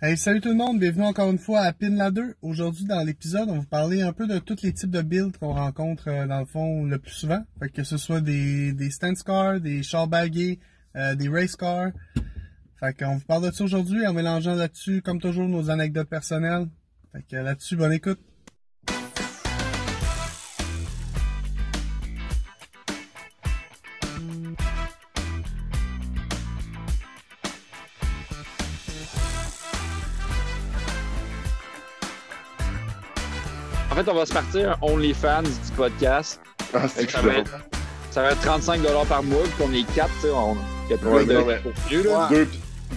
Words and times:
Hey, 0.00 0.16
salut 0.16 0.40
tout 0.40 0.50
le 0.50 0.54
monde, 0.54 0.78
bienvenue 0.78 1.06
encore 1.06 1.28
une 1.28 1.40
fois 1.40 1.62
à 1.62 1.72
Pin 1.72 1.90
la 1.90 2.12
2. 2.12 2.36
Aujourd'hui, 2.40 2.84
dans 2.84 3.02
l'épisode, 3.02 3.48
on 3.48 3.54
va 3.54 3.58
vous 3.58 3.66
parler 3.66 4.00
un 4.00 4.12
peu 4.12 4.28
de 4.28 4.38
tous 4.38 4.62
les 4.62 4.72
types 4.72 4.92
de 4.92 5.02
builds 5.02 5.36
qu'on 5.36 5.54
rencontre 5.54 6.04
euh, 6.06 6.24
dans 6.24 6.38
le 6.38 6.44
fond 6.46 6.84
le 6.84 7.00
plus 7.00 7.10
souvent. 7.10 7.42
Fait 7.58 7.68
que 7.68 7.82
ce 7.82 7.96
soit 7.96 8.20
des, 8.20 8.72
des 8.72 8.90
stance 8.90 9.24
cars, 9.24 9.60
des 9.60 9.82
chars 9.82 10.06
bagués, 10.06 10.60
euh, 10.94 11.16
des 11.16 11.28
race 11.28 11.56
cars. 11.56 11.90
Fait 12.78 12.96
qu'on 12.96 13.16
vous 13.16 13.24
parle 13.24 13.46
de 13.46 13.50
ça 13.50 13.64
aujourd'hui 13.64 14.06
en 14.06 14.12
mélangeant 14.12 14.54
là-dessus, 14.54 15.02
comme 15.02 15.20
toujours, 15.20 15.48
nos 15.48 15.68
anecdotes 15.68 16.08
personnelles. 16.08 16.68
Fait 17.10 17.24
que 17.28 17.34
là-dessus, 17.34 17.74
bonne 17.74 17.92
écoute. 17.92 18.20
On 34.08 34.14
va 34.14 34.26
se 34.26 34.32
partir 34.32 34.70
un 34.72 34.76
OnlyFans 34.82 35.42
du 35.42 35.72
podcast. 35.76 36.40
Ah, 36.74 36.86
c'est 36.88 37.10
ça, 37.10 37.20
va 37.22 37.34
être, 37.34 37.50
ça 38.10 38.22
va 38.22 38.30
être 38.32 38.40
35 38.40 38.80
par 39.08 39.22
mois, 39.22 39.42
puis 39.42 39.64
on 39.66 39.72
est 39.72 39.94
4, 39.94 40.10
tu 40.14 40.20
sais, 40.22 40.30
on 40.30 40.56
il 40.86 40.92
y 40.92 40.94
a 40.94 40.98
plus 40.98 41.08
Ouais, 41.10 41.24
de 41.26 41.60
vieux, 41.88 42.02
là. 42.04 42.28
Deux, 42.30 42.48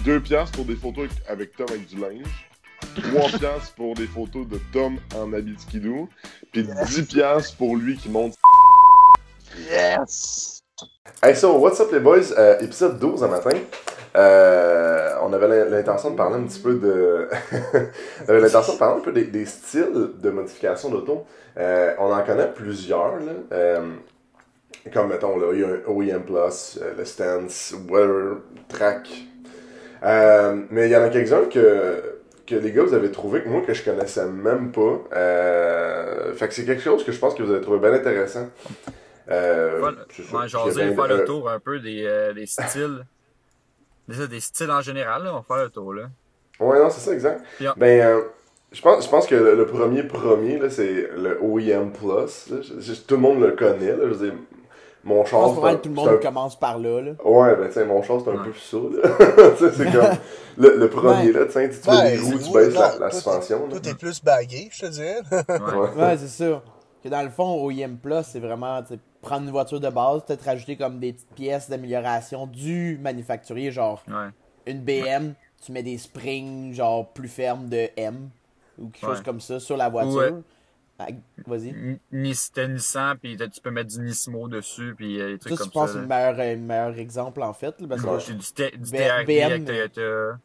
deux 0.04 0.20
piastres 0.20 0.56
pour 0.56 0.64
des 0.64 0.76
photos 0.76 1.04
avec- 1.04 1.28
avec 1.28 1.56
Tom 1.56 1.66
avec 1.68 1.86
du 1.86 1.96
linge. 1.96 2.48
3 3.14 3.28
piastres 3.38 3.74
pour 3.76 3.94
des 3.94 4.06
photos 4.06 4.46
de 4.48 4.58
Tom 4.72 4.96
en 5.14 5.32
habit 5.32 5.54
de 5.54 5.60
skidoo. 5.60 6.08
Puis 6.52 6.66
10 6.86 7.02
piastres 7.02 7.56
pour 7.56 7.76
lui 7.76 7.96
qui 7.96 8.08
monte. 8.08 8.34
Yes! 9.70 10.62
Hey, 11.22 11.36
so, 11.36 11.58
what's 11.58 11.78
up 11.80 11.92
les 11.92 12.00
boys? 12.00 12.32
Euh, 12.36 12.58
épisode 12.60 12.98
12 12.98 13.22
un 13.22 13.28
matin. 13.28 13.50
Euh, 14.14 15.10
on 15.22 15.32
avait 15.32 15.48
l'in- 15.48 15.64
l'intention 15.70 16.10
de 16.10 16.16
parler 16.16 16.36
un 16.36 16.42
petit 16.44 16.60
peu 16.60 16.74
de. 16.74 17.28
l'intention 18.28 18.74
de 18.74 18.78
parler 18.78 19.00
un 19.00 19.04
peu 19.04 19.12
des, 19.12 19.24
des 19.24 19.46
styles 19.46 20.10
de 20.18 20.30
modification 20.30 20.90
d'auto. 20.90 21.24
Euh, 21.58 21.94
on 21.98 22.12
en 22.12 22.22
connaît 22.22 22.50
plusieurs, 22.52 23.16
là. 23.16 23.32
Euh, 23.52 23.80
comme 24.92 25.08
mettons, 25.08 25.38
là, 25.38 25.46
il 25.52 25.60
y 25.60 25.64
a 25.64 25.68
un 25.68 25.80
OEM 25.86 26.22
Plus, 26.24 26.78
euh, 26.82 26.92
le 26.98 27.04
Stance, 27.04 27.74
Weather 27.88 28.38
Track. 28.68 29.08
Mais 30.70 30.88
il 30.88 30.90
y 30.90 30.96
en 30.96 31.02
a 31.02 31.08
quelques-uns 31.08 31.44
que, 31.44 32.02
que 32.46 32.54
les 32.56 32.72
gars 32.72 32.82
vous 32.82 32.94
avez 32.94 33.10
trouvé 33.12 33.42
que 33.42 33.48
moi 33.48 33.62
que 33.66 33.72
je 33.74 33.84
connaissais 33.84 34.26
même 34.26 34.72
pas. 34.72 34.98
Fait 36.34 36.48
que 36.48 36.54
c'est 36.54 36.64
quelque 36.64 36.82
chose 36.82 37.04
que 37.04 37.12
je 37.12 37.18
pense 37.18 37.34
que 37.34 37.42
vous 37.42 37.52
avez 37.52 37.60
trouvé 37.60 37.78
bien 37.78 37.92
intéressant. 37.92 38.48
Euh, 39.30 39.76
Voilà. 39.78 39.98
Ouais, 40.34 40.48
faire 40.72 41.04
euh, 41.04 41.08
le 41.18 41.24
tour 41.24 41.48
un 41.48 41.60
peu 41.60 41.78
des, 41.78 42.32
des 42.34 42.46
styles. 42.46 43.04
Des 44.08 44.40
styles 44.40 44.70
en 44.70 44.80
général, 44.80 45.24
là, 45.24 45.30
on 45.32 45.36
va 45.36 45.42
faire 45.42 45.64
le 45.64 45.70
tour, 45.70 45.94
là. 45.94 46.04
Ouais, 46.60 46.78
non, 46.78 46.90
c'est 46.90 47.00
ça, 47.00 47.12
exact. 47.12 47.42
Ben, 47.76 48.00
euh, 48.00 48.20
je 48.72 48.80
pense, 48.82 49.04
je 49.04 49.08
pense 49.10 49.26
que 49.26 49.34
le, 49.34 49.54
le 49.54 49.66
premier 49.66 50.02
premier, 50.02 50.58
là, 50.58 50.68
c'est 50.70 51.08
le 51.16 51.38
OEM 51.42 51.92
Plus. 51.92 52.08
là. 52.50 52.60
Je- 52.62 52.80
je- 52.80 53.00
tout 53.00 53.14
le 53.14 53.20
monde 53.20 53.40
le 53.40 53.52
connaît, 53.52 53.92
là. 53.92 54.04
Je 54.04 54.08
veux 54.14 54.24
dire, 54.30 54.34
mon 55.04 55.24
Je 55.24 55.30
char, 55.30 55.40
pense 55.40 55.60
mal 55.62 55.80
tout 55.80 55.88
le 55.88 55.94
monde 55.94 56.08
un- 56.10 56.16
commence 56.16 56.58
par 56.58 56.78
là. 56.78 57.00
là. 57.00 57.12
Ouais, 57.24 57.56
ben, 57.56 57.66
tu 57.68 57.72
sais, 57.74 57.84
mon 57.84 58.02
char, 58.02 58.18
c'est 58.22 58.30
un 58.30 58.34
Ouais. 58.34 58.38
peu 58.44 58.52
ça, 58.54 59.66
c'est 59.76 59.92
comme, 59.92 60.16
le, 60.58 60.76
le 60.76 60.88
premier, 60.90 61.26
Ouais. 61.26 61.32
là, 61.32 61.46
tu 61.46 61.52
sais, 61.52 61.70
tu 61.70 61.76
Ben, 61.86 62.02
mets 62.04 62.10
les 62.16 62.18
roues, 62.18 62.38
tu 62.38 62.52
baisses 62.52 62.74
la, 63.00 63.10
suspension, 63.10 63.66
là. 63.68 63.76
Tout 63.80 63.88
est 63.88 63.98
plus 63.98 64.22
bagué, 64.22 64.68
je 64.72 64.80
te 64.80 64.86
dirais. 64.86 65.20
Ouais. 65.32 66.16
C'est 66.18 66.28
ça. 66.28 66.62
Que 67.02 67.08
dans 67.08 67.22
le 67.22 67.30
fond, 67.30 67.64
OEM 67.64 67.96
Plus, 67.98 68.22
c'est 68.24 68.38
vraiment 68.40 68.80
prendre 69.20 69.44
une 69.46 69.50
voiture 69.50 69.80
de 69.80 69.88
base, 69.88 70.22
peut-être 70.24 70.44
rajouter 70.44 70.76
comme 70.76 70.98
des 71.00 71.12
petites 71.12 71.34
pièces 71.34 71.68
d'amélioration 71.70 72.46
du 72.46 72.98
manufacturier, 73.02 73.70
genre 73.72 74.02
Ouais. 74.08 74.28
une 74.66 74.80
BM, 74.82 75.34
tu 75.64 75.72
mets 75.72 75.82
des 75.82 75.98
springs 75.98 76.72
genre 76.74 77.08
plus 77.12 77.28
fermes 77.28 77.68
de 77.68 77.88
M 77.96 78.30
ou 78.78 78.88
quelque 78.88 79.06
chose 79.06 79.20
comme 79.22 79.40
ça 79.40 79.58
sur 79.60 79.76
la 79.76 79.88
voiture. 79.88 80.14
Ouais. 80.16 80.42
Ah, 80.98 81.06
Vas-y. 81.46 81.98
C'était 82.34 82.68
Nissan, 82.68 83.16
puis 83.20 83.36
tu 83.36 83.60
peux 83.60 83.70
mettre 83.72 83.90
du 83.90 84.00
Nismo 84.00 84.46
dessus, 84.46 84.94
puis 84.96 85.20
euh, 85.20 85.32
des 85.32 85.38
trucs 85.38 85.54
Ça, 85.54 85.58
comme 85.58 85.66
je 85.68 85.72
pense 85.72 85.88
ça. 85.88 85.94
que 85.94 86.00
c'est 86.00 86.02
le 86.04 86.08
là. 86.08 86.32
meilleur, 86.32 86.56
le 86.56 86.60
meilleur 86.62 86.98
exemple 86.98 87.42
en 87.42 87.52
fait. 87.52 87.74
parce 87.88 88.02
que 88.02 88.32
du, 88.32 88.78
du 88.78 88.90
BM, 88.92 89.42
avec 89.42 89.64
Toyota. 89.64 90.38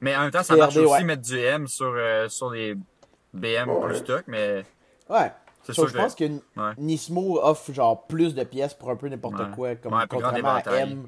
Mais 0.00 0.14
en 0.14 0.20
même 0.22 0.30
temps, 0.30 0.42
ça 0.44 0.54
marche 0.54 0.76
aussi 0.76 1.04
mettre 1.04 1.22
du 1.22 1.36
M 1.38 1.66
sur, 1.66 1.92
euh, 1.96 2.28
sur 2.28 2.50
les 2.50 2.76
BM 3.34 3.68
Ouais. 3.70 3.86
plus 3.86 3.96
stock, 3.98 4.24
mais 4.26 4.64
Ouais. 5.08 5.30
c'est 5.64 5.72
sûr 5.72 5.86
je 5.88 5.92
que... 5.92 5.98
pense 5.98 6.14
que 6.14 6.24
Ouais. 6.24 6.72
Nismo 6.78 7.38
offre 7.42 7.72
genre 7.72 8.06
plus 8.06 8.34
de 8.34 8.44
pièces 8.44 8.74
pour 8.74 8.90
un 8.90 8.96
peu 8.96 9.08
n'importe 9.08 9.38
Ouais. 9.38 9.46
quoi, 9.54 9.74
comme 9.76 9.92
contrairement 10.08 10.54
à. 10.54 10.62
M, 10.76 11.06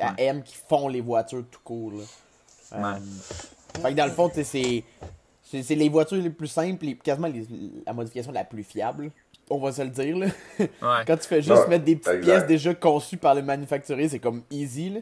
à 0.00 0.14
M 0.18 0.42
qui 0.42 0.56
font 0.56 0.88
les 0.88 1.00
voitures 1.00 1.44
tout 1.50 1.60
court. 1.64 1.92
Là. 1.92 2.04
Euh, 2.74 2.82
Ouais. 2.94 3.00
Fait 3.82 3.90
que 3.92 3.96
dans 3.96 4.06
le 4.06 4.12
fond, 4.12 4.28
tu 4.28 4.36
sais, 4.36 4.44
c'est 4.44 4.84
c'est 5.42 5.62
c'est 5.62 5.74
les 5.74 5.88
voitures 5.88 6.18
les 6.22 6.30
plus 6.30 6.46
simples 6.48 6.86
et 6.86 6.96
quasiment 6.96 7.28
les- 7.28 7.46
la 7.86 7.92
modification 7.92 8.32
la 8.32 8.44
plus 8.44 8.62
fiable. 8.64 9.10
On 9.50 9.58
va 9.58 9.72
se 9.72 9.80
le 9.82 9.88
dire 9.88 10.16
là. 10.18 10.26
Ouais. 10.58 10.66
Quand 11.06 11.16
tu 11.16 11.26
fais 11.28 11.40
juste 11.40 11.56
Ouais, 11.56 11.68
mettre 11.68 11.84
des 11.84 11.96
petites 11.96 12.12
exact. 12.12 12.24
pièces 12.24 12.46
déjà 12.46 12.74
conçues 12.74 13.16
par 13.16 13.34
le 13.34 13.42
manufacturier, 13.42 14.08
c'est 14.08 14.18
comme 14.18 14.42
easy 14.50 14.90
là. 14.90 15.00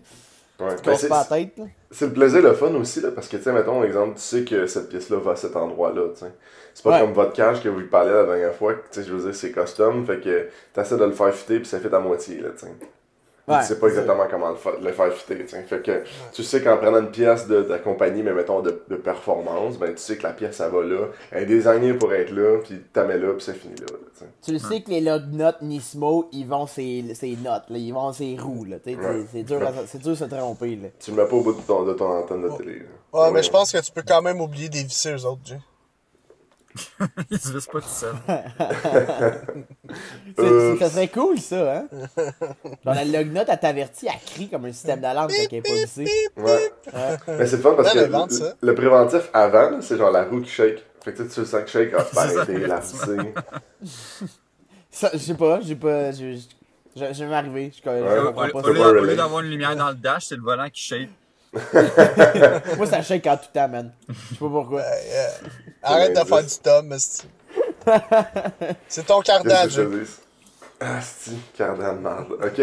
Ouais. 0.58 0.74
Tu 0.76 0.82
Ben, 0.88 1.08
pas 1.08 1.26
la 1.30 1.36
tête. 1.36 1.60
C'est 1.90 2.06
le 2.06 2.12
plaisir, 2.12 2.40
le 2.42 2.54
fun 2.54 2.74
aussi, 2.74 3.00
là, 3.00 3.10
parce 3.14 3.28
que, 3.28 3.36
tu 3.36 3.42
sais, 3.42 3.52
mettons, 3.52 3.82
exemple, 3.84 4.14
tu 4.16 4.22
sais 4.22 4.44
que 4.44 4.66
cette 4.66 4.88
pièce-là 4.88 5.18
va 5.18 5.32
à 5.32 5.36
cet 5.36 5.54
endroit-là, 5.56 6.08
tu 6.14 6.20
sais. 6.20 6.32
C'est 6.72 6.82
pas 6.82 6.90
Ouais. 6.94 7.00
comme 7.00 7.12
votre 7.12 7.32
cage 7.32 7.62
que 7.62 7.68
vous 7.68 7.82
parliez 7.86 8.12
la 8.12 8.24
dernière 8.24 8.54
fois, 8.54 8.74
que, 8.74 8.80
tu 8.90 9.00
sais, 9.00 9.06
je 9.06 9.12
veux 9.12 9.22
dire, 9.22 9.34
c'est 9.34 9.52
custom, 9.52 10.06
fait 10.06 10.20
que 10.20 10.48
t'essaies 10.72 10.96
de 10.96 11.04
le 11.04 11.12
faire 11.12 11.34
fitter, 11.34 11.58
puis 11.58 11.66
ça 11.68 11.78
fait 11.78 11.92
à 11.92 11.98
moitié, 12.00 12.40
là, 12.40 12.48
tu 12.58 12.66
sais. 12.66 12.72
Ouais, 13.48 13.60
tu 13.60 13.66
sais 13.66 13.78
pas 13.78 13.86
exactement 13.86 14.24
comment 14.28 14.50
le, 14.50 14.56
fa- 14.56 14.76
le 14.82 14.90
faire 14.92 15.12
fitter, 15.12 15.38
tu 15.44 15.48
sais. 15.50 15.62
Fait 15.62 15.80
que, 15.80 16.02
tu 16.32 16.42
sais 16.42 16.60
qu'en 16.62 16.76
prenant 16.78 16.98
une 16.98 17.10
pièce 17.12 17.46
de, 17.46 17.62
de 17.62 17.68
la 17.68 17.78
compagnie, 17.78 18.22
mais 18.24 18.32
mettons, 18.32 18.60
de, 18.60 18.82
de 18.88 18.96
performance, 18.96 19.78
ben, 19.78 19.92
tu 19.92 19.98
sais 19.98 20.16
que 20.16 20.24
la 20.24 20.32
pièce, 20.32 20.56
ça 20.56 20.68
va 20.68 20.82
là, 20.82 21.06
elle 21.30 21.44
est 21.44 21.46
designée 21.46 21.94
pour 21.94 22.12
être 22.12 22.30
là, 22.32 22.58
puis 22.64 22.82
t'as 22.92 23.04
mets 23.04 23.18
là, 23.18 23.32
puis 23.34 23.44
c'est 23.44 23.54
fini 23.54 23.74
là, 23.76 23.86
là, 23.92 23.98
tu 24.14 24.18
sais. 24.18 24.26
Tu 24.42 24.52
le 24.52 24.58
sais 24.58 24.80
que 24.82 24.90
les 24.90 25.00
log 25.00 25.22
notes 25.32 25.62
Nismo, 25.62 26.28
ils 26.32 26.46
vont 26.46 26.66
ces, 26.66 27.04
ces 27.14 27.36
notes 27.36 27.64
là, 27.68 27.78
ils 27.78 27.92
vont 27.92 28.12
ces 28.12 28.36
roues 28.36 28.64
là. 28.64 28.78
tu 28.80 28.90
Ouais. 28.96 28.96
C'est 29.30 29.38
c'est 29.38 29.42
dur, 29.44 29.62
à- 29.62 29.86
c'est 29.86 29.98
dur 29.98 30.10
de 30.10 30.16
se 30.16 30.24
tromper 30.24 30.74
là. 30.76 30.88
Tu 30.98 31.12
le 31.12 31.16
mets 31.18 31.28
pas 31.28 31.36
au 31.36 31.42
bout 31.42 31.52
de 31.52 31.60
ton, 31.60 31.84
de 31.84 31.92
ton 31.92 32.06
antenne 32.10 32.42
de 32.42 32.50
télé, 32.56 32.80
là. 32.80 32.84
Ouais, 33.20 33.30
mais 33.30 33.42
je 33.44 33.50
pense 33.50 33.70
que 33.72 33.78
tu 33.78 33.92
peux 33.92 34.02
quand 34.06 34.22
même 34.22 34.40
oublier 34.40 34.68
des 34.68 34.82
vissés, 34.82 35.12
eux 35.14 35.24
autres, 35.24 35.40
Jay. 35.44 35.58
Ils 37.30 37.38
se 37.38 37.52
vissent 37.52 37.66
pas 37.66 37.80
tout 37.80 37.88
seul. 37.88 38.14
C'est- 40.38 40.76
Ça 40.78 40.90
serait 40.90 41.08
cool 41.08 41.38
ça, 41.38 41.76
hein? 41.78 41.88
Genre 42.84 42.94
la 42.94 43.04
log 43.04 43.32
note, 43.32 43.46
elle 43.48 43.58
t'avertit, 43.60 44.06
elle 44.06 44.20
crie 44.26 44.48
comme 44.48 44.64
un 44.66 44.72
système 44.72 45.00
d'alarme 45.00 45.28
quand 45.30 45.34
elle 45.50 45.58
est 45.58 45.62
pas 45.62 45.72
vissée. 45.72 46.06
Ouais. 46.36 46.70
Mais 47.38 47.46
c'est 47.46 47.58
fun 47.58 47.74
parce 47.76 47.92
que 47.92 47.98
le, 48.62 48.74
préventif 48.74 49.30
avant, 49.32 49.80
c'est 49.80 49.96
genre 49.96 50.10
la 50.10 50.24
roue 50.24 50.40
qui 50.40 50.50
shake. 50.50 50.84
Fait 51.04 51.12
que 51.12 51.22
tu 51.22 51.28
sais, 51.28 51.34
tu 51.34 51.40
le 51.40 51.46
sens 51.46 51.62
que 51.62 51.68
shake, 51.70 51.92
ah, 51.96 52.02
tu 52.04 52.14
peux 52.14 52.20
C'est 52.20 52.34
ça, 52.34 52.40
arrêter, 52.42 52.66
la 52.66 52.78
effectivement. 52.78 53.22
visser. 53.80 54.26
Ça, 54.90 55.10
je 55.12 55.18
sais 55.18 55.34
pas, 55.34 55.60
j'ai 55.60 55.76
pas. 55.76 56.10
j'ai- 56.12 56.36
j'ai- 56.36 56.48
J'ai 56.96 57.12
jamais 57.14 57.34
arrivé. 57.34 57.70
Je, 57.76 57.82
je 57.84 57.88
Ouais. 57.90 58.18
Au, 58.18 58.26
comprends 58.28 58.48
au- 58.48 58.52
pas 58.52 58.58
au 58.58 58.62
ça. 58.62 58.70
lieu, 58.70 58.78
pas 58.78 58.88
au 58.88 58.92
lieu 58.94 59.00
relate. 59.00 59.16
d'avoir 59.16 59.40
une 59.42 59.50
lumière 59.50 59.76
dans 59.76 59.88
le 59.90 59.94
dash, 59.96 60.24
c'est 60.26 60.36
le 60.36 60.42
volant 60.42 60.68
qui 60.70 60.82
shake. 60.82 61.10
Moi, 62.76 62.86
ça 62.86 63.02
shake 63.02 63.26
en 63.26 63.36
tout 63.36 63.46
temps, 63.52 63.68
man. 63.68 63.92
Je 64.08 64.14
sais 64.14 64.34
pas 64.38 64.48
pourquoi. 64.48 64.80
Euh, 64.80 65.28
arrête 65.82 66.16
de 66.16 66.24
faire 66.24 66.42
du 66.42 66.58
Tom. 66.62 66.94
C'est 68.88 69.06
ton 69.06 69.20
cardan? 69.20 69.68
Ah, 70.80 71.00
c'est 71.00 71.52
cardan 71.56 71.94
de 71.94 72.00
merde. 72.00 72.32
Ok. 72.32 72.60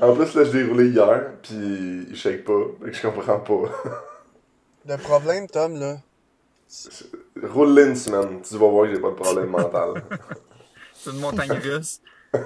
en 0.02 0.14
plus, 0.14 0.34
là, 0.34 0.44
je 0.44 0.56
l'ai 0.56 0.64
roulé 0.64 0.88
hier, 0.88 1.22
puis 1.42 2.06
il 2.10 2.16
shake 2.16 2.44
pas. 2.44 2.60
Que 2.84 2.92
je 2.92 3.02
comprends 3.02 3.40
pas. 3.40 3.62
Le 4.86 4.96
problème, 4.96 5.46
Tom, 5.48 5.78
là, 5.78 5.96
Roule-le 7.42 7.88
une 7.88 7.96
semaine, 7.96 8.40
tu 8.42 8.56
vas 8.56 8.68
voir 8.68 8.86
que 8.86 8.94
j'ai 8.94 9.00
pas 9.00 9.10
de 9.10 9.14
problème 9.14 9.48
mental. 9.48 10.02
C'est 10.94 11.10
une 11.10 11.20
montagne 11.20 11.52
russe. 11.52 12.00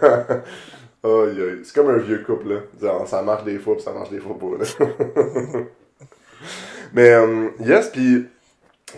Aïe, 1.04 1.40
aïe. 1.42 1.60
C'est 1.64 1.74
comme 1.74 1.90
un 1.90 1.98
vieux 1.98 2.22
couple, 2.24 2.60
là. 2.80 3.06
Ça 3.06 3.22
marche 3.22 3.44
des 3.44 3.58
fois, 3.58 3.74
puis 3.74 3.82
ça 3.82 3.92
marche 3.92 4.10
des 4.10 4.20
fois 4.20 4.38
pas, 4.38 4.58
là. 4.58 4.64
Mais, 6.92 7.10
euh, 7.10 7.50
yes, 7.60 7.88
puis 7.90 8.26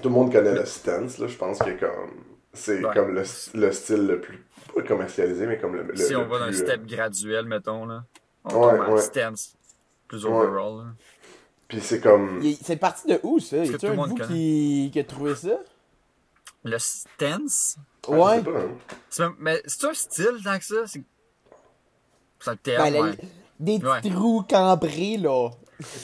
tout 0.02 0.08
le 0.08 0.14
monde 0.14 0.30
connaît 0.32 0.54
le 0.54 0.64
stance, 0.66 1.18
là. 1.18 1.26
Je 1.26 1.36
pense 1.36 1.58
que 1.58 1.70
comme... 1.80 2.10
C'est 2.52 2.82
Ouais. 2.84 2.94
comme 2.94 3.14
le, 3.14 3.22
le 3.54 3.72
style 3.72 4.06
le 4.06 4.20
plus... 4.20 4.42
Pas 4.74 4.82
commercialisé, 4.82 5.46
mais 5.46 5.58
comme 5.58 5.74
le, 5.76 5.82
le, 5.82 5.96
si 5.96 6.12
le 6.12 6.18
on 6.18 6.26
va 6.26 6.38
dans 6.38 6.44
un 6.44 6.48
plus, 6.48 6.60
euh, 6.62 6.64
step 6.66 6.86
graduel, 6.86 7.44
mettons, 7.46 7.86
là. 7.86 8.04
On 8.44 8.66
Ouais, 8.66 8.78
tombe 8.78 8.94
ouais. 8.94 9.00
stance. 9.00 9.54
Plus 10.08 10.24
Ouais. 10.24 10.30
overall, 10.32 10.78
là. 10.78 10.84
Puis 11.68 11.80
c'est 11.80 12.00
comme... 12.00 12.42
C'est 12.62 12.76
parti 12.76 13.08
de 13.08 13.18
où 13.22 13.40
ça? 13.40 13.58
Est-ce 13.58 13.70
Y 13.72 13.72
que 13.72 13.76
a-tu 13.76 13.86
tout 13.86 13.86
le 13.86 13.92
un 13.92 14.04
de 14.04 14.08
monde 14.10 14.18
vous 14.20 14.26
qui... 14.28 14.90
qui 14.92 15.00
a 15.00 15.04
trouvé 15.04 15.34
ça? 15.34 15.58
Le 16.64 16.78
stance? 16.78 17.76
Ah, 17.78 18.10
je 18.10 18.12
Ouais. 18.16 18.36
sais 18.38 18.44
pas, 18.44 18.50
hein. 18.60 18.68
C'est 19.10 19.22
même- 19.24 19.34
Mais 19.40 19.62
c'est 19.66 19.86
un 19.86 19.94
style 19.94 20.38
tant 20.44 20.58
que 20.58 20.64
ça? 20.64 20.84
C'est 22.40 22.50
un 22.50 22.56
terme, 22.56 22.90
Ben, 22.92 23.02
ouais. 23.02 23.10
Des 23.58 23.78
Ouais. 23.78 24.00
petits 24.00 24.12
roues 24.14 24.42
cambrés, 24.48 25.16
là. 25.16 25.48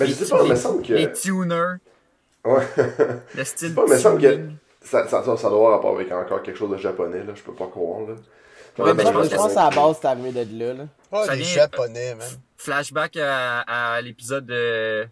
Mais 0.00 0.06
je 0.06 0.12
sais 0.12 0.28
pas, 0.28 0.42
il 0.44 0.50
me 0.50 0.56
semble 0.56 0.82
que... 0.82 0.92
Les 0.94 1.12
tuners. 1.12 1.76
Ouais. 2.44 2.66
Le 3.34 3.44
style 3.44 3.74
pas, 3.74 3.84
mais 3.88 3.98
semble 3.98 4.20
que- 4.20 4.48
ça, 4.80 5.06
ça, 5.06 5.22
ça, 5.22 5.36
ça 5.36 5.48
doit 5.48 5.58
avoir 5.58 5.72
rapport 5.72 5.94
avec 5.94 6.10
encore 6.10 6.42
quelque 6.42 6.56
chose 6.58 6.70
de 6.70 6.76
japonais, 6.78 7.22
là. 7.24 7.32
Je 7.34 7.42
peux 7.42 7.54
pas 7.54 7.66
croire, 7.68 8.00
là. 8.00 8.14
Ouais, 8.78 8.94
mais 8.94 9.02
je 9.02 9.08
je 9.08 9.12
pense 9.12 9.28
pense 9.28 9.48
que 9.50 9.54
que 9.54 9.58
à 9.60 9.70
la 9.70 9.76
base, 9.76 9.96
c'est 10.00 10.06
arrivé 10.08 10.44
de 10.46 10.58
là, 10.58 10.72
là. 10.74 10.84
oh, 11.12 11.24
les 11.34 11.42
japonais, 11.44 12.14
man. 12.14 12.26
Flashback 12.56 13.16
à, 13.18 13.60
à 13.96 14.00
l'épisode 14.00 14.46
de 14.46 15.06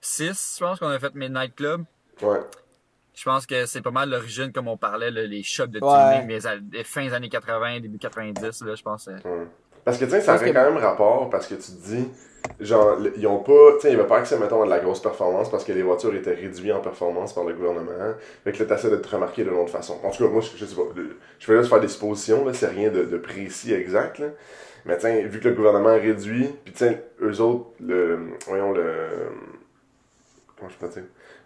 6, 0.00 0.56
je 0.58 0.64
pense 0.64 0.78
qu'on 0.78 0.88
a 0.88 0.98
fait 0.98 1.14
Midnight 1.14 1.54
Club. 1.56 1.84
Ouais. 2.22 2.38
Je 3.14 3.24
pense 3.24 3.46
que 3.46 3.66
c'est 3.66 3.80
pas 3.80 3.90
mal 3.90 4.10
l'origine, 4.10 4.52
comme 4.52 4.68
on 4.68 4.76
parlait, 4.76 5.10
là, 5.10 5.22
les 5.22 5.42
shops 5.42 5.66
de 5.68 5.80
Ouais. 5.82 6.14
tuning, 6.20 6.28
les, 6.28 6.46
a- 6.46 6.56
les 6.72 6.84
fins 6.84 7.04
des 7.06 7.12
années 7.14 7.28
80, 7.28 7.80
début 7.80 7.98
90, 7.98 8.62
là, 8.62 8.74
je 8.74 8.82
pense. 8.82 9.08
euh, 9.08 9.44
Parce 9.86 9.98
que, 9.98 10.04
tu 10.04 10.10
sais, 10.10 10.20
ça 10.20 10.34
aurait 10.34 10.50
que- 10.50 10.52
quand 10.52 10.64
même 10.64 10.82
rapport, 10.82 11.30
parce 11.30 11.46
que 11.46 11.54
tu 11.54 11.60
te 11.72 11.86
dis, 11.86 12.08
genre, 12.58 12.98
ils 13.16 13.26
ont 13.28 13.38
pas, 13.38 13.74
tu 13.76 13.82
sais, 13.82 13.92
il 13.92 13.96
va 13.96 14.02
pas 14.04 14.18
accès, 14.18 14.36
mettons, 14.36 14.60
à 14.62 14.64
de 14.64 14.70
la 14.70 14.80
grosse 14.80 15.00
performance 15.00 15.48
parce 15.48 15.62
que 15.64 15.70
les 15.72 15.82
voitures 15.82 16.12
étaient 16.14 16.34
réduites 16.34 16.72
en 16.72 16.80
performance 16.80 17.32
par 17.32 17.44
le 17.44 17.54
gouvernement. 17.54 17.92
Fait 18.42 18.50
que 18.50 18.58
là, 18.58 18.64
t'essaies 18.66 18.90
de 18.90 18.96
te 18.96 19.08
remarquer 19.08 19.44
d'une 19.44 19.54
autre 19.54 19.70
façon. 19.70 19.98
En 20.02 20.10
tout 20.10 20.24
cas, 20.24 20.28
moi, 20.30 20.40
je, 20.42 20.56
je 20.56 20.64
sais 20.66 20.74
pas, 20.74 20.82
je 21.38 21.52
vais 21.52 21.58
juste 21.58 21.70
faire 21.70 21.80
des 21.80 21.88
suppositions, 21.88 22.44
là, 22.44 22.52
c'est 22.52 22.66
rien 22.66 22.90
de, 22.90 23.04
de 23.04 23.16
précis, 23.16 23.72
exact, 23.72 24.18
là. 24.18 24.26
Mais, 24.86 24.98
sais, 24.98 25.22
vu 25.22 25.38
que 25.38 25.48
le 25.48 25.54
gouvernement 25.54 25.94
réduit, 25.94 26.48
puis, 26.64 26.74
sais, 26.74 27.04
eux 27.22 27.40
autres, 27.40 27.66
le, 27.80 28.18
voyons, 28.48 28.72
le, 28.72 28.90
comment 30.56 30.70
je 30.70 30.76
peux 30.76 30.88
dire, 30.88 31.02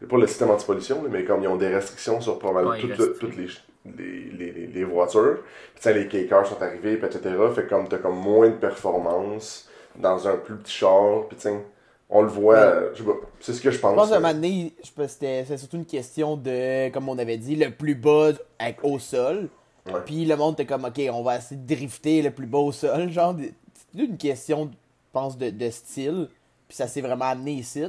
pas 0.09 0.17
le 0.17 0.27
système 0.27 0.51
anti-pollution, 0.51 1.03
là, 1.03 1.09
mais 1.11 1.25
comme 1.25 1.43
ils 1.43 1.49
ont 1.49 1.57
des 1.57 1.69
restrictions 1.69 2.21
sur 2.21 2.39
probablement 2.39 2.73
Ouais, 2.73 2.81
ils 2.83 3.19
toutes 3.19 3.37
les, 3.37 3.49
les, 3.85 4.31
les, 4.31 4.53
les, 4.53 4.67
les 4.67 4.85
voitures. 4.85 5.39
Puis, 5.75 5.77
tu 5.77 5.83
sais, 5.83 5.95
les 5.95 6.07
K-cars 6.09 6.47
sont 6.47 6.61
arrivés, 6.63 6.97
puis 6.97 7.07
etc. 7.07 7.35
Fait 7.55 7.67
comme 7.67 7.89
t'as 7.89 7.99
comme 7.99 8.17
moins 8.19 8.49
de 8.49 8.55
performance 8.57 9.69
dans 9.97 10.29
un 10.29 10.37
plus 10.37 10.57
petit 10.57 10.73
char. 10.73 11.27
Puis, 11.29 11.37
tu 11.37 11.43
sais, 11.45 11.65
on 12.09 12.23
le 12.23 12.29
voit, 12.29 12.55
Ouais. 12.57 12.89
je 12.95 12.99
sais 12.99 13.05
pas, 13.05 13.17
c'est 13.41 13.53
ce 13.55 13.61
que 13.61 13.71
je 13.71 13.79
pense. 13.79 13.93
Je 13.93 13.97
pense 13.97 14.11
qu'à 14.11 14.17
un 14.17 14.21
moment 14.21 14.35
donné, 14.35 14.73
je 14.85 14.91
pense 14.91 15.07
que 15.07 15.13
c'était 15.13 15.57
surtout 15.57 15.77
une 15.77 15.87
question 15.87 16.37
de, 16.37 16.89
comme 16.91 17.09
on 17.09 17.19
avait 17.19 17.39
dit, 17.39 17.57
le 17.57 17.71
plus 17.71 17.95
bas 17.95 18.31
avec, 18.59 18.79
au 18.83 18.99
sol. 18.99 19.49
Ouais. 19.87 20.01
Puis 20.05 20.25
le 20.27 20.37
monde 20.37 20.55
était 20.55 20.67
comme, 20.67 20.85
ok, 20.85 21.01
on 21.13 21.23
va 21.23 21.37
essayer 21.39 21.57
de 21.61 21.67
drifter 21.75 22.21
le 22.23 22.31
plus 22.33 22.47
bas 22.47 22.59
au 22.59 22.73
sol. 22.73 23.09
Genre, 23.13 23.35
c'est 23.39 24.03
une 24.03 24.17
question, 24.19 24.71
je 24.73 24.77
pense, 25.13 25.39
de, 25.39 25.51
de 25.51 25.71
style. 25.71 26.29
Puis 26.69 26.77
ça 26.77 26.87
s'est 26.87 27.01
vraiment 27.01 27.25
amené 27.27 27.53
ici. 27.53 27.85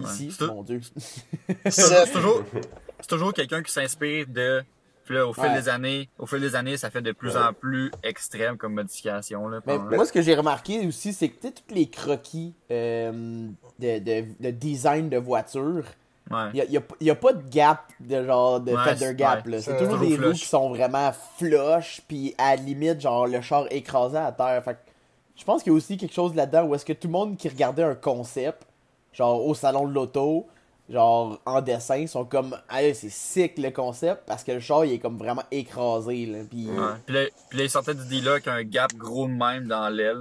Ici, 0.00 0.30
C'est- 0.36 0.46
mon 0.46 0.62
dieu. 0.62 0.80
C'est 1.66 1.70
toujours- 1.70 2.04
c'est 2.06 2.12
toujours, 2.12 2.42
c'est 3.00 3.08
toujours 3.08 3.32
quelqu'un 3.32 3.62
qui 3.62 3.72
s'inspire 3.72 4.26
de. 4.28 4.62
Puis 5.04 5.14
là, 5.16 5.26
au 5.26 5.32
fil 5.32 5.44
Ouais. 5.44 5.54
des 5.54 5.68
années, 5.68 6.08
au 6.18 6.26
fil 6.26 6.40
des 6.40 6.54
années, 6.54 6.76
ça 6.76 6.90
fait 6.90 7.02
de 7.02 7.12
plus 7.12 7.36
en 7.36 7.52
plus 7.52 7.90
extrême 8.02 8.56
comme 8.56 8.74
modification. 8.74 9.48
Là, 9.48 9.60
Mais 9.66 9.78
moi, 9.78 10.04
ce 10.06 10.12
que 10.12 10.22
j'ai 10.22 10.34
remarqué 10.34 10.86
aussi, 10.86 11.12
c'est 11.12 11.28
que 11.28 11.40
tu 11.40 11.48
sais, 11.48 11.54
tous 11.54 11.74
les 11.74 11.88
croquis 11.88 12.54
euh, 12.70 13.48
de, 13.78 13.98
de, 13.98 14.24
de 14.40 14.50
design 14.50 15.08
de 15.08 15.16
voiture, 15.18 15.84
Ouais. 16.30 16.50
il 16.54 16.70
n'y 16.70 16.76
a, 16.78 16.80
y 17.00 17.10
a 17.10 17.14
pas 17.16 17.32
de 17.32 17.42
gap, 17.50 17.92
de 17.98 18.24
genre 18.24 18.60
de 18.60 18.72
Ouais, 18.72 18.78
feather 18.84 19.08
c'est- 19.08 19.14
gap. 19.16 19.46
C'est 19.60 19.76
toujours 19.76 19.98
des 19.98 20.16
roues 20.16 20.32
qui 20.32 20.46
sont 20.46 20.70
vraiment 20.70 21.10
flush, 21.36 22.00
puis 22.06 22.34
à 22.38 22.54
la 22.56 22.62
limite, 22.62 23.00
genre 23.00 23.26
le 23.26 23.40
char 23.40 23.66
écrasé 23.70 24.16
à 24.18 24.30
terre. 24.30 24.62
Fait 24.64 24.74
que 24.74 24.78
je 25.36 25.44
pense 25.44 25.62
qu'il 25.64 25.72
y 25.72 25.74
a 25.74 25.76
aussi 25.76 25.96
quelque 25.96 26.14
chose 26.14 26.34
là-dedans 26.34 26.64
où 26.64 26.74
est-ce 26.76 26.84
que 26.84 26.92
tout 26.92 27.08
le 27.08 27.12
monde 27.12 27.36
qui 27.36 27.48
regardait 27.48 27.82
un 27.82 27.96
concept, 27.96 28.62
genre 29.12 29.44
au 29.44 29.52
salon 29.54 29.86
de 29.88 29.92
l'auto, 29.92 30.46
genre 30.92 31.40
en 31.46 31.60
dessin, 31.60 32.06
sont 32.06 32.24
comme, 32.24 32.56
ah, 32.68 32.80
c'est 32.94 33.10
sick 33.10 33.58
le 33.58 33.70
concept, 33.70 34.22
parce 34.26 34.44
que 34.44 34.52
le 34.52 34.60
char 34.60 34.84
il 34.84 34.94
est 34.94 34.98
comme 34.98 35.16
vraiment 35.16 35.44
écrasé. 35.50 36.26
Là, 36.26 36.38
puis... 36.48 36.68
Ouais. 36.68 36.94
Puis, 37.06 37.14
là, 37.14 37.24
puis 37.48 37.58
là, 37.58 37.64
il 37.64 37.70
sortait 37.70 37.94
du 37.94 38.04
dealer 38.06 38.32
avec 38.32 38.48
un 38.48 38.62
gap 38.62 38.92
gros 38.94 39.26
de 39.26 39.32
même 39.32 39.66
dans 39.66 39.88
l'aile. 39.88 40.20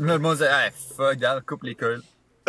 Là, 0.00 0.14
le 0.14 0.18
monde 0.18 0.34
disait, 0.34 0.46
hey, 0.46 0.70
fuck, 0.96 1.10
regarde, 1.10 1.44
coupe 1.44 1.64
les 1.64 1.74
cols. 1.74 2.02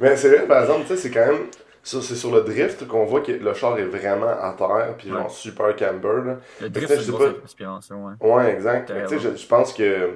Mais 0.00 0.16
c'est 0.16 0.28
vrai, 0.28 0.46
par 0.46 0.62
exemple, 0.62 0.82
tu 0.82 0.88
sais, 0.88 0.96
c'est 0.96 1.10
quand 1.10 1.26
même. 1.26 1.46
C'est 1.82 2.00
sur 2.00 2.34
le 2.34 2.40
drift 2.40 2.88
qu'on 2.88 3.04
voit 3.04 3.20
que 3.20 3.32
le 3.32 3.52
char 3.52 3.78
est 3.78 3.84
vraiment 3.84 4.26
à 4.26 4.54
terre, 4.56 4.94
puis 4.96 5.10
genre 5.10 5.30
super 5.30 5.76
camber. 5.76 6.24
Là. 6.24 6.36
Le 6.62 6.70
drift, 6.70 6.88
c'est 6.88 7.00
je 7.02 7.10
une 7.10 7.16
grosse 7.18 7.34
inspiration, 7.44 8.06
ouais. 8.06 8.14
Ouais, 8.26 8.54
exact. 8.54 8.90
Mais 8.90 9.02
tu 9.02 9.18
sais, 9.18 9.18
je, 9.18 9.36
je 9.36 9.46
pense 9.46 9.74
que. 9.74 10.10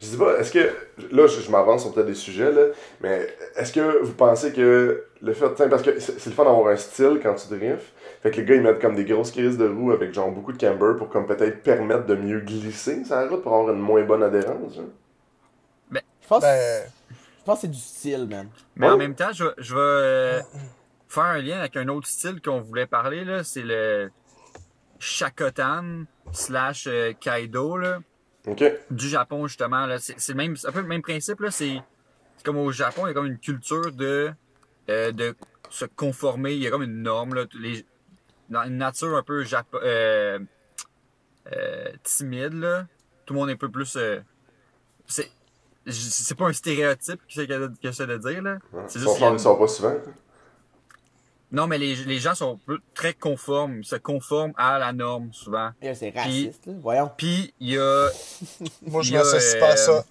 Je 0.00 0.06
sais 0.06 0.16
pas, 0.18 0.38
est-ce 0.38 0.52
que. 0.52 0.70
Là, 1.12 1.26
je, 1.26 1.40
je 1.40 1.50
m'avance 1.50 1.82
sur 1.82 1.94
peut-être 1.94 2.06
des 2.06 2.14
sujets, 2.14 2.52
là. 2.52 2.66
Mais 3.00 3.26
est-ce 3.56 3.72
que 3.72 4.02
vous 4.02 4.12
pensez 4.12 4.52
que 4.52 5.04
le 5.22 5.32
fait. 5.32 5.48
Parce 5.68 5.82
que 5.82 5.98
c'est 5.98 6.26
le 6.26 6.32
fun 6.32 6.44
d'avoir 6.44 6.68
un 6.68 6.76
style 6.76 7.20
quand 7.22 7.34
tu 7.34 7.48
drifts. 7.48 7.92
Fait 8.22 8.30
que 8.30 8.36
les 8.36 8.44
gars, 8.44 8.54
ils 8.56 8.62
mettent 8.62 8.80
comme 8.80 8.94
des 8.96 9.04
grosses 9.04 9.30
crises 9.30 9.56
de 9.56 9.66
roues 9.68 9.92
avec 9.92 10.12
genre 10.12 10.30
beaucoup 10.30 10.52
de 10.52 10.58
camber 10.58 10.96
pour 10.98 11.08
comme 11.08 11.26
peut-être 11.26 11.62
permettre 11.62 12.06
de 12.06 12.14
mieux 12.16 12.40
glisser 12.40 13.04
sur 13.04 13.14
la 13.16 13.28
route 13.28 13.42
pour 13.42 13.54
avoir 13.54 13.72
une 13.74 13.80
moins 13.80 14.02
bonne 14.02 14.22
adhérence. 14.22 14.78
hein. 14.78 15.98
Je 16.22 16.28
pense, 16.28 16.40
Ben, 16.42 16.82
je 17.10 17.44
pense 17.44 17.56
que 17.56 17.60
c'est 17.62 17.70
du 17.70 17.78
style, 17.78 18.26
man. 18.26 18.48
Mais 18.76 18.86
Ouais. 18.86 18.92
en 18.94 18.96
même 18.96 19.14
temps, 19.14 19.30
je, 19.32 19.44
vais- 19.44 19.54
je 19.58 19.74
vais 19.74 19.80
euh, 19.80 20.40
faire 21.06 21.24
un 21.24 21.38
lien 21.42 21.58
avec 21.58 21.76
un 21.76 21.86
autre 21.88 22.06
style 22.08 22.40
qu'on 22.40 22.60
voulait 22.62 22.86
parler, 22.86 23.24
là. 23.26 23.44
C'est 23.44 23.60
le 23.62 24.10
Shakotan 24.98 26.04
slash 26.32 26.86
euh, 26.86 27.12
Kaido, 27.20 27.76
là. 27.76 27.98
Du 28.90 29.08
Japon 29.08 29.46
justement 29.46 29.86
là. 29.86 29.98
C'est 29.98 30.18
c'est 30.18 30.32
le 30.32 30.36
même 30.36 30.56
c'est 30.56 30.68
un 30.68 30.72
peu 30.72 30.80
le 30.80 30.86
même 30.86 31.02
principe 31.02 31.40
là. 31.40 31.50
C'est 31.50 31.80
c'est 32.36 32.44
comme 32.44 32.58
au 32.58 32.70
Japon 32.72 33.06
il 33.06 33.08
y 33.08 33.10
a 33.10 33.14
comme 33.14 33.26
une 33.26 33.38
culture 33.38 33.90
de 33.92 34.30
euh, 34.90 35.12
de 35.12 35.34
se 35.70 35.84
conformer. 35.86 36.52
Il 36.54 36.62
y 36.62 36.66
a 36.66 36.70
comme 36.70 36.82
une 36.82 37.02
norme 37.02 37.34
là. 37.34 37.44
Les 37.58 37.84
dans 38.50 38.64
une 38.64 38.76
nature 38.76 39.16
un 39.16 39.22
peu 39.22 39.42
japo 39.44 39.78
euh, 39.78 40.38
euh, 41.52 41.88
timide 42.02 42.52
là 42.52 42.86
tout 43.24 43.32
le 43.32 43.40
monde 43.40 43.48
est 43.48 43.54
un 43.54 43.56
peu 43.56 43.70
plus 43.70 43.96
c'est 45.86 46.34
pas 46.36 46.46
un 46.46 46.52
stéréotype 46.52 47.20
que 47.20 47.24
j'essaie 47.82 48.06
de, 48.06 48.16
dire 48.18 48.42
là. 48.42 48.58
Ouais. 48.72 48.82
juste 48.92 49.06
ils 49.18 49.24
une- 49.24 49.38
sort 49.38 49.58
pas 49.58 49.68
souvent. 49.68 49.94
Non 51.54 51.66
mais 51.66 51.78
les, 51.78 51.94
les 51.94 52.18
gens 52.18 52.34
sont 52.34 52.58
très 52.94 53.14
conformes 53.14 53.78
ils 53.78 53.84
se 53.84 53.96
conforment 53.96 54.52
à 54.56 54.78
la 54.78 54.92
norme 54.92 55.32
souvent 55.32 55.70
Et 55.80 55.86
là, 55.86 55.94
C'est 55.94 56.10
raciste, 56.10 56.66
là. 56.66 56.72
Voyons. 56.82 57.10
puis 57.16 57.54
il 57.60 57.70
y 57.70 57.78
a 57.78 58.08
moi, 58.82 59.02
je 59.02 59.12
m'associe 59.14 59.58
pas 59.60 59.68
à 59.68 59.72
euh, 59.72 59.76
ça. 59.76 60.04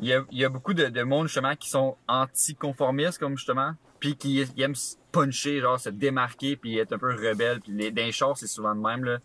Il 0.00 0.08
y 0.08 0.12
a, 0.12 0.22
il 0.30 0.38
y 0.38 0.44
a 0.44 0.48
beaucoup 0.50 0.74
de, 0.74 0.86
de 0.86 1.02
monde 1.02 1.26
justement 1.28 1.56
qui 1.56 1.70
sont 1.70 1.96
anticonformistes 2.06 3.18
comme 3.18 3.36
justement, 3.38 3.72
puis 3.98 4.14
qui 4.16 4.44
ils 4.54 4.62
aiment 4.62 4.74
se 4.74 4.96
puncher, 5.10 5.60
genre 5.60 5.80
se 5.80 5.88
démarquer, 5.88 6.56
puis 6.56 6.78
être 6.78 6.92
un 6.92 6.98
peu 6.98 7.14
rebelle. 7.14 7.60
Puis 7.62 7.72
les, 7.72 8.12
chars, 8.12 8.36
c'est 8.36 8.46
souvent 8.46 8.74
de 8.74 8.80
même 8.80 9.04
là. 9.04 9.18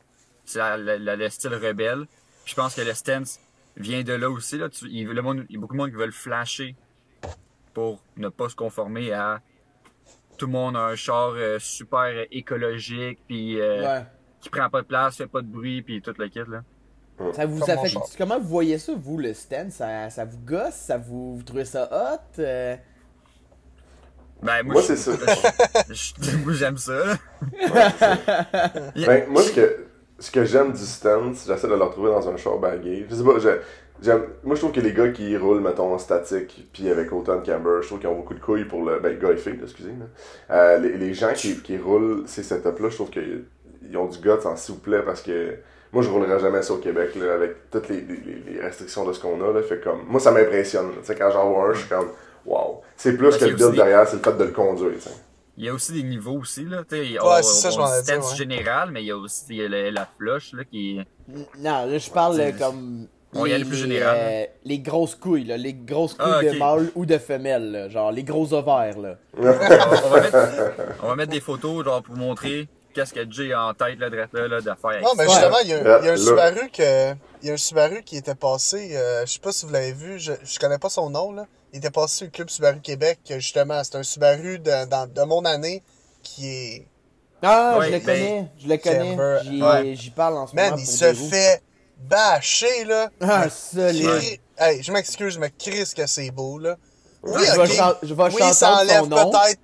C'est 0.45 0.59
la- 0.59 0.77
la- 0.77 0.97
la- 0.97 1.15
le 1.17 1.29
style 1.29 1.53
rebelle. 1.55 2.05
Puis 2.45 2.51
je 2.51 2.55
pense 2.55 2.75
que 2.75 2.81
le 2.81 2.93
stance 2.93 3.39
vient 3.75 4.01
de 4.03 4.13
là 4.13 4.29
aussi 4.29 4.57
là. 4.57 4.69
Tu- 4.69 4.87
il, 4.89 5.07
le 5.07 5.21
monde, 5.21 5.45
il 5.49 5.55
y 5.55 5.57
a 5.57 5.59
beaucoup 5.59 5.73
de 5.73 5.79
monde 5.79 5.89
qui 5.89 5.97
veulent 5.97 6.13
flasher 6.13 6.75
pour 7.73 8.01
ne 8.15 8.29
pas 8.29 8.47
se 8.47 8.55
conformer 8.55 9.11
à 9.11 9.41
tout 10.41 10.47
le 10.47 10.53
monde 10.53 10.75
a 10.75 10.79
un 10.87 10.95
char 10.95 11.33
euh, 11.35 11.59
super 11.59 12.07
écologique, 12.31 13.19
puis 13.27 13.61
euh, 13.61 13.81
Ouais. 13.83 14.03
qui 14.39 14.49
prend 14.49 14.67
pas 14.71 14.81
de 14.81 14.87
place, 14.87 15.17
fait 15.17 15.27
pas 15.27 15.41
de 15.41 15.47
bruit, 15.47 15.83
puis 15.83 16.01
tout 16.01 16.13
le 16.17 16.27
kit 16.29 16.39
là. 16.47 16.63
Ça 17.33 17.45
vous 17.45 17.63
fait, 17.63 17.77
comment 18.17 18.39
vous 18.39 18.47
voyez 18.47 18.79
ça, 18.79 18.93
vous, 18.97 19.19
le 19.19 19.35
stand? 19.35 19.69
Ça, 19.69 20.09
ça 20.09 20.25
vous 20.25 20.39
gosse? 20.39 20.73
Ça 20.73 20.97
vous, 20.97 21.35
vous 21.37 21.43
trouvez 21.43 21.65
ça 21.65 21.87
hot? 21.91 22.39
Euh, 22.41 22.75
Ben 24.41 24.63
moi, 24.63 24.73
Moi, 24.73 24.81
c'est 24.81 24.95
ça. 24.95 25.11
moi, 26.43 26.53
j'aime 26.53 26.77
ça. 26.77 27.03
Ben, 28.95 29.27
moi, 29.29 29.43
ce 29.43 29.51
que, 29.51 29.85
ce 30.17 30.31
que 30.31 30.43
j'aime 30.45 30.71
du 30.71 30.79
stance, 30.83 31.45
j'essaie 31.45 31.67
de 31.67 31.75
le 31.75 31.83
retrouver 31.83 32.09
dans 32.09 32.27
un 32.27 32.37
char 32.37 32.57
bagué. 32.57 33.05
Je 33.07 33.15
sais 33.15 33.23
pas, 33.23 33.37
je- 33.37 33.41
j'aime, 33.41 33.59
moi, 34.43 34.55
je 34.55 34.59
trouve 34.61 34.71
que 34.71 34.79
les 34.81 34.93
gars 34.93 35.09
qui 35.09 35.35
roulent, 35.37 35.61
mettons, 35.61 35.93
en 35.93 35.97
statique, 35.99 36.67
puis 36.73 36.89
avec 36.89 37.11
autant 37.13 37.37
de 37.39 37.45
camber, 37.45 37.79
je 37.81 37.87
trouve 37.87 37.99
qu'ils 37.99 38.09
ont 38.09 38.15
beaucoup 38.15 38.33
de 38.33 38.39
couilles 38.39 38.65
pour 38.65 38.83
le. 38.83 38.99
Ben, 38.99 39.17
gars 39.19 39.31
et 39.31 39.37
filles, 39.37 39.59
excusez. 39.61 39.89
Là. 39.91 40.55
Euh, 40.55 40.77
les, 40.79 40.97
les 40.97 41.13
gens 41.13 41.33
qui, 41.33 41.61
qui 41.61 41.77
roulent 41.77 42.23
ces 42.25 42.43
setups-là, 42.43 42.89
je 42.89 42.95
trouve 42.95 43.09
qu'ils 43.11 43.45
ils 43.89 43.97
ont 43.97 44.05
du 44.07 44.19
guts, 44.19 44.29
en 44.45 44.55
s'il 44.55 44.75
vous 44.75 44.81
plaît, 44.81 45.03
parce 45.03 45.21
que. 45.21 45.55
Moi, 45.93 46.03
je 46.03 46.09
roulerais 46.09 46.39
jamais 46.39 46.61
ça 46.61 46.73
au 46.73 46.77
Québec, 46.77 47.15
là, 47.15 47.33
avec 47.33 47.69
toutes 47.69 47.89
les, 47.89 47.99
les- 47.99 48.53
les 48.53 48.61
restrictions 48.61 49.05
de 49.05 49.11
ce 49.11 49.19
qu'on 49.19 49.41
a, 49.43 49.51
là. 49.53 49.61
Fait 49.61 49.81
comme. 49.83 50.03
Moi, 50.07 50.19
ça 50.21 50.31
m'impressionne. 50.31 50.91
Tu 51.01 51.05
sais, 51.05 51.15
quand 51.15 51.29
j'en 51.31 51.51
vois 51.51 51.69
un, 51.69 51.73
je 51.73 51.79
suis 51.79 51.89
comme. 51.89 52.09
Wow. 52.45 52.81
C'est 52.95 53.17
plus 53.17 53.25
Parce 53.29 53.37
que 53.37 53.45
le 53.45 53.55
build 53.55 53.73
derrière, 53.75 54.07
c'est 54.07 54.15
le 54.15 54.21
fait 54.23 54.37
de 54.37 54.43
le 54.45 54.51
conduire, 54.51 54.93
tu 54.95 55.01
sais. 55.01 55.09
Il 55.57 55.65
y 55.65 55.69
a 55.69 55.73
aussi 55.73 55.91
des 55.91 56.03
niveaux 56.03 56.39
aussi, 56.39 56.63
là. 56.65 56.83
Ouais, 56.89 57.43
c'est 57.43 57.61
ça, 57.61 57.69
je 57.69 57.77
m'en 57.77 57.93
ai 57.93 58.01
dit, 58.01 58.11
ouais. 58.13 58.35
général, 58.35 58.89
mais 58.91 59.03
il 59.03 59.07
y 59.07 59.11
a 59.11 59.17
aussi 59.17 59.43
il 59.49 59.55
y 59.57 59.65
a 59.65 59.67
la, 59.69 59.91
la 59.91 60.07
flush, 60.17 60.53
là, 60.53 60.63
qui 60.63 60.99
non, 61.59 61.85
là, 61.85 61.97
je 61.97 62.09
parle 62.09 62.39
euh, 62.39 62.51
comme. 62.57 63.07
On 63.33 63.45
y 63.45 63.53
allait 63.53 63.63
plus 63.63 63.85
les, 63.85 63.93
général, 63.93 64.17
euh, 64.19 64.45
les 64.65 64.79
grosses 64.79 65.15
couilles, 65.15 65.45
là. 65.45 65.55
Les 65.57 65.73
grosses 65.73 66.15
couilles 66.15 66.31
Ah, 66.39 66.43
de 66.43 66.57
mâle 66.57 66.91
ou 66.95 67.05
de 67.05 67.17
femelle, 67.17 67.71
là. 67.71 67.89
Genre, 67.89 68.11
les 68.11 68.23
gros 68.23 68.51
ovaires, 68.53 68.97
là. 68.99 69.15
on, 69.37 69.41
on 69.43 70.09
va 70.09 70.21
mettre, 70.21 70.37
on 71.03 71.07
va 71.07 71.15
mettre 71.15 71.31
des 71.31 71.39
photos, 71.39 71.85
genre, 71.85 72.01
pour 72.03 72.15
montrer 72.17 72.67
qu'est-ce 72.93 73.13
que 73.13 73.31
Jay 73.31 73.53
a 73.53 73.67
en 73.67 73.73
tête, 73.73 73.97
là, 73.99 74.09
là, 74.09 74.47
là, 74.47 74.59
d'affaire 74.61 74.89
avec 74.89 75.03
Non, 75.03 75.11
mais 75.17 75.23
justement, 75.23 75.57
il 75.63 75.69
y 75.69 75.73
a, 75.73 75.77
un- 75.77 75.99
il 76.01 76.05
y 76.05 76.09
a 76.09 76.11
un 76.11 76.15
Là. 76.15 76.17
Subaru 76.17 76.69
que, 76.73 77.11
il 77.41 77.47
y 77.47 77.49
a 77.49 77.53
un 77.53 77.57
Subaru 77.57 78.03
qui 78.03 78.17
était 78.17 78.35
passé, 78.35 78.91
euh, 78.97 79.25
je 79.25 79.31
sais 79.31 79.39
pas 79.39 79.53
si 79.53 79.65
vous 79.65 79.71
l'avez 79.71 79.93
vu, 79.93 80.19
je, 80.19 80.33
je 80.43 80.59
connais 80.59 80.77
pas 80.77 80.89
son 80.89 81.09
nom, 81.09 81.31
là. 81.31 81.45
Il 81.71 81.77
était 81.77 81.89
passé 81.89 82.25
le 82.25 82.31
club 82.31 82.49
Subaru 82.49 82.81
Québec, 82.81 83.19
justement, 83.29 83.81
c'est 83.85 83.95
un 83.95 84.03
Subaru 84.03 84.59
de, 84.59 84.85
dans- 84.89 85.07
de 85.09 85.21
mon 85.23 85.45
année 85.45 85.81
qui 86.21 86.47
est, 86.49 86.87
Ah, 87.41 87.77
Ouais, 87.79 87.85
je 87.87 87.91
le 87.93 87.97
mais- 87.99 88.03
connais. 88.03 88.47
Je 88.61 88.67
le 88.67 88.77
connais. 88.77 89.95
J'y 89.95 90.09
ouais. 90.09 90.13
parle 90.13 90.33
en 90.37 90.47
ce 90.47 90.53
man, 90.55 90.71
moment. 90.71 90.77
il 90.77 90.85
pour 90.85 90.93
se 90.93 91.13
fait 91.13 91.61
bâcher, 92.07 92.85
là. 92.85 93.09
Ah, 93.21 93.49
solide. 93.49 94.07
Cri- 94.07 94.39
Hey, 94.57 94.83
je 94.83 94.91
m'excuse, 94.91 95.37
mais 95.39 95.51
Chris 95.57 95.91
que 95.95 96.05
c'est 96.05 96.29
beau, 96.29 96.59
là. 96.59 96.75
Oui, 97.23 97.41
je 97.45 97.51
vais, 97.53 97.57
ok. 97.67 97.71
chan- 97.71 97.93
je 98.03 98.13
vais 98.13 98.23
Oui, 98.25 98.31
chanter 98.39 98.53
ça 98.53 98.75
enlève 98.77 98.99
son 99.01 99.07
nom. 99.07 99.31
peut-être. 99.31 99.59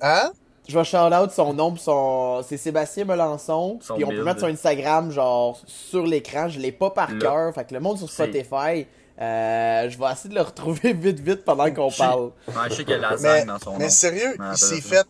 Hein? 0.00 0.32
Je 0.68 0.76
vais 0.78 0.84
shout 0.84 0.96
out 0.96 1.30
son 1.30 1.54
nom 1.54 1.72
pis 1.72 1.82
son. 1.82 2.42
C'est 2.46 2.56
Sébastien 2.58 3.04
Melançon. 3.04 3.78
Puis 3.94 4.04
on 4.04 4.08
peut 4.08 4.24
mettre 4.24 4.40
son 4.40 4.46
Instagram 4.46 5.10
genre 5.10 5.58
sur 5.66 6.04
l'écran. 6.04 6.48
Je 6.48 6.58
l'ai 6.58 6.72
pas 6.72 6.90
par 6.90 7.12
Là. 7.12 7.18
cœur. 7.18 7.54
Fait 7.54 7.64
que 7.66 7.72
le 7.74 7.80
monde 7.80 7.98
sur 7.98 8.10
Spotify, 8.10 8.86
Euh, 9.18 9.88
je 9.88 9.96
vais 9.98 10.12
essayer 10.12 10.28
de 10.28 10.34
le 10.34 10.42
retrouver 10.42 10.92
vite, 10.92 11.20
vite 11.20 11.42
pendant 11.46 11.72
qu'on 11.72 11.90
parle. 11.90 12.32
Ouais, 12.48 12.54
je 12.68 12.74
sais 12.74 12.84
qu'il 12.84 12.90
y 12.90 12.94
a 12.94 12.96
de 12.98 13.02
la 13.02 13.16
Mais, 13.16 13.44
dans 13.46 13.58
son 13.58 13.72
mais 13.78 13.84
nom. 13.84 13.90
sérieux, 13.90 14.36
Ouais, 14.38 14.46
il 14.52 14.58
s'est 14.58 14.80
fait. 14.82 15.06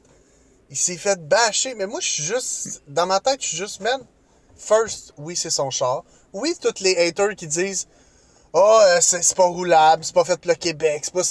Il 0.71 0.77
s'est 0.77 0.97
fait 0.97 1.21
bâcher. 1.27 1.75
Mais 1.75 1.87
moi, 1.87 1.99
je 2.01 2.09
suis 2.09 2.23
juste. 2.23 2.83
Dans 2.87 3.07
ma 3.07 3.19
tête, 3.19 3.43
je 3.43 3.49
suis 3.49 3.57
juste, 3.57 3.81
man. 3.81 4.01
First, 4.57 5.13
oui, 5.19 5.35
c'est 5.35 5.51
son 5.51 5.71
char. 5.71 6.05
Oui, 6.41 6.55
tous 6.61 6.81
les 6.83 6.97
haters 6.97 7.35
qui 7.35 7.47
disent. 7.47 7.89
Oh, 8.53 8.79
euh, 8.89 8.99
c'est 9.01 9.37
pas 9.37 9.45
roulable, 9.47 10.03
c'est 10.05 10.15
pas 10.15 10.25
fait 10.25 10.41
pour 10.41 10.51
le 10.51 10.57
Québec, 10.57 11.01
c'est 11.05 11.13
pas. 11.15 11.23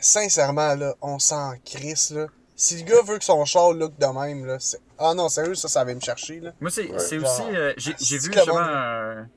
Sincèrement, 0.00 0.74
là, 0.74 0.94
on 1.00 1.18
s'en 1.18 1.54
crisse, 1.64 2.10
là. 2.10 2.26
Si 2.54 2.76
le 2.78 2.82
gars 2.84 3.02
veut 3.02 3.18
que 3.18 3.24
son 3.24 3.44
char 3.44 3.72
look 3.72 3.96
de 3.98 4.06
même, 4.06 4.44
là, 4.46 4.58
c'est. 4.58 4.78
Ah 4.98 5.14
non, 5.14 5.28
sérieux, 5.28 5.54
ça, 5.54 5.68
ça 5.68 5.84
va 5.84 5.94
me 5.94 6.00
chercher, 6.00 6.40
là. 6.40 6.52
Moi, 6.60 6.70
c'est 6.70 6.88
Ouais. 6.88 6.94
aussi. 6.96 7.42
euh, 7.54 7.72
J'ai 7.76 8.18
vu 8.18 8.32
justement 8.32 8.58
un. 8.58 9.28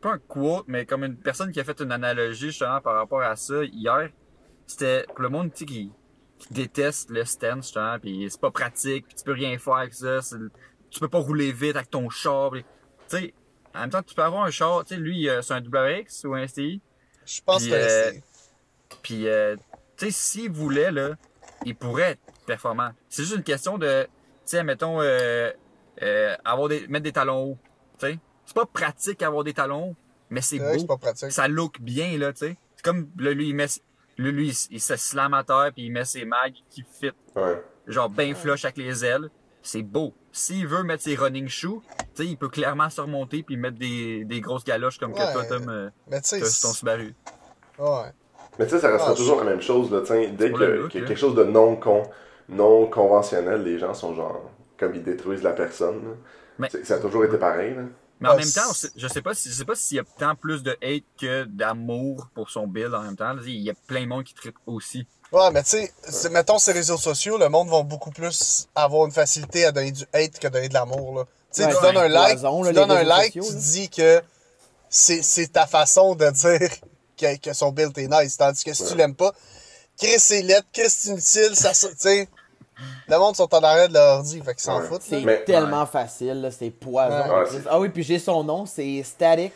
Pas 0.00 0.12
un 0.12 0.18
quote, 0.18 0.64
mais 0.68 0.86
comme 0.86 1.02
une 1.04 1.16
personne 1.16 1.50
qui 1.50 1.58
a 1.60 1.64
fait 1.64 1.80
une 1.80 1.90
analogie 1.92 2.46
justement 2.50 2.80
par 2.80 2.94
rapport 2.94 3.20
à 3.22 3.34
ça 3.36 3.64
hier. 3.64 4.10
C'était 4.66 5.04
pour 5.08 5.22
le 5.22 5.28
monde 5.28 5.50
tu 5.52 5.60
sais, 5.60 5.64
qui, 5.66 5.92
qui 6.38 6.52
déteste 6.52 7.10
le 7.10 7.24
stand 7.24 7.62
justement, 7.62 7.98
puis 7.98 8.28
c'est 8.30 8.40
pas 8.40 8.50
pratique, 8.52 9.06
puis 9.08 9.16
tu 9.16 9.24
peux 9.24 9.32
rien 9.32 9.58
faire 9.58 9.74
avec 9.74 9.94
ça. 9.94 10.20
Tu 10.90 11.00
peux 11.00 11.08
pas 11.08 11.18
rouler 11.18 11.50
vite 11.52 11.74
avec 11.74 11.90
ton 11.90 12.08
char. 12.10 12.50
puis- 12.50 12.64
Tu 13.08 13.16
sais, 13.16 13.34
en 13.74 13.80
même 13.80 13.90
temps, 13.90 14.02
tu 14.02 14.14
peux 14.14 14.22
avoir 14.22 14.44
un 14.44 14.50
char. 14.50 14.84
Tu 14.84 14.94
sais, 14.94 15.00
lui, 15.00 15.28
euh, 15.28 15.42
c'est 15.42 15.54
un 15.54 15.60
WX 15.60 16.24
ou 16.24 16.34
un 16.34 16.46
STI. 16.46 16.80
Je 17.26 17.40
pense 17.44 17.62
Puis, 17.62 17.70
que 17.70 17.76
euh, 17.76 18.10
c'est. 18.12 18.22
Puis, 19.02 19.28
euh, 19.28 19.56
tu 19.96 20.06
sais, 20.06 20.10
s'il 20.10 20.50
voulait, 20.50 20.90
là, 20.90 21.16
il 21.64 21.74
pourrait 21.76 22.12
être 22.12 22.20
performant. 22.46 22.90
C'est 23.08 23.22
juste 23.22 23.36
une 23.36 23.42
question 23.42 23.78
de, 23.78 24.04
tu 24.04 24.08
sais, 24.46 24.64
mettons, 24.64 25.00
euh, 25.00 25.50
euh, 26.02 26.36
avoir 26.44 26.68
des, 26.68 26.86
mettre 26.88 27.04
des 27.04 27.12
talons 27.12 27.42
hauts. 27.52 27.58
Tu 27.98 28.06
sais, 28.06 28.18
c'est 28.46 28.54
pas 28.54 28.66
pratique 28.66 29.22
avoir 29.22 29.44
des 29.44 29.52
talons 29.52 29.90
hauts, 29.90 29.96
mais 30.30 30.40
c'est 30.40 30.58
beau. 30.58 30.78
c'est 30.78 30.86
pas 30.86 30.96
pratique. 30.96 31.32
Ça 31.32 31.48
look 31.48 31.80
bien, 31.80 32.16
là, 32.16 32.32
tu 32.32 32.46
sais. 32.46 32.56
C'est 32.76 32.84
comme, 32.84 33.10
là, 33.18 33.32
lui, 33.32 33.48
il 33.48 33.54
met, 33.54 33.66
lui, 34.16 34.32
lui, 34.32 34.48
il, 34.48 34.74
il 34.76 34.80
se 34.80 34.96
slam 34.96 35.34
à 35.34 35.44
terre, 35.44 35.70
puis 35.74 35.84
il 35.86 35.92
met 35.92 36.04
ses 36.04 36.24
mags 36.24 36.54
qui 36.70 36.82
fit, 36.98 37.10
Ouais. 37.34 37.62
genre, 37.86 38.08
bien 38.08 38.34
flush 38.34 38.64
avec 38.64 38.78
les 38.78 39.04
ailes. 39.04 39.28
C'est 39.70 39.82
beau. 39.82 40.14
S'il 40.32 40.66
veut 40.66 40.82
mettre 40.82 41.02
ses 41.02 41.14
running 41.14 41.46
shoes, 41.46 41.82
tu 41.98 42.04
sais, 42.14 42.26
il 42.26 42.38
peut 42.38 42.48
clairement 42.48 42.88
se 42.88 43.02
remonter 43.02 43.42
puis 43.42 43.58
mettre 43.58 43.76
des, 43.76 44.24
des 44.24 44.40
grosses 44.40 44.64
galoches 44.64 44.96
comme 44.98 45.12
que 45.12 45.18
Ouais. 45.18 45.30
toi, 45.34 45.44
Tom, 45.44 45.68
euh, 45.68 45.90
Mais 46.10 46.22
tu 46.22 46.28
sais. 46.28 46.40
t'as 46.40 46.46
sur 46.46 46.68
ton 46.68 46.72
c'est- 46.72 46.78
Subaru. 46.78 47.14
Ouais. 47.78 48.12
Mais 48.58 48.64
tu 48.64 48.70
sais, 48.70 48.80
ça 48.80 48.88
restera 48.90 49.12
Ah, 49.12 49.14
toujours 49.14 49.36
la 49.36 49.44
même 49.44 49.60
chose, 49.60 49.90
là, 49.92 50.00
dès 50.00 50.50
que- 50.52 50.56
look, 50.64 50.90
qu'il 50.90 51.00
y 51.00 51.02
a 51.02 51.02
là. 51.02 51.08
quelque 51.08 51.18
chose 51.20 51.34
de 51.34 51.44
non, 51.44 51.76
con, 51.76 52.02
non 52.48 52.86
conventionnel, 52.86 53.62
les 53.62 53.78
gens 53.78 53.92
sont 53.92 54.14
genre, 54.14 54.50
comme 54.78 54.94
ils 54.94 55.02
détruisent 55.02 55.42
la 55.42 55.52
personne. 55.52 55.96
là. 56.02 56.10
Mais- 56.58 56.68
C'est- 56.70 56.84
Ça 56.86 56.94
a 56.94 56.98
toujours 57.00 57.26
été 57.26 57.36
pareil. 57.36 57.74
Là. 57.74 57.82
Mais 58.20 58.28
en 58.30 58.36
même 58.36 58.50
temps, 58.50 58.72
je 58.96 59.06
sais 59.06 59.20
pas 59.22 59.34
si 59.34 59.50
je 59.50 59.54
sais 59.54 59.64
pas 59.66 59.74
s'il 59.76 59.98
y 59.98 60.00
a 60.00 60.04
tant 60.18 60.34
plus 60.34 60.62
de 60.62 60.70
hate 60.82 61.04
que 61.20 61.44
d'amour 61.44 62.30
pour 62.34 62.48
son 62.50 62.66
build 62.66 62.92
en 62.94 63.02
même 63.02 63.16
temps. 63.16 63.36
Il 63.44 63.50
y 63.60 63.70
a 63.70 63.74
plein 63.86 64.00
de 64.02 64.06
monde 64.08 64.24
qui 64.24 64.34
tripe 64.34 64.56
aussi. 64.66 65.06
Ouais, 65.32 65.50
mais 65.52 65.62
tu 65.62 65.70
sais, 66.02 66.28
mettons 66.30 66.58
ces 66.58 66.72
réseaux 66.72 66.96
sociaux, 66.96 67.36
le 67.36 67.48
monde 67.48 67.68
va 67.68 67.82
beaucoup 67.82 68.10
plus 68.10 68.66
avoir 68.74 69.04
une 69.06 69.12
facilité 69.12 69.66
à 69.66 69.72
donner 69.72 69.92
du 69.92 70.04
hate 70.14 70.38
que 70.38 70.48
donner 70.48 70.68
de 70.68 70.74
l'amour, 70.74 71.14
là. 71.18 71.24
Tu 71.52 71.62
sais, 71.62 71.66
Ouais, 71.66 71.70
tu 71.72 71.76
c'est 71.76 71.82
donnes 71.82 71.96
un 71.98 72.08
like, 72.08 72.28
cloison, 72.38 72.62
là, 72.62 72.68
tu 72.70 72.74
donnes 72.74 72.90
un 72.90 73.02
like, 73.02 73.32
sociaux, 73.34 73.44
tu 73.48 73.54
là. 73.54 73.60
dis 73.60 73.88
que 73.90 74.22
c'est, 74.88 75.22
c'est 75.22 75.48
ta 75.52 75.66
façon 75.66 76.14
de 76.14 76.30
dire 76.30 76.70
que, 77.18 77.36
que 77.38 77.52
son 77.52 77.72
build 77.72 77.96
est 77.98 78.08
nice. 78.08 78.36
Tandis 78.38 78.64
que 78.64 78.72
si 78.72 78.84
tu 78.86 78.94
l'aimes 78.96 79.14
pas, 79.14 79.32
Chris 79.98 80.18
c'est 80.18 80.42
lettre, 80.42 80.66
Chris 80.72 80.88
c'est 80.88 81.10
inutile, 81.10 81.56
ça, 81.56 81.72
tu 81.72 81.88
sais. 81.98 82.28
Le 83.08 83.18
monde 83.18 83.34
sont 83.34 83.52
en 83.54 83.58
arrêt 83.64 83.88
de 83.88 83.94
leur 83.94 84.18
ordi, 84.18 84.40
fait 84.40 84.54
qu'ils 84.54 84.62
s'en 84.62 84.80
Ouais. 84.80 84.86
foutent, 84.86 85.02
C'est. 85.02 85.20
Mais- 85.22 85.42
tellement 85.44 85.84
facile, 85.84 86.40
là, 86.42 86.50
c'est 86.52 86.70
poison. 86.70 87.08
Ouais. 87.10 87.22
en 87.22 87.38
Ouais, 87.40 87.44
plus. 87.48 87.56
c'est- 87.58 87.68
ah 87.68 87.80
oui, 87.80 87.88
puis 87.88 88.02
j'ai 88.04 88.18
son 88.20 88.44
nom, 88.44 88.66
c'est 88.66 89.02
Static 89.02 89.52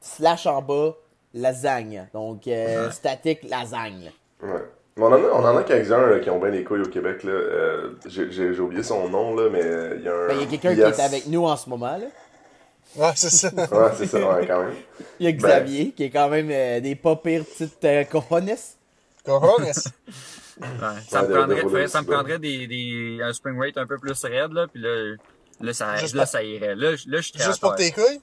slash 0.00 0.46
en 0.46 0.60
bas 0.62 0.92
lasagne. 1.32 2.06
Donc 2.12 2.46
euh, 2.46 2.90
Static 2.90 3.42
lasagne. 3.48 4.12
Ouais. 4.42 4.50
Mais 4.96 5.02
on 5.04 5.08
en 5.08 5.12
a, 5.12 5.18
on 5.32 5.44
en 5.44 5.56
a 5.58 5.62
quelques-uns 5.62 6.06
là, 6.06 6.18
qui 6.20 6.30
ont 6.30 6.38
bien 6.38 6.48
les 6.50 6.64
couilles 6.64 6.80
au 6.82 6.88
Québec. 6.88 7.22
là. 7.22 7.32
Euh, 7.32 7.90
J'ai 8.06 8.30
j'ai- 8.30 8.54
j'ai 8.54 8.60
oublié 8.60 8.82
son 8.82 9.08
nom, 9.08 9.34
là, 9.36 9.48
mais 9.50 9.62
euh, 9.62 9.96
il 9.98 10.04
y 10.04 10.08
a 10.08 10.14
un. 10.14 10.26
Ben, 10.28 10.34
Il 10.36 10.40
y 10.40 10.44
a 10.44 10.46
quelqu'un 10.46 10.72
Yes. 10.72 10.94
qui 10.96 11.00
est 11.00 11.04
avec 11.04 11.26
nous 11.26 11.44
en 11.44 11.56
ce 11.56 11.68
moment. 11.68 11.98
Là. 11.98 12.06
Ouais, 12.96 13.12
c'est 13.14 13.28
ça. 13.30 13.50
Ouais, 13.56 13.90
c'est 13.96 14.06
ça, 14.06 14.18
ouais, 14.18 14.46
quand 14.46 14.60
même. 14.62 14.74
Il 15.20 15.26
y 15.26 15.28
a 15.28 15.32
Xavier 15.32 15.90
qui 15.92 16.04
est 16.04 16.10
quand 16.10 16.28
même 16.30 16.48
euh, 16.50 16.80
des 16.80 16.94
pas 16.94 17.14
pires 17.16 17.44
petites 17.44 17.84
euh, 17.84 18.04
cojones. 18.04 18.46
Ouais. 20.58 20.66
Ça, 21.06 21.20
Ouais, 21.20 21.28
me 21.28 21.28
de- 21.28 21.32
prendrait, 21.34 21.46
de 21.56 21.60
rouler 21.60 21.62
faudrait- 21.62 21.88
ça 21.88 21.98
me 22.00 22.04
aussi, 22.04 22.10
là. 22.12 22.16
prendrait 22.16 22.38
des, 22.38 22.66
des, 22.66 23.18
un 23.22 23.32
spring 23.34 23.60
rate 23.60 23.76
un 23.76 23.86
peu 23.86 23.98
plus 23.98 24.18
raide, 24.24 24.52
là, 24.52 24.66
puis 24.72 24.80
là, 24.80 25.14
là, 25.60 25.72
ça, 25.74 25.96
Juste 25.96 26.14
là, 26.14 26.22
pour- 26.22 26.30
ça 26.32 26.42
irait. 26.42 26.74
Là, 26.74 26.96
je- 26.96 27.10
là 27.10 27.20
je 27.20 27.32
Juste 27.38 27.60
pour 27.60 27.74
tes 27.74 27.90
couilles? 27.92 28.20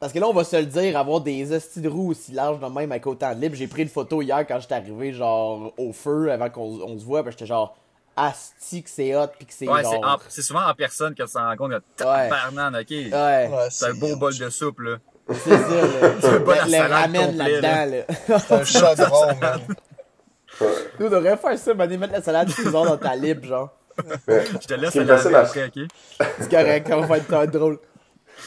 Parce 0.00 0.14
que 0.14 0.18
là, 0.18 0.26
on 0.26 0.32
va 0.32 0.44
se 0.44 0.56
le 0.56 0.64
dire, 0.64 0.96
avoir 0.98 1.20
des 1.20 1.52
hosties 1.52 1.82
de 1.82 1.88
roues 1.88 2.12
aussi 2.12 2.32
larges 2.32 2.58
de 2.58 2.66
même 2.66 2.90
avec 2.90 3.06
autant 3.06 3.34
de 3.34 3.40
libre. 3.40 3.54
J'ai 3.54 3.66
pris 3.66 3.82
une 3.82 3.88
photo 3.90 4.22
hier 4.22 4.46
quand 4.46 4.58
j'étais 4.58 4.74
arrivé, 4.74 5.12
genre, 5.12 5.74
au 5.76 5.92
feu, 5.92 6.32
avant 6.32 6.48
qu'on 6.48 6.80
on 6.82 6.98
se 6.98 7.04
voit, 7.04 7.22
puis 7.22 7.32
j'étais 7.32 7.44
genre, 7.44 7.76
asti 8.16 8.82
que 8.82 8.88
c'est 8.88 9.14
hot, 9.14 9.26
puis 9.38 9.44
que 9.46 9.52
c'est 9.52 9.68
Ouais, 9.68 9.84
c'est, 9.84 9.90
genre... 9.90 10.04
en- 10.04 10.16
c'est 10.28 10.40
souvent 10.42 10.66
en 10.66 10.72
personne 10.74 11.14
que 11.14 11.22
tu 11.22 11.30
te 11.30 11.36
rends 11.38 11.54
compte 11.56 11.72
que 11.72 11.82
tabarnan, 11.96 12.72
ok. 12.80 12.86
Ouais, 12.90 13.10
Ouais, 13.12 13.68
C'est 13.70 13.86
un 13.90 13.94
beau 13.94 14.16
bol 14.16 14.34
de 14.36 14.48
soupe, 14.48 14.80
là. 14.80 14.96
c'est 15.28 15.50
ça, 15.50 15.68
là. 15.68 16.08
le, 16.22 16.70
le 16.70 16.92
ramen 16.92 17.26
complet, 17.26 17.60
là-dedans, 17.60 18.04
là. 18.28 18.38
C'est 18.38 18.52
un 18.52 18.64
chaudron, 18.64 19.26
man. 19.38 19.60
Nous, 20.98 21.06
on 21.06 21.10
devrait 21.10 21.36
faire 21.36 21.58
ça, 21.58 21.74
mais 21.74 21.86
mettre 21.98 22.12
la 22.14 22.22
salade 22.22 22.50
cuisson 22.52 22.84
dans 22.86 22.96
ta 22.96 23.14
lip, 23.16 23.44
genre. 23.44 23.68
Je 24.26 24.66
te 24.66 24.74
laisse 24.74 24.94
la 24.94 25.40
après, 25.40 25.66
ok? 25.66 25.88
C'est 26.40 26.50
correct, 26.50 26.90
on 26.90 27.02
va 27.02 27.18
être 27.18 27.50
drôle. 27.52 27.78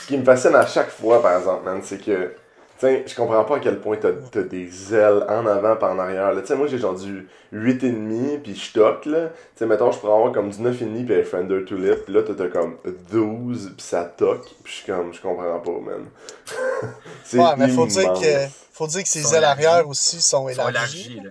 Ce 0.04 0.08
qui 0.10 0.18
me 0.18 0.26
fascine 0.26 0.54
à 0.54 0.66
chaque 0.66 0.90
fois, 0.90 1.22
par 1.22 1.38
exemple, 1.38 1.64
man, 1.64 1.80
c'est 1.82 1.98
que, 1.98 2.36
tu 2.78 2.88
je 3.08 3.16
comprends 3.16 3.46
pas 3.46 3.56
à 3.56 3.60
quel 3.62 3.80
point 3.80 3.96
t'as 3.96 4.10
as 4.10 4.44
des 4.44 4.94
ailes 4.94 5.26
en 5.30 5.46
avant 5.46 5.78
par 5.78 5.94
en 5.94 6.00
arrière. 6.00 6.30
Tu 6.42 6.46
sais, 6.46 6.58
moi, 6.58 6.68
j'ai 6.68 6.78
genre 6.78 6.94
du 6.94 7.26
8,5 7.54 8.42
puis 8.42 8.54
je 8.54 8.74
toque, 8.74 9.06
là. 9.06 9.30
Tu 9.30 9.36
sais, 9.56 9.66
mettons, 9.66 9.94
je 9.94 10.00
pourrais 10.00 10.12
avoir 10.12 10.34
comme 10.34 10.50
du 10.50 10.58
9,5 10.62 11.06
puis 11.06 11.16
un 11.16 11.24
Fender 11.24 11.64
Tulip, 11.64 12.04
puis 12.04 12.14
là, 12.14 12.24
t'as 12.24 12.34
t'as 12.34 12.50
comme 12.50 12.76
12 13.12 13.76
puis 13.78 13.86
ça 13.86 14.04
toque, 14.04 14.44
puis 14.62 14.74
je 14.74 14.78
suis 14.80 14.92
comme, 14.92 15.14
je 15.14 15.22
comprends 15.22 15.60
pas, 15.62 15.72
man. 15.72 16.06
c'est 17.24 17.40
Ouais, 17.40 17.56
mais 17.58 17.70
faut 17.70 17.88
dire 17.88 18.12
que, 18.12 18.50
faut 18.74 18.88
dire 18.88 19.04
que 19.04 19.10
ses 19.10 19.34
ailes 19.34 19.46
arrière 19.46 19.88
aussi 19.88 20.22
sont 20.22 20.50
élargies. 20.50 21.22
là. 21.22 21.30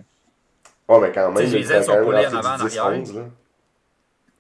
Ouais, 0.88 1.00
mais 1.02 1.12
quand 1.12 1.30
même, 1.30 1.44
les 1.44 1.58
il 1.58 1.70
ailes 1.70 1.84
sont 1.84 2.02
collées 2.02 2.26
en 2.26 2.36
avant, 2.38 2.54
en 2.54 2.66
10, 2.66 2.78
arrière. 2.78 3.00
11, 3.02 3.16
là. 3.16 3.22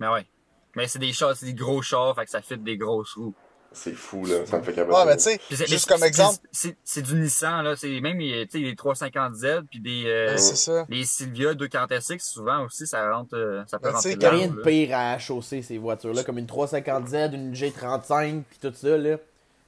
Mais 0.00 0.08
ouais. 0.08 0.26
Mais 0.74 0.88
c'est 0.88 0.98
des 0.98 1.12
chars, 1.12 1.36
c'est 1.36 1.44
des 1.44 1.52
gros 1.54 1.82
chars, 1.82 2.14
fait 2.14 2.24
que 2.24 2.30
ça 2.30 2.40
fit 2.40 2.56
des 2.56 2.78
grosses 2.78 3.12
roues. 3.12 3.34
C'est 3.74 3.94
fou, 3.94 4.24
là. 4.26 4.44
Ça 4.46 4.58
me 4.58 4.62
fait 4.62 4.72
capoter. 4.72 4.96
Ouais, 4.98 5.06
mais 5.06 5.16
tu 5.16 5.22
sais, 5.22 5.66
juste 5.66 5.88
comme 5.88 6.02
exemple, 6.02 6.38
C'est, 6.50 6.76
c'est 6.84 7.02
du 7.02 7.14
Nissan, 7.14 7.62
là. 7.62 7.76
C'est 7.76 8.00
même, 8.00 8.18
tu 8.18 8.46
sais, 8.50 8.58
les 8.58 8.74
350Z, 8.74 9.62
puis 9.70 9.80
des, 9.80 10.04
euh, 10.06 10.32
ouais, 10.32 10.38
c'est 10.38 10.56
ça. 10.56 10.84
les 10.88 11.04
Silvia 11.04 11.54
240SX, 11.54 12.20
souvent 12.20 12.64
aussi, 12.64 12.86
ça 12.86 13.12
rentre, 13.12 13.36
euh, 13.36 13.62
ça 13.66 13.78
peut 13.78 13.90
Ben, 13.90 13.96
tu 13.96 14.02
sais, 14.02 14.14
rentrer 14.14 14.18
Il 14.18 14.22
y 14.22 14.26
a 14.26 14.30
rien 14.30 14.48
de 14.48 14.60
pire 14.60 14.96
à 14.96 15.18
chausser 15.18 15.62
ces 15.62 15.78
voitures-là, 15.78 16.24
comme 16.24 16.38
une 16.38 16.46
350Z, 16.46 17.34
une 17.34 17.54
G35, 17.54 18.42
puis 18.48 18.58
tout 18.60 18.72
ça, 18.74 18.96
là. 18.96 19.16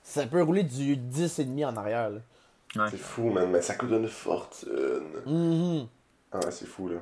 Ça 0.02 0.26
peut 0.26 0.42
rouler 0.42 0.64
du 0.64 0.96
10,5 0.96 1.64
en 1.64 1.76
arrière, 1.76 2.11
là. 2.11 2.20
C'est 2.90 2.99
fou, 2.99 3.30
man. 3.30 3.50
Mais 3.50 3.62
ça 3.62 3.75
coûte 3.75 3.90
une 3.90 4.08
fortune. 4.08 5.23
Mhm. 5.26 5.87
Ah, 6.32 6.38
ouais, 6.38 6.50
c'est 6.50 6.66
fou, 6.66 6.88
là. 6.88 6.96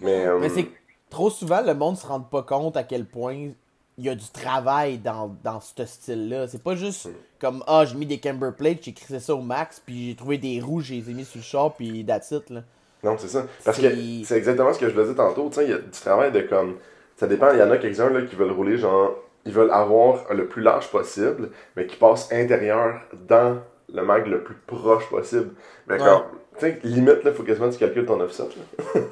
Mais, 0.00 0.26
euh, 0.26 0.38
Mais 0.40 0.48
c'est 0.48 0.64
que 0.64 0.74
trop 1.08 1.30
souvent, 1.30 1.62
le 1.62 1.74
monde 1.74 1.96
se 1.96 2.06
rend 2.06 2.20
pas 2.20 2.42
compte 2.42 2.76
à 2.76 2.82
quel 2.82 3.06
point 3.06 3.50
il 3.98 4.04
y 4.04 4.08
a 4.08 4.14
du 4.14 4.28
travail 4.30 4.98
dans, 4.98 5.36
dans 5.44 5.60
ce 5.60 5.84
style-là. 5.84 6.48
C'est 6.48 6.62
pas 6.62 6.74
juste 6.74 7.08
comme 7.40 7.62
Ah, 7.66 7.84
j'ai 7.84 7.96
mis 7.96 8.06
des 8.06 8.18
camber 8.18 8.50
plates, 8.56 8.78
j'ai 8.82 8.92
crissé 8.92 9.20
ça 9.20 9.34
au 9.34 9.42
max, 9.42 9.80
puis 9.84 10.08
j'ai 10.08 10.16
trouvé 10.16 10.38
des 10.38 10.60
roues, 10.60 10.80
j'ai 10.80 10.96
les 10.96 11.10
ai 11.10 11.14
mis 11.14 11.24
sur 11.24 11.38
le 11.38 11.44
char, 11.44 11.74
puis 11.74 12.04
that's 12.04 12.30
it, 12.30 12.50
là. 12.50 12.62
Non, 13.02 13.16
c'est 13.18 13.28
ça. 13.28 13.46
Parce 13.64 13.78
que 13.78 13.82
c'est 14.24 14.36
exactement 14.36 14.72
ce 14.72 14.78
que 14.78 14.88
je 14.88 14.94
le 14.96 15.02
disais 15.02 15.14
tantôt. 15.14 15.48
Tu 15.50 15.56
sais, 15.56 15.64
il 15.64 15.70
y 15.70 15.74
a 15.74 15.78
du 15.78 15.90
travail 15.90 16.32
de 16.32 16.40
comme. 16.40 16.78
Ça 17.16 17.26
dépend, 17.26 17.52
il 17.52 17.58
y 17.58 17.62
en 17.62 17.70
a 17.70 17.76
quelques-uns 17.76 18.24
qui 18.26 18.34
veulent 18.34 18.50
rouler, 18.52 18.78
genre. 18.78 19.14
Ils 19.46 19.52
veulent 19.52 19.70
avoir 19.70 20.32
le 20.32 20.48
plus 20.48 20.62
large 20.62 20.88
possible, 20.90 21.50
mais 21.76 21.86
qui 21.86 21.96
passent 21.96 22.32
intérieur 22.32 23.00
dans 23.28 23.58
le 23.92 24.02
mag 24.02 24.26
le 24.26 24.42
plus 24.42 24.54
proche 24.66 25.08
possible. 25.10 25.50
Mais 25.86 26.00
Ouais. 26.00 26.08
Tu 26.58 26.60
sais, 26.66 26.78
limite, 26.84 27.24
là, 27.24 27.32
faut 27.32 27.42
quasiment 27.42 27.68
que 27.68 27.72
tu 27.74 27.80
calcules 27.80 28.06
ton 28.06 28.20
offset. 28.20 28.44
là. 28.44 28.92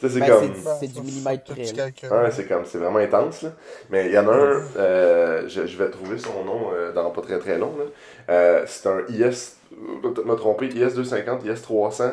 tu 0.00 0.08
sais, 0.08 0.08
c'est 0.08 0.20
Ben, 0.20 0.26
comme. 0.28 0.54
c'est- 0.80 0.88
du 0.88 1.00
millimètre 1.02 1.44
près. 1.44 1.62
Ouais, 2.10 2.30
c'est 2.32 2.46
comme, 2.48 2.64
c'est 2.64 2.78
vraiment 2.78 2.98
intense, 2.98 3.42
là. 3.42 3.50
Mais 3.90 4.06
il 4.06 4.12
y 4.12 4.18
en 4.18 4.28
a 4.28 4.32
un, 4.34 4.62
euh, 4.76 5.48
je, 5.48 5.66
je 5.66 5.76
vais 5.78 5.88
trouver 5.90 6.18
son 6.18 6.44
nom 6.44 6.72
euh, 6.74 6.92
dans 6.92 7.10
pas 7.10 7.22
très 7.22 7.38
très 7.38 7.58
long, 7.58 7.72
là. 7.78 7.84
Euh, 8.30 8.64
c'est 8.66 8.88
un 8.88 9.00
IS, 9.08 9.56
je 9.70 9.76
vais 9.76 10.12
peut-être 10.12 10.26
me 10.26 10.34
tromper, 10.34 10.68
IS250, 10.68 11.44
IS300 11.44 12.12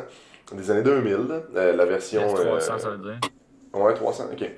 des 0.54 0.72
années 0.72 0.84
2000, 0.84 1.12
là. 1.28 1.42
Euh, 1.56 1.76
la 1.76 1.86
version... 1.86 2.22
S300, 2.28 2.38
euh, 2.48 2.60
ça 2.60 2.90
veut 2.90 2.98
dire? 3.00 3.20
Ouais, 3.74 3.94
300, 3.94 4.26
ok. 4.32 4.50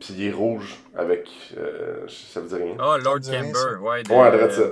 Puis 0.00 0.14
il 0.16 0.26
est 0.28 0.32
rouge 0.32 0.76
avec... 0.96 1.28
euh, 1.56 2.04
ça 2.08 2.40
veut 2.40 2.48
dire 2.48 2.58
rien. 2.58 2.76
Ah, 2.80 2.96
Lord 3.02 3.18
dit 3.20 3.30
rien, 3.30 3.42
Camber, 3.52 3.76
ouais. 3.80 4.02
de- 4.02 4.12
Ouais, 4.12 4.50
ça. 4.50 4.62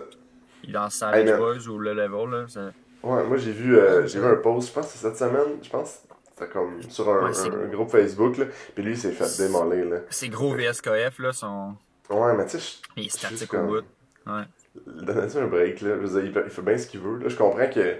Il 0.64 0.70
est 0.70 0.72
dans 0.72 0.90
Savage. 0.90 1.36
Boys 1.38 1.68
ou 1.68 1.78
le 1.78 1.94
level, 1.94 2.30
là. 2.30 2.44
ça- 2.48 2.72
Ouais, 3.06 3.24
moi 3.24 3.36
j'ai 3.36 3.52
vu, 3.52 3.78
euh, 3.78 4.06
j'ai 4.06 4.18
vu 4.20 4.26
un 4.26 4.36
post, 4.36 4.68
je 4.68 4.72
pense 4.72 4.86
que 4.86 4.92
c'est 4.92 5.06
cette 5.06 5.16
semaine, 5.16 5.58
je 5.62 5.68
pense 5.70 6.00
c'était 6.36 6.50
comme 6.52 6.82
sur 6.88 7.08
un, 7.08 7.26
Ouais, 7.26 7.32
c'est- 7.34 7.48
un- 7.48 7.64
un 7.64 7.68
groupe 7.68 7.90
Facebook, 7.90 8.36
là. 8.38 8.46
Puis 8.74 8.84
lui, 8.84 8.92
il 8.92 8.98
s'est 8.98 9.12
fait 9.12 9.42
démolir, 9.46 9.86
là. 9.86 9.96
Ces 10.10 10.28
gros 10.28 10.54
VSKF, 10.54 11.18
là, 11.20 11.32
sont. 11.32 11.74
Ouais, 12.10 12.34
mais 12.36 12.44
tu 12.46 12.58
sais, 12.58 12.58
je- 12.58 13.00
Il 13.00 13.06
est 13.06 13.10
statique 13.10 13.38
Juste 13.38 13.54
au 13.54 13.56
comme- 13.56 13.66
bout. 13.68 13.84
Ouais. 14.26 14.42
Donnez-lui 14.86 15.38
un 15.38 15.46
break, 15.46 15.80
là. 15.80 15.90
Je 16.00 16.06
veux 16.06 16.20
dire, 16.20 16.24
il 16.24 16.32
fait, 16.32 16.42
il 16.46 16.50
fait 16.50 16.62
bien 16.62 16.78
ce 16.78 16.86
qu'il 16.86 17.00
veut. 17.00 17.18
Là. 17.18 17.28
Je 17.28 17.36
comprends 17.36 17.68
que 17.68 17.96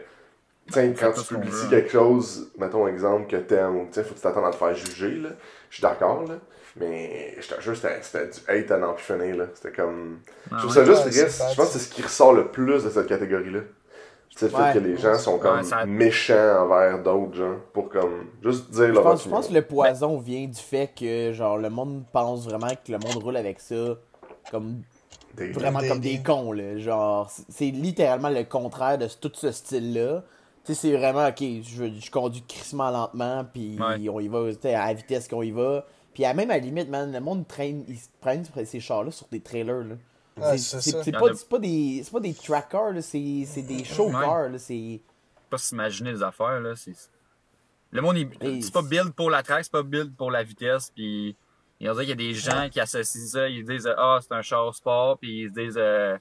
T'sais, 0.69 0.93
quand 0.99 1.13
tu 1.13 1.23
publies 1.33 1.53
quelque 1.71 1.91
chose, 1.93 2.51
mettons 2.59 2.89
exemple 2.89 3.31
que 3.31 3.37
t'aimes, 3.37 3.77
ou 3.77 3.89
t'sais, 3.89 4.03
faut 4.03 4.11
que 4.11 4.17
tu 4.17 4.23
t'attendes 4.23 4.47
à 4.47 4.51
te 4.51 4.57
faire 4.57 4.75
juger, 4.75 5.15
là. 5.15 5.29
Je 5.71 5.77
suis 5.77 5.83
d'accord, 5.83 6.25
là. 6.25 6.35
Mais 6.75 7.37
je 7.41 7.55
te 7.55 7.61
jure, 7.61 7.77
c'était 7.77 8.03
c'était 8.03 8.27
du 8.27 8.41
hate 8.49 8.71
à 8.73 8.77
n'en 8.79 8.93
plus 8.95 9.05
finir, 9.05 9.37
là. 9.37 9.45
C'était 9.55 9.71
comme. 9.71 10.19
Ah 10.51 10.57
je 10.57 10.67
trouve 10.67 10.71
ouais. 10.71 10.75
ça 10.75 10.85
juste 10.85 11.05
Ouais, 11.05 11.23
bad, 11.23 11.51
Je 11.53 11.57
pense 11.57 11.67
que 11.69 11.73
c'est 11.73 11.79
ce 11.79 11.89
qui 11.89 12.03
ressort 12.03 12.33
le 12.35 12.49
plus 12.49 12.83
de 12.83 12.91
cette 12.91 13.07
catégorie-là. 13.07 13.61
C'est 14.39 14.53
le 14.53 14.55
Ouais. 14.59 14.73
fait 14.73 14.79
que 14.81 14.85
les 14.85 14.97
gens 14.99 15.17
sont 15.19 15.39
comme 15.39 15.57
Ouais, 15.59 15.65
ça- 15.65 15.87
méchants 15.87 16.63
envers 16.65 17.03
d'autres 17.03 17.35
gens 17.35 17.57
pour 17.73 17.89
comme 17.89 18.27
juste 18.45 18.71
dire 18.71 18.89
leur 18.93 19.03
pense, 19.03 19.25
je 19.25 19.29
pense 19.31 19.49
que 19.49 19.55
le 19.55 19.63
poison 19.63 20.19
vient 20.19 20.47
du 20.47 20.61
fait 20.61 20.93
que 20.95 21.33
genre 21.33 21.57
le 21.57 21.71
monde 21.71 22.05
pense 22.13 22.45
vraiment 22.47 22.69
que 22.69 22.93
le 22.93 22.99
monde 22.99 23.23
roule 23.23 23.37
avec 23.39 23.59
ça 23.61 23.95
comme 24.51 24.83
Des- 25.35 25.53
vraiment 25.53 25.81
Des- 25.81 25.89
comme 25.89 26.01
des 26.01 26.23
cons 26.23 26.53
là. 26.53 26.77
Genre 26.79 27.31
c'est- 27.49 27.71
littéralement 27.71 28.29
le 28.29 28.45
contraire 28.45 28.99
de 28.99 29.07
tout 29.07 29.33
ce 29.35 29.51
style 29.53 29.95
là. 29.95 30.23
Tu 30.65 30.75
sais 30.75 30.81
c'est 30.91 30.97
vraiment 30.97 31.27
ok 31.29 31.39
je, 31.63 31.83
veux- 31.85 31.93
je 31.99 32.11
conduis 32.11 32.45
crissement 32.47 32.91
lentement 32.91 33.43
puis 33.51 33.79
Ouais. 33.81 34.07
on 34.11 34.21
y 34.21 34.29
va 34.29 34.51
tu 34.53 34.59
sais, 34.61 34.75
à 34.75 34.87
la 34.89 34.93
vitesse 34.95 35.29
qu'on 35.29 35.43
y 35.43 35.51
va. 35.51 35.87
Puis 36.13 36.27
à 36.27 36.35
même 36.35 36.51
à 36.51 36.55
la 36.55 36.61
limite 36.61 36.91
man 36.91 37.11
le 37.11 37.21
monde 37.21 37.47
traîne 37.49 37.85
ils 37.89 37.97
prennent 38.21 38.45
ces 38.67 38.81
chars 38.81 39.03
là 39.03 39.11
sur 39.11 39.27
des 39.29 39.41
trailers 39.41 39.85
là. 39.85 39.95
Ouais, 40.39 40.59
C'est- 40.59 40.93
pas, 41.49 41.59
des 41.59 42.03
c'est 42.05 42.13
pas 42.13 42.21
des 42.21 42.35
track 42.35 42.69
cars 42.69 42.91
là, 42.93 43.01
c'est 43.01 43.45
c'est 43.47 43.63
des 43.63 43.85
show 43.85 44.11
Ouais. 44.11 44.59
c'est 44.59 45.01
pas 45.49 45.57
s'imaginer 45.59 46.13
les 46.13 46.23
affaires, 46.23 46.61
là. 46.61 46.75
C'est... 46.77 46.93
Le 47.91 48.03
monde, 48.03 48.19
il- 48.19 48.63
c'est 48.63 48.73
pas 48.73 48.83
build 48.83 49.13
pour 49.15 49.31
la 49.31 49.43
track, 49.43 49.65
c'est 49.65 49.73
pas 49.73 49.83
build 49.83 50.15
pour 50.15 50.31
la 50.31 50.43
vitesse, 50.43 50.91
puis 50.95 51.35
il 51.81 51.87
y 51.87 51.89
a 51.89 51.95
qu'il 51.95 52.09
y 52.09 52.13
a 52.13 52.17
des 52.17 52.35
gens 52.35 52.69
qui 52.71 52.81
associent 52.81 53.27
ça, 53.27 53.49
ils 53.49 53.65
disent 53.65 53.89
ah 53.97 54.19
c'est 54.21 54.33
un 54.35 54.43
char 54.43 54.75
sport, 54.75 55.17
puis 55.19 55.43
ils 55.45 55.49
se 55.49 55.55
disent 55.55 55.79
euh, 55.79 56.19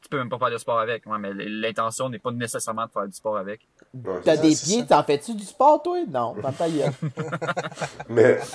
tu 0.00 0.08
peux 0.10 0.18
même 0.18 0.28
pas 0.28 0.38
faire 0.38 0.50
de 0.52 0.58
sport 0.58 0.78
avec. 0.78 1.04
Ouais, 1.06 1.18
mais 1.18 1.32
l'intention 1.34 2.08
n'est 2.08 2.20
pas 2.20 2.30
nécessairement 2.30 2.86
de 2.86 2.92
faire 2.92 3.06
du 3.06 3.12
sport 3.14 3.36
avec. 3.38 3.66
Ouais, 3.92 4.20
T'as 4.22 4.36
des 4.36 4.54
pieds, 4.54 4.86
t'en 4.86 5.02
fais-tu 5.02 5.34
du 5.34 5.44
sport, 5.44 5.82
toi? 5.82 5.98
Non, 6.08 6.36
dans 6.40 6.52
ta. 6.52 6.66
Mais. 8.08 8.38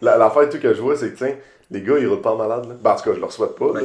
La- 0.00 0.16
L'affaire 0.16 0.48
tout 0.48 0.58
que 0.58 0.72
je 0.74 0.80
vois, 0.80 0.96
c'est 0.96 1.12
que, 1.12 1.16
tiens, 1.18 1.36
les 1.70 1.82
gars, 1.82 1.98
ils 1.98 2.06
roulent 2.06 2.20
pas 2.22 2.34
malade, 2.34 2.66
là. 2.68 2.74
Ben, 2.82 2.92
en 2.92 2.96
tout 2.96 3.04
cas, 3.10 3.14
je 3.14 3.20
leur 3.20 3.32
souhaite 3.32 3.54
pas, 3.56 3.72
là. 3.74 3.80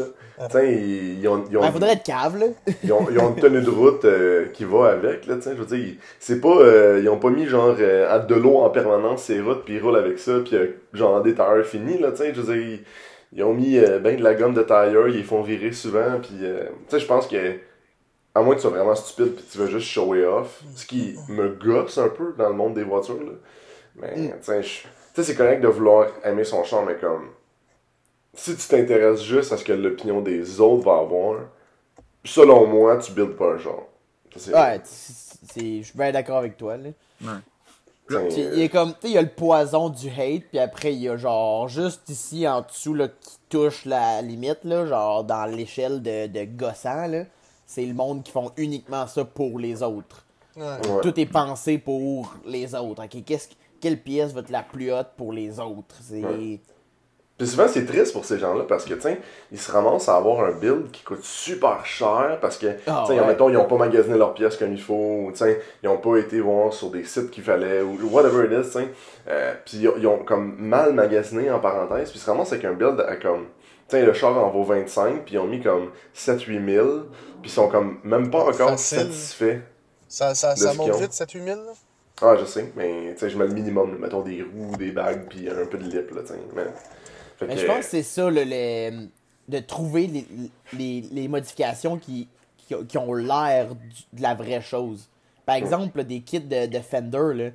Tiens, 0.49 0.61
ils, 0.63 1.19
ils 1.19 1.27
ont, 1.27 1.43
ils, 1.49 1.57
ont, 1.57 1.61
Ben, 1.61 1.71
faudrait 1.71 1.93
être 1.93 2.03
cave, 2.03 2.37
là. 2.39 2.45
ils, 2.83 2.91
ont, 2.91 3.05
ils 3.11 3.19
ont 3.19 3.29
une 3.29 3.35
tenue 3.41 3.61
de 3.61 3.69
route 3.69 4.03
euh, 4.05 4.45
qui 4.53 4.63
va 4.65 4.87
avec, 4.89 5.25
là, 5.27 5.35
tiens. 5.39 5.53
Je 5.55 5.61
veux 5.61 5.65
dire, 5.65 5.77
ils- 5.77 5.99
c'est 6.19 6.41
pas. 6.41 6.57
euh, 6.57 6.99
ils 7.01 7.09
ont 7.09 7.19
pas 7.19 7.29
mis, 7.29 7.45
genre, 7.45 7.75
euh, 7.79 8.09
à 8.13 8.19
de 8.19 8.35
l'eau 8.35 8.57
en 8.59 8.69
permanence 8.69 9.23
ces 9.23 9.39
routes, 9.41 9.63
puis 9.65 9.75
ils 9.75 9.81
roulent 9.81 9.97
avec 9.97 10.17
ça, 10.19 10.39
puis 10.43 10.55
euh, 10.55 10.67
genre, 10.93 11.21
des 11.21 11.35
tailleurs 11.35 11.65
finis, 11.65 11.97
là, 11.99 12.11
tiens. 12.13 12.31
Je 12.33 12.41
veux 12.41 12.53
dire, 12.55 12.65
ils, 12.67 12.83
ils 13.37 13.43
ont 13.43 13.53
mis 13.53 13.77
euh, 13.77 13.99
ben 13.99 14.15
de 14.17 14.23
la 14.23 14.33
gomme 14.33 14.53
de 14.53 14.63
tailleur, 14.63 15.07
ils 15.07 15.17
les 15.17 15.23
font 15.23 15.41
virer 15.41 15.71
souvent, 15.71 16.19
puis, 16.21 16.37
euh, 16.41 16.63
je 16.91 17.05
pense 17.05 17.27
que. 17.27 17.37
À 18.35 18.41
moins 18.41 18.55
que 18.55 18.61
tu 18.61 18.67
sois 18.67 18.71
vraiment 18.71 18.95
stupide 18.95 19.35
puis 19.35 19.45
tu 19.51 19.59
veux 19.59 19.67
juste 19.67 19.85
show 19.87 20.15
it 20.15 20.25
off, 20.25 20.63
ce 20.75 20.87
qui 20.87 21.15
me 21.29 21.49
gosse 21.49 21.99
un 21.99 22.09
peu 22.09 22.33
dans 22.35 22.49
le 22.49 22.55
monde 22.55 22.73
des 22.73 22.83
voitures, 22.83 23.19
là. 23.23 23.33
Mais, 23.95 24.15
tu 24.15 24.31
sais, 24.41 24.63
je- 24.63 24.81
tu 24.81 24.87
sais, 25.13 25.23
c'est 25.23 25.35
correct 25.35 25.61
de 25.61 25.67
vouloir 25.67 26.07
aimer 26.23 26.43
son 26.43 26.63
char, 26.63 26.83
mais 26.83 26.95
comme. 26.95 27.27
Si 28.35 28.55
tu 28.55 28.67
t'intéresses 28.67 29.21
juste 29.23 29.51
à 29.51 29.57
ce 29.57 29.63
que 29.63 29.73
l'opinion 29.73 30.21
des 30.21 30.59
autres 30.59 30.83
va 30.83 30.97
avoir, 30.99 31.41
selon 32.23 32.65
moi, 32.67 32.97
tu 32.97 33.11
builds 33.11 33.35
pas 33.35 33.53
un 33.53 33.57
c'est- 34.35 34.53
Ouais, 34.53 34.81
je 35.79 35.83
suis 35.83 35.97
bien 35.97 36.11
d'accord 36.11 36.37
avec 36.37 36.57
toi, 36.57 36.77
là. 36.77 36.89
Tu 38.27 38.31
sais, 38.31 38.41
Il 38.53 38.59
y 38.59 38.63
a 38.63 38.67
comme, 38.69 38.89
tu 38.93 39.01
sais, 39.01 39.07
il 39.09 39.13
y 39.13 39.17
a 39.17 39.21
le 39.21 39.29
poison 39.29 39.89
du 39.89 40.09
hate, 40.09 40.43
puis 40.49 40.59
après, 40.59 40.93
il 40.93 41.01
y 41.01 41.09
a 41.09 41.15
genre, 41.15 41.67
juste 41.67 42.09
ici, 42.09 42.47
en 42.47 42.61
dessous, 42.61 42.93
là, 42.93 43.07
qui 43.07 43.37
touche 43.49 43.85
la 43.85 44.21
limite, 44.21 44.59
là, 44.63 44.85
genre, 44.85 45.23
dans 45.23 45.45
l'échelle 45.45 46.01
de, 46.01 46.27
de 46.27 46.43
gossant, 46.45 47.07
là. 47.07 47.23
C'est 47.65 47.85
le 47.85 47.93
monde 47.93 48.23
qui 48.23 48.31
font 48.31 48.51
uniquement 48.57 49.07
ça 49.07 49.23
pour 49.23 49.57
les 49.57 49.81
autres. 49.83 50.25
Ouais. 50.57 50.63
ouais. 50.63 51.01
Tout 51.01 51.17
est 51.19 51.25
pensé 51.25 51.77
pour 51.77 52.33
les 52.45 52.75
autres. 52.75 53.03
Ok, 53.05 53.23
qu'est-ce 53.25 53.47
que- 53.49 53.53
quelle 53.79 53.99
pièce 54.01 54.33
va 54.33 54.41
être 54.41 54.49
la 54.49 54.63
plus 54.63 54.91
haute 54.91 55.09
pour 55.17 55.31
les 55.31 55.59
autres? 55.59 55.95
C'est. 56.01 56.59
Puis 57.37 57.47
souvent, 57.47 57.67
c'est 57.67 57.85
triste 57.85 58.13
pour 58.13 58.25
ces 58.25 58.37
gens-là 58.37 58.63
parce 58.67 58.86
que, 58.86 58.97
sais, 58.99 59.19
ils 59.51 59.60
se 59.60 59.71
ramassent 59.71 60.08
à 60.08 60.15
avoir 60.17 60.45
un 60.45 60.51
build 60.51 60.91
qui 60.91 61.03
coûte 61.03 61.23
super 61.23 61.84
cher 61.86 62.38
parce 62.39 62.58
que, 62.58 62.67
Ah, 62.86 63.05
ouais. 63.10 63.25
mettons, 63.25 63.49
ils 63.49 63.58
ont 63.58 63.65
pas 63.65 63.77
magasiné 63.77 64.17
leurs 64.19 64.36
pièces 64.36 64.55
comme 64.55 64.71
il 64.71 64.81
faut, 64.81 65.25
ou, 65.27 65.31
sais, 65.34 65.60
ils 65.81 65.89
ont 65.89 65.97
pas 65.97 66.17
été 66.17 66.39
voir 66.41 66.71
sur 66.71 66.91
des 66.91 67.03
sites 67.03 67.31
qu'il 67.31 67.43
fallait, 67.43 67.81
ou 67.81 67.97
whatever 68.12 68.45
it 68.45 68.65
is, 68.65 68.69
sais. 68.71 68.88
Euh, 69.27 69.53
puis 69.65 69.77
ils 69.77 69.88
ont- 69.89 69.95
ils 69.97 70.05
ont 70.08 70.19
comme 70.19 70.55
mal 70.60 70.93
magasiné, 70.93 71.49
en 71.49 71.60
parenthèse, 71.60 72.12
puis 72.12 72.19
ils 72.19 72.21
se 72.21 72.29
ramassent 72.29 72.51
avec 72.53 72.65
un 72.65 72.73
build 72.73 72.99
à 73.01 73.15
comme, 73.15 73.47
sais, 73.88 74.05
le 74.05 74.13
char 74.13 74.38
en 74.38 74.49
vaut 74.51 74.63
25, 74.63 75.23
puis 75.25 75.34
ils 75.36 75.39
ont 75.39 75.47
mis 75.47 75.60
comme 75.62 75.89
7-8 76.13 76.63
000, 76.63 76.88
puis 77.41 77.45
ils 77.45 77.49
sont 77.49 77.67
comme 77.67 77.97
même 78.03 78.29
pas 78.29 78.41
encore 78.43 78.69
Facile. 78.69 78.99
satisfaits. 78.99 79.60
Ça, 80.08 80.36
ça, 80.36 80.55
ça 80.55 80.71
ce 80.71 80.77
monte 80.77 80.95
vite, 81.01 81.13
7-8 81.13 81.43
000, 81.43 81.60
là? 81.62 81.71
Ah, 82.21 82.36
je 82.39 82.45
sais, 82.45 82.71
mais, 82.75 83.13
tu 83.13 83.19
sais, 83.21 83.29
je 83.31 83.38
mets 83.39 83.47
le 83.47 83.53
minimum, 83.55 83.97
mettons 83.99 84.21
des 84.21 84.43
roues, 84.43 84.77
des 84.77 84.91
bagues, 84.91 85.25
puis 85.27 85.49
un 85.49 85.65
peu 85.65 85.79
de 85.79 85.84
lip, 85.86 86.12
là. 86.12 86.21
Mais, 86.55 86.62
fait 86.63 86.69
Mais 87.47 87.56
que- 87.56 87.62
je 87.62 87.65
pense 87.65 87.77
que 87.79 87.84
c'est 87.86 88.03
ça, 88.03 88.29
le, 88.29 88.43
le- 88.45 89.08
de 89.47 89.60
trouver 89.60 90.08
les, 90.08 90.25
les, 90.73 91.01
les 91.12 91.27
modifications 91.27 91.97
qui, 91.97 92.27
qui, 92.58 92.73
qui 92.88 92.97
ont 92.97 93.13
l'air 93.13 93.69
de 94.13 94.21
la 94.21 94.34
vraie 94.36 94.62
chose. 94.62 95.10
Par 95.45 95.56
exemple, 95.56 95.97
là, 95.97 96.03
des 96.06 96.21
kits 96.21 96.39
de, 96.39 96.65
de 96.67 96.79
Fender, 96.79 97.34
là, 97.36 97.49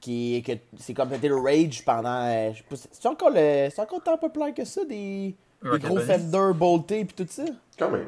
qui 0.00 0.42
que 0.46 0.52
c'est 0.78 0.94
comme 0.94 1.10
c'était 1.12 1.28
le 1.28 1.36
Rage 1.36 1.84
pendant. 1.84 2.24
euh, 2.26 2.52
je 2.52 2.58
sais 2.58 2.64
pas, 2.68 2.76
c'est 2.90 3.06
encore 3.08 3.30
le. 3.30 3.68
C'est 3.70 3.80
encore 3.80 4.02
tant 4.02 4.16
populaire 4.18 4.54
que 4.54 4.64
ça, 4.64 4.84
des, 4.84 5.34
des 5.62 5.78
gros 5.78 5.96
Bunny. 5.96 6.06
Fender 6.06 6.50
boltés 6.54 7.04
pis 7.04 7.14
tout 7.14 7.26
ça? 7.28 7.44
Quand 7.78 7.90
même. 7.90 8.06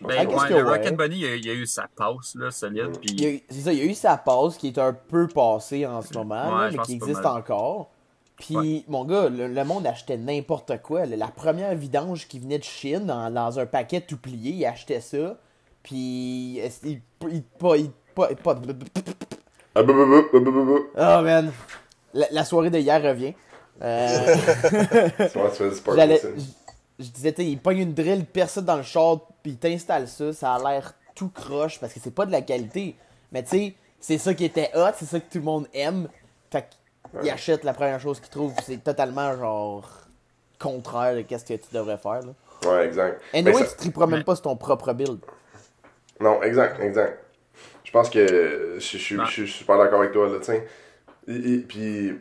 Ben, 0.00 0.28
ouais, 0.28 0.48
le 0.48 0.54
ouais. 0.56 0.62
Rocket 0.62 0.96
Bunny, 0.96 1.16
il 1.16 1.20
y 1.22 1.26
a, 1.26 1.34
il 1.34 1.50
a 1.50 1.54
eu 1.54 1.66
sa 1.66 1.88
passe, 1.96 2.36
là, 2.36 2.52
solide, 2.52 2.90
Il 3.02 3.26
a 3.26 3.30
C'est 3.50 3.60
ça, 3.62 3.72
il 3.72 3.78
y 3.80 3.82
a 3.82 3.84
eu 3.84 3.94
sa 3.94 4.16
pause 4.16 4.56
qui 4.56 4.68
est 4.68 4.78
un 4.78 4.92
peu 4.92 5.26
passée 5.26 5.84
en 5.86 6.02
ce 6.02 6.14
moment, 6.14 6.44
Ouais, 6.56 6.60
là, 6.66 6.70
je 6.70 6.76
mais 6.76 6.82
qui 6.84 6.92
existe 6.94 7.26
encore. 7.26 7.90
Puis, 8.38 8.84
mon 8.88 9.04
gars, 9.04 9.28
le, 9.28 9.48
le 9.48 9.64
monde 9.64 9.86
achetait 9.86 10.16
n'importe 10.16 10.80
quoi. 10.82 11.06
La 11.06 11.28
première 11.28 11.74
vidange 11.74 12.28
qui 12.28 12.38
venait 12.38 12.58
de 12.58 12.64
Chine, 12.64 13.06
dans, 13.06 13.30
dans 13.30 13.58
un 13.58 13.66
paquet 13.66 14.00
tout 14.00 14.16
plié, 14.16 14.52
il 14.52 14.64
achetait 14.64 15.00
ça. 15.00 15.36
Puis, 15.82 16.60
il, 16.84 17.00
il, 17.30 17.42
pas, 17.42 17.76
il, 17.76 17.90
Ah. 20.96 21.18
Oh 21.20 21.24
man, 21.24 21.52
la, 22.14 22.26
la 22.30 22.44
soirée 22.44 22.70
de 22.70 22.78
hier 22.78 23.02
revient. 23.02 23.34
Euh, 23.80 24.08
je 26.98 27.08
disais, 27.10 27.34
il 27.38 27.58
pogne 27.58 27.78
une 27.78 27.94
drill, 27.94 28.24
personne 28.24 28.64
dans 28.64 28.76
le 28.76 28.82
char, 28.82 29.20
puis 29.42 29.52
il 29.52 29.56
t'installe 29.58 30.08
ça, 30.08 30.32
ça 30.32 30.54
a 30.54 30.58
l'air 30.58 30.94
tout 31.14 31.28
croche 31.28 31.78
parce 31.78 31.92
que 31.92 32.00
c'est 32.00 32.14
pas 32.14 32.26
de 32.26 32.32
la 32.32 32.42
qualité. 32.42 32.96
Mais 33.30 33.42
tu 33.42 33.50
sais, 33.50 33.74
c'est 34.00 34.18
ça 34.18 34.34
qui 34.34 34.44
était 34.44 34.70
hot, 34.74 34.90
c'est 34.96 35.06
ça 35.06 35.20
que 35.20 35.30
tout 35.30 35.38
le 35.38 35.44
monde 35.44 35.68
aime. 35.74 36.08
Fait 36.50 36.68
qu'il 37.20 37.30
achète 37.30 37.64
la 37.64 37.72
première 37.72 38.00
chose 38.00 38.20
qu'il 38.20 38.30
trouve, 38.30 38.52
c'est 38.64 38.82
totalement 38.82 39.36
genre 39.36 39.88
contraire 40.58 41.14
de 41.16 41.22
qu'est-ce 41.22 41.44
que 41.44 41.54
tu 41.54 41.72
devrais 41.72 41.98
faire. 41.98 42.20
Là. 42.22 42.70
Ouais, 42.70 42.86
exact. 42.86 43.20
Et 43.32 43.42
Mais 43.42 43.50
anyway, 43.50 43.64
ça- 43.64 43.70
tu 43.72 43.76
triperas 43.78 44.06
même 44.06 44.24
pas 44.24 44.34
sur 44.34 44.42
ton 44.42 44.56
propre 44.56 44.92
build. 44.92 45.20
Non, 46.20 46.42
exact, 46.42 46.80
exact. 46.80 47.24
Je 47.84 47.90
pense 47.92 48.10
que 48.10 48.26
je, 48.78 48.80
je, 48.80 48.98
je, 48.98 49.24
suis 49.24 49.48
super 49.48 49.78
d'accord 49.78 50.00
avec 50.00 50.12
toi, 50.12 50.28
là, 50.28 50.38
tiens. 50.42 50.60
Et- 51.28 51.54
et- 51.54 51.58
Puis, 51.58 52.18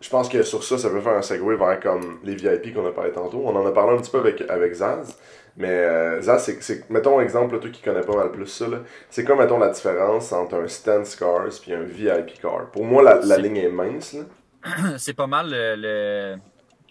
je 0.00 0.10
pense 0.10 0.28
que 0.28 0.42
sur 0.42 0.64
ça, 0.64 0.76
ça 0.78 0.90
peut 0.90 1.00
faire 1.00 1.12
un 1.14 1.22
segue 1.22 1.42
vers 1.58 1.80
comme 1.80 2.18
les 2.24 2.34
VIP 2.34 2.74
qu'on 2.74 2.84
a 2.86 2.90
parlé 2.92 3.12
tantôt. 3.12 3.42
On 3.44 3.54
en 3.56 3.64
a 3.64 3.70
parlé 3.72 3.96
un 3.96 4.00
petit 4.00 4.10
peu 4.10 4.18
avec, 4.18 4.42
avec 4.50 4.72
Zaz. 4.74 5.16
Mais 5.56 5.68
euh, 5.70 6.20
Zaz, 6.22 6.44
c'est- 6.44 6.62
c'est, 6.62 6.88
mettons 6.90 7.18
un 7.18 7.22
exemple, 7.22 7.58
toi 7.60 7.70
qui 7.70 7.82
connais 7.82 8.00
pas 8.00 8.16
mal 8.16 8.32
plus 8.32 8.46
ça, 8.46 8.66
là. 8.68 8.78
c'est 9.10 9.24
quoi, 9.24 9.36
mettons, 9.36 9.58
la 9.58 9.68
différence 9.68 10.32
entre 10.32 10.54
un 10.56 10.68
Stance 10.68 11.14
Cars 11.16 11.48
puis 11.60 11.72
un 11.74 11.82
VIP 11.82 12.40
Car? 12.40 12.70
Pour 12.70 12.84
moi, 12.84 13.02
la, 13.02 13.16
la 13.20 13.36
ligne 13.38 13.58
est 13.58 13.68
mince, 13.68 14.14
là. 14.14 14.24
c'est 14.98 15.14
pas 15.14 15.26
mal 15.26 15.50
le, 15.50 15.74
le- 15.76 16.36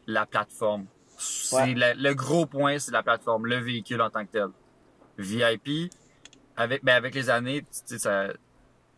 la 0.08 0.26
plateforme. 0.26 0.86
C'est 1.17 1.56
Ouais. 1.56 1.74
la- 1.76 1.93
le 1.93 2.13
gros 2.13 2.45
point, 2.45 2.78
c'est 2.80 2.91
la 2.91 3.04
plateforme, 3.04 3.45
le 3.47 3.58
véhicule 3.58 4.02
en 4.02 4.10
tant 4.10 4.26
que 4.26 4.32
tel. 4.32 4.47
VIP, 5.17 5.89
avec, 6.56 6.84
ben 6.84 6.95
avec 6.95 7.15
les 7.15 7.30
années, 7.30 7.62
tu 7.62 7.67
sais, 7.71 7.97
ça, 8.00 8.28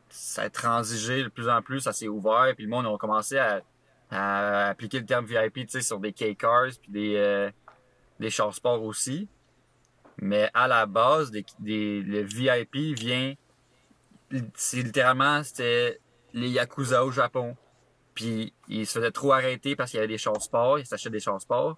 ça 0.09 0.43
a 0.43 0.49
transigé 0.49 1.23
de 1.23 1.29
plus 1.29 1.49
en 1.49 1.61
plus, 1.61 1.81
ça 1.81 1.93
s'est 1.93 2.07
ouvert, 2.07 2.53
puis 2.55 2.65
le 2.65 2.69
monde 2.69 2.85
a 2.85 2.97
commencé 2.97 3.37
à, 3.37 3.61
à 4.11 4.69
appliquer 4.69 4.99
le 4.99 5.05
terme 5.05 5.25
VIP, 5.25 5.65
tu 5.65 5.69
sais, 5.69 5.81
sur 5.81 5.99
des 5.99 6.13
K-cars, 6.13 6.69
puis 6.81 6.91
des, 6.91 7.15
euh, 7.17 7.49
des 8.19 8.29
chars 8.29 8.53
sport 8.53 8.83
aussi. 8.83 9.27
Mais 10.17 10.49
à 10.53 10.67
la 10.67 10.85
base, 10.85 11.31
des, 11.31 11.45
des, 11.59 12.01
le 12.01 12.21
VIP 12.21 12.97
vient, 12.97 13.33
c'est 14.55 14.81
littéralement, 14.81 15.43
c'était 15.43 15.99
les 16.33 16.49
Yakuza 16.49 17.05
au 17.05 17.11
Japon. 17.11 17.55
Puis 18.13 18.53
il 18.67 18.85
se 18.85 18.99
faisait 18.99 19.11
trop 19.11 19.33
arrêter 19.33 19.75
parce 19.75 19.91
qu'il 19.91 19.97
y 19.97 19.99
avait 19.99 20.07
des 20.07 20.17
chars 20.17 20.41
sport, 20.41 20.79
il 20.79 20.85
s'achetait 20.85 21.09
des 21.09 21.19
chars 21.19 21.41
sport, 21.41 21.77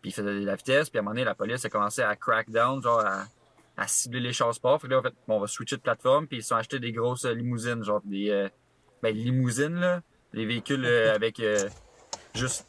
puis 0.00 0.10
il 0.10 0.14
faisait 0.14 0.40
de 0.40 0.44
la 0.44 0.54
vitesse, 0.54 0.88
puis 0.88 0.98
à 0.98 1.00
un 1.00 1.02
moment 1.02 1.14
donné, 1.14 1.24
la 1.24 1.34
police 1.34 1.64
a 1.64 1.68
commencé 1.68 2.02
à 2.02 2.14
crack 2.14 2.50
down, 2.50 2.80
genre 2.82 3.00
à, 3.00 3.24
à 3.76 3.86
cibler 3.88 4.20
les 4.20 4.32
chars 4.32 4.54
sport. 4.54 4.80
Fait 4.80 4.86
que 4.86 4.92
là, 4.92 5.00
en 5.00 5.02
fait, 5.02 5.14
bon, 5.26 5.36
on 5.36 5.40
va 5.40 5.46
switcher 5.46 5.76
de 5.76 5.82
plateforme, 5.82 6.26
puis 6.28 6.38
ils 6.38 6.42
se 6.42 6.48
sont 6.48 6.56
achetés 6.56 6.78
des 6.78 6.92
grosses 6.92 7.24
limousines, 7.24 7.82
genre 7.82 8.00
des 8.04 8.30
euh, 8.30 8.48
ben, 9.02 9.14
limousines, 9.14 9.74
là, 9.74 10.00
des 10.32 10.46
véhicules 10.46 10.84
euh, 10.84 11.14
avec 11.14 11.40
euh, 11.40 11.68
juste 12.34 12.66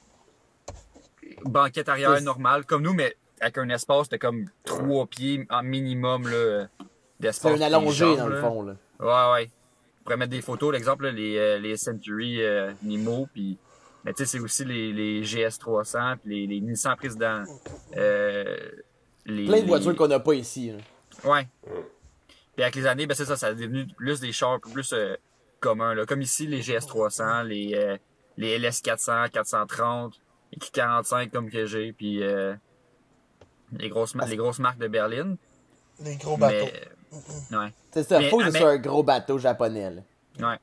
banquette 1.44 1.90
arrière 1.90 2.20
normale, 2.22 2.66
comme 2.66 2.82
nous, 2.82 2.94
mais 2.94 3.16
avec 3.46 3.58
un 3.60 3.70
espace 3.70 4.10
de 4.10 4.18
comme 4.18 4.46
trois 4.64 5.06
pieds 5.06 5.46
en 5.50 5.64
minimum, 5.64 6.28
là. 6.28 6.68
d'espace. 7.20 7.58
C'est 7.58 7.64
un 7.64 7.68
allongé, 7.68 8.18
dans 8.18 8.28
le 8.28 8.42
fond, 8.42 8.64
là. 8.64 8.76
Ouais, 9.00 9.34
ouais. 9.44 9.50
On 10.00 10.04
pourrait 10.04 10.18
mettre 10.18 10.32
des 10.32 10.42
photos, 10.42 10.72
l'exemple, 10.74 11.06
là, 11.06 11.12
les, 11.12 11.38
euh, 11.38 11.58
les 11.60 11.78
Century 11.78 12.42
euh, 12.44 12.72
Nemo, 12.84 13.28
puis 13.34 13.58
mais 14.04 14.14
tu 14.14 14.20
sais, 14.24 14.26
c'est 14.38 14.40
aussi 14.40 14.64
les, 14.66 14.94
les 14.94 15.24
GS300, 15.24 16.18
puis 16.18 16.48
les, 16.48 16.48
les 16.56 16.62
Nissan 16.62 16.96
Président. 16.96 17.44
Euh, 17.98 18.56
les, 19.26 19.46
Plein 19.46 19.58
de 19.58 19.62
les- 19.62 19.68
voitures 19.68 19.96
qu'on 19.96 20.08
n'a 20.08 20.20
pas 20.20 20.36
ici. 20.36 20.72
là. 20.72 20.78
Ouais. 21.24 21.48
Puis 22.56 22.62
avec 22.64 22.76
les 22.76 22.86
années, 22.86 23.08
ben 23.08 23.16
c'est 23.16 23.26
ça, 23.26 23.36
ça 23.36 23.48
a 23.48 23.54
devenu 23.54 23.88
plus 23.88 24.20
des 24.20 24.32
chars 24.32 24.60
plus 24.62 24.94
euh, 24.94 25.16
communs. 25.60 25.96
Là. 25.96 26.06
Comme 26.06 26.22
ici, 26.22 26.46
les 26.46 26.62
GS300, 26.62 27.44
les, 27.46 27.72
euh, 27.74 27.98
les 28.38 28.60
LS400, 28.60 29.30
430, 29.32 30.14
les 30.52 30.60
45 30.72 31.32
comme 31.32 31.50
que 31.50 31.66
j'ai, 31.66 31.92
puis 31.92 32.22
euh, 32.24 32.54
les, 33.80 33.90
grosses, 33.90 34.16
ma- 34.16 34.26
les 34.26 34.36
grosses 34.38 34.60
marques 34.60 34.80
de 34.80 34.88
Berlin. 34.88 35.36
Les 36.04 36.16
gros 36.18 36.38
bateaux. 36.38 36.66
Mais, 37.52 37.58
ouais. 37.58 37.74
C'est 37.94 38.04
ça, 38.04 38.20
Mais- 38.20 38.30
faut 38.30 38.38
que 38.40 38.46
ce 38.48 38.52
mais- 38.52 38.60
soit 38.60 38.72
un 38.72 38.78
gros 38.78 39.04
bateau 39.04 39.38
japonais, 39.38 39.90
là. 39.92 40.02
Ouais. 40.50 40.58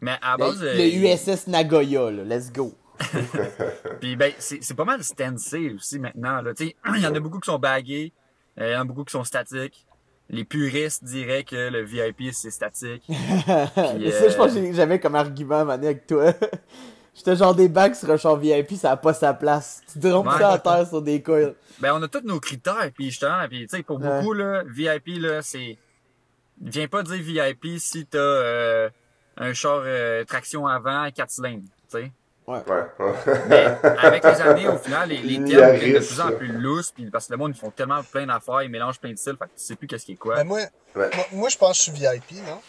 Mais 0.00 0.16
à 0.22 0.32
Le, 0.32 0.38
base. 0.38 0.62
euh, 0.62 0.74
le 0.74 0.84
USS 0.84 1.46
Nagoya, 1.48 2.10
là. 2.10 2.24
Let's 2.24 2.52
go. 2.52 2.72
Puis 4.00 4.16
ben, 4.16 4.32
c'est 4.38 4.62
c'est 4.62 4.74
pas 4.74 4.84
mal 4.84 5.02
stencé 5.02 5.70
aussi 5.74 5.98
maintenant. 5.98 6.40
Là. 6.42 6.54
Tu 6.54 6.68
sais, 6.68 6.76
Il 6.96 7.00
y 7.02 7.06
en 7.06 7.14
a 7.14 7.20
beaucoup 7.20 7.40
qui 7.40 7.46
sont 7.50 7.58
bagués, 7.58 8.12
euh, 8.60 8.68
il 8.68 8.72
y 8.72 8.76
en 8.76 8.82
a 8.82 8.84
beaucoup 8.84 9.04
qui 9.04 9.12
sont 9.12 9.24
statiques. 9.24 9.86
Les 10.30 10.44
puristes 10.44 11.04
diraient 11.04 11.44
que 11.44 11.68
le 11.68 11.82
VIP 11.82 12.32
c'est 12.32 12.50
statique. 12.50 13.02
Puis, 13.06 13.14
Mais 13.98 14.10
ça, 14.12 14.28
je 14.28 14.36
pense 14.36 14.54
euh, 14.56 14.66
que 14.68 14.72
j'avais 14.72 15.00
comme 15.00 15.14
argument, 15.16 15.64
mané, 15.64 15.86
avec 15.88 16.06
toi. 16.06 16.32
J'étais 17.14 17.36
genre 17.36 17.54
des 17.54 17.68
bacs 17.68 17.94
sur 17.94 18.10
un 18.10 18.16
char 18.16 18.36
VIP, 18.36 18.72
ça 18.74 18.92
a 18.92 18.96
pas 18.96 19.12
sa 19.12 19.34
place. 19.34 19.82
Tu 19.92 19.98
drompes 19.98 20.26
Ouais. 20.26 20.38
ça 20.38 20.52
à 20.52 20.58
terre 20.58 20.86
sur 20.88 21.02
des 21.02 21.20
coils. 21.22 21.54
Ben, 21.78 21.92
on 21.94 22.02
a 22.02 22.08
tous 22.08 22.22
nos 22.24 22.40
critères, 22.40 22.90
puis 22.94 23.10
justement, 23.10 23.46
puis 23.48 23.66
tu 23.66 23.76
sais, 23.76 23.82
pour 23.82 24.00
Ouais. 24.00 24.20
beaucoup, 24.20 24.32
là, 24.32 24.62
VIP, 24.66 25.18
là, 25.20 25.42
c'est... 25.42 25.76
Viens 26.60 26.86
pas 26.88 27.02
dire 27.02 27.16
VIP 27.22 27.78
si 27.78 28.06
t'as 28.06 28.18
euh, 28.18 28.88
un 29.36 29.52
char 29.52 29.82
euh, 29.84 30.24
traction 30.24 30.66
avant, 30.66 31.10
4 31.10 31.30
cylindres, 31.30 31.62
tu 31.90 31.98
sais. 31.98 32.12
Ouais. 32.46 32.58
ouais. 32.66 33.12
Mais 33.48 33.66
avec 33.98 34.24
les 34.24 34.40
années, 34.40 34.68
au 34.68 34.76
final, 34.78 35.08
les, 35.10 35.18
les 35.18 35.36
termes 35.44 35.72
deviennent 35.74 35.94
de 36.00 36.06
plus 36.06 36.20
en 36.20 36.32
plus 36.32 36.48
lousses, 36.52 36.90
puis 36.92 37.10
parce 37.10 37.26
que 37.26 37.32
le 37.32 37.38
monde, 37.38 37.52
ils 37.54 37.60
font 37.60 37.70
tellement 37.70 38.02
plein 38.02 38.26
d'affaires, 38.26 38.62
ils 38.62 38.70
mélangent 38.70 38.98
plein 39.00 39.12
de 39.12 39.16
styles, 39.18 39.36
fait 39.38 39.44
que 39.44 39.50
tu 39.58 39.64
sais 39.64 39.76
plus 39.76 39.86
qu'est-ce 39.86 40.06
qui 40.06 40.12
est 40.12 40.16
quoi. 40.16 40.36
Ben, 40.36 40.44
moi, 40.44 40.60
Ouais. 40.96 41.10
moi, 41.14 41.24
moi, 41.32 41.48
je 41.50 41.58
pense 41.58 41.72
que 41.72 41.76
je 41.76 41.82
suis 41.82 41.92
VIP, 41.92 42.44
non? 42.46 42.60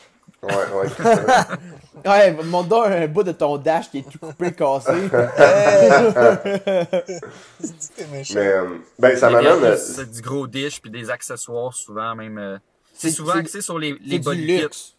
Ouais, 0.44 0.82
ouais. 0.82 0.88
Ouais, 2.06 2.32
montre 2.44 2.68
donc 2.68 2.86
un 2.88 3.08
bout 3.08 3.24
de 3.24 3.32
ton 3.32 3.58
dash 3.58 3.90
qui 3.90 4.00
est 4.00 4.10
tout 4.10 4.20
coupé, 4.20 4.52
cassé. 4.52 4.92
Méchant. 8.12 8.34
Mais, 8.36 8.48
euh, 8.48 8.66
ben, 9.00 9.18
ça 9.18 9.30
m'amène. 9.30 9.64
euh, 9.64 9.78
C'est 9.78 10.12
du 10.12 10.22
gros 10.22 10.48
dish, 10.48 10.82
puis 10.82 10.92
des 10.92 11.10
accessoires, 11.10 11.74
souvent, 11.74 12.14
même... 12.16 12.38
euh, 12.38 12.58
c'est 12.94 13.10
C'est- 13.10 13.16
souvent 13.16 13.34
c'est- 13.34 13.40
axé 13.40 13.62
sur 13.62 13.80
les, 13.80 13.92
C'est 13.92 14.04
les 14.10 14.20
du 14.20 14.30
kits. 14.32 14.58
luxe. 14.62 14.96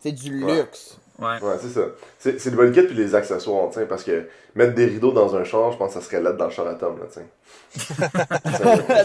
C'est 0.00 0.12
du 0.12 0.44
luxe. 0.44 0.98
Ouais. 1.18 1.40
Ouais, 1.42 1.56
c'est 1.60 1.70
ça. 1.70 1.80
C'est 2.18 2.38
c'est 2.40 2.50
le 2.50 2.56
body 2.56 2.72
kit 2.80 2.86
puis 2.86 2.94
les 2.96 3.14
accessoires, 3.14 3.68
tu 3.70 3.80
sais, 3.80 3.86
parce 3.86 4.04
que 4.04 4.28
mettre 4.54 4.74
des 4.74 4.84
rideaux 4.86 5.10
dans 5.12 5.34
un 5.34 5.42
char, 5.44 5.72
je 5.72 5.76
pense 5.76 5.92
que 5.94 6.00
ça 6.00 6.06
serait 6.06 6.22
l'aide 6.22 6.36
dans 6.36 6.44
le 6.44 6.50
char 6.50 6.66
à 6.68 6.74
Tom, 6.74 6.96
là, 6.98 7.06
tu 7.12 7.20
sais. 7.20 7.26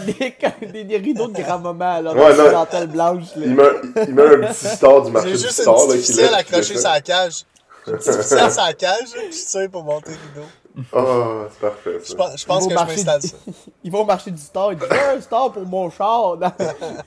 des, 0.62 0.66
des, 0.72 0.84
des 0.84 0.96
rideaux 0.96 1.28
de 1.28 1.42
grand-maman, 1.42 2.00
là, 2.00 2.12
Ouais, 2.14 2.36
dans 2.36 2.44
la 2.44 2.50
dentelle 2.52 2.86
blanche, 2.86 3.34
là. 3.36 3.42
Il 3.46 3.54
met, 3.54 3.62
il 4.08 4.14
met 4.14 4.22
un 4.22 4.52
petit 4.52 4.66
star 4.68 5.02
du 5.02 5.10
marché 5.10 5.32
du 5.32 5.38
juste 5.38 5.60
star, 5.62 5.74
une 5.84 5.90
là, 5.90 6.42
qui 6.42 6.74
la 6.74 7.00
cage. 7.00 7.44
J'ai 7.86 7.92
une 7.92 7.98
petite 7.98 8.14
ficelle 8.14 8.50
sur 8.52 8.62
la 8.62 8.72
cage, 8.72 9.08
je 9.30 9.46
tire 9.46 9.70
pour 9.70 9.84
monter 9.84 10.10
le 10.12 10.40
rideau. 10.40 10.48
Oh, 10.92 11.44
c'est 11.52 11.60
parfait, 11.60 11.98
Je 12.02 12.08
ça. 12.10 12.16
pense, 12.16 12.40
je 12.40 12.46
pense 12.46 12.64
Ils 12.64 12.74
vont 12.74 12.84
que 12.84 12.90
je 12.90 12.94
m'installe 12.96 13.20
du- 13.20 13.28
ça. 13.28 13.36
Ils 13.84 13.92
vont 13.92 14.04
marcher 14.04 14.30
du 14.30 14.40
star. 14.42 14.72
Ils 14.72 14.78
disent 14.78 14.88
un 14.90 15.20
star 15.20 15.52
pour 15.52 15.62
mon 15.66 15.90
char 15.90 16.36
dans, 16.36 16.52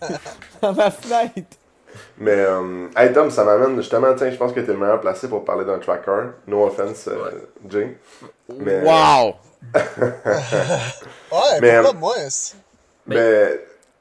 dans 0.62 0.74
ma 0.74 0.92
fenêtre. 0.92 1.58
Mais, 2.18 2.32
euh, 2.36 2.88
hey 2.96 3.12
Tom, 3.14 3.30
ça 3.32 3.44
m'amène 3.44 3.76
justement, 3.78 4.14
tiens, 4.16 4.30
je 4.30 4.38
pense 4.38 4.52
que 4.54 4.60
t'es 4.60 4.72
le 4.72 4.78
meilleur 4.78 5.00
placé 5.02 5.28
pour 5.28 5.44
parler 5.46 5.66
d'un 5.66 5.80
track 5.80 6.06
car. 6.06 6.24
No 6.48 6.66
offense, 6.66 7.08
euh, 7.08 7.32
Jay. 7.70 7.98
Mais, 8.58 8.82
Wow! 8.84 9.36
Ouais, 11.32 11.60
Mais, 11.62 11.82
pourquoi 11.82 11.90
euh, 11.90 11.94
moi? 12.00 12.16
c'est- 12.30 12.56
Mais, 13.06 13.60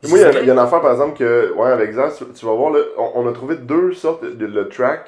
moi, 0.09 0.19
il 0.19 0.43
y, 0.45 0.47
y 0.47 0.51
a 0.51 0.53
une 0.53 0.59
affaire, 0.59 0.81
par 0.81 0.93
exemple, 0.93 1.17
que, 1.19 1.53
ouais, 1.55 1.71
avec 1.71 1.93
Zaz, 1.93 2.17
tu, 2.19 2.25
tu 2.33 2.47
vas 2.47 2.53
voir, 2.55 2.73
là, 2.73 2.81
on, 2.99 3.13
on 3.17 3.29
a 3.29 3.33
trouvé 3.33 3.57
deux 3.57 3.93
sortes 3.95 4.25
de, 4.25 4.47
le 4.47 4.69
track 4.69 5.07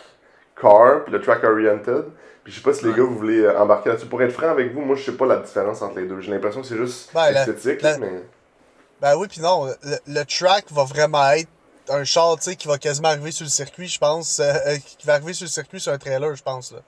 car 0.60 1.04
puis 1.04 1.12
le 1.12 1.20
track 1.20 1.44
oriented. 1.44 2.04
Puis 2.42 2.52
je 2.52 2.58
sais 2.58 2.62
pas 2.64 2.72
si 2.72 2.84
les 2.84 2.90
Ouais. 2.92 2.96
gars, 2.98 3.04
vous 3.04 3.16
voulez 3.16 3.40
euh, 3.40 3.58
embarquer 3.58 3.90
là-dessus. 3.90 4.06
Pour 4.08 4.22
être 4.22 4.32
franc 4.32 4.48
avec 4.48 4.72
vous, 4.74 4.80
moi, 4.80 4.96
je 4.96 5.04
sais 5.04 5.12
pas 5.16 5.26
la 5.26 5.36
différence 5.36 5.82
entre 5.82 5.98
les 6.00 6.06
deux. 6.06 6.20
J'ai 6.20 6.30
l'impression 6.32 6.62
que 6.62 6.66
c'est 6.66 6.76
juste 6.76 7.12
la- 7.14 7.30
esthétique, 7.46 7.82
la- 7.82 7.98
mais... 7.98 8.22
Ben 9.00 9.16
oui, 9.16 9.28
puis 9.28 9.40
non, 9.40 9.66
le, 9.66 9.96
le 10.08 10.24
track 10.24 10.64
va 10.72 10.82
vraiment 10.84 11.30
être 11.30 11.48
un 11.90 12.04
char, 12.04 12.36
tu 12.36 12.44
sais, 12.44 12.56
qui 12.56 12.68
va 12.68 12.78
quasiment 12.78 13.08
arriver 13.08 13.30
sur 13.32 13.44
le 13.44 13.50
circuit, 13.50 13.88
je 13.88 13.98
pense. 13.98 14.40
euh, 14.40 14.52
euh, 14.66 14.76
qui 14.98 15.06
va 15.06 15.14
arriver 15.14 15.32
sur 15.32 15.44
le 15.44 15.50
circuit 15.50 15.80
sur 15.80 15.92
un 15.92 15.98
trailer, 15.98 16.34
je 16.34 16.42
pense. 16.42 16.72
Là. 16.72 16.78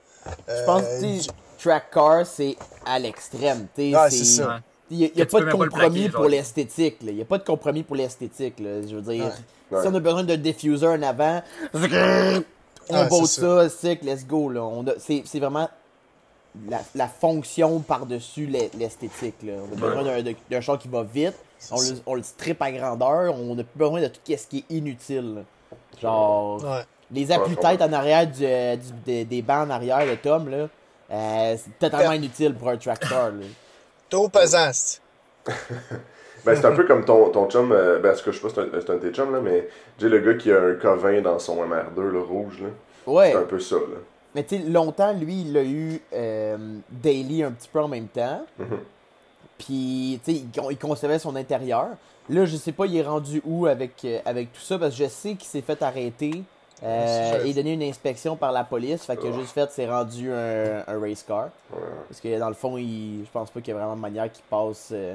Je 0.47 0.65
pense 0.65 0.81
que 0.83 0.99
sais, 1.21 1.29
track 1.59 1.91
car, 1.91 2.25
c'est 2.25 2.55
à 2.85 2.99
l'extrême. 2.99 3.67
c'est 3.75 3.91
ça. 4.25 4.47
Ouais. 4.47 4.53
Il 4.93 4.97
n'y 4.97 5.05
a, 5.05 5.09
tu 5.09 5.25
pas 5.25 5.39
de 5.41 5.51
compromis 5.51 6.09
pour 6.09 6.25
l'esthétique. 6.25 6.97
Il 7.01 7.15
n'y 7.15 7.21
a 7.21 7.25
pas 7.25 7.37
de 7.37 7.43
compromis 7.45 7.83
pour 7.83 7.95
l'esthétique. 7.95 8.59
là. 8.59 8.81
Je 8.81 8.95
veux 8.95 9.01
dire, 9.13 9.31
Ouais. 9.71 9.81
si 9.81 9.87
on 9.87 9.95
a 9.95 9.99
besoin 10.01 10.23
d'un 10.25 10.35
diffuser 10.35 10.85
en 10.87 11.01
avant, 11.01 11.41
on 11.73 11.79
Ouais, 11.81 13.07
botte 13.07 13.25
c'est 13.27 13.41
ça, 13.41 13.69
stick, 13.69 14.03
let's 14.03 14.25
go. 14.25 14.49
là. 14.49 14.61
On 14.63 14.85
a- 14.87 14.95
c'est 14.99 15.23
vraiment 15.39 15.69
la, 16.69 16.79
la 16.95 17.07
fonction 17.07 17.79
par-dessus 17.79 18.45
l'e- 18.45 18.69
l'esthétique. 18.77 19.35
là. 19.43 19.53
On 19.69 19.73
a 19.73 19.79
besoin 19.79 20.21
d'un- 20.49 20.61
char 20.61 20.77
qui 20.77 20.87
va 20.87 21.03
vite, 21.03 21.35
on 21.71 21.79
le, 21.79 21.87
on 22.05 22.15
le 22.15 22.23
strip 22.23 22.61
à 22.61 22.71
grandeur, 22.71 23.33
on 23.35 23.55
n'a 23.55 23.63
plus 23.63 23.77
besoin 23.79 24.01
de 24.01 24.07
tout 24.07 24.19
ce 24.25 24.47
qui 24.47 24.59
est 24.69 24.73
inutile. 24.75 25.35
là. 25.35 25.41
Genre, 26.01 26.63
Ouais. 26.63 26.81
les 27.11 27.31
appuis-têtes 27.31 27.81
en 27.81 27.93
arrière 27.93 28.27
du, 28.27 28.43
euh, 28.45 28.75
du- 28.75 28.91
des, 29.05 29.25
des 29.25 29.41
bancs 29.41 29.67
en 29.67 29.69
arrière 29.69 30.05
de 30.05 30.15
Tom, 30.15 30.49
là, 30.49 30.67
euh, 31.11 31.55
c'est 31.57 31.79
totalement 31.79 32.13
inutile 32.13 32.53
pour 32.55 32.69
un 32.69 32.77
tracteur. 32.77 33.31
Trop 34.09 34.27
pesant, 34.29 34.69
c'est- 34.73 34.99
Ben, 36.43 36.55
c'est 36.55 36.65
un 36.65 36.71
peu 36.71 36.85
comme 36.85 37.05
ton, 37.05 37.29
ton 37.29 37.47
chum, 37.47 37.71
euh, 37.71 37.99
ben, 37.99 38.15
ce 38.15 38.23
que 38.23 38.31
je 38.31 38.37
sais 38.37 38.41
pas, 38.41 38.49
c'est 38.53 38.61
un, 38.61 38.81
c'est 38.81 38.89
un 38.89 38.95
de 38.95 38.99
tes 38.99 39.11
chums, 39.11 39.31
là, 39.31 39.39
mais 39.41 39.69
j'ai 39.99 40.09
le 40.09 40.19
gars 40.19 40.33
qui 40.33 40.51
a 40.51 40.57
un 40.59 40.73
K20 40.73 41.21
dans 41.21 41.37
son 41.37 41.63
MR2, 41.63 42.01
le 42.01 42.19
rouge, 42.19 42.59
là. 42.61 42.69
Ouais. 43.05 43.31
C'est 43.31 43.37
un 43.37 43.43
peu 43.43 43.59
ça, 43.59 43.75
là. 43.75 43.97
Mais 44.35 44.43
tu 44.43 44.57
sais, 44.57 44.63
longtemps, 44.63 45.13
lui, 45.13 45.41
il 45.41 45.53
l'a 45.53 45.63
eu 45.63 46.01
euh, 46.13 46.57
daily 46.89 47.43
un 47.43 47.51
petit 47.51 47.67
peu 47.67 47.81
en 47.81 47.87
même 47.87 48.07
temps. 48.07 48.41
Mhm. 48.59 48.79
Puis, 49.57 50.19
tu 50.23 50.31
sais, 50.31 50.37
il, 50.39 50.51
con- 50.61 50.69
il 50.71 50.77
concevait 50.77 51.19
son 51.19 51.35
intérieur. 51.35 51.87
Là, 52.29 52.45
je 52.45 52.55
sais 52.55 52.71
pas, 52.71 52.85
il 52.85 52.95
est 52.97 53.03
rendu 53.03 53.41
où 53.45 53.65
avec, 53.65 53.93
euh, 54.05 54.19
avec 54.25 54.53
tout 54.53 54.61
ça, 54.61 54.77
parce 54.79 54.95
que 54.95 55.03
je 55.03 55.09
sais 55.09 55.35
qu'il 55.35 55.47
s'est 55.47 55.61
fait 55.61 55.81
arrêter 55.81 56.43
euh, 56.83 57.39
c'est 57.43 57.49
et 57.49 57.53
donner 57.53 57.73
une 57.73 57.83
inspection 57.83 58.35
par 58.35 58.51
la 58.51 58.63
police. 58.63 59.03
Fait 59.03 59.17
qu'il 59.17 59.29
a 59.31 59.33
juste 59.33 59.51
fait, 59.51 59.69
c'est 59.71 59.87
rendu 59.89 60.31
un, 60.31 60.83
un 60.87 60.99
race 60.99 61.23
car. 61.27 61.49
Ouais. 61.71 61.79
Parce 62.07 62.19
que 62.21 62.39
dans 62.39 62.47
le 62.47 62.55
fond, 62.55 62.77
il, 62.77 63.23
je 63.25 63.29
pense 63.31 63.51
pas 63.51 63.59
qu'il 63.61 63.73
y 63.73 63.75
a 63.75 63.79
vraiment 63.79 63.95
de 63.95 64.01
manière 64.01 64.31
qu'il 64.31 64.43
passe 64.49 64.89
euh, 64.91 65.13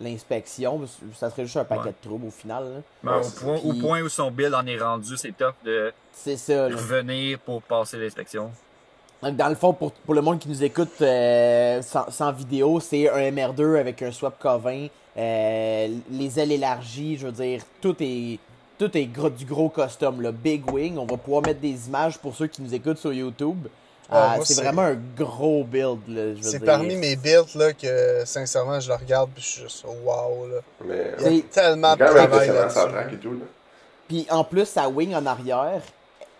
l'inspection. 0.00 0.78
que 0.78 0.86
Ça 1.16 1.30
serait 1.30 1.44
juste 1.44 1.56
un 1.58 1.64
paquet 1.64 1.82
Ouais. 1.88 1.94
de 2.02 2.08
troubles 2.08 2.26
au 2.26 2.30
final. 2.30 2.82
Ouais, 3.04 3.12
au, 3.12 3.30
point, 3.40 3.58
au 3.64 3.72
point 3.74 4.00
où 4.02 4.08
son 4.08 4.30
build 4.30 4.54
en 4.54 4.66
est 4.66 4.78
rendu, 4.78 5.16
c'est 5.16 5.36
top 5.36 5.54
de 5.64 5.92
C'est 6.22 6.36
ça. 6.36 6.68
là. 6.68 6.76
revenir 6.76 7.38
pour 7.40 7.62
passer 7.62 7.96
l'inspection. 7.96 8.50
Donc, 9.22 9.36
dans 9.36 9.48
le 9.48 9.54
fond, 9.56 9.72
pour, 9.72 9.92
pour 9.92 10.14
le 10.14 10.20
monde 10.20 10.38
qui 10.38 10.48
nous 10.48 10.62
écoute 10.62 11.00
euh, 11.00 11.82
sans, 11.82 12.08
sans 12.10 12.30
vidéo, 12.32 12.78
c'est 12.80 13.08
un 13.10 13.30
MR2 13.32 13.78
avec 13.80 14.00
un 14.02 14.12
swap 14.12 14.40
K20, 14.42 14.90
euh, 15.16 15.88
les 16.10 16.38
ailes 16.40 16.52
élargies, 16.52 17.16
je 17.18 17.26
veux 17.26 17.32
dire, 17.32 17.62
tout 17.80 17.96
est 18.00 18.38
tout 18.78 18.96
est 18.96 19.06
gros, 19.06 19.28
du 19.28 19.44
gros 19.44 19.68
custom, 19.70 20.20
le 20.20 20.30
Big 20.30 20.62
Wing. 20.72 20.98
On 20.98 21.04
va 21.04 21.16
pouvoir 21.16 21.42
mettre 21.42 21.58
des 21.58 21.88
images 21.88 22.16
pour 22.16 22.36
ceux 22.36 22.46
qui 22.46 22.62
nous 22.62 22.72
écoutent 22.72 22.98
sur 22.98 23.12
YouTube. 23.12 23.66
Ah, 24.08 24.36
Euh, 24.38 24.42
c'est 24.44 24.62
vraiment 24.62 24.82
un 24.82 24.96
gros 25.16 25.64
build. 25.64 25.98
Là, 26.06 26.34
je 26.34 26.36
veux 26.36 26.42
C'est 26.42 26.58
dire. 26.60 26.66
parmi 26.66 26.94
mes 26.94 27.16
builds 27.16 27.56
là, 27.56 27.72
que, 27.72 28.22
sincèrement, 28.24 28.78
je 28.78 28.88
le 28.88 28.94
regarde 28.94 29.30
puis 29.34 29.42
je 29.42 29.48
suis 29.48 29.62
juste 29.62 29.84
wow. 29.84 30.46
Là. 30.46 30.60
Mais, 30.86 31.10
Il 31.18 31.22
y 31.22 31.26
a 31.26 31.30
C'est- 31.42 31.60
tellement 31.60 31.94
de 31.96 32.04
travail 32.04 32.48
ça 32.70 32.88
et 33.12 33.16
tout, 33.16 33.32
là. 33.32 33.44
Puis 34.06 34.26
en 34.30 34.44
plus, 34.44 34.64
sa 34.66 34.88
wing 34.88 35.12
en 35.16 35.26
arrière, 35.26 35.82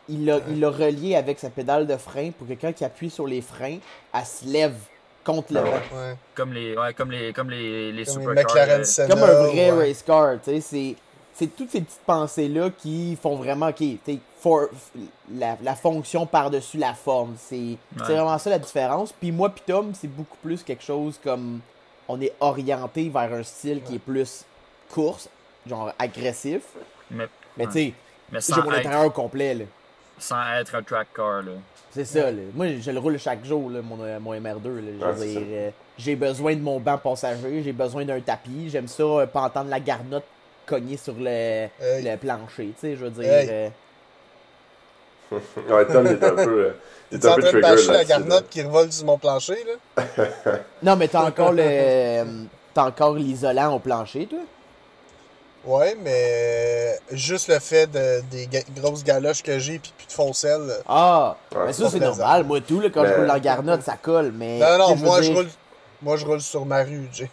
il 0.09 0.25
l'a 0.27 0.39
il 0.49 0.61
l'a 0.61 0.71
relié 0.71 1.17
avec 1.17 1.39
sa 1.39 1.51
pédale 1.51 1.87
de 1.87 1.97
frein 1.97 2.31
pour 2.31 2.47
que 2.49 2.55
quand 2.55 2.73
il 2.81 2.85
appuie 2.85 3.11
sur 3.11 3.27
les 3.27 3.41
freins, 3.41 3.79
elle 4.15 4.25
se 4.25 4.45
lève 4.47 4.77
contre 5.25 5.53
le 5.53 5.61
Ah 5.61 5.65
vent. 5.65 5.71
Ouais. 5.99 6.17
Comme 6.35 6.53
les, 6.55 6.77
ouais, 6.77 6.95
comme 6.95 7.11
les, 7.11 7.33
comme 7.33 7.51
les, 7.51 7.93
les 7.93 8.05
Comme 8.05 8.19
les 8.19 8.21
supercars. 8.27 8.45
McLaren 8.45 8.81
euh, 8.81 8.85
Senna. 8.85 9.09
comme 9.15 9.23
un 9.25 9.33
vrai 9.47 9.71
ouais. 9.73 9.89
race 9.89 10.03
car, 10.03 10.35
tu 10.43 10.51
sais, 10.51 10.61
c'est 10.61 10.97
c'est 11.35 11.55
toutes 11.55 11.71
ces 11.71 11.83
petites 11.83 12.01
pensées 12.05 12.49
là 12.49 12.69
qui 12.71 13.17
font 13.23 13.37
vraiment 13.37 13.69
ok, 13.69 13.83
for- 14.41 14.69
la, 15.33 15.57
la 15.63 15.75
fonction 15.77 16.27
par-dessus 16.27 16.79
la 16.79 16.95
forme, 16.95 17.37
c'est 17.39 17.77
vraiment 17.97 18.37
ça 18.39 18.51
la 18.51 18.59
différence. 18.59 19.13
Puis 19.13 19.31
moi 19.31 19.49
puis 19.51 19.63
Tom, 19.67 19.93
c'est 19.95 20.09
beaucoup 20.09 20.37
plus 20.43 20.63
quelque 20.65 20.83
chose 20.83 21.21
comme 21.23 21.61
on 22.09 22.21
est 22.21 22.33
orienté 22.41 23.09
vers 23.09 23.33
un 23.35 23.43
style 23.45 23.83
qui 23.83 23.97
est 23.97 24.01
plus 24.01 24.45
course, 24.93 25.29
genre 25.67 25.93
agressif, 25.99 26.63
mais, 27.11 27.27
mais 27.57 27.67
Ouais. 27.67 27.73
tu 27.73 27.79
sais, 27.79 27.93
mais 28.33 28.41
j'ai 28.41 28.63
mon 28.63 28.73
être, 28.73 28.79
intérieur 28.81 29.05
au 29.07 29.11
complet 29.11 29.55
là. 29.55 29.65
Sans 30.19 30.55
être 30.61 30.75
un 30.75 30.83
track 30.83 31.09
car. 31.15 31.43
Là. 31.43 31.53
C'est 31.91 32.05
ça, 32.05 32.31
là. 32.31 32.43
Moi, 32.55 32.67
je 32.81 32.91
le 32.91 32.99
roule 32.99 33.19
chaque 33.19 33.45
jour, 33.45 33.71
là, 33.71 33.81
mon, 33.83 33.99
euh, 34.03 34.19
mon 34.21 34.35
MR2. 34.35 34.65
Là. 34.67 34.81
Je 35.01 35.05
Ouais, 35.05 35.13
veux 35.13 35.19
c'est 35.19 35.27
dire, 35.29 35.43
euh, 35.51 35.71
j'ai 35.99 36.17
besoin 36.17 36.55
de 36.55 36.61
mon 36.61 36.79
banc 36.81 36.99
passager, 36.99 37.63
j'ai 37.63 37.73
besoin 37.73 38.05
d'un 38.05 38.21
tapis. 38.21 38.69
J'aime 38.71 38.89
ça, 38.89 39.03
euh, 39.03 39.27
pas 39.27 39.41
entendre 39.43 39.71
la 39.71 39.81
garnotte 39.81 40.25
cogner 40.67 40.97
sur 40.97 41.15
le, 41.19 41.27
Hey. 41.27 41.71
le 42.03 42.17
plancher, 42.17 42.67
tu 42.67 42.81
sais, 42.81 42.97
je 42.97 43.05
veux 43.05 43.11
dire. 43.11 43.33
Hey. 43.33 43.49
euh, 43.51 43.69
Ouais, 45.71 45.87
Tom, 45.87 46.07
il 46.07 46.13
est 46.13 46.25
un 46.25 46.35
peu. 46.35 46.65
euh, 46.65 46.73
T'es 47.11 47.27
un 47.27 47.35
peu 47.35 47.41
train 47.43 47.53
de 47.53 47.61
trigger 47.61 47.61
bâcher 47.61 47.93
la 47.93 48.05
garnotte 48.05 48.49
qui 48.51 48.63
revole 48.63 48.93
sur 48.93 49.07
mon 49.07 49.19
plancher, 49.19 49.57
là? 49.97 50.05
Non, 50.83 50.97
mais 50.97 51.09
t'as 51.09 51.27
encore 51.27 51.53
le. 51.53 52.25
T'as 52.75 52.85
encore 52.87 53.15
l'isolant 53.15 53.75
au 53.75 53.79
plancher, 53.79 54.27
toi? 54.27 54.39
Ouais, 55.69 55.97
mais 56.03 56.99
juste 57.13 57.49
le 57.49 57.59
fait 57.59 57.87
de, 57.87 58.23
des 58.31 58.47
ga- 58.47 58.63
grosses 58.75 59.05
galoches 59.05 59.43
que 59.43 59.59
j'ai 59.59 59.79
pis 59.79 59.93
plus 59.97 60.07
de 60.07 60.13
foncelles. 60.13 60.73
Ah! 60.89 61.37
Ouais, 61.55 61.67
mais 61.67 61.73
ça, 61.75 61.91
c'est 61.91 62.01
normal. 62.01 62.45
Moi, 62.45 62.61
tout, 62.63 62.81
là, 62.81 62.89
quand 62.93 63.05
je 63.07 63.13
roule 63.13 63.31
en 63.31 63.39
garnotte, 63.39 63.83
ça 63.83 63.97
colle. 64.01 64.33
Mais. 64.35 64.59
Non, 64.59 64.79
non, 64.79 64.97
je 64.97 65.05
moi 65.05 65.21
je 65.23 65.33
roule. 65.33 65.49
Moi 66.01 66.17
je 66.17 66.25
roule 66.25 66.41
sur 66.41 66.65
ma 66.65 66.85
rue, 66.85 67.09
Jay. 67.13 67.29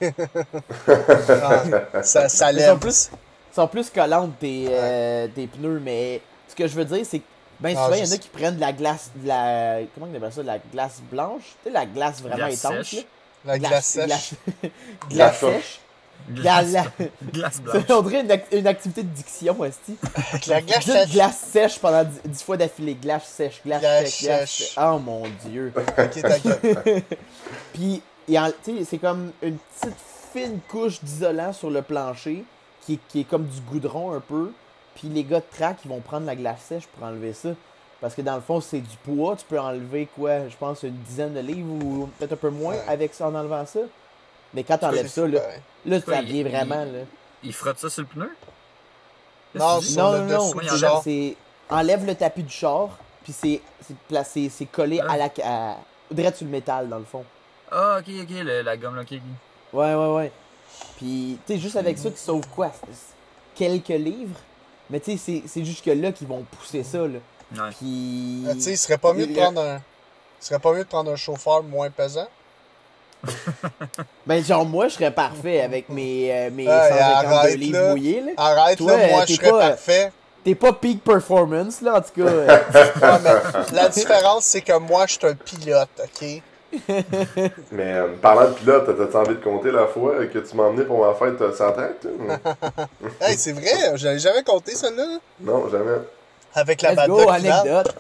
Ah, 0.90 1.64
ça, 2.04 2.28
ça 2.30 2.52
Ils 2.52 2.60
sont 2.60 2.68
lève. 2.72 2.80
plus, 2.80 3.10
sont 3.54 3.68
plus 3.68 3.90
collantes 3.90 4.32
tes, 4.40 4.66
euh, 4.70 5.28
tes 5.34 5.48
pneus, 5.48 5.80
mais 5.84 6.20
ce 6.48 6.56
que 6.56 6.68
je 6.68 6.76
veux 6.76 6.86
dire, 6.86 7.06
c'est 7.10 7.20
que 7.20 7.24
ben 7.60 7.76
Ah, 7.78 7.86
souvent, 7.86 7.96
il 7.96 8.06
y 8.06 8.10
en 8.10 8.14
a 8.14 8.18
qui 8.18 8.28
prennent 8.30 8.56
de 8.56 8.62
la 8.62 8.74
glace, 8.74 9.12
de 9.16 9.28
la, 9.28 9.78
comment 9.94 10.08
on 10.12 10.16
appelle 10.18 10.34
ça, 10.34 10.42
de 10.42 10.48
la 10.48 10.58
glace 10.74 11.02
blanche, 11.12 11.44
tu 11.64 11.70
sais, 11.70 11.74
la 11.74 11.86
glace 11.86 12.22
vraiment 12.22 12.36
Glace 12.48 12.66
intense, 12.66 12.88
sèche. 12.88 12.94
là. 12.96 13.02
La 13.46 13.60
glace 13.60 13.86
sèche. 13.86 14.06
Glace, 14.08 14.34
glace 15.10 15.10
Glace 15.10 15.40
sèche. 15.40 15.80
Glace, 16.30 16.74
glace 17.34 17.62
blanche. 17.62 17.84
On 17.90 18.02
dirait 18.02 18.22
une, 18.22 18.30
ac- 18.32 18.46
une 18.58 18.68
activité 18.68 19.04
de 19.04 19.10
diction, 19.10 19.56
aussi. 19.60 19.98
Avec 20.32 20.46
la 20.48 20.62
glace 20.62 20.86
sèche. 20.86 21.12
glace 21.12 21.38
sèche 21.38 21.80
pendant 21.80 22.04
10, 22.04 22.22
10 22.26 22.44
fois 22.44 22.58
d'affilée. 22.58 22.96
Glace 22.96 23.26
sèche, 23.28 23.62
glace, 23.66 23.82
Glace 23.82 24.10
sèche, 24.12 24.24
glace 24.24 24.50
sèche. 24.52 24.76
Oh 24.82 24.98
mon 25.00 25.24
dieu. 25.46 25.72
Ok, 25.76 26.22
ta 26.22 26.40
gueule. 26.40 27.04
Puis, 27.74 28.02
c'est 28.86 28.98
comme 28.98 29.32
une 29.42 29.58
petite 29.58 29.96
fine 30.34 30.60
couche 30.68 31.04
d'isolant 31.04 31.54
sur 31.54 31.70
le 31.70 31.82
plancher 31.82 32.44
qui, 32.86 32.94
est- 32.96 33.00
qui 33.08 33.22
est 33.22 33.24
comme 33.26 33.46
du 33.46 33.62
goudron 33.62 34.14
un 34.14 34.20
peu. 34.20 34.52
Puis 34.96 35.10
les 35.10 35.24
gars 35.26 35.40
de 35.42 35.46
track, 35.58 35.78
ils 35.86 35.90
vont 35.90 36.00
prendre 36.00 36.26
la 36.26 36.36
glace 36.36 36.62
sèche 36.70 36.88
pour 36.88 37.06
enlever 37.08 37.34
ça. 37.34 37.50
Parce 38.02 38.16
que 38.16 38.22
dans 38.22 38.36
le 38.36 38.42
fond, 38.42 38.62
c'est 38.62 38.80
du 38.80 38.98
poids. 39.04 39.36
Tu 39.36 39.46
peux 39.46 39.60
enlever 39.60 40.08
quoi? 40.16 40.48
Je 40.48 40.56
pense 40.58 40.84
une 40.84 40.96
dizaine 41.08 41.34
de 41.34 41.40
livres 41.40 41.72
ou 41.72 42.10
peut-être 42.18 42.34
un 42.34 42.38
peu 42.38 42.50
moins 42.50 42.74
Ouais. 42.76 42.84
avec 42.88 43.14
ça 43.14 43.28
en 43.28 43.36
enlevant 43.36 43.66
ça. 43.66 43.80
Mais 44.56 44.64
quand 44.64 44.78
t'enlèves 44.80 45.08
ça, 45.08 45.28
là, 45.28 45.40
là 45.86 46.00
ça 46.02 46.22
vraiment. 46.22 46.86
Là. 46.86 47.00
Il 47.44 47.54
frotte 47.54 47.78
ça 47.78 47.90
sur 47.90 48.02
le 48.02 48.08
pneu? 48.08 48.32
Non, 49.54 49.80
Non, 49.96 50.12
non, 50.12 50.26
non. 50.26 50.54
c'est 50.60 50.68
char. 50.68 50.78
genre, 50.78 51.02
c'est. 51.04 51.36
Enlève 51.70 52.06
le 52.06 52.16
tapis 52.16 52.44
du 52.44 52.52
char, 52.54 52.90
puis 53.24 53.34
c'est 53.34 53.62
c'est 53.86 53.96
placé, 54.08 54.50
c'est 54.50 54.66
collé 54.66 55.00
Ah. 55.08 55.12
à 55.14 55.18
la. 55.18 55.30
À, 55.44 55.78
direct 56.12 56.38
sur 56.38 56.46
le 56.46 56.52
métal, 56.52 56.90
dans 56.90 57.00
le 57.00 57.06
fond. 57.06 57.24
Ah, 57.72 57.98
ok, 58.00 58.06
ok, 58.24 58.30
le- 58.30 58.62
la 58.62 58.78
gomme, 58.78 58.96
là, 58.96 59.02
ok, 59.02 59.12
ok. 59.14 59.20
Ouais, 59.74 59.94
ouais, 59.96 60.16
ouais. 60.16 60.32
Puis, 60.98 61.38
tu 61.46 61.54
sais, 61.54 61.60
juste 61.60 61.76
avec 61.76 61.98
ça, 61.98 62.10
tu 62.12 62.18
sauves 62.18 62.48
quoi? 62.50 62.72
Quelques 63.56 63.88
livres? 63.90 64.40
Mais 64.90 65.00
tu 65.00 65.18
sais, 65.18 65.42
c'est- 65.48 65.64
jusque-là 65.66 66.12
qu'ils 66.12 66.28
vont 66.28 66.44
pousser 66.44 66.84
ça, 66.84 67.00
là. 67.00 67.20
Ouais. 67.56 67.70
Puis. 67.80 68.46
Tu 68.54 68.62
sais, 68.62 68.72
il 68.72 68.78
serait 68.78 68.98
pas 68.98 69.14
mieux 69.14 69.28
de 69.28 69.34
prendre 69.36 69.62
un. 69.62 69.78
Il 70.42 70.46
serait 70.46 70.60
pas 70.60 70.74
mieux 70.74 70.84
de 70.84 70.90
prendre 70.90 71.12
un 71.12 71.16
chauffeur 71.16 71.64
moins 71.64 71.90
pesant? 71.90 72.28
Ben, 74.28 74.44
genre, 74.44 74.66
moi, 74.66 74.88
je 74.88 74.96
serais 74.96 75.12
parfait 75.12 75.62
avec 75.62 75.90
mes, 75.90 76.30
euh, 76.32 76.50
mes 76.52 76.66
Hey, 76.66 76.90
152 76.90 77.36
arrête, 77.36 77.56
livres 77.58 77.80
là. 77.80 77.90
mouillés, 77.90 78.22
là. 78.22 78.32
Arrête, 78.38 78.78
Toi, 78.78 78.98
là, 78.98 79.08
moi, 79.08 79.18
euh, 79.20 79.22
je 79.22 79.26
t'es 79.28 79.34
serais 79.36 79.50
pas- 79.52 79.70
parfait. 79.70 80.12
T'es 80.44 80.56
pas 80.56 80.74
peak 80.74 81.04
performance, 81.04 81.82
là, 81.82 81.96
en 81.96 82.02
tout 82.02 82.22
cas. 82.24 82.30
euh. 82.30 82.48
Ouais, 83.02 83.20
mais 83.24 83.32
la 83.74 83.90
différence, 83.90 84.46
c'est 84.46 84.62
que 84.62 84.78
moi, 84.78 85.06
je 85.08 85.14
suis 85.14 85.28
un 85.28 85.34
pilote, 85.36 85.90
ok? 86.04 86.42
Mais 87.72 87.94
euh, 87.94 88.08
parlant 88.22 88.50
de 88.50 88.54
pilote, 88.56 88.86
t'as-tu 88.98 89.16
envie 89.16 89.36
de 89.36 89.44
compter 89.44 89.72
la 89.72 89.88
fois 89.88 90.26
que 90.26 90.40
tu 90.40 90.56
m'as 90.58 90.64
emmené 90.64 90.84
pour 90.84 91.06
ma 91.06 91.14
fête 91.14 91.40
euh, 91.42 91.54
sans 91.56 91.72
track, 91.72 92.00
toi? 92.02 92.12
Hey, 93.22 93.38
c'est 93.38 93.54
vrai, 93.54 93.72
j'avais 93.96 94.20
jamais 94.20 94.44
compté 94.44 94.76
celle-là. 94.76 95.20
Non, 95.40 95.70
jamais. 95.70 96.00
Avec 96.54 96.82
la 96.82 96.90
Let's 96.90 96.96
bad 96.98 97.10
go, 97.10 97.30
anecdote. 97.30 97.96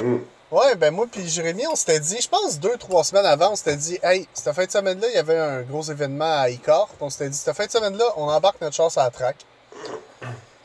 Hmm. 0.00 0.18
Ouais, 0.50 0.74
ben 0.74 0.90
moi 0.92 1.06
puis 1.10 1.28
Jérémy, 1.28 1.64
on 1.68 1.76
s'était 1.76 2.00
dit, 2.00 2.18
je 2.20 2.28
pense 2.28 2.58
deux, 2.58 2.76
trois 2.76 3.04
semaines 3.04 3.24
avant, 3.26 3.52
on 3.52 3.56
s'était 3.56 3.76
dit, 3.76 3.98
hey, 4.02 4.26
cette 4.34 4.52
fin 4.52 4.64
de 4.64 4.70
semaine-là, 4.70 5.06
il 5.08 5.14
y 5.14 5.18
avait 5.18 5.38
un 5.38 5.62
gros 5.62 5.82
événement 5.82 6.40
à 6.40 6.50
Icar. 6.50 6.88
On 7.00 7.08
s'était 7.08 7.28
dit, 7.28 7.36
cette 7.38 7.54
fin 7.56 7.66
de 7.66 7.70
semaine-là, 7.70 8.04
on 8.16 8.24
embarque 8.28 8.60
notre 8.60 8.74
chance 8.74 8.98
à 8.98 9.04
la 9.04 9.10
track. 9.10 9.36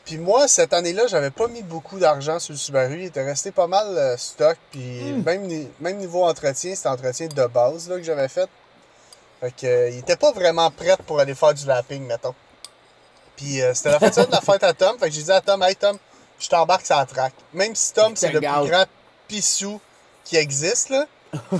Puis 0.04 0.18
moi, 0.18 0.48
cette 0.48 0.72
année-là, 0.72 1.06
j'avais 1.06 1.30
pas 1.30 1.46
mis 1.48 1.62
beaucoup 1.62 1.98
d'argent 2.00 2.38
sur 2.40 2.52
le 2.52 2.58
Subaru. 2.58 2.98
Il 2.98 3.04
était 3.06 3.24
resté 3.24 3.50
pas 3.52 3.66
mal 3.68 3.86
euh, 3.96 4.16
stock. 4.16 4.56
Puis 4.72 4.80
même, 5.24 5.42
ni- 5.42 5.68
même 5.80 5.96
niveau 5.98 6.24
entretien, 6.24 6.74
c'était 6.74 6.88
entretien 6.88 7.26
de 7.28 7.46
base 7.46 7.88
là, 7.88 7.96
que 7.96 8.02
j'avais 8.04 8.28
fait. 8.28 8.48
Fait 9.40 9.50
que, 9.54 9.66
euh, 9.66 9.90
il 9.90 9.98
était 9.98 10.16
pas 10.16 10.32
vraiment 10.32 10.70
prêt 10.70 10.96
pour 11.06 11.18
aller 11.20 11.34
faire 11.34 11.54
du 11.54 11.66
lapping, 11.66 12.04
mettons. 12.06 12.34
Puis 13.36 13.60
euh, 13.62 13.74
c'était 13.74 13.90
la 13.90 13.98
fin 14.00 14.24
de 14.24 14.30
la 14.32 14.40
fête 14.40 14.62
à 14.64 14.72
Tom. 14.74 14.98
Fait 14.98 15.08
que 15.08 15.14
j'ai 15.14 15.22
dit 15.22 15.32
à 15.32 15.40
Tom, 15.40 15.62
hey 15.62 15.76
Tom, 15.76 15.96
je 16.38 16.48
t'embarque 16.48 16.86
sur 16.86 16.96
la 16.96 17.04
track. 17.06 17.32
Même 17.52 17.74
si 17.74 17.92
Tom, 17.92 18.14
c'est 18.16 18.28
le 18.32 18.40
plus 18.40 18.70
grand 18.70 18.84
pissou 19.28 19.80
qui 20.24 20.36
existe, 20.36 20.90
là. 20.90 21.06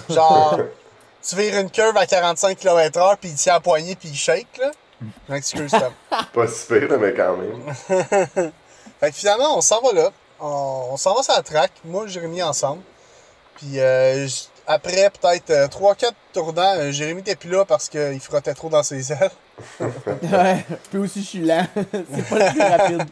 Genre, 0.08 0.58
tu 1.28 1.36
vires 1.36 1.58
une 1.58 1.70
curve 1.70 1.96
à 1.96 2.06
45 2.06 2.58
km/h, 2.58 3.16
puis 3.20 3.30
il 3.30 3.36
tient 3.36 3.54
à 3.54 3.60
poignée, 3.60 3.96
puis 3.96 4.08
il 4.08 4.16
shake, 4.16 4.58
là. 4.58 4.70
Je 5.00 5.32
m'excuse, 5.32 5.70
Tom. 5.70 5.92
Pas 6.32 6.48
si 6.48 6.66
pire, 6.66 6.98
mais 6.98 7.12
quand 7.12 7.36
même. 7.36 7.74
Fait 9.00 9.10
que 9.10 9.16
finalement, 9.16 9.58
on 9.58 9.60
s'en 9.60 9.80
va 9.82 9.92
là. 9.92 10.10
On, 10.40 10.88
on 10.92 10.96
s'en 10.96 11.14
va 11.14 11.22
sur 11.22 11.34
la 11.34 11.42
track. 11.42 11.72
Moi, 11.84 12.06
Jérémy, 12.06 12.42
ensemble. 12.42 12.82
Puis 13.56 13.78
euh, 13.80 14.26
après 14.66 15.10
peut-être 15.10 15.50
3-4 15.70 16.10
tournants, 16.32 16.74
euh, 16.76 16.92
Jérémy 16.92 17.22
n'était 17.22 17.36
plus 17.36 17.50
là 17.50 17.64
parce 17.64 17.88
qu'il 17.88 18.20
frottait 18.20 18.54
trop 18.54 18.68
dans 18.68 18.82
ses 18.82 19.12
ailes. 19.12 19.30
Ouais. 19.80 20.64
Puis 20.90 20.98
aussi, 20.98 21.22
je 21.22 21.26
suis 21.26 21.40
lent. 21.40 21.66
c'est 21.74 22.28
pas 22.28 22.38
le 22.38 22.52
plus 22.52 22.62
rapide. 22.62 23.04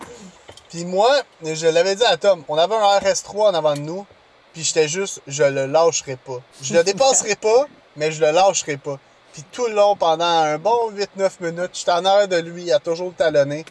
Puis 0.69 0.85
moi, 0.85 1.09
je 1.43 1.67
l'avais 1.67 1.95
dit 1.95 2.05
à 2.05 2.17
Tom, 2.17 2.43
on 2.49 2.57
avait 2.57 2.75
un 2.75 2.99
RS3 2.99 3.51
en 3.51 3.55
avant 3.55 3.75
de 3.75 3.81
nous. 3.81 4.07
Puis 4.55 4.63
j'étais 4.63 4.89
juste, 4.89 5.21
je 5.27 5.43
le 5.45 5.67
lâcherai 5.67 6.17
pas. 6.17 6.39
Je 6.63 6.73
le 6.75 6.83
dépasserai 6.85 7.35
pas, 7.37 7.67
mais 7.97 8.11
je 8.13 8.25
le 8.25 8.31
lâcherai 8.31 8.77
pas. 8.79 8.99
Puis 9.33 9.45
tout 9.53 9.67
le 9.67 9.75
long, 9.75 9.97
pendant 9.97 10.25
un 10.25 10.59
bon 10.59 10.91
8-9 10.93 11.31
minutes, 11.41 11.71
j'étais 11.75 11.91
en 11.91 12.05
arrière 12.05 12.29
de 12.29 12.37
lui, 12.37 12.63
il 12.63 12.73
a 12.73 12.79
toujours 12.79 13.13
talonné. 13.15 13.65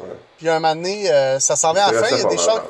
Ouais. 0.00 0.06
Puis 0.36 0.48
un 0.48 0.58
moment 0.60 0.74
donné, 0.74 1.10
euh, 1.10 1.38
ça 1.38 1.54
s'en 1.56 1.72
vient 1.72 1.86
à 1.86 1.92
la 1.92 2.02
fin, 2.02 2.14
il 2.16 2.22
y 2.22 2.26
a 2.26 2.28
des 2.28 2.36
choses. 2.38 2.60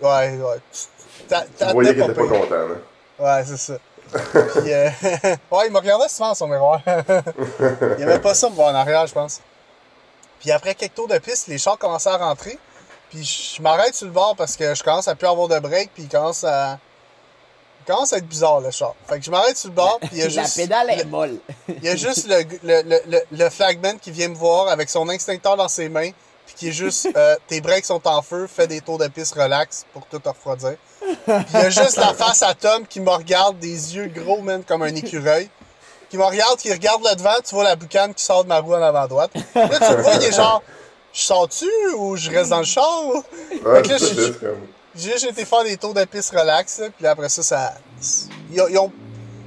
Ouais, 0.00 0.36
ouais. 0.38 0.56
Tu- 0.72 1.34
Tu 1.58 1.64
voyais 1.72 1.92
qu'il 1.94 2.02
était 2.04 2.14
pas 2.14 2.26
content, 2.28 2.54
là. 2.54 2.76
Ouais, 3.18 3.44
c'est 3.44 3.56
ça. 3.56 3.74
Puis, 4.12 4.72
euh, 4.72 4.88
ouais, 5.50 5.66
il 5.66 5.72
me 5.72 5.78
regardait 5.78 6.08
souvent 6.08 6.34
son 6.34 6.46
miroir. 6.46 6.80
il 7.98 8.02
avait 8.04 8.20
pas 8.20 8.34
ça 8.34 8.48
me 8.48 8.54
voir 8.54 8.68
en 8.72 8.74
arrière, 8.76 9.04
je 9.08 9.12
pense. 9.12 9.40
Puis 10.38 10.52
après 10.52 10.74
quelques 10.76 10.94
tours 10.94 11.08
de 11.08 11.18
piste, 11.18 11.48
les 11.48 11.58
chars 11.58 11.76
commençaient 11.78 12.10
à 12.10 12.16
rentrer. 12.18 12.58
Puis 13.10 13.54
je 13.56 13.62
m'arrête 13.62 13.94
sur 13.94 14.06
le 14.06 14.12
bord 14.12 14.34
parce 14.36 14.56
que 14.56 14.74
je 14.74 14.82
commence 14.82 15.08
à 15.08 15.14
plus 15.14 15.26
avoir 15.28 15.48
de 15.48 15.58
break. 15.58 15.90
Puis 15.94 16.04
il 16.04 16.08
commence 16.08 16.44
à. 16.44 16.78
Il 17.80 17.92
commence 17.92 18.12
à 18.12 18.16
être 18.18 18.26
bizarre, 18.26 18.60
le 18.60 18.70
char. 18.72 18.94
Fait 19.08 19.18
que 19.20 19.24
je 19.24 19.30
m'arrête 19.30 19.56
sur 19.56 19.68
le 19.68 19.74
bord. 19.76 19.98
Puis 20.00 20.10
il 20.12 20.18
y 20.18 20.22
a 20.22 20.28
La 20.28 20.42
juste. 20.42 20.56
pédale 20.56 20.90
est 20.90 20.96
le- 21.04 21.04
molle. 21.04 21.38
il 21.68 21.84
y 21.84 21.88
a 21.88 21.94
juste 21.96 22.26
le, 22.28 22.42
le, 22.64 22.82
le, 22.82 23.00
le, 23.06 23.20
le 23.30 23.50
flagman 23.50 23.98
qui 24.00 24.10
vient 24.10 24.28
me 24.28 24.34
voir 24.34 24.68
avec 24.68 24.88
son 24.90 25.08
extincteur 25.08 25.56
dans 25.56 25.68
ses 25.68 25.88
mains. 25.88 26.10
Puis 26.46 26.54
qui 26.56 26.68
est 26.68 26.72
juste. 26.72 27.08
euh, 27.16 27.36
tes 27.46 27.60
breaks 27.60 27.84
sont 27.86 28.06
en 28.08 28.22
feu, 28.22 28.48
fais 28.52 28.66
des 28.66 28.80
tours 28.80 28.98
de 28.98 29.06
piste 29.08 29.34
relax 29.34 29.86
pour 29.92 30.04
tout 30.06 30.20
refroidir. 30.24 30.74
Puis 31.00 31.16
il 31.54 31.60
y 31.60 31.62
a 31.62 31.70
juste 31.70 31.96
la 31.96 32.12
face 32.14 32.42
à 32.42 32.54
Tom 32.54 32.86
qui 32.86 32.98
me 33.00 33.10
regarde, 33.10 33.58
des 33.60 33.94
yeux 33.96 34.06
gros, 34.08 34.40
man, 34.42 34.64
comme 34.64 34.82
un 34.82 34.94
écureuil. 34.94 35.48
Qui 36.10 36.18
me 36.18 36.24
regarde, 36.24 36.56
qui 36.58 36.72
regarde 36.72 37.02
le 37.08 37.16
devant, 37.16 37.34
tu 37.44 37.52
vois 37.54 37.64
la 37.64 37.74
boucane 37.74 38.14
qui 38.14 38.22
sort 38.22 38.44
de 38.44 38.48
ma 38.48 38.60
roue 38.60 38.74
en 38.74 38.82
avant 38.82 39.06
droite. 39.08 39.32
Là, 39.56 39.68
tu 39.68 39.96
le 39.96 40.02
vois, 40.02 40.14
il 40.14 40.22
est 40.24 40.32
genre. 40.32 40.62
Je 41.16 41.22
sors-tu 41.22 41.66
ou 41.96 42.14
je 42.16 42.30
reste 42.30 42.50
dans 42.50 42.58
le 42.58 42.64
char? 42.66 42.84
Ouais, 43.64 43.82
Fait 43.82 43.82
que 43.82 43.88
là. 44.44 44.50
J'ai 44.94 45.12
juste 45.12 45.30
été 45.30 45.44
faire 45.46 45.64
des 45.64 45.76
tours 45.78 45.94
de 45.94 46.04
piste 46.04 46.30
relax, 46.30 46.78
là, 46.78 46.86
puis 46.90 47.04
là, 47.04 47.10
après 47.12 47.28
ça, 47.30 47.42
ça. 47.42 47.74
Ils 48.52 48.60
ont, 48.60 48.68
ils 48.68 48.78
ont- 48.78 48.88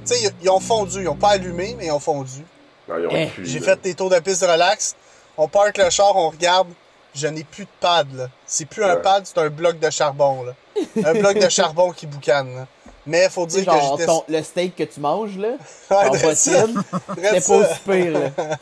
tu 0.04 0.14
sais, 0.14 0.20
ils- 0.20 0.32
ils 0.44 0.50
ont 0.50 0.58
fondu. 0.60 1.00
Ils 1.02 1.08
ont 1.08 1.14
pas 1.16 1.30
allumé, 1.30 1.76
mais 1.78 1.86
ils 1.86 1.90
ont 1.92 2.00
fondu. 2.00 2.44
Non, 2.88 2.96
ils 2.98 3.06
ont 3.06 3.10
Eh, 3.12 3.30
J'ai 3.44 3.60
fait 3.60 3.80
des 3.82 3.94
tours 3.94 4.10
de 4.10 4.18
piste 4.18 4.42
relax. 4.42 4.96
On 5.36 5.46
parque 5.46 5.78
le 5.78 5.88
char, 5.90 6.16
on 6.16 6.30
regarde. 6.30 6.68
Je 7.14 7.26
n'ai 7.28 7.44
plus 7.44 7.64
de 7.64 7.70
pad, 7.80 8.06
là. 8.16 8.28
C'est 8.46 8.64
plus 8.64 8.82
un 8.84 8.96
pad, 8.96 9.24
c'est 9.26 9.38
un 9.38 9.48
bloc 9.48 9.78
de 9.78 9.90
charbon, 9.90 10.42
là. 10.44 10.54
Un 11.04 11.14
bloc 11.14 11.38
de 11.38 11.48
charbon 11.48 11.92
qui 11.92 12.06
boucane, 12.06 12.54
là. 12.54 12.66
Mais 13.06 13.28
faut 13.28 13.46
dire 13.46 13.64
que 13.64 13.70
genre, 13.70 13.92
j'étais. 13.96 14.06
ton- 14.06 14.24
le 14.28 14.42
steak 14.42 14.76
que 14.76 14.82
tu 14.84 15.00
manges, 15.00 15.36
là, 15.36 15.48
Ouais, 15.90 15.96
en 16.08 16.12
c'était 17.40 17.40
pas 17.40 17.54
aussi 17.54 17.80
pire, 17.84 18.12
là. 18.12 18.56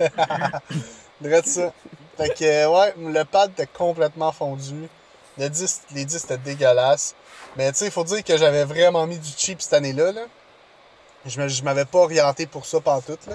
drette 1.20 1.46
ça. 1.48 1.72
Fait 2.16 2.30
que, 2.30 2.66
ouais, 2.66 2.94
le 2.98 3.24
pad 3.24 3.50
était 3.52 3.66
complètement 3.66 4.32
fondu. 4.32 4.88
Le 5.38 5.48
10, 5.48 5.82
les 5.94 6.04
10 6.04 6.18
c'était 6.18 6.38
dégueulasse. 6.38 7.14
Mais 7.56 7.70
tu 7.72 7.78
sais, 7.78 7.84
il 7.86 7.90
faut 7.90 8.04
dire 8.04 8.24
que 8.24 8.36
j'avais 8.36 8.64
vraiment 8.64 9.06
mis 9.06 9.18
du 9.18 9.28
cheap 9.36 9.60
cette 9.60 9.74
année-là, 9.74 10.12
là. 10.12 10.22
Je 11.26 11.62
m'avais 11.62 11.84
pas 11.84 11.98
orienté 11.98 12.46
pour 12.46 12.64
ça 12.66 12.80
pantoute, 12.80 13.26
là. 13.26 13.34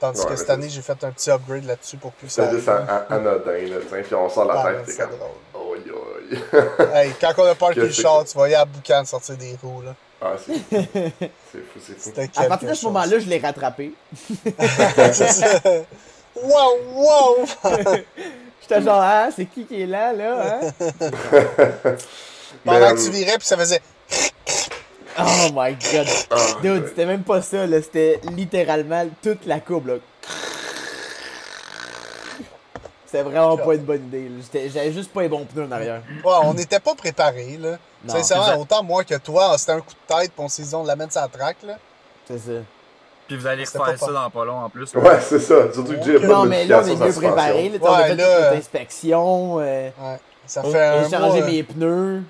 Tandis 0.00 0.20
Ouais, 0.20 0.26
que 0.26 0.36
cette 0.36 0.50
année, 0.50 0.68
j'ai 0.68 0.82
fait 0.82 1.02
un 1.04 1.10
petit 1.12 1.30
upgrade 1.30 1.64
là-dessus 1.64 1.96
pour 1.96 2.12
plus 2.12 2.28
ça. 2.28 2.46
C'est 2.50 2.56
juste 2.56 2.68
an- 2.68 2.84
an- 2.88 3.14
anodin, 3.14 3.52
là, 3.68 3.76
puis 4.02 4.14
on 4.14 4.28
sort 4.28 4.44
la 4.46 4.62
Ouais, 4.64 4.74
tête, 4.74 4.84
c'est 4.88 4.96
comme. 4.98 5.16
drôle. 5.52 5.78
Aïe, 5.78 6.40
aïe. 6.94 7.06
Hey, 7.08 7.12
quand 7.20 7.32
on 7.38 7.44
a 7.44 7.54
parké 7.54 7.80
le 7.80 7.86
Qu'est-ce 7.86 8.02
char, 8.02 8.24
que- 8.24 8.28
tu 8.28 8.34
voyais 8.34 8.56
à 8.56 8.64
boucan 8.64 9.04
sortir 9.04 9.36
des 9.36 9.56
roues, 9.62 9.82
là. 9.82 9.94
Ah, 10.20 10.32
c'est 10.44 10.54
fou. 10.54 10.60
C'est 11.52 11.60
fou, 11.60 11.80
c'est 11.86 11.98
fou. 11.98 12.40
À 12.40 12.44
partir 12.46 12.68
de 12.68 12.74
ce 12.74 12.84
moment-là, 12.86 13.18
je 13.18 13.26
l'ai 13.28 13.38
rattrapé. 13.38 13.92
C'est 15.12 15.28
ça. 15.30 15.60
Wow, 16.36 16.76
wow! 16.94 17.46
J'étais 18.60 18.82
genre, 18.82 19.00
ah, 19.00 19.28
c'est 19.34 19.46
qui 19.46 19.64
qui 19.66 19.82
est 19.82 19.86
là, 19.86 20.12
là, 20.12 20.58
hein? 20.60 20.70
Pendant 22.64 22.80
Mais, 22.80 22.94
que 22.94 23.02
tu 23.02 23.08
euh, 23.08 23.10
virais, 23.10 23.38
puis 23.38 23.46
ça 23.46 23.56
faisait. 23.56 23.80
Oh 25.16 25.48
my 25.54 25.76
god. 25.92 26.08
Ah, 26.28 26.36
Dude, 26.60 26.82
ouais. 26.82 26.88
c'était 26.88 27.06
même 27.06 27.22
pas 27.22 27.40
ça, 27.40 27.68
là. 27.68 27.80
C'était 27.80 28.20
littéralement 28.32 29.06
toute 29.22 29.46
la 29.46 29.60
courbe, 29.60 29.86
là. 29.86 29.94
C'était 33.06 33.22
vraiment 33.22 33.56
pas 33.56 33.74
une 33.76 33.84
bonne 33.84 34.06
idée, 34.06 34.28
J'avais 34.70 34.90
juste 34.90 35.12
pas 35.12 35.22
les 35.22 35.28
bons 35.28 35.44
pneus 35.44 35.66
en 35.66 35.70
arrière. 35.70 36.02
Ouais, 36.24 36.32
on 36.42 36.52
n'était 36.54 36.80
pas 36.80 36.96
préparés, 36.96 37.58
là. 37.60 37.78
Non. 38.04 38.12
Sincèrement, 38.12 38.60
autant 38.60 38.82
moi 38.82 39.04
que 39.04 39.14
toi, 39.14 39.56
c'était 39.56 39.70
un 39.72 39.80
coup 39.80 39.92
de 39.92 40.14
tête, 40.14 40.32
puis 40.32 40.44
on 40.44 40.48
s'est 40.48 40.64
dit, 40.64 40.74
on 40.74 40.82
la 40.82 40.96
met 40.96 41.08
sur 41.08 41.20
la 41.20 41.28
track, 41.28 41.58
là. 41.62 41.78
C'est 42.26 42.38
ça. 42.38 42.52
Puis 43.26 43.36
vous 43.38 43.46
allez 43.46 43.64
refaire 43.64 43.98
ça 43.98 44.12
dans 44.12 44.28
pas 44.30 44.44
long 44.44 44.58
en 44.60 44.68
plus. 44.70 44.92
Ouais, 44.94 45.20
c'est 45.20 45.38
ça. 45.38 45.72
Surtout 45.72 45.94
que 45.94 46.02
j'ai 46.04 46.20
pas 46.20 46.26
Non, 46.26 46.44
mais 46.44 46.64
là, 46.66 46.82
on 46.84 46.86
est 46.86 46.96
mieux 46.96 47.12
préparé, 47.12 47.72
on 47.80 47.86
a 47.92 48.04
fait 48.04 48.10
toute 48.16 48.54
l'inspection. 48.54 49.60
Euh, 49.60 49.90
Ouais. 50.00 50.18
Ça 50.46 50.62
fait 50.62 50.82
un 50.84 51.08
changé 51.08 51.40
mes 51.42 51.62
pneus. 51.62 52.22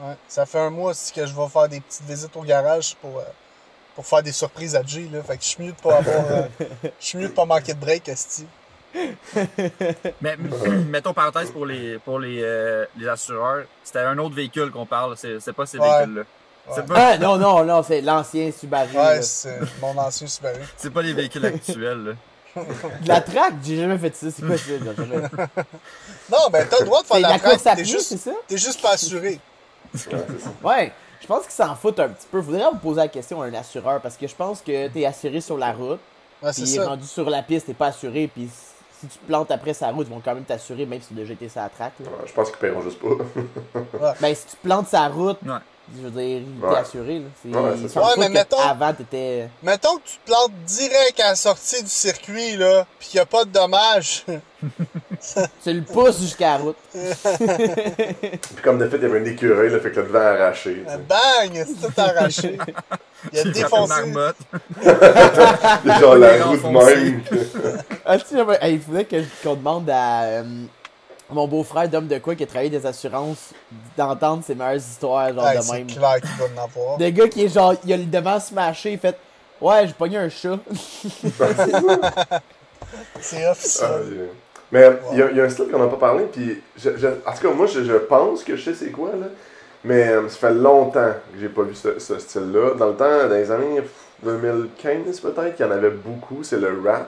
ouais, 0.00 0.14
Ça 0.26 0.44
fait 0.44 0.58
un 0.58 0.70
mois 0.70 0.90
aussi 0.90 1.12
que 1.12 1.24
je 1.24 1.32
vais 1.32 1.48
faire 1.48 1.68
des 1.68 1.80
petites 1.80 2.02
visites 2.04 2.36
au 2.36 2.42
garage 2.42 2.96
pour, 3.00 3.18
euh, 3.18 3.22
pour 3.94 4.04
faire 4.04 4.24
des 4.24 4.32
surprises 4.32 4.74
à 4.74 4.82
Jay, 4.84 5.08
là. 5.12 5.22
Fait 5.22 5.36
que 5.36 5.42
je 5.44 5.48
suis 5.50 5.62
mieux 5.64 5.70
de 5.72 5.80
pas 5.80 5.98
avoir. 5.98 6.24
euh, 6.32 6.42
Je 6.98 7.06
suis 7.06 7.18
mieux 7.18 7.28
de 7.28 7.32
pas 7.32 7.44
manquer 7.44 7.74
de 7.74 7.78
break, 7.78 8.08
Esti. 8.08 8.44
Mais 10.20 10.36
mettons 10.88 11.12
parenthèse 11.12 11.50
pour 11.50 11.66
les 11.66 11.98
pour 11.98 12.18
les, 12.18 12.40
euh, 12.42 12.86
les 12.98 13.08
assureurs, 13.08 13.64
c'était 13.82 14.00
un 14.00 14.18
autre 14.18 14.34
véhicule 14.34 14.70
qu'on 14.70 14.86
parle, 14.86 15.16
c'est 15.16 15.40
c'est 15.40 15.52
pas 15.52 15.66
ces 15.66 15.78
Ouais. 15.78 15.88
véhicules-là. 15.88 16.22
Ouais. 16.68 16.82
pas, 16.82 16.94
Ah, 17.12 17.18
non, 17.18 17.36
non, 17.36 17.64
non, 17.64 17.82
c'est 17.82 18.00
l'ancien 18.00 18.50
Subaru. 18.52 18.96
Ouais, 18.96 19.22
c'est 19.22 19.58
mon 19.80 19.96
ancien 19.98 20.26
Subaru. 20.26 20.60
c'est 20.76 20.90
pas 20.90 21.02
les 21.02 21.12
véhicules 21.12 21.44
actuels. 21.44 22.04
Là. 22.04 22.12
De 23.02 23.08
la 23.08 23.20
track, 23.20 23.54
j'ai 23.64 23.76
jamais 23.76 23.98
fait 23.98 24.14
ça. 24.14 24.28
C'est 24.30 24.46
quoi 24.46 24.56
ça? 24.56 24.64
jamais- 24.96 25.28
Non, 26.30 26.38
ben 26.52 26.66
t'as 26.70 26.78
le 26.80 26.84
droit 26.86 27.02
de 27.02 27.06
faire 27.06 27.18
la, 27.20 27.28
la 27.30 27.34
à 27.34 27.76
t'es 27.76 27.84
juste, 27.84 28.08
c'est 28.08 28.16
ça? 28.16 28.30
t'es 28.46 28.56
juste 28.56 28.80
pas 28.80 28.92
assuré. 28.92 29.40
Ouais, 30.62 30.92
je 31.20 31.26
pense 31.26 31.42
qu'ils 31.42 31.50
s'en 31.52 31.74
foutent 31.74 32.00
un 32.00 32.08
petit 32.08 32.26
peu. 32.30 32.40
Faudrait 32.42 32.62
vous 32.72 32.78
poser 32.78 33.00
la 33.00 33.08
question 33.08 33.42
à 33.42 33.46
un 33.46 33.54
assureur 33.54 34.00
parce 34.00 34.16
que 34.16 34.26
je 34.26 34.34
pense 34.34 34.60
que 34.60 34.88
t'es 34.88 35.04
assuré 35.04 35.40
sur 35.40 35.58
la 35.58 35.72
route, 35.72 36.00
Ouais, 36.42 36.52
c'est 36.52 36.62
puis 36.62 36.78
rendu 36.80 37.06
sur 37.06 37.28
la 37.30 37.42
piste, 37.42 37.66
t'es 37.66 37.74
pas 37.74 37.86
assuré, 37.88 38.28
puis 38.32 38.48
si 39.00 39.06
tu 39.08 39.18
te 39.18 39.26
plantes 39.26 39.50
après 39.50 39.74
sa 39.74 39.90
route, 39.90 40.06
ils 40.08 40.14
vont 40.14 40.20
quand 40.24 40.34
même 40.34 40.44
t'assurer, 40.44 40.86
même 40.86 41.00
si 41.00 41.08
tu 41.08 41.14
as 41.14 41.16
déjà 41.18 41.32
été 41.32 41.48
sur 41.48 41.60
la. 41.60 41.66
Ouais, 41.66 42.06
Je 42.26 42.32
pense 42.32 42.50
qu'ils 42.50 42.58
paieront 42.58 42.82
juste 42.82 42.98
pas. 43.00 44.12
Ben, 44.20 44.34
si 44.34 44.46
tu 44.46 44.56
plantes 44.62 44.88
sa 44.88 45.08
route, 45.08 45.38
Ouais. 45.44 45.52
Je 45.96 46.02
veux 46.02 46.10
dire, 46.10 46.42
t'es 46.60 46.66
Ouais. 46.66 46.76
assuré. 46.78 47.18
Là. 47.18 47.24
C'est, 47.42 47.48
Ouais, 47.48 47.70
c'est 47.88 48.18
mais 48.20 48.28
mettons- 48.28 48.58
Avant, 48.58 48.92
t'étais. 48.94 49.48
Mettons 49.62 49.96
que 49.96 50.02
tu 50.06 50.16
te 50.18 50.26
plantes 50.26 50.52
direct 50.66 51.20
à 51.20 51.28
la 51.30 51.36
sortie 51.36 51.82
du 51.82 51.88
circuit, 51.90 52.56
là, 52.56 52.86
pis 52.98 53.08
qu'il 53.10 53.18
y 53.18 53.20
a 53.20 53.26
pas 53.26 53.44
de 53.44 53.50
dommages. 53.50 54.24
Tu 55.62 55.72
le 55.72 55.82
pousses 55.82 56.20
jusqu'à 56.20 56.52
la 56.52 56.56
route. 56.58 56.76
Puis 56.94 58.62
comme 58.62 58.78
de 58.78 58.88
fait, 58.88 58.96
il 58.96 59.02
y 59.02 59.06
avait 59.06 59.20
un 59.20 59.24
écureuil, 59.24 59.70
là, 59.70 59.78
fait 59.80 59.90
que 59.90 60.00
le 60.00 60.06
devant 60.06 60.18
arraché. 60.20 60.84
sais. 60.86 60.98
Bang! 61.08 61.66
C'est 61.66 61.86
tout 61.86 62.00
arraché. 62.00 62.58
Il 63.32 63.38
a 63.38 63.44
défoncé. 63.52 64.12
genre 66.00 66.16
la 66.16 66.46
enfoncés. 66.46 66.94
même. 66.96 67.22
Ah, 68.04 68.18
tu 68.18 68.24
sais, 68.36 68.44
il 68.70 68.80
faudrait 68.80 69.04
que- 69.04 69.22
qu'on 69.42 69.54
demande 69.54 69.88
à 69.90 70.22
euh, 70.24 70.42
mon 71.30 71.46
beau-frère 71.48 71.88
d'homme 71.88 72.06
de 72.06 72.18
quoi 72.18 72.34
qui 72.34 72.42
a 72.42 72.46
travaillé 72.46 72.70
des 72.70 72.84
assurances 72.86 73.50
d'entendre 73.96 74.42
ses 74.44 74.54
meilleures 74.54 74.76
histoires, 74.76 75.32
genre 75.32 75.50
de 75.54 75.60
c'est 75.60 75.72
même. 75.72 75.86
clair 75.86 76.16
qu'il 76.20 76.30
va 76.30 76.44
en 76.44 76.64
avoir. 76.64 76.98
De 76.98 77.08
gars 77.08 77.28
qui 77.28 77.44
est 77.44 77.48
genre, 77.48 77.74
il 77.84 77.92
a 77.92 77.96
le 77.96 78.04
devant 78.04 78.38
smashé, 78.40 78.92
il 78.92 78.98
fait 78.98 79.16
Ouais, 79.60 79.86
j'ai 79.86 79.92
pogné 79.94 80.18
un 80.18 80.28
chat. 80.28 80.58
C'est 83.20 83.46
officiel. 83.48 83.88
Ah, 83.90 83.98
yeah. 84.14 84.24
Mais 84.72 84.90
il 85.12 85.18
y, 85.18 85.22
a- 85.22 85.30
il 85.30 85.36
y 85.36 85.40
a 85.40 85.44
un 85.44 85.48
style 85.48 85.66
qu'on 85.70 85.78
n'a 85.78 85.86
pas 85.88 85.96
parlé, 85.96 86.24
puis 86.24 86.60
je, 86.76 86.96
je- 86.96 87.06
en 87.06 87.32
tout 87.32 87.48
cas, 87.48 87.54
moi, 87.54 87.66
je, 87.66 87.84
je 87.84 87.94
pense 87.94 88.42
que 88.42 88.56
je 88.56 88.64
sais 88.64 88.74
c'est 88.74 88.90
quoi, 88.90 89.10
là. 89.10 89.26
Mais 89.84 90.08
euh, 90.08 90.28
ça 90.28 90.36
fait 90.48 90.54
longtemps 90.54 91.12
que 91.32 91.40
j'ai 91.40 91.48
pas 91.48 91.62
vu 91.62 91.74
ce, 91.74 91.98
ce 91.98 92.18
style-là. 92.18 92.74
Dans 92.74 92.88
le 92.88 92.94
temps, 92.96 93.28
dans 93.28 93.34
les 93.34 93.50
années 93.50 93.80
pff, 93.82 93.90
2015, 94.22 95.20
peut-être, 95.20 95.56
qu'il 95.56 95.66
y 95.66 95.68
en 95.68 95.72
avait 95.72 95.90
beaucoup, 95.90 96.42
c'est 96.42 96.56
le 96.56 96.80
Rats. 96.84 97.06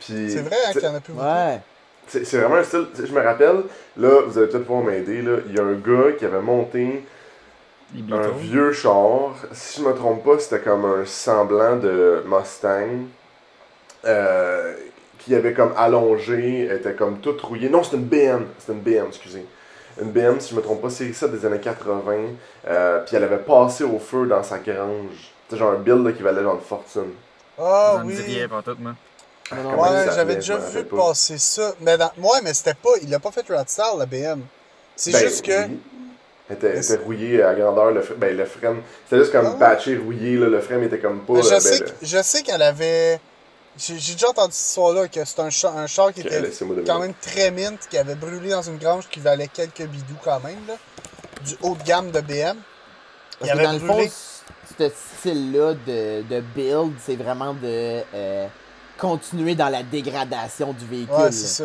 Puis, 0.00 0.30
C'est 0.32 0.40
vrai 0.42 0.56
hein, 0.66 0.70
c'est- 0.72 0.80
qu'il 0.80 0.88
y 0.88 0.92
en 0.92 0.94
a 0.96 1.00
plus 1.00 1.12
beaucoup. 1.12 1.24
Ouais. 1.26 1.60
C'est 2.06 2.24
c'est 2.24 2.38
vraiment 2.38 2.56
un 2.56 2.64
style. 2.64 2.86
Je 2.96 3.12
me 3.12 3.20
rappelle, 3.20 3.62
là, 3.96 4.22
vous 4.26 4.38
allez 4.38 4.48
peut-être 4.48 4.64
pouvoir 4.64 4.84
m'aider, 4.84 5.22
là. 5.22 5.38
Il 5.48 5.54
y 5.54 5.58
a 5.58 5.62
un 5.62 5.74
gars 5.74 6.12
qui 6.18 6.24
avait 6.24 6.40
monté 6.40 7.04
un 8.10 8.28
vieux 8.38 8.72
char. 8.72 9.34
Si 9.52 9.80
je 9.80 9.86
me 9.86 9.94
trompe 9.94 10.24
pas, 10.24 10.38
c'était 10.38 10.60
comme 10.60 10.84
un 10.84 11.04
semblant 11.04 11.76
de 11.76 12.22
Mustang. 12.26 13.06
Euh, 14.04 14.74
qui 15.18 15.34
avait 15.34 15.54
comme 15.54 15.72
allongé, 15.76 16.64
était 16.70 16.92
comme 16.92 17.18
toute 17.20 17.40
rouillée. 17.40 17.70
Non, 17.70 17.82
c'était 17.82 17.96
une 17.96 18.04
BM. 18.04 18.46
C'était 18.58 18.72
une 18.72 18.80
BM, 18.80 19.06
excusez. 19.08 19.46
Une 20.00 20.10
BM, 20.10 20.38
si 20.38 20.50
je 20.50 20.56
me 20.56 20.60
trompe 20.60 20.82
pas, 20.82 20.90
c'est 20.90 21.10
ça 21.14 21.28
des 21.28 21.46
années 21.46 21.60
80. 21.60 22.14
Euh, 22.66 23.00
puis 23.06 23.16
elle 23.16 23.24
avait 23.24 23.38
passé 23.38 23.84
au 23.84 23.98
feu 23.98 24.26
dans 24.26 24.42
sa 24.42 24.58
grange. 24.58 25.32
C'est 25.48 25.56
genre 25.56 25.72
un 25.72 25.78
build 25.78 26.04
là, 26.04 26.12
qui 26.12 26.22
valait 26.22 26.42
genre 26.42 26.56
une 26.56 26.60
fortune. 26.60 27.12
Ah 27.58 27.94
Ça 27.96 28.04
me 28.04 28.12
dit 28.12 28.20
rien 28.22 28.42
oui. 28.44 28.48
pas 28.48 28.62
tout, 28.62 28.76
moi. 28.78 28.94
Non, 29.52 29.80
Ouais, 29.80 30.06
j'avais 30.14 30.36
déjà 30.36 30.56
vu 30.56 30.84
passer 30.84 31.38
ça. 31.38 31.72
Mais 31.80 31.98
dans... 31.98 32.10
Ouais, 32.18 32.40
mais 32.42 32.54
c'était 32.54 32.74
pas. 32.74 32.90
Il 33.02 33.12
a 33.14 33.18
pas 33.18 33.30
fait 33.30 33.44
Radstar, 33.48 33.96
la 33.96 34.06
BM. 34.06 34.40
C'est 34.96 35.12
Ben, 35.12 35.18
juste 35.28 35.44
que. 35.44 35.66
oui. 35.66 35.78
Elle 36.48 36.56
était, 36.56 36.96
rouillée 36.96 37.42
à 37.42 37.54
grandeur. 37.54 37.90
Le, 37.90 38.02
fre- 38.02 38.14
ben, 38.16 38.36
le 38.36 38.44
frame. 38.44 38.82
C'était 39.04 39.18
juste 39.22 39.32
comme 39.32 39.46
Ah 39.46 39.56
patché, 39.58 39.96
rouillé. 39.96 40.36
Là, 40.36 40.48
le 40.48 40.60
frame 40.60 40.82
était 40.84 40.98
comme 40.98 41.20
pas. 41.20 41.34
Mais 41.34 41.42
je 41.42 41.54
euh, 41.54 41.60
sais, 41.60 41.80
ben, 41.80 41.86
que- 41.86 41.92
je 42.06 42.22
sais 42.22 42.42
qu'elle 42.42 42.62
avait. 42.62 43.18
J'ai 43.76 43.94
déjà 43.94 44.28
entendu 44.28 44.52
cette 44.52 44.68
histoire-là, 44.68 45.08
que 45.08 45.24
c'est 45.24 45.40
un 45.40 45.50
char, 45.50 45.76
un 45.76 45.86
char 45.88 46.12
qui 46.12 46.20
était 46.20 46.42
quand 46.86 47.00
même 47.00 47.14
très 47.20 47.50
mint, 47.50 47.78
qui 47.90 47.98
avait 47.98 48.14
brûlé 48.14 48.50
dans 48.50 48.62
une 48.62 48.78
grange 48.78 49.08
qui 49.10 49.18
valait 49.20 49.48
quelques 49.48 49.82
bidous 49.82 50.14
quand 50.22 50.38
même, 50.44 50.58
là. 50.68 50.74
Du 51.44 51.54
haut 51.62 51.74
de 51.74 51.82
gamme 51.82 52.10
de 52.12 52.20
BM. 52.20 52.56
Il 53.42 53.48
Parce 53.48 53.50
que 53.50 53.56
avait 53.56 53.64
dans 53.64 53.72
le 53.72 53.78
fond, 53.80 54.08
ce 54.78 54.90
style-là 55.18 55.74
de, 55.86 56.22
de 56.22 56.40
build, 56.54 56.92
c'est 57.04 57.16
vraiment 57.16 57.52
de 57.54 58.02
euh, 58.14 58.46
continuer 58.98 59.54
dans 59.54 59.68
la 59.68 59.82
dégradation 59.82 60.72
du 60.72 60.86
véhicule. 60.86 61.14
Ouais, 61.14 61.32
c'est 61.32 61.46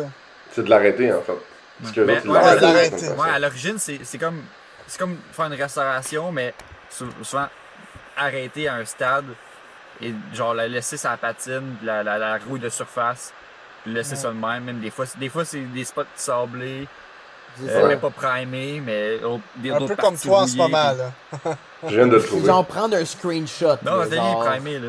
C'est 0.52 0.64
de 0.64 0.70
l'arrêter, 0.70 1.12
en 1.12 1.20
fait. 1.22 1.32
Parce 1.80 1.94
que 1.94 2.00
Mais- 2.02 2.26
ouais, 2.26 2.60
l'arrêter. 2.60 3.08
Ouais, 3.10 3.30
à 3.34 3.38
l'origine, 3.38 3.78
c'est 3.78 4.00
c'est 4.04 4.18
comme, 4.18 4.42
c'est 4.86 4.98
comme 4.98 5.16
faire 5.32 5.46
une 5.46 5.54
restauration, 5.54 6.30
mais 6.32 6.52
sou- 6.90 7.06
souvent 7.22 7.46
arrêter 8.16 8.68
à 8.68 8.74
un 8.74 8.84
stade 8.84 9.24
et 10.02 10.12
genre 10.34 10.52
la 10.54 10.68
laisser 10.68 10.96
sa 10.96 11.16
patine, 11.16 11.76
la, 11.82 12.02
la, 12.02 12.18
la 12.18 12.38
rouille 12.38 12.60
de 12.60 12.68
surface, 12.68 13.32
puis 13.84 13.92
laisser 13.94 14.16
ça 14.16 14.28
de 14.28 14.34
même. 14.34 14.64
Même 14.64 14.80
des 14.80 14.90
fois, 14.90 15.06
c'est- 15.06 15.18
des 15.18 15.28
fois 15.28 15.44
c'est 15.44 15.60
des 15.60 15.84
spots 15.84 16.02
sablés, 16.16 16.86
C'est 17.58 17.70
euh, 17.70 17.88
mais 17.88 17.96
pas 17.96 18.10
primés, 18.10 18.82
mais 18.84 19.18
des 19.56 19.70
Un 19.70 19.76
autres 19.76 19.86
peu 19.94 19.96
comme 19.96 20.16
toi 20.18 20.42
en 20.42 20.46
ce 20.46 20.56
moment, 20.56 20.90
puis- 20.90 20.98
là. 21.48 21.56
Je 21.88 21.96
viens 21.96 22.06
de 22.06 22.12
le 22.16 22.20
C'est 22.20 22.26
trouver. 22.26 22.46
genre 22.46 22.66
prendre 22.66 22.96
un 22.96 23.04
screenshot. 23.06 23.76
Non, 23.82 24.02
genre- 24.02 24.06
bien 24.06 24.34
primé, 24.34 24.78
là. 24.80 24.88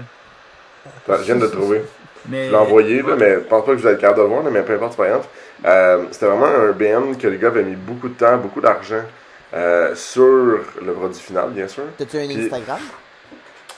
Je 1.07 1.13
viens 1.23 1.35
de 1.37 1.41
le 1.45 1.51
trouver. 1.51 1.85
Mais, 2.29 2.45
Je 2.47 2.51
l'ai 2.51 2.57
envoyé, 2.57 3.01
là, 3.01 3.15
mais 3.17 3.33
je 3.35 3.39
pense 3.39 3.65
pas 3.65 3.71
que 3.73 3.77
vous 3.77 3.85
allez 3.87 3.95
être 3.95 4.01
capable 4.01 4.19
de 4.19 4.23
le 4.23 4.29
voir, 4.29 4.43
là, 4.43 4.49
mais 4.51 4.61
peu 4.63 4.73
importe, 4.73 4.91
c'est 4.93 4.97
pas 4.97 5.07
grave. 5.09 5.27
Euh, 5.65 6.03
C'était 6.11 6.25
vraiment 6.27 6.45
un 6.45 6.71
BM 6.71 7.17
que 7.17 7.27
les 7.27 7.37
gars 7.37 7.47
avaient 7.47 7.63
mis 7.63 7.75
beaucoup 7.75 8.09
de 8.09 8.13
temps, 8.13 8.37
beaucoup 8.37 8.61
d'argent 8.61 9.03
euh, 9.53 9.95
sur 9.95 10.25
le 10.25 10.93
produit 10.93 11.19
final, 11.19 11.49
bien 11.49 11.67
sûr. 11.67 11.83
T'as-tu 11.97 12.17
un 12.17 12.27
Puis- 12.27 12.45
Instagram? 12.45 12.79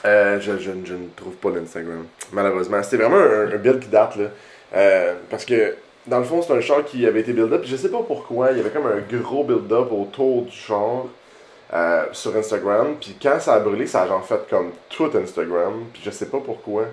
Euh, 0.06 0.38
je, 0.40 0.52
je, 0.58 0.70
je 0.84 0.94
ne 0.94 1.08
trouve 1.16 1.32
pas 1.36 1.48
l'Instagram, 1.50 2.04
malheureusement. 2.32 2.82
C'était 2.82 2.98
vraiment 3.02 3.16
un, 3.16 3.52
un 3.52 3.56
build 3.56 3.80
qui 3.80 3.88
date, 3.88 4.16
là. 4.16 4.24
Euh, 4.76 5.14
parce 5.30 5.44
que, 5.46 5.76
dans 6.06 6.18
le 6.18 6.24
fond, 6.24 6.42
c'est 6.42 6.52
un 6.52 6.60
char 6.60 6.84
qui 6.84 7.06
avait 7.06 7.20
été 7.20 7.32
build-up. 7.32 7.62
Je 7.64 7.74
sais 7.76 7.88
pas 7.88 8.02
pourquoi, 8.06 8.50
il 8.50 8.58
y 8.58 8.60
avait 8.60 8.68
comme 8.70 8.86
un 8.86 9.18
gros 9.18 9.44
build-up 9.44 9.88
autour 9.92 10.42
du 10.42 10.52
char 10.52 11.06
euh, 11.72 12.02
sur 12.12 12.36
Instagram. 12.36 12.96
Puis 13.00 13.16
quand 13.22 13.40
ça 13.40 13.54
a 13.54 13.60
brûlé, 13.60 13.86
ça 13.86 14.02
a 14.02 14.06
genre 14.06 14.24
fait 14.26 14.40
comme 14.50 14.72
tout 14.90 15.10
Instagram. 15.14 15.72
Puis 15.94 16.02
je 16.04 16.10
sais 16.10 16.26
pas 16.26 16.40
pourquoi. 16.44 16.84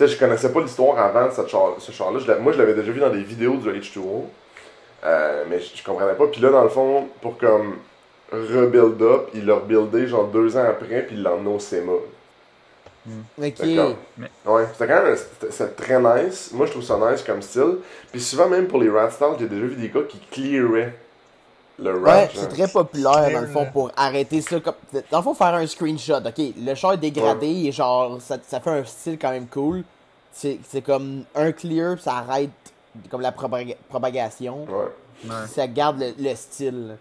Sais, 0.00 0.08
je 0.08 0.18
connaissais 0.18 0.50
pas 0.50 0.62
l'histoire 0.62 0.98
avant 0.98 1.26
de 1.26 1.30
cette 1.30 1.48
char, 1.48 1.74
ce 1.78 1.92
char-là. 1.92 2.20
Moi, 2.40 2.54
je 2.54 2.58
l'avais 2.58 2.72
déjà 2.72 2.90
vu 2.90 3.00
dans 3.00 3.10
des 3.10 3.22
vidéos 3.22 3.58
du 3.58 3.68
H2O. 3.68 4.24
Euh, 5.04 5.44
mais 5.46 5.60
je, 5.60 5.76
je 5.76 5.84
comprenais 5.84 6.14
pas. 6.14 6.26
Puis 6.26 6.40
là, 6.40 6.48
dans 6.48 6.62
le 6.62 6.70
fond, 6.70 7.06
pour 7.20 7.36
comme 7.36 7.76
rebuild 8.32 9.02
up, 9.02 9.28
il 9.34 9.44
l'a 9.44 9.56
rebuildé 9.56 10.08
genre 10.08 10.24
deux 10.28 10.56
ans 10.56 10.64
après, 10.66 11.02
puis 11.02 11.16
il 11.16 11.22
l'a 11.22 11.34
emmené 11.34 11.54
au 11.54 11.58
SEMA. 11.58 11.92
Ok. 11.92 12.06
D'accord. 13.36 13.96
Ouais, 14.46 14.64
c'était 14.72 14.86
quand 14.86 15.02
même 15.02 15.74
très 15.76 16.00
nice. 16.24 16.50
Moi, 16.54 16.64
je 16.64 16.70
trouve 16.70 16.82
ça 16.82 16.96
nice 16.96 17.22
comme 17.22 17.42
style. 17.42 17.76
Puis 18.10 18.22
souvent, 18.22 18.48
même 18.48 18.68
pour 18.68 18.80
les 18.80 18.88
rat 18.88 19.10
stalls, 19.10 19.36
j'ai 19.38 19.48
déjà 19.48 19.66
vu 19.66 19.76
des 19.76 19.90
gars 19.90 20.06
qui 20.08 20.18
clearaient 20.30 20.94
le 21.78 22.02
rat. 22.02 22.16
Ouais, 22.16 22.30
c'est 22.32 22.48
très 22.48 22.68
populaire 22.68 23.30
dans 23.34 23.40
le 23.42 23.48
fond 23.48 23.66
pour 23.70 23.92
arrêter 23.98 24.40
ça. 24.40 24.60
Comme... 24.60 24.74
Dans 25.10 25.18
le 25.18 25.24
fond, 25.24 25.34
faire 25.34 25.54
un 25.54 25.66
screenshot. 25.66 26.22
Ok, 26.26 26.40
le 26.56 26.74
char 26.74 26.94
est 26.94 26.96
dégradé 26.96 27.48
et 27.66 27.70
genre, 27.70 28.18
ça, 28.22 28.38
ça 28.48 28.60
fait 28.60 28.70
un 28.70 28.84
style 28.86 29.18
quand 29.18 29.30
même 29.30 29.46
cool. 29.46 29.84
C'est 30.32 30.58
c'est 30.62 30.82
comme 30.82 31.24
un 31.34 31.52
clear, 31.52 31.98
ça 31.98 32.16
arrête 32.18 32.50
comme 33.10 33.20
la 33.20 33.32
propaga- 33.32 33.76
propagation. 33.88 34.64
Ouais. 34.64 34.88
Ouais. 35.24 35.46
Ça 35.48 35.66
garde 35.66 36.00
le, 36.00 36.12
le 36.18 36.34
style. 36.34 36.96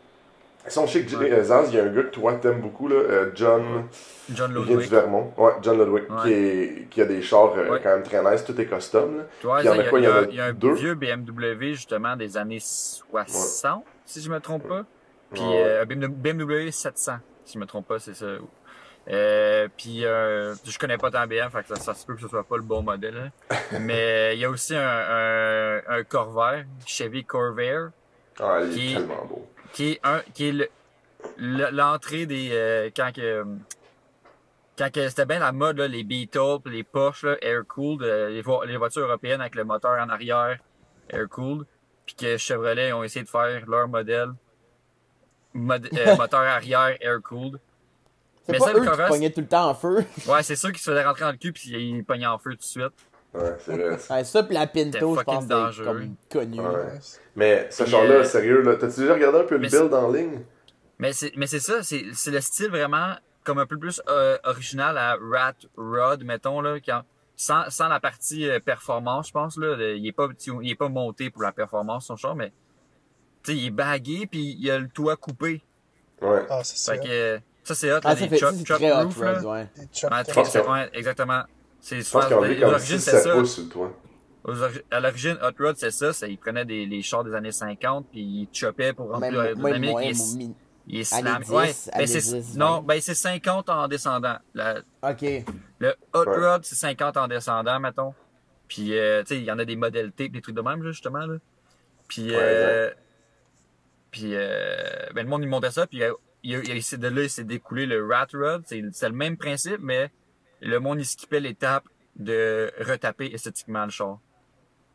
Ils 0.66 0.72
sont 0.72 0.86
chic. 0.88 1.12
euh, 1.14 1.42
Zaz, 1.44 1.70
il 1.72 1.76
y 1.78 1.80
a 1.80 1.84
un 1.86 1.88
gars 1.88 2.04
que 2.04 2.08
toi 2.10 2.34
t'aimes 2.36 2.60
beaucoup, 2.60 2.88
là, 2.90 2.96
euh, 2.96 3.32
John. 3.34 3.86
John 4.34 4.52
Il 4.52 4.56
vient 4.58 4.64
du 4.66 4.70
Ludwig. 4.74 4.90
Vermont. 4.90 5.32
Ouais, 5.38 5.52
John 5.62 5.78
Ludwig, 5.78 6.04
Ouais. 6.12 6.18
qui, 6.24 6.34
est, 6.34 6.88
qui 6.90 7.02
a 7.02 7.06
des 7.06 7.22
chars 7.22 7.54
euh, 7.58 7.70
Ouais. 7.72 7.80
quand 7.82 7.90
même 7.92 8.04
très 8.04 8.22
nice, 8.30 8.44
tout 8.44 8.60
est 8.60 8.66
custom. 8.66 9.18
Là. 9.20 9.24
Il 9.62 9.66
y 9.66 9.70
en 9.70 9.72
a 9.72 9.76
il 9.76 9.78
y 9.78 9.82
a, 9.88 9.90
quoi, 9.90 10.00
il 10.00 10.04
y 10.04 10.08
a- 10.08 10.10
il 10.10 10.16
y 10.16 10.20
en 10.20 10.24
a 10.24 10.28
il 10.32 10.36
y 10.36 10.42
a 10.42 10.46
un 10.48 10.54
deux? 10.54 10.74
vieux 10.74 10.96
BMW, 10.96 11.72
justement, 11.74 12.16
des 12.18 12.36
années 12.38 12.60
60, 12.60 13.84
si 14.06 14.22
je 14.22 14.30
me 14.30 14.40
trompe 14.40 14.68
pas. 14.68 14.84
Puis 15.34 15.42
Ouais. 15.42 15.64
euh, 15.64 15.84
un 15.84 15.86
BMW 15.86 16.72
700, 16.72 17.14
si 17.46 17.54
je 17.54 17.60
me 17.60 17.66
trompe 17.66 17.88
pas, 17.88 18.00
c'est 18.00 18.14
ça. 18.16 18.26
Euh, 19.08 19.68
puis 19.76 20.06
euh, 20.06 20.54
je 20.66 20.78
connais 20.78 20.98
pas 20.98 21.10
tant 21.10 21.26
BM, 21.26 21.50
fait 21.50 21.64
que 21.64 21.70
ça, 21.70 21.76
ça 21.78 21.94
se 21.96 22.06
peut 22.06 22.16
que 22.16 22.22
ce 22.22 22.28
soit 22.28 22.44
pas 22.44 22.58
le 22.58 22.64
bon 22.64 22.84
modèle. 22.84 23.32
hein. 23.50 23.56
Mais 23.80 24.36
il 24.36 24.40
y 24.40 24.46
a 24.46 24.50
aussi 24.50 24.76
un, 24.76 24.82
un, 24.88 25.82
un 25.88 26.04
Corvair, 26.04 26.66
Chevy 26.86 27.26
Corvair, 27.26 27.90
Ah, 28.40 28.60
il 28.64 28.72
est 28.72 28.74
Qui- 28.76 28.94
tellement 28.96 29.26
beau. 29.26 29.48
qui 29.74 29.92
est 29.94 30.00
un 30.04 30.20
qui 30.34 30.50
est 30.50 30.52
le- 30.52 30.70
le- 31.38 31.70
l'entrée 31.72 32.26
des 32.28 32.50
euh, 32.52 32.90
quand 32.96 33.12
que 33.16 33.44
quand 34.78 34.92
que 34.92 35.10
c'était 35.10 35.26
bien 35.26 35.40
la 35.40 35.52
mode 35.52 35.78
là, 35.80 35.88
les 35.88 36.04
Beatles 36.04 36.60
les 36.66 36.84
Porsche 36.84 37.24
là, 37.26 37.36
air 37.42 37.64
cooled 37.68 38.04
euh, 38.04 38.30
les, 38.30 38.42
vo- 38.42 38.64
les 38.64 38.78
voitures 38.78 39.04
européennes 39.08 39.42
avec 39.42 39.56
le 39.56 39.64
moteur 39.64 40.00
en 40.00 40.10
arrière 40.10 40.58
air 41.10 41.28
cooled 41.30 41.66
puis 42.06 42.16
que 42.16 42.38
Chevrolet 42.38 42.94
ont 42.94 43.04
essayé 43.04 43.24
de 43.26 43.30
faire 43.30 43.64
leur 43.68 43.88
modèle 43.88 44.30
mod- 45.54 45.90
euh, 45.98 46.16
moteur 46.18 46.42
arrière 46.42 46.96
air 47.02 47.20
cooled 47.24 47.60
C'est 48.50 48.54
Mais 48.54 48.58
pas 48.60 48.66
ça, 48.66 48.74
le 48.74 48.80
eux 48.80 48.92
qui 48.92 49.08
pognaient 49.08 49.32
tout 49.32 49.42
le 49.42 49.48
temps 49.48 49.70
en 49.70 49.76
feu. 49.76 50.04
ouais 50.28 50.44
c'est 50.44 50.56
sûr 50.56 50.70
qu'ils 50.70 50.80
se 50.80 50.90
faisaient 50.90 51.04
rentrer 51.04 51.22
dans 51.26 51.32
le 51.32 51.38
cul 51.38 51.54
puis 51.54 51.70
ils 51.70 52.04
pognaient 52.04 52.26
en 52.26 52.38
feu 52.40 52.52
tout 52.52 52.58
de 52.58 52.64
suite 52.64 52.94
Ouais, 53.34 53.56
c'est 53.60 53.74
vrai. 53.74 53.98
Ouais, 54.10 54.24
ça, 54.24 54.42
pis 54.44 54.54
la 54.56 54.66
Pinto, 54.66 55.16
je 55.16 55.22
pense, 55.22 55.44
c'est 55.44 55.50
dangereux. 55.50 55.86
comme 55.86 56.16
connu. 56.32 56.60
Ouais. 56.62 57.00
Mais 57.36 57.68
ce 57.70 57.84
Puis, 57.84 57.92
char-là, 57.92 58.10
euh, 58.16 58.24
sérieux, 58.24 58.62
là, 58.62 58.76
t'as-tu 58.76 59.02
déjà 59.02 59.14
regardé 59.14 59.38
un 59.40 59.44
peu 59.44 59.58
le 59.58 59.68
build 59.68 59.94
en 59.94 60.12
ligne? 60.12 60.40
Mais 60.98 61.14
c'est 61.14 61.32
mais 61.38 61.46
c'est 61.46 61.60
ça, 61.60 61.84
c'est 61.84 62.06
c'est 62.14 62.32
le 62.32 62.42
style 62.42 62.70
vraiment 62.70 63.14
comme 63.44 63.60
un 63.60 63.68
peu 63.68 63.78
plus 63.78 64.02
euh, 64.10 64.38
original 64.46 64.98
à 64.98 65.16
Rat 65.22 65.54
Rod, 65.78 66.24
mettons 66.24 66.60
là, 66.62 66.80
quand, 66.84 67.04
sans, 67.36 67.70
sans 67.70 67.88
la 67.88 68.00
partie 68.00 68.50
euh, 68.50 68.60
performance, 68.60 69.28
je 69.28 69.32
pense 69.32 69.58
là, 69.58 69.76
il 69.96 70.06
est 70.08 70.12
pas 70.12 70.28
il 70.62 70.70
est 70.72 70.76
pas 70.76 70.90
monté 70.90 71.30
pour 71.30 71.44
la 71.44 71.52
performance 71.52 72.08
son 72.08 72.16
char, 72.16 72.36
mais 72.36 72.52
tu 73.44 73.52
sais, 73.52 73.58
il 73.58 73.68
est 73.68 73.72
bagué 73.72 74.28
puis 74.30 74.58
il 74.60 74.70
a 74.72 74.80
le 74.80 74.90
toit 74.90 75.16
coupé. 75.16 75.62
Ouais. 76.22 76.46
Ah, 76.50 76.62
c'est 76.64 76.78
ça. 76.78 76.94
Fait 76.94 77.00
que 77.00 77.08
euh, 77.10 77.40
ça 77.74 77.76
c'est 77.76 77.92
hot, 77.92 78.00
Ah, 78.04 78.14
là, 78.14 78.16
ça 78.16 78.38
ça, 78.38 78.48
truck 78.66 78.80
très 78.80 78.92
hot 78.92 79.04
roof, 79.06 79.18
rod, 79.18 79.44
là. 79.44 79.50
ouais. 79.52 79.68
Trucks 80.28 80.68
Ouais, 80.70 80.90
exactement. 80.94 81.44
C'est 81.82 82.02
Je 82.02 82.10
pense 82.12 82.24
souvent 82.26 82.42
l'origine 82.42 83.00
c'est 83.00 83.12
6-7 83.18 83.24
ça. 83.24 83.36
À 84.92 85.00
l'origine, 85.00 85.38
Hot 85.44 85.64
Rod, 85.64 85.76
c'est 85.78 85.92
ça, 85.92 86.12
c'est, 86.14 86.32
ils 86.32 86.38
prenaient 86.38 86.66
des, 86.66 86.86
les 86.86 87.02
chars 87.02 87.24
des 87.24 87.34
années 87.36 87.52
50 87.52 88.08
puis 88.12 88.20
ils 88.22 88.50
choppaient 88.52 88.94
pour 88.94 89.12
remplir 89.12 89.32
même 89.32 89.42
l'aérodynamique. 89.42 89.96
Il 90.02 90.10
est- 90.10 90.18
mon 90.18 90.36
mi- 90.38 90.56
il 90.88 91.00
est 91.02 91.14
années 91.14 91.24
slam. 91.30 91.42
10, 91.44 91.52
Ouais, 91.52 91.74
ben 91.98 92.08
c'est, 92.08 92.18
10, 92.40 92.58
non, 92.58 92.78
20. 92.80 92.82
ben 92.84 93.02
c'est 93.02 93.14
50 93.14 93.70
en 93.70 93.88
descendant. 93.88 94.38
La- 94.56 94.80
Ok. 95.04 95.22
Le 95.80 95.94
Hot 96.14 96.26
Ouais. 96.26 96.48
Rod, 96.54 96.64
c'est 96.66 96.76
50 96.76 97.18
en 97.18 97.28
descendant, 97.28 97.80
mettons. 97.80 98.14
Puis, 98.68 98.98
euh, 98.98 99.22
tu 99.24 99.28
sais, 99.36 99.38
il 99.40 99.46
y 99.46 99.52
en 99.52 99.60
a 99.60 99.66
des 99.66 99.76
modèles 99.76 100.12
type, 100.12 100.32
des 100.34 100.42
trucs 100.42 100.56
de 100.56 100.62
même, 100.62 100.84
justement, 100.84 101.26
là. 101.26 101.36
Puis, 102.08 102.30
Ouais, 102.32 102.36
euh, 102.40 102.92
puis 104.12 104.32
euh, 104.34 105.08
ben, 105.14 105.24
le 105.24 105.30
monde, 105.30 105.44
il 105.44 105.50
montait 105.50 105.72
ça, 105.72 105.86
puis 105.86 106.02
euh, 106.04 106.14
il, 106.44 106.52
il, 106.66 106.76
il, 106.78 106.84
s'est- 106.84 106.98
de 106.98 107.08
là, 107.08 107.24
il 107.24 107.30
s'est 107.30 107.44
découlé 107.44 107.86
le 107.86 108.06
Rat 108.06 108.28
Rod. 108.34 108.64
C'est 108.66 108.84
c'est 108.92 109.10
le 109.10 109.16
même 109.16 109.38
principe, 109.38 109.80
mais 109.82 110.10
le 110.62 110.80
monde, 110.80 111.00
il 111.00 111.06
skippait 111.06 111.40
l'étape 111.40 111.84
de 112.16 112.72
retaper 112.80 113.32
esthétiquement 113.34 113.86
le 113.86 113.92
char. 113.92 114.20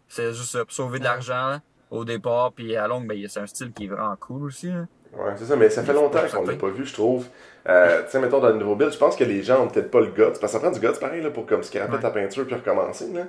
C'est 0.08 0.32
juste 0.34 0.50
ça, 0.50 0.64
pour 0.64 0.72
sauver 0.72 0.98
de 0.98 1.04
l'argent 1.04 1.58
au 1.90 2.04
départ, 2.04 2.52
puis 2.52 2.76
à 2.76 2.86
longue, 2.86 3.06
ben, 3.06 3.18
c'est 3.28 3.40
un 3.40 3.46
style 3.46 3.72
qui 3.72 3.84
est 3.84 3.88
vraiment 3.88 4.16
cool 4.16 4.44
aussi, 4.44 4.68
là. 4.68 4.86
Ouais, 5.16 5.32
c'est 5.36 5.44
ça, 5.44 5.54
mais 5.54 5.70
ça 5.70 5.84
fait 5.84 5.92
longtemps 5.92 6.18
qu'on 6.32 6.44
l'a 6.44 6.56
pas 6.56 6.68
vu, 6.70 6.84
je 6.84 6.92
trouve. 6.92 7.28
Euh, 7.68 8.02
tu 8.04 8.10
sais, 8.10 8.18
mettons, 8.20 8.40
dans 8.40 8.48
le 8.48 8.56
nouveau 8.56 8.74
build, 8.74 8.92
je 8.92 8.98
pense 8.98 9.14
que 9.14 9.22
les 9.22 9.44
gens 9.44 9.62
ont 9.64 9.68
peut-être 9.68 9.90
pas 9.90 10.00
le 10.00 10.08
guts, 10.08 10.22
parce 10.24 10.40
que 10.40 10.46
ça 10.48 10.58
prend 10.58 10.72
du 10.72 10.80
guts, 10.80 10.98
pareil, 11.00 11.22
là, 11.22 11.30
pour 11.30 11.46
comme 11.46 11.62
scraper 11.62 11.94
Ouais. 11.94 12.00
ta 12.00 12.10
peinture 12.10 12.44
puis 12.46 12.54
recommencer, 12.56 13.12
là. 13.12 13.26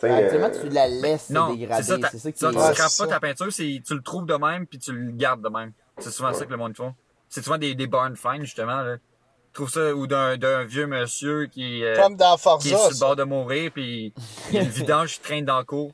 Tu 0.00 0.06
sais, 0.06 0.10
Actuellement, 0.10 0.46
euh, 0.48 0.60
tu 0.62 0.68
la 0.68 0.88
laisses 0.88 1.30
Non, 1.30 1.46
se 1.48 1.52
c'est 1.52 1.58
dégrader. 1.58 1.82
ça, 1.84 1.96
C'est 2.10 2.18
ça 2.18 2.32
qui 2.32 2.38
tu. 2.38 2.44
Ouais, 2.46 2.52
scrapes 2.52 2.74
c'est 2.76 2.82
pas 2.82 2.88
ça. 2.88 3.06
ta 3.06 3.20
peinture, 3.20 3.52
c'est, 3.52 3.82
tu 3.86 3.94
le 3.94 4.02
trouves 4.02 4.26
de 4.26 4.34
même 4.34 4.66
puis 4.66 4.78
tu 4.78 4.92
le 4.92 5.12
gardes 5.12 5.42
de 5.42 5.48
même. 5.48 5.72
C'est 5.98 6.10
souvent 6.10 6.32
ça 6.32 6.44
que 6.44 6.50
le 6.50 6.56
monde 6.56 6.76
font. 6.76 6.94
C'est 7.28 7.42
souvent 7.44 7.58
des, 7.58 7.74
des 7.74 7.86
barn 7.86 8.16
finds, 8.16 8.40
justement, 8.40 8.82
là. 8.82 8.96
Tu 8.98 9.52
trouves 9.64 9.70
ça, 9.70 9.94
ou 9.94 10.06
d'un, 10.06 10.36
d'un 10.36 10.64
vieux 10.64 10.86
monsieur 10.86 11.46
qui, 11.46 11.82
euh, 11.84 11.96
Comme 11.96 12.16
dans 12.16 12.36
qui 12.36 12.40
est 12.40 12.42
Forza. 12.42 12.78
sur 12.78 12.88
le 12.90 12.94
ça. 12.94 13.06
bord 13.06 13.16
de 13.16 13.24
mourir 13.24 13.70
puis 13.72 14.12
il 14.50 14.54
y 14.54 14.58
a 14.58 14.62
une 14.62 14.68
vidange 14.68 15.14
qui 15.14 15.20
traîne 15.20 15.44
dans 15.44 15.58
le 15.58 15.64
cours. 15.64 15.92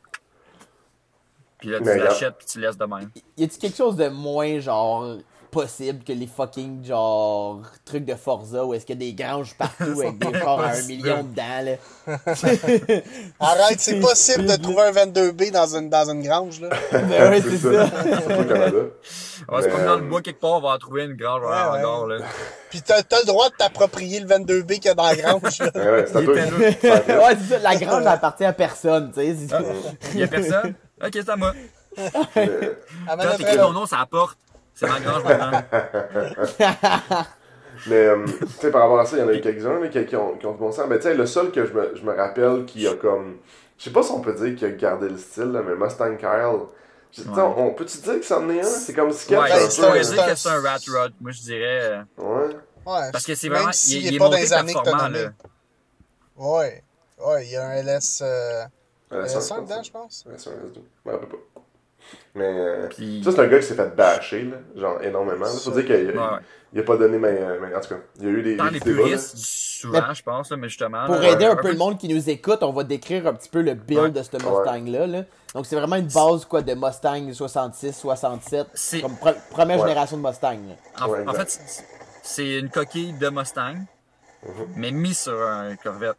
Puis 1.58 1.70
là, 1.70 1.78
tu 1.78 1.84
l'achètes 1.86 2.36
puis 2.36 2.46
tu 2.46 2.60
laisses 2.60 2.76
de 2.76 2.84
même. 2.84 3.10
Y 3.38 3.44
a-tu 3.44 3.58
quelque 3.58 3.76
chose 3.76 3.96
de 3.96 4.08
moins, 4.08 4.58
genre, 4.58 5.16
possible 5.54 6.02
que 6.04 6.12
les 6.12 6.26
fucking, 6.26 6.84
genre, 6.84 7.62
trucs 7.84 8.04
de 8.04 8.14
Forza 8.16 8.64
où 8.64 8.74
est-ce 8.74 8.84
qu'il 8.84 9.00
y 9.00 9.06
a 9.08 9.12
des 9.12 9.14
granges 9.14 9.54
partout 9.54 10.00
avec 10.00 10.18
des 10.18 10.38
chars 10.38 10.60
à 10.60 10.70
un 10.70 10.82
million 10.82 11.22
dedans, 11.22 11.76
là? 12.06 12.16
Arrête, 13.40 13.78
c'est 13.80 14.00
possible 14.00 14.46
de 14.46 14.56
trouver 14.56 14.82
un 14.82 14.92
22B 14.92 15.52
dans 15.52 15.76
une, 15.76 15.88
dans 15.88 16.10
une 16.10 16.22
grange, 16.22 16.60
là. 16.60 16.70
Ben 16.92 17.30
ouais, 17.30 17.40
c'est 17.40 17.56
ça. 17.58 17.86
ça. 17.86 18.02
Surtout 18.02 18.40
au 18.40 18.44
Canada. 18.44 18.76
On 19.48 19.56
va 19.56 19.62
se 19.62 19.68
promener 19.68 19.86
dans 19.86 19.92
euh, 19.92 19.96
le 19.98 20.08
bois 20.08 20.22
quelque 20.22 20.40
part, 20.40 20.52
on 20.52 20.60
va 20.60 20.70
en 20.70 20.78
trouver 20.78 21.04
une 21.04 21.14
grange 21.14 21.42
Ouais, 21.42 22.18
là. 22.18 22.24
Puis 22.70 22.82
t'as 22.82 23.02
t'as 23.02 23.20
le 23.20 23.26
droit 23.26 23.48
de 23.48 23.54
t'approprier 23.54 24.20
le 24.20 24.26
22B 24.26 24.74
qu'il 24.74 24.86
y 24.86 24.88
a 24.88 24.94
dans 24.94 25.06
la 25.06 25.16
grange, 25.16 25.58
là. 25.60 25.70
Ouais, 25.74 26.04
c'est. 26.06 26.12
Ça 26.12 27.00
fait- 27.00 27.16
ouais, 27.18 27.36
c'est 27.40 27.54
ça. 27.54 27.58
La 27.60 27.76
grange 27.76 28.02
elle 28.02 28.08
appartient 28.08 28.44
à 28.44 28.52
personne, 28.52 29.12
tu 29.12 29.20
sais. 29.20 29.36
Ah, 29.52 29.60
il 30.12 30.20
y 30.20 30.22
a 30.24 30.28
personne? 30.28 30.74
Ok, 31.02 31.10
c'est 31.12 31.28
à 31.28 31.36
moi. 31.36 31.52
Quand 32.34 33.36
t'écris 33.36 33.56
ton 33.56 33.72
nom, 33.72 33.86
ça 33.86 34.00
apporte. 34.00 34.38
C'est 34.86 34.92
ma 34.92 35.00
grange 35.00 35.24
maintenant. 35.24 35.62
Mais, 37.86 38.06
euh, 38.06 38.24
tu 38.26 38.46
sais, 38.60 38.70
par 38.70 38.82
rapport 38.82 39.00
à 39.00 39.04
ça, 39.04 39.16
il 39.16 39.20
y 39.20 39.22
en 39.22 39.28
a 39.28 39.34
eu 39.34 39.40
quelques-uns 39.40 39.80
là, 39.80 39.88
qui, 39.88 40.06
qui 40.06 40.16
ont, 40.16 40.36
qui 40.38 40.46
ont 40.46 40.54
commencé 40.54 40.80
à. 40.80 40.86
Mais, 40.86 40.96
tu 40.96 41.02
sais, 41.02 41.14
le 41.14 41.26
seul 41.26 41.50
que 41.50 41.66
je 41.66 41.72
me, 41.72 41.94
je 41.96 42.02
me 42.02 42.14
rappelle 42.14 42.64
qui 42.66 42.86
a 42.86 42.94
comme. 42.94 43.38
Je 43.76 43.84
sais 43.84 43.90
pas 43.90 44.02
si 44.02 44.12
on 44.12 44.20
peut 44.20 44.32
dire 44.32 44.54
qu'il 44.56 44.68
a 44.68 44.70
gardé 44.70 45.08
le 45.08 45.18
style, 45.18 45.50
là, 45.52 45.60
mais 45.66 45.74
Mustang 45.74 46.16
Kyle. 46.16 46.60
Je- 47.12 47.22
tu 47.22 47.28
sais, 47.28 47.34
Ouais. 47.34 47.42
on, 47.42 47.66
on 47.68 47.74
peut-tu 47.74 47.98
dire 47.98 48.14
que 48.20 48.24
c'en 48.24 48.48
est 48.48 48.60
un? 48.60 48.64
C'est 48.64 48.94
comme 48.94 49.12
sketch 49.12 49.38
Ouais, 49.38 49.50
un 49.52 49.68
c'est 49.70 49.82
peu. 49.82 49.88
un- 49.88 49.94
là. 49.94 50.00
dire 50.02 50.26
que 50.26 50.34
c'est 50.36 50.48
un 50.48 50.60
rat 50.62 50.78
rod. 50.88 51.12
Moi, 51.20 51.32
je 51.32 51.40
dirais. 51.42 51.80
euh, 51.82 52.02
Ouais. 52.18 52.54
Ouais. 52.86 53.10
Parce 53.12 53.24
que 53.26 53.34
c'est 53.34 53.48
Même 53.48 53.58
vraiment. 53.58 53.72
s'il 53.72 53.98
il, 54.02 54.06
est 54.06 54.08
il 54.10 54.14
est 54.14 54.18
pas 54.18 54.24
monté 54.26 54.40
les 54.40 54.52
années 54.52 54.72
que 54.72 54.78
t'as 54.78 54.84
performant, 54.84 55.08
nommé. 55.10 55.24
là. 55.24 55.30
Ouais. 56.36 56.84
Ouais, 57.24 57.46
il 57.46 57.52
y 57.52 57.56
a 57.56 57.66
un 57.66 57.74
LS. 57.82 58.22
Euh, 58.24 58.64
Ouais, 59.10 59.18
LS5 59.26 59.40
c'est 59.40 59.52
un- 59.52 59.62
dedans, 59.62 59.82
je 59.82 59.90
pense. 59.92 60.24
Ouais, 60.26 60.34
c'est 60.38 60.50
un 60.50 60.54
S2. 60.54 60.80
Je 61.04 61.10
me 61.10 61.14
rappelle 61.14 61.28
pas. 61.28 61.36
Mais. 62.34 62.44
euh, 62.44 62.88
Puis- 62.88 63.22
Ça, 63.24 63.30
c'est 63.32 63.40
un 63.40 63.46
gars 63.46 63.58
qui 63.58 63.66
s'est 63.66 63.74
fait 63.74 63.94
bâcher, 63.94 64.44
là, 64.44 64.56
genre 64.74 65.02
énormément. 65.02 65.46
Il 65.52 65.60
faut 65.60 65.70
dire 65.70 65.84
qu'il 65.86 65.94
Ouais, 66.10 66.18
a, 66.18 66.32
ouais. 66.34 66.40
il 66.72 66.80
a 66.80 66.82
pas 66.82 66.96
donné, 66.96 67.16
mais, 67.18 67.28
euh, 67.40 67.58
mais 67.62 67.74
en 67.74 67.80
tout 67.80 67.90
cas, 67.90 68.00
il 68.18 68.24
y 68.24 68.26
a 68.26 68.30
eu 68.30 68.42
des, 68.42 68.56
Dans 68.56 68.64
les 68.64 68.80
puristes, 68.80 69.36
souvent, 69.36 70.12
je 70.12 70.22
pense, 70.22 70.50
là, 70.50 70.56
mais 70.56 70.68
justement. 70.68 71.06
Pour 71.06 71.14
là, 71.16 71.30
aider 71.30 71.44
un 71.44 71.54
peu 71.56 71.70
le 71.70 71.76
monde 71.78 71.96
qui 71.98 72.08
nous 72.08 72.28
écoute, 72.28 72.58
on 72.62 72.72
va 72.72 72.82
décrire 72.84 73.26
un 73.28 73.34
petit 73.34 73.48
peu 73.48 73.60
le 73.62 73.74
build 73.74 74.00
Ouais. 74.02 74.10
de 74.10 74.22
ce 74.22 74.32
Mustang-là. 74.36 75.06
là. 75.06 75.22
Donc, 75.54 75.66
c'est 75.66 75.76
vraiment 75.76 75.94
une 75.96 76.08
base 76.08 76.44
quoi, 76.46 76.62
de 76.62 76.74
Mustang 76.74 77.32
66, 77.32 77.92
67. 77.96 78.66
C'est- 78.74 79.00
Comme 79.00 79.12
pre- 79.14 79.36
première 79.50 79.76
Ouais. 79.78 79.86
génération 79.88 80.16
de 80.16 80.26
Mustang. 80.26 80.58
En, 81.00 81.08
Ouais, 81.08 81.18
en 81.20 81.30
exact. 81.30 81.38
fait, 81.38 81.50
c'est- 81.50 81.84
c'est 82.24 82.58
une 82.58 82.68
coquille 82.70 83.12
de 83.12 83.28
Mustang, 83.28 83.76
Mhm. 84.42 84.66
mais 84.76 84.90
mise 84.90 85.18
sur 85.18 85.40
un 85.40 85.76
Corvette. 85.76 86.16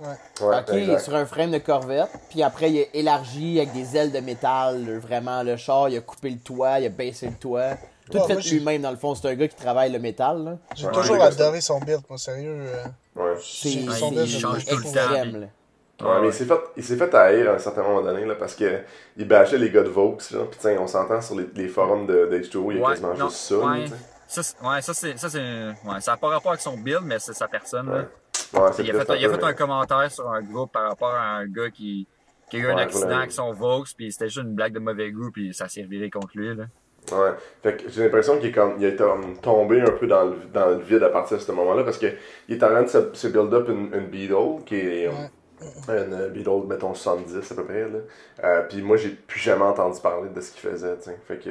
Ouais, 0.00 0.56
ok, 0.58 0.68
exact. 0.74 0.98
sur 1.00 1.14
un 1.14 1.26
frame 1.26 1.50
de 1.50 1.58
Corvette. 1.58 2.08
Puis 2.30 2.42
après, 2.42 2.70
il 2.70 2.80
a 2.80 2.84
élargi 2.94 3.58
avec 3.58 3.72
des 3.72 3.96
ailes 3.96 4.12
de 4.12 4.20
métal. 4.20 4.84
là, 4.86 4.98
vraiment, 4.98 5.42
le 5.42 5.56
char, 5.56 5.88
il 5.88 5.96
a 5.98 6.00
coupé 6.00 6.30
le 6.30 6.38
toit, 6.38 6.78
il 6.80 6.86
a 6.86 6.88
baissé 6.88 7.26
le 7.26 7.34
toit. 7.34 7.70
Tout 8.10 8.18
Ouais, 8.18 8.26
fait 8.40 8.50
lui-même, 8.50 8.82
dans 8.82 8.90
le 8.90 8.96
fond. 8.96 9.14
C'est 9.14 9.28
un 9.28 9.34
gars 9.34 9.46
qui 9.46 9.54
travaille 9.56 9.92
le 9.92 9.98
métal. 9.98 10.42
là. 10.44 10.56
J'ai 10.74 10.86
Ouais, 10.86 10.92
toujours 10.92 11.22
adoré 11.22 11.60
son 11.60 11.78
build, 11.80 12.00
moi, 12.08 12.18
sérieux. 12.18 12.56
euh, 12.58 12.84
Ouais. 13.16 13.38
C'est 13.42 13.68
Son 13.90 14.10
il 14.10 14.14
build, 14.14 14.26
change 14.28 14.58
j'aime 14.64 14.64
tout 14.64 14.76
le 14.76 14.82
beaucoup. 14.82 14.94
temps. 14.94 15.00
extrême. 15.00 15.40
là. 15.40 15.46
Ouais, 16.02 16.20
mais 16.22 16.28
il 16.28 16.32
s'est 16.32 16.46
fait, 16.46 16.60
il 16.78 16.82
s'est 16.82 16.96
fait 16.96 17.14
haïr 17.14 17.50
à 17.50 17.54
un 17.54 17.58
certain 17.58 17.82
moment 17.82 18.00
donné, 18.00 18.24
là, 18.24 18.34
parce 18.34 18.54
que 18.54 18.80
il 19.18 19.28
bâchait 19.28 19.58
les 19.58 19.70
gars 19.70 19.82
de 19.82 19.90
Vaux, 19.90 20.16
tiens, 20.58 20.78
on 20.80 20.86
s'entend 20.86 21.20
sur 21.20 21.36
les, 21.36 21.46
les 21.54 21.68
forums 21.68 22.06
de, 22.06 22.26
de 22.30 22.38
H2O, 22.38 22.70
il 22.72 22.78
y 22.78 22.80
a 22.80 22.84
Ouais, 22.84 22.90
quasiment 22.92 23.14
non, 23.14 23.28
juste 23.28 23.36
ça, 23.42 23.56
ouais. 23.58 23.84
Ça, 24.26 24.40
ouais, 24.62 24.80
ça, 24.80 24.94
c'est, 24.94 25.18
ça, 25.18 25.28
c'est, 25.28 25.38
ouais, 25.40 26.00
ça 26.00 26.12
n'a 26.12 26.16
pas 26.16 26.28
rapport 26.28 26.52
avec 26.52 26.62
son 26.62 26.78
build, 26.78 27.02
mais 27.04 27.18
c'est 27.18 27.34
sa 27.34 27.48
personne, 27.48 27.90
là. 27.92 28.04
Ouais. 28.54 28.70
Il 28.78 28.90
a, 28.90 28.92
peut-être 28.94 29.12
fait, 29.12 29.20
il 29.20 29.24
a 29.24 29.28
peu, 29.28 29.36
fait 29.36 29.44
un 29.44 29.52
commentaire 29.52 30.10
sur 30.10 30.28
un 30.28 30.42
groupe 30.42 30.72
par 30.72 30.88
rapport 30.88 31.14
à 31.14 31.36
un 31.36 31.46
gars 31.46 31.70
qui, 31.70 32.06
qui 32.50 32.56
a 32.56 32.60
eu 32.60 32.66
un 32.66 32.76
accident 32.78 33.18
avec 33.18 33.32
son 33.32 33.52
Vaux, 33.52 33.84
puis 33.96 34.10
c'était 34.10 34.28
juste 34.28 34.44
une 34.44 34.54
blague 34.54 34.72
de 34.72 34.80
mauvais 34.80 35.10
goût, 35.12 35.30
puis 35.30 35.54
ça 35.54 35.68
s'est 35.68 35.82
reviré 35.82 36.10
contre 36.10 36.30
lui, 36.34 36.54
là. 36.54 36.64
Ouais. 37.12 37.30
Fait 37.62 37.76
que 37.76 37.88
j'ai 37.88 38.04
l'impression 38.04 38.38
qu'il 38.38 38.50
est 38.50 38.52
comme, 38.52 38.74
il 38.78 38.84
est 38.84 38.96
comme 38.96 39.36
tombé 39.38 39.80
un 39.80 39.90
peu 39.90 40.06
dans 40.06 40.24
le, 40.24 40.36
dans 40.52 40.68
le 40.68 40.78
vide 40.78 41.02
à 41.02 41.08
partir 41.08 41.38
de 41.38 41.42
ce 41.42 41.50
moment-là 41.52 41.82
parce 41.82 41.98
que 41.98 42.06
il 42.46 42.56
est 42.56 42.62
en 42.62 42.68
train 42.68 42.82
de 42.82 42.88
se, 42.88 42.98
se 43.14 43.28
build 43.28 43.52
up 43.54 43.68
une, 43.68 43.92
une 43.94 44.06
Beetle 44.06 44.62
qui 44.66 44.76
est 44.76 45.08
euh, 45.08 45.12
une 45.88 46.28
Beetle, 46.32 46.66
mettons 46.68 46.94
70 46.94 47.52
à 47.52 47.54
peu 47.54 47.64
près. 47.64 47.88
Là. 47.88 47.98
Euh, 48.44 48.62
Puis 48.68 48.82
moi, 48.82 48.96
j'ai 48.96 49.10
plus 49.10 49.40
jamais 49.40 49.64
entendu 49.64 49.98
parler 50.00 50.28
de 50.28 50.40
ce 50.40 50.52
qu'il 50.52 50.70
faisait. 50.70 50.96
t'sais. 50.96 51.18
Fait 51.26 51.38
que. 51.38 51.50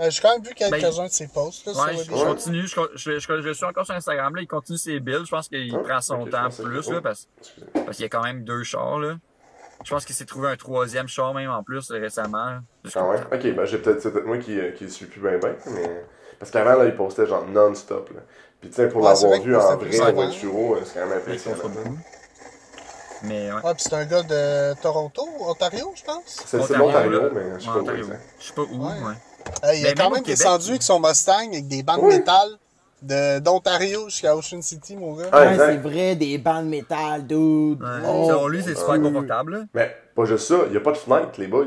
Euh, 0.00 0.10
J'ai 0.10 0.20
quand 0.22 0.32
même 0.32 0.42
vu 0.42 0.54
quelques-uns 0.54 1.06
de 1.06 1.10
ses 1.10 1.28
posts, 1.28 1.66
là, 1.66 1.72
Ben, 1.74 1.84
Ouais, 1.86 1.96
sur 2.04 2.16
je, 2.16 2.24
continue, 2.24 2.66
je, 2.66 2.80
je, 2.94 3.18
je, 3.18 3.40
je 3.42 3.52
suis 3.52 3.64
encore 3.64 3.84
sur 3.86 3.94
Instagram, 3.94 4.34
là, 4.34 4.42
il 4.42 4.46
continue 4.48 4.78
ses 4.78 5.00
builds, 5.00 5.26
je 5.26 5.30
pense 5.30 5.48
qu'il 5.48 5.74
Ah, 5.74 5.78
prend 5.78 6.00
son 6.00 6.26
temps 6.26 6.48
plus, 6.50 6.90
là, 6.90 7.00
parce, 7.00 7.28
qu'il 7.92 8.00
y 8.00 8.04
a 8.04 8.08
quand 8.08 8.22
même 8.22 8.44
deux 8.44 8.62
chars, 8.62 8.98
là. 8.98 9.16
Je 9.84 9.90
pense 9.90 10.04
qu'il 10.06 10.14
s'est 10.14 10.24
trouvé 10.24 10.48
un 10.48 10.56
troisième 10.56 11.08
char 11.08 11.34
même 11.34 11.50
en 11.50 11.62
plus 11.62 11.90
euh, 11.90 12.00
récemment. 12.00 12.58
Ah 12.94 13.04
ouais? 13.08 13.18
Ok, 13.32 13.54
ben 13.54 13.64
j'ai 13.66 13.78
peut-être, 13.78 14.00
c'est 14.00 14.12
peut-être 14.12 14.24
moi 14.26 14.38
qui, 14.38 14.58
euh, 14.58 14.70
qui 14.70 14.88
suis 14.88 15.04
plus 15.06 15.20
bien 15.20 15.36
bien, 15.38 15.54
mais. 15.66 16.04
Parce 16.38 16.50
qu'avant, 16.50 16.76
là, 16.76 16.86
il 16.86 16.96
postait 16.96 17.26
genre 17.26 17.44
non-stop, 17.46 18.08
là. 18.14 18.20
Puis 18.60 18.70
tu 18.70 18.76
sais, 18.76 18.88
pour 18.88 19.02
Ouais, 19.02 19.08
l'avoir 19.12 19.40
vu 19.42 19.54
en 19.54 19.76
vrai, 19.76 19.88
ouais, 19.90 19.92
souvent. 19.92 20.30
Churro, 20.30 20.76
c'est 20.84 21.00
quand 21.00 21.06
même 21.06 21.18
impressionnant. 21.18 21.58
Mais 23.24 23.52
ouais. 23.52 23.60
Ouais, 23.62 23.74
pis 23.74 23.82
c'est 23.82 23.94
un 23.94 24.04
gars 24.04 24.22
de 24.22 24.80
Toronto, 24.80 25.22
Ontario, 25.40 25.92
je 25.94 26.02
pense? 26.04 26.22
C'est 26.26 26.62
c'est 26.62 26.76
Ontario, 26.78 27.10
l'Ontario, 27.10 27.20
là. 27.20 27.28
mais 27.34 27.60
je 27.60 27.64
sais 27.64 27.70
pas 27.70 27.78
où. 27.80 27.96
Je 28.38 28.44
sais 28.46 28.52
pas 28.54 28.62
où, 28.62 28.86
Ouais. 28.86 28.92
ouais. 29.06 29.14
Hey, 29.62 29.80
il 29.80 29.86
a 29.86 29.88
Mais 29.90 29.94
quand 29.94 30.04
même 30.10 30.22
Québec, 30.22 30.26
descendu 30.38 30.70
avec 30.70 30.82
son 30.82 31.00
Mustang 31.00 31.48
avec 31.52 31.68
des 31.68 31.82
bandes 31.82 32.02
métal 32.02 32.48
de 33.02 33.38
d'Ontario 33.38 34.08
jusqu'à 34.08 34.34
Ocean 34.36 34.62
City, 34.62 34.96
mon 34.96 35.14
gars. 35.14 35.26
Ah, 35.32 35.40
Ouais, 35.42 35.56
c'est 35.58 35.76
vrai, 35.78 36.16
des 36.16 36.38
bandes 36.38 36.66
métal, 36.68 37.26
dude. 37.26 37.82
Ouais. 37.82 37.88
Oh. 38.06 38.26
Selon 38.28 38.48
lui, 38.48 38.62
c'est 38.62 38.74
super 38.76 39.00
confortable. 39.00 39.66
Mais 39.74 39.94
pas 40.14 40.24
juste 40.24 40.46
ça, 40.48 40.56
il 40.66 40.70
n'y 40.72 40.76
a 40.76 40.80
pas 40.80 40.92
de 40.92 40.96
fenêtre, 40.98 41.32
les 41.38 41.46
boys. 41.48 41.66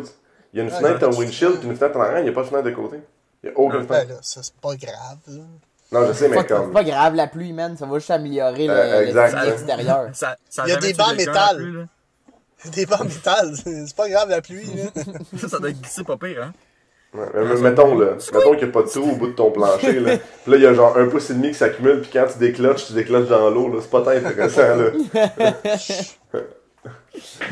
Il 0.53 0.57
y 0.57 0.61
a 0.61 0.63
une 0.63 0.71
Ouais, 0.71 0.77
fenêtre 0.79 1.07
en 1.07 1.11
windshield, 1.15 1.59
puis 1.59 1.67
une 1.67 1.75
fenêtre 1.75 1.97
en 1.97 2.01
arrière, 2.01 2.19
il 2.19 2.23
n'y 2.23 2.29
a 2.29 2.33
pas 2.33 2.41
de 2.41 2.47
fenêtre 2.47 2.65
de 2.65 2.71
côté. 2.71 2.97
Il 3.43 3.49
n'y 3.49 3.55
a 3.55 3.59
aucune 3.59 3.81
Ben 3.81 3.87
fenêtre. 3.87 4.09
là, 4.09 4.15
ça 4.21 4.41
c'est 4.41 4.55
pas 4.55 4.75
grave, 4.75 5.17
là. 5.27 5.43
Non, 5.91 6.05
je 6.07 6.13
sais, 6.13 6.27
mais 6.27 6.35
Fuck, 6.37 6.47
C'est 6.49 6.55
comme. 6.55 6.73
pas 6.73 6.83
grave, 6.83 7.15
la 7.15 7.27
pluie, 7.27 7.53
man, 7.53 7.77
ça 7.77 7.85
va 7.85 7.99
juste 7.99 8.11
améliorer 8.11 8.67
le- 8.67 8.73
Euh, 8.73 9.01
le 9.01 9.07
exact. 9.07 9.37
style 9.37 9.53
extérieur. 9.53 10.09
Ça, 10.13 10.35
ça 10.49 10.63
a 10.63 10.67
Il 10.67 10.69
y 10.71 10.73
a 10.73 10.77
des 10.77 10.93
bancs 10.93 11.15
métal. 11.15 11.87
Des 12.73 12.85
bandes 12.87 13.07
métal, 13.07 13.53
c'est 13.63 13.95
pas 13.95 14.09
grave 14.09 14.29
la 14.29 14.41
pluie, 14.41 14.65
là. 14.65 15.03
Ça, 15.39 15.47
ça 15.47 15.59
doit 15.59 15.71
glisser 15.71 16.03
pas 16.03 16.17
pire, 16.17 16.41
hein. 16.43 16.53
Ouais, 17.13 17.25
mais- 17.33 17.45
mais 17.45 17.61
mettons, 17.61 17.97
là. 17.97 18.17
Mettons 18.33 18.51
qu'il 18.55 18.63
n'y 18.65 18.69
a 18.69 18.73
pas 18.73 18.83
de 18.83 18.87
trou 18.89 19.11
au 19.11 19.15
bout 19.15 19.27
de 19.27 19.33
ton 19.33 19.51
plancher, 19.51 19.99
là. 19.99 20.17
Puis 20.43 20.51
là, 20.51 20.57
il 20.57 20.63
y 20.63 20.67
a 20.67 20.73
genre 20.73 20.97
un 20.97 21.07
pouce 21.07 21.29
et 21.29 21.33
demi 21.33 21.49
qui 21.49 21.53
s'accumule, 21.55 22.01
puis 22.01 22.09
quand 22.13 22.27
tu 22.31 22.37
déclenches, 22.37 22.87
tu 22.87 22.93
déclenches 22.93 23.27
dans 23.27 23.49
l'eau, 23.49 23.69
là. 23.73 23.79
C'est 23.81 23.89
pas 23.89 24.01
tant 24.01 24.11
intéressant, 24.11 24.75
là. 24.75 24.91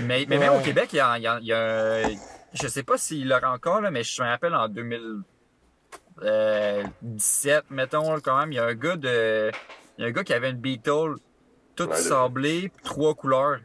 Mais, 0.05 0.25
mais 0.29 0.37
même 0.37 0.53
au 0.53 0.59
Québec, 0.59 0.89
il 0.93 0.97
y 0.97 0.99
a, 0.99 1.17
il 1.17 1.23
y 1.23 1.27
a, 1.27 1.39
il 1.41 1.47
y 1.47 1.53
a- 1.53 2.07
je 2.53 2.67
sais 2.67 2.83
pas 2.83 2.97
s'il 2.97 3.27
l'aura 3.27 3.51
encore, 3.51 3.81
là, 3.81 3.89
mais 3.91 4.03
je 4.03 4.21
me 4.21 4.27
rappelle 4.27 4.53
en 4.53 4.67
2017, 4.69 7.63
mettons, 7.71 8.13
là, 8.13 8.19
quand 8.23 8.37
même, 8.37 8.51
il 8.51 8.55
y 8.55 8.59
a 8.59 8.65
un 8.65 8.75
gars 8.75 8.95
de, 8.95 9.49
il 9.97 10.03
y 10.03 10.05
a 10.05 10.09
un 10.09 10.11
gars 10.11 10.23
qui 10.23 10.33
avait 10.33 10.51
une 10.51 10.57
Beetle 10.57 11.15
toute 11.75 11.89
Ouais, 11.89 11.95
sablée, 11.97 12.69
puis 12.73 12.83
trois 12.83 13.15
couleurs. 13.15 13.57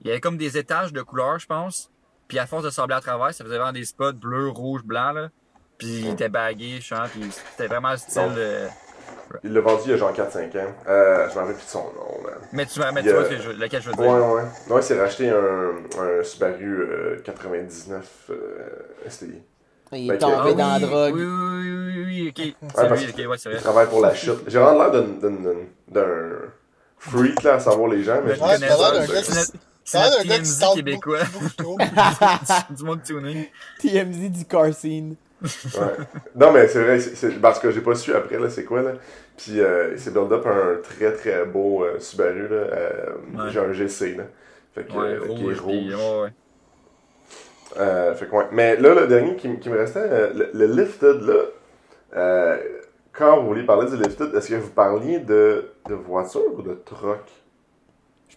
Il 0.00 0.08
y 0.08 0.10
avait 0.10 0.20
comme 0.20 0.36
des 0.38 0.56
étages 0.58 0.92
de 0.92 1.02
couleurs, 1.02 1.38
je 1.38 1.46
pense. 1.46 1.90
Puis 2.28 2.38
à 2.38 2.46
force 2.46 2.64
de 2.64 2.70
sabler 2.70 2.94
à 2.94 3.00
travers, 3.00 3.32
ça 3.34 3.44
faisait 3.44 3.56
vraiment 3.56 3.72
des 3.72 3.84
spots 3.84 4.12
bleu, 4.12 4.48
rouge, 4.48 4.82
blanc, 4.84 5.12
là. 5.12 5.28
Puis 5.78 5.88
il 5.88 6.08
était 6.10 6.28
bagué, 6.28 6.78
je 6.80 6.86
sens, 6.88 7.08
puis 7.10 7.22
c'était 7.52 7.68
vraiment 7.68 7.92
le 7.92 7.96
style 7.96 8.34
de... 8.34 8.66
Il 9.44 9.52
l'a 9.52 9.60
vendu 9.60 9.82
il 9.86 9.90
y 9.90 9.94
a 9.94 9.96
genre 9.96 10.12
4-5 10.12 10.56
ans. 10.56 10.72
Euh, 10.88 11.28
je 11.28 11.34
m'en 11.34 11.40
rappelle 11.42 11.54
plus 11.56 11.64
de 11.64 11.70
son 11.70 11.84
nom, 11.84 12.22
man. 12.24 12.34
Mais 12.52 12.66
tu, 12.66 12.80
mais 12.80 13.02
Il 13.02 13.06
tu 13.06 13.12
vois 13.12 13.24
ce 13.24 13.30
que 13.30 13.40
je, 13.40 13.50
lequel 13.50 13.82
je 13.82 13.90
veux 13.90 13.96
Ouais, 13.96 14.08
dire. 14.08 14.26
ouais. 14.26 14.42
Non, 14.68 14.76
il 14.78 14.82
s'est 14.82 14.98
racheté 14.98 15.30
un, 15.30 15.72
un 16.00 16.22
Subaru 16.24 16.80
euh, 16.80 17.20
99 17.22 18.30
euh, 18.30 18.58
STI. 19.06 19.42
Il 19.92 20.06
est 20.06 20.08
Ben, 20.08 20.18
tombé 20.18 20.34
Ah 20.36 20.52
dans 20.52 20.68
la 20.68 20.74
oui, 20.76 20.80
drogue. 20.80 21.14
Oui, 21.14 21.24
oui, 21.24 21.70
oui, 21.70 22.04
oui, 22.04 22.04
oui, 22.04 22.28
ok. 22.28 22.38
Ouais, 22.38 22.54
C'est 22.74 22.88
parce 22.88 23.00
lui, 23.02 23.24
ok, 23.24 23.30
ouais, 23.30 23.38
c'est 23.38 23.48
Il 23.48 23.52
vrai. 23.52 23.62
travaille 23.62 23.88
pour 23.88 24.00
la 24.00 24.14
chute. 24.14 24.38
J'ai 24.46 24.58
vraiment 24.58 24.82
l'air 24.82 24.90
d'un- 24.90 25.28
d'un- 25.30 25.30
d'un- 25.30 25.66
d'un 25.88 26.28
freak, 26.98 27.42
là, 27.42 27.54
à 27.54 27.60
savoir 27.60 27.88
les 27.88 28.02
gens, 28.02 28.20
mais 28.24 28.34
je 28.34 28.40
Ouais, 28.42 28.48
Ouais, 28.48 28.58
l'air 28.58 28.76
ça, 29.24 29.44
c'est- 29.90 29.98
d'un 29.98 30.28
gars 30.36 30.38
qui 30.38 30.58
tente 30.60 30.74
québécois. 30.76 31.18
beaucoup, 31.32 31.44
beaucoup 31.44 31.54
trop. 31.56 31.78
du 32.76 32.84
monde 32.84 33.02
tuning. 33.02 33.44
TMZ 33.80 34.30
du 34.30 34.44
car 34.44 34.72
scene. 34.74 35.16
Ouais. 35.42 36.04
Non, 36.34 36.52
mais 36.52 36.66
c'est 36.68 36.82
vrai, 36.82 36.98
c'est- 36.98 37.40
parce 37.40 37.58
que 37.60 37.70
j'ai 37.70 37.80
pas 37.80 37.94
su 37.94 38.12
après, 38.12 38.38
là, 38.38 38.48
c'est 38.50 38.64
quoi, 38.64 38.82
là. 38.82 38.92
Puis 39.36 39.60
euh, 39.60 39.90
il 39.92 39.98
s'est 40.00 40.10
build 40.10 40.32
up 40.32 40.44
un 40.46 40.78
très 40.82 41.12
très 41.12 41.44
beau 41.46 41.84
euh, 41.84 42.00
Subaru, 42.00 42.48
là. 42.48 42.56
euh, 42.56 43.06
Ouais. 43.34 43.50
J'ai 43.50 43.60
un 43.60 43.72
GC, 43.72 44.14
là. 44.16 44.24
Fait 44.74 44.84
que, 44.84 44.92
Ouais, 44.92 45.06
euh, 45.14 45.26
qui 45.28 45.42
est 45.42 45.44
rouge, 45.44 45.62
puis, 45.66 45.94
rouge. 45.94 45.94
ouais, 45.94 46.20
ouais. 46.22 46.32
Euh, 47.78 48.14
fait 48.14 48.26
que, 48.26 48.34
ouais. 48.34 48.46
Mais 48.52 48.76
là, 48.76 48.94
le 48.94 49.06
dernier 49.06 49.36
qui 49.36 49.48
me 49.48 49.78
restait, 49.78 50.00
euh, 50.00 50.32
le, 50.34 50.50
le 50.54 50.66
lifted, 50.82 51.20
là. 51.22 51.34
euh, 52.16 52.56
quand 53.12 53.40
vous 53.40 53.48
vouliez 53.48 53.64
parler 53.64 53.90
du 53.90 53.96
lifted, 53.96 54.34
est-ce 54.34 54.48
que 54.48 54.54
vous 54.54 54.70
parliez 54.70 55.18
de, 55.18 55.70
de 55.88 55.94
voiture 55.94 56.52
ou 56.56 56.62
de 56.62 56.74
truck? 56.84 57.20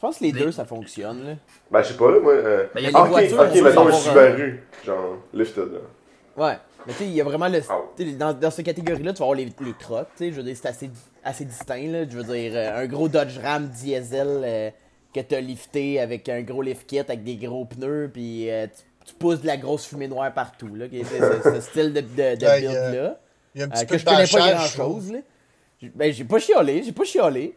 Je 0.01 0.07
pense 0.07 0.17
que 0.17 0.23
les 0.23 0.31
deux, 0.31 0.51
ça 0.51 0.65
fonctionne, 0.65 1.23
là. 1.23 1.33
Ben, 1.69 1.83
je 1.83 1.89
sais 1.89 1.93
pas, 1.93 2.09
là, 2.09 2.19
moi. 2.19 2.33
Euh... 2.33 2.65
Ben, 2.73 2.79
il 2.81 2.89
y 2.89 2.91
a 2.91 2.91
ah, 2.95 3.03
les 3.03 3.03
ok, 3.03 3.37
voitures, 3.37 3.39
ok, 3.39 3.61
mettons 3.61 3.87
un 3.87 3.91
Subaru, 3.91 4.63
genre, 4.83 5.17
lifted, 5.31 5.73
là. 5.73 5.79
Ouais. 6.43 6.57
Mais 6.87 6.93
tu 6.93 6.99
sais, 6.99 7.05
il 7.05 7.13
y 7.13 7.21
a 7.21 7.23
vraiment 7.23 7.47
le. 7.47 7.61
Ah. 7.69 7.81
Dans, 8.17 8.33
dans 8.33 8.49
cette 8.49 8.65
catégorie-là, 8.65 9.13
tu 9.13 9.19
vas 9.19 9.25
avoir 9.25 9.37
les, 9.37 9.45
les 9.45 9.73
trucks, 9.79 10.07
tu 10.17 10.25
sais. 10.25 10.31
Je 10.31 10.37
veux 10.37 10.43
dire, 10.43 10.57
c'est 10.59 10.69
assez, 10.69 10.89
assez 11.23 11.45
distinct, 11.45 11.87
là. 11.91 12.09
Je 12.09 12.17
veux 12.17 12.23
dire, 12.23 12.51
euh, 12.55 12.81
un 12.81 12.87
gros 12.87 13.09
Dodge 13.09 13.37
Ram 13.43 13.67
diesel 13.67 14.27
euh, 14.43 14.71
que 15.13 15.19
t'as 15.19 15.39
lifté 15.39 15.99
avec 15.99 16.27
un 16.29 16.41
gros 16.41 16.63
lift 16.63 16.87
kit 16.87 16.97
avec 16.97 17.23
des 17.23 17.35
gros 17.35 17.65
pneus, 17.65 18.09
puis 18.11 18.49
euh, 18.49 18.65
tu, 18.65 19.11
tu 19.11 19.13
pousses 19.13 19.41
de 19.41 19.47
la 19.47 19.57
grosse 19.57 19.85
fumée 19.85 20.07
noire 20.07 20.33
partout, 20.33 20.73
là. 20.73 20.85
C'est 20.91 21.03
c'est- 21.03 21.43
ce 21.43 21.61
style 21.61 21.93
de, 21.93 22.01
de, 22.01 22.35
build-là. 22.59 23.19
Il 23.53 23.61
y 23.61 23.63
a 23.63 23.67
un 23.67 23.69
euh, 23.69 23.71
petit 23.71 23.85
que 23.85 23.91
peu 23.91 23.97
je 23.99 24.05
de 24.05 24.09
connais 24.09 24.27
pas 24.27 24.53
grand-chose, 24.55 25.11
là. 25.11 25.19
Ben, 25.93 26.11
j'ai 26.11 26.23
pas 26.23 26.39
chiolé, 26.39 26.81
j'ai 26.83 26.91
pas 26.91 27.03
chiolé. 27.03 27.53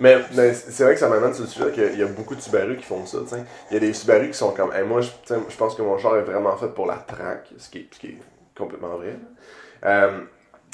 Mais, 0.00 0.18
c'est 0.54 0.84
vrai 0.84 0.94
que 0.94 1.00
ça 1.00 1.08
m'amène 1.08 1.34
sur 1.34 1.44
le 1.44 1.48
sujet 1.50 1.70
qu'il 1.72 1.98
y 1.98 2.02
a 2.02 2.06
beaucoup 2.06 2.34
de 2.34 2.40
Subaru 2.40 2.76
qui 2.76 2.84
font 2.84 3.04
ça, 3.06 3.18
tu 3.22 3.28
sais. 3.28 3.44
Il 3.70 3.74
y 3.74 3.76
a 3.76 3.80
des 3.80 3.92
Subaru 3.92 4.28
qui 4.28 4.36
sont 4.36 4.52
comme, 4.52 4.72
moi, 4.86 5.00
je, 5.00 5.10
pense 5.56 5.74
que 5.74 5.82
mon 5.82 5.98
char 5.98 6.16
est 6.16 6.22
vraiment 6.22 6.56
fait 6.56 6.68
pour 6.68 6.86
la 6.86 6.96
track, 6.96 7.50
ce 7.58 7.68
qui 7.68 7.78
est, 7.78 8.16
complètement 8.56 8.96
vrai. 8.96 9.16
Euh, 9.84 10.20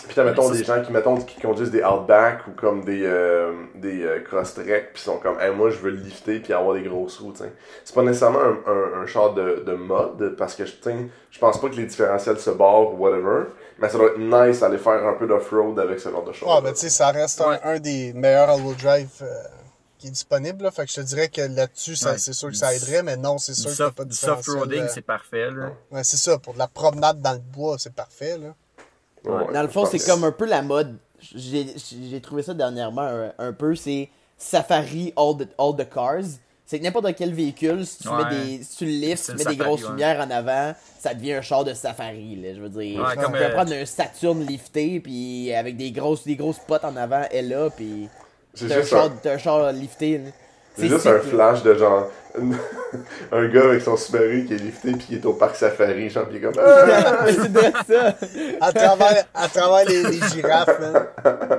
puis 0.05 0.15
t'as, 0.15 0.25
mettons, 0.25 0.51
des 0.51 0.63
gens 0.63 0.83
qui, 0.83 0.93
mettons, 0.93 1.17
qui 1.17 1.41
conduisent 1.41 1.71
des 1.71 1.83
Outback 1.83 2.47
ou 2.47 2.51
comme 2.53 2.85
des, 2.85 3.03
euh, 3.05 3.53
des 3.75 4.03
euh, 4.05 4.21
Crosstrek, 4.21 4.93
puis 4.93 5.03
sont 5.03 5.17
comme, 5.19 5.41
Hey, 5.41 5.51
moi, 5.55 5.71
je 5.71 5.79
veux 5.79 5.91
le 5.91 5.97
lifter 5.97 6.39
puis 6.41 6.53
avoir 6.53 6.75
des 6.75 6.83
grosses 6.83 7.19
roues, 7.19 7.33
tu 7.33 7.39
sais. 7.45 7.53
C'est 7.85 7.95
pas 7.95 8.03
nécessairement 8.03 8.41
un, 8.41 8.59
un, 8.71 9.03
un 9.03 9.07
char 9.07 9.33
de, 9.35 9.63
de 9.67 9.73
mode, 9.75 10.37
parce 10.37 10.55
que, 10.55 10.65
je 10.67 11.39
pense 11.41 11.61
pas 11.61 11.69
que 11.69 11.75
les 11.77 11.87
différentiels 11.87 12.39
se 12.39 12.51
barrent 12.51 12.93
ou 12.95 12.99
whatever, 12.99 13.45
mais 13.79 13.89
ça 13.89 13.99
doit 13.99 14.09
être 14.11 14.19
nice 14.19 14.61
d'aller 14.61 14.79
faire 14.79 15.07
un 15.07 15.15
peu 15.15 15.27
d'off-road 15.27 15.79
avec 15.81 15.99
ce 15.99 16.09
genre 16.11 16.25
de 16.25 16.33
choses. 16.33 16.49
Ouais, 16.49 16.61
ben 16.63 16.73
tu 16.73 16.81
sais, 16.81 16.91
ça 16.91 17.09
reste 17.11 17.41
un- 17.41 17.51
Ouais. 17.51 17.61
un, 17.65 17.79
des 17.79 18.13
meilleurs 18.13 18.51
all-wheel 18.51 18.77
drive 18.77 19.09
euh, 19.23 19.27
qui 19.99 20.09
est 20.09 20.11
disponible. 20.11 20.65
Là. 20.65 20.71
Fait 20.71 20.85
que 20.85 20.91
je 20.91 20.97
te 20.97 21.01
dirais 21.01 21.29
que 21.29 21.41
là-dessus, 21.41 21.97
ça- 21.97 22.13
Ouais. 22.13 22.19
c'est 22.19 22.33
sûr 22.35 22.49
que 22.51 22.55
ça 22.57 22.75
aiderait, 22.75 23.03
mais 23.03 23.17
non, 23.17 23.39
c'est 23.39 23.53
Du 23.53 23.61
sûr 23.61 23.69
n'y 23.71 23.73
a 23.75 23.77
soft, 23.77 23.97
pas 23.97 24.05
de 24.05 24.09
du 24.11 24.15
soft-roading, 24.17 24.85
c'est 24.89 25.01
parfait, 25.03 25.51
là. 25.51 25.71
Ouais, 25.91 26.05
c'est 26.05 26.17
ça. 26.19 26.39
Pour 26.39 26.55
de 26.55 26.59
la 26.59 26.69
promenade 26.69 27.21
dans 27.21 27.33
le 27.33 27.39
bois, 27.39 27.77
c'est 27.79 27.95
parfait. 27.95 28.37
Là. 28.39 28.49
Ouais, 29.27 29.53
Dans 29.53 29.62
le 29.62 29.68
fond, 29.68 29.85
c'est 29.87 30.05
comme 30.05 30.24
un 30.24 30.33
peu 30.33 30.47
la 30.47 30.62
mode. 30.62 30.97
J'ai 31.35 31.66
j'ai 32.11 32.20
trouvé 32.20 32.43
ça 32.43 32.55
dernièrement 32.55 33.03
un, 33.03 33.33
un 33.39 33.53
peu. 33.53 33.74
C'est 33.74 34.09
Safari 34.37 35.12
all 35.16 35.37
the, 35.39 35.49
all 35.59 35.74
the 35.77 35.89
cars. 35.89 36.24
C'est 36.68 36.79
que 36.81 36.85
n'importe 36.85 37.14
quel 37.16 37.33
véhicule, 37.33 37.87
si 37.87 37.99
tu, 38.03 38.09
Ouais. 38.09 38.24
mets 38.24 38.31
des, 38.59 38.62
si 38.64 38.79
tu 38.79 38.85
le 38.87 38.91
lifts, 38.91 39.31
tu 39.31 39.37
mets 39.37 39.45
des 39.45 39.57
grosses 39.57 39.85
ouais. 39.85 39.91
lumières 39.91 40.20
en 40.20 40.29
avant, 40.31 40.74
ça 40.99 41.14
devient 41.14 41.35
un 41.35 41.41
char 41.41 41.64
de 41.64 41.72
safari. 41.72 42.35
Là, 42.43 42.55
je 42.55 42.61
veux 42.61 42.68
dire, 42.68 43.01
Ouais, 43.01 43.12
tu 43.16 43.22
comme, 43.22 43.33
peux 43.33 43.39
euh, 43.45 43.53
prendre 43.55 43.72
un 43.72 43.85
Saturn 43.85 44.45
lifté, 44.45 44.99
puis 44.99 45.53
avec 45.55 45.77
des 45.77 45.93
grosses, 45.93 46.24
des 46.24 46.35
grosses 46.35 46.59
potes 46.66 46.85
en 46.85 46.97
avant, 46.97 47.22
elle 47.31 47.51
là, 47.51 47.70
puis 47.70 48.09
t'as 48.59 48.79
un, 48.79 49.33
un, 49.33 49.39
char 49.39 49.72
lifté. 49.72 50.18
là. 50.18 50.31
C'est 50.79 50.89
juste 50.89 51.07
un 51.07 51.20
flash 51.20 51.62
de 51.62 51.74
genre 51.74 52.11
un 53.33 53.49
gars 53.49 53.62
avec 53.64 53.81
son 53.81 53.97
Subaru 53.97 54.45
qui 54.45 54.53
est 54.55 54.59
lifté 54.59 54.93
puis 54.93 54.99
qui 55.07 55.14
est 55.14 55.24
au 55.24 55.33
parc 55.33 55.57
safari, 55.57 56.11
genre 56.11 56.27
pis 56.29 56.37
il 56.37 56.37
est 56.37 56.41
comme 56.43 56.53
Ah! 56.62 57.24
C'est 57.27 57.51
de 57.53 57.61
ça. 57.61 58.14
À 58.61 58.72
travers, 58.72 59.24
à 59.35 59.49
travers 59.49 59.89
les, 59.89 60.03
les 60.03 60.20
girafes, 60.29 60.79
man. 60.79 61.07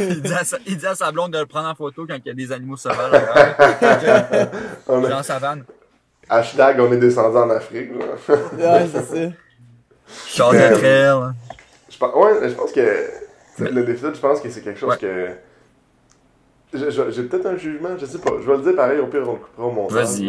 il, 0.00 0.22
dit 0.22 0.32
à 0.32 0.44
sa, 0.44 0.58
il 0.64 0.76
dit 0.76 0.86
à 0.86 0.94
sa 0.94 1.10
blonde 1.10 1.32
de 1.32 1.38
le 1.40 1.46
prendre 1.46 1.68
en 1.68 1.74
photo 1.74 2.06
quand 2.08 2.14
il 2.24 2.28
y 2.28 2.30
a 2.30 2.34
des 2.34 2.52
animaux 2.52 2.76
sauvages. 2.76 3.10
derrière. 3.80 4.50
On 4.86 5.04
a- 5.04 5.08
Dans 5.08 5.22
sa 5.24 5.38
vanne. 5.40 5.64
hashtag 6.28 6.78
on 6.80 6.92
est 6.92 6.98
descendu 6.98 7.36
en 7.36 7.50
Afrique. 7.50 7.90
là. 7.98 8.34
Ouais, 8.78 8.86
c'est 8.92 9.02
ça. 9.02 9.32
Char 10.28 10.52
de 10.52 10.56
Euh, 10.58 10.78
trail. 10.78 11.32
Je 11.90 11.98
pense, 11.98 12.14
ouais, 12.14 12.48
je 12.48 12.54
pense 12.54 12.70
que 12.72 13.10
le 13.58 13.80
lifted, 13.82 14.14
je 14.14 14.20
pense 14.20 14.40
que 14.40 14.50
c'est 14.50 14.60
quelque 14.60 14.78
chose 14.78 14.90
Ouais. 14.90 14.98
que 14.98 15.28
j'ai 16.74 17.22
peut-être 17.24 17.46
un 17.46 17.56
jugement, 17.56 17.96
je 17.98 18.06
sais 18.06 18.18
pas. 18.18 18.32
Je 18.42 18.46
vais 18.50 18.56
le 18.56 18.62
dire 18.62 18.76
pareil, 18.76 18.98
au 18.98 19.06
pire 19.06 19.22
on 19.28 19.32
le 19.34 19.38
coupera 19.38 19.66
au 19.66 19.70
montage. 19.70 19.94
Vas-y. 19.94 20.28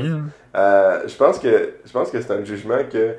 Euh, 0.55 1.07
je 1.07 1.15
pense 1.15 1.39
que 1.39 1.73
je 1.85 1.91
pense 1.91 2.09
que 2.09 2.21
c'est 2.21 2.31
un 2.31 2.43
jugement 2.43 2.79
que 2.91 3.15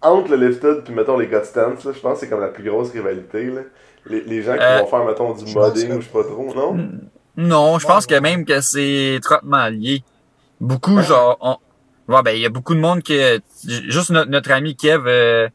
entre 0.00 0.30
le 0.36 0.48
lifted 0.48 0.84
puis 0.84 0.94
mettons 0.94 1.18
les 1.18 1.26
gut 1.26 1.44
stance, 1.44 1.84
là, 1.84 1.92
je 1.92 1.98
pense 2.00 2.14
que 2.14 2.20
c'est 2.20 2.28
comme 2.28 2.40
la 2.40 2.48
plus 2.48 2.62
grosse 2.68 2.90
rivalité 2.92 3.44
là. 3.46 3.62
Les, 4.06 4.20
les 4.22 4.42
gens 4.42 4.54
qui 4.54 4.62
Euh, 4.62 4.78
vont 4.80 4.86
faire 4.86 5.04
mettons 5.04 5.32
du 5.34 5.52
modding 5.54 5.88
que- 5.88 5.94
ou 5.96 6.00
je 6.00 6.06
sais 6.06 6.12
pas 6.12 6.24
trop, 6.24 6.54
non? 6.54 6.88
Non, 7.36 7.78
je 7.78 7.86
Ouais, 7.86 7.92
pense 7.92 8.06
que 8.06 8.14
même 8.18 8.44
que 8.44 8.60
c'est 8.60 9.14
étroitement 9.16 9.66
lié. 9.68 10.02
Beaucoup, 10.60 11.00
genre, 11.02 11.36
on... 11.40 11.56
ouais, 12.12 12.22
ben, 12.22 12.30
il 12.32 12.40
y 12.40 12.46
a 12.46 12.48
beaucoup 12.48 12.74
de 12.74 12.80
monde 12.80 13.02
qui, 13.02 13.18
juste 13.64 14.10
notre, 14.10 14.30
notre 14.30 14.50
ami 14.50 14.76
Kev, 14.76 15.02
euh, 15.06 15.48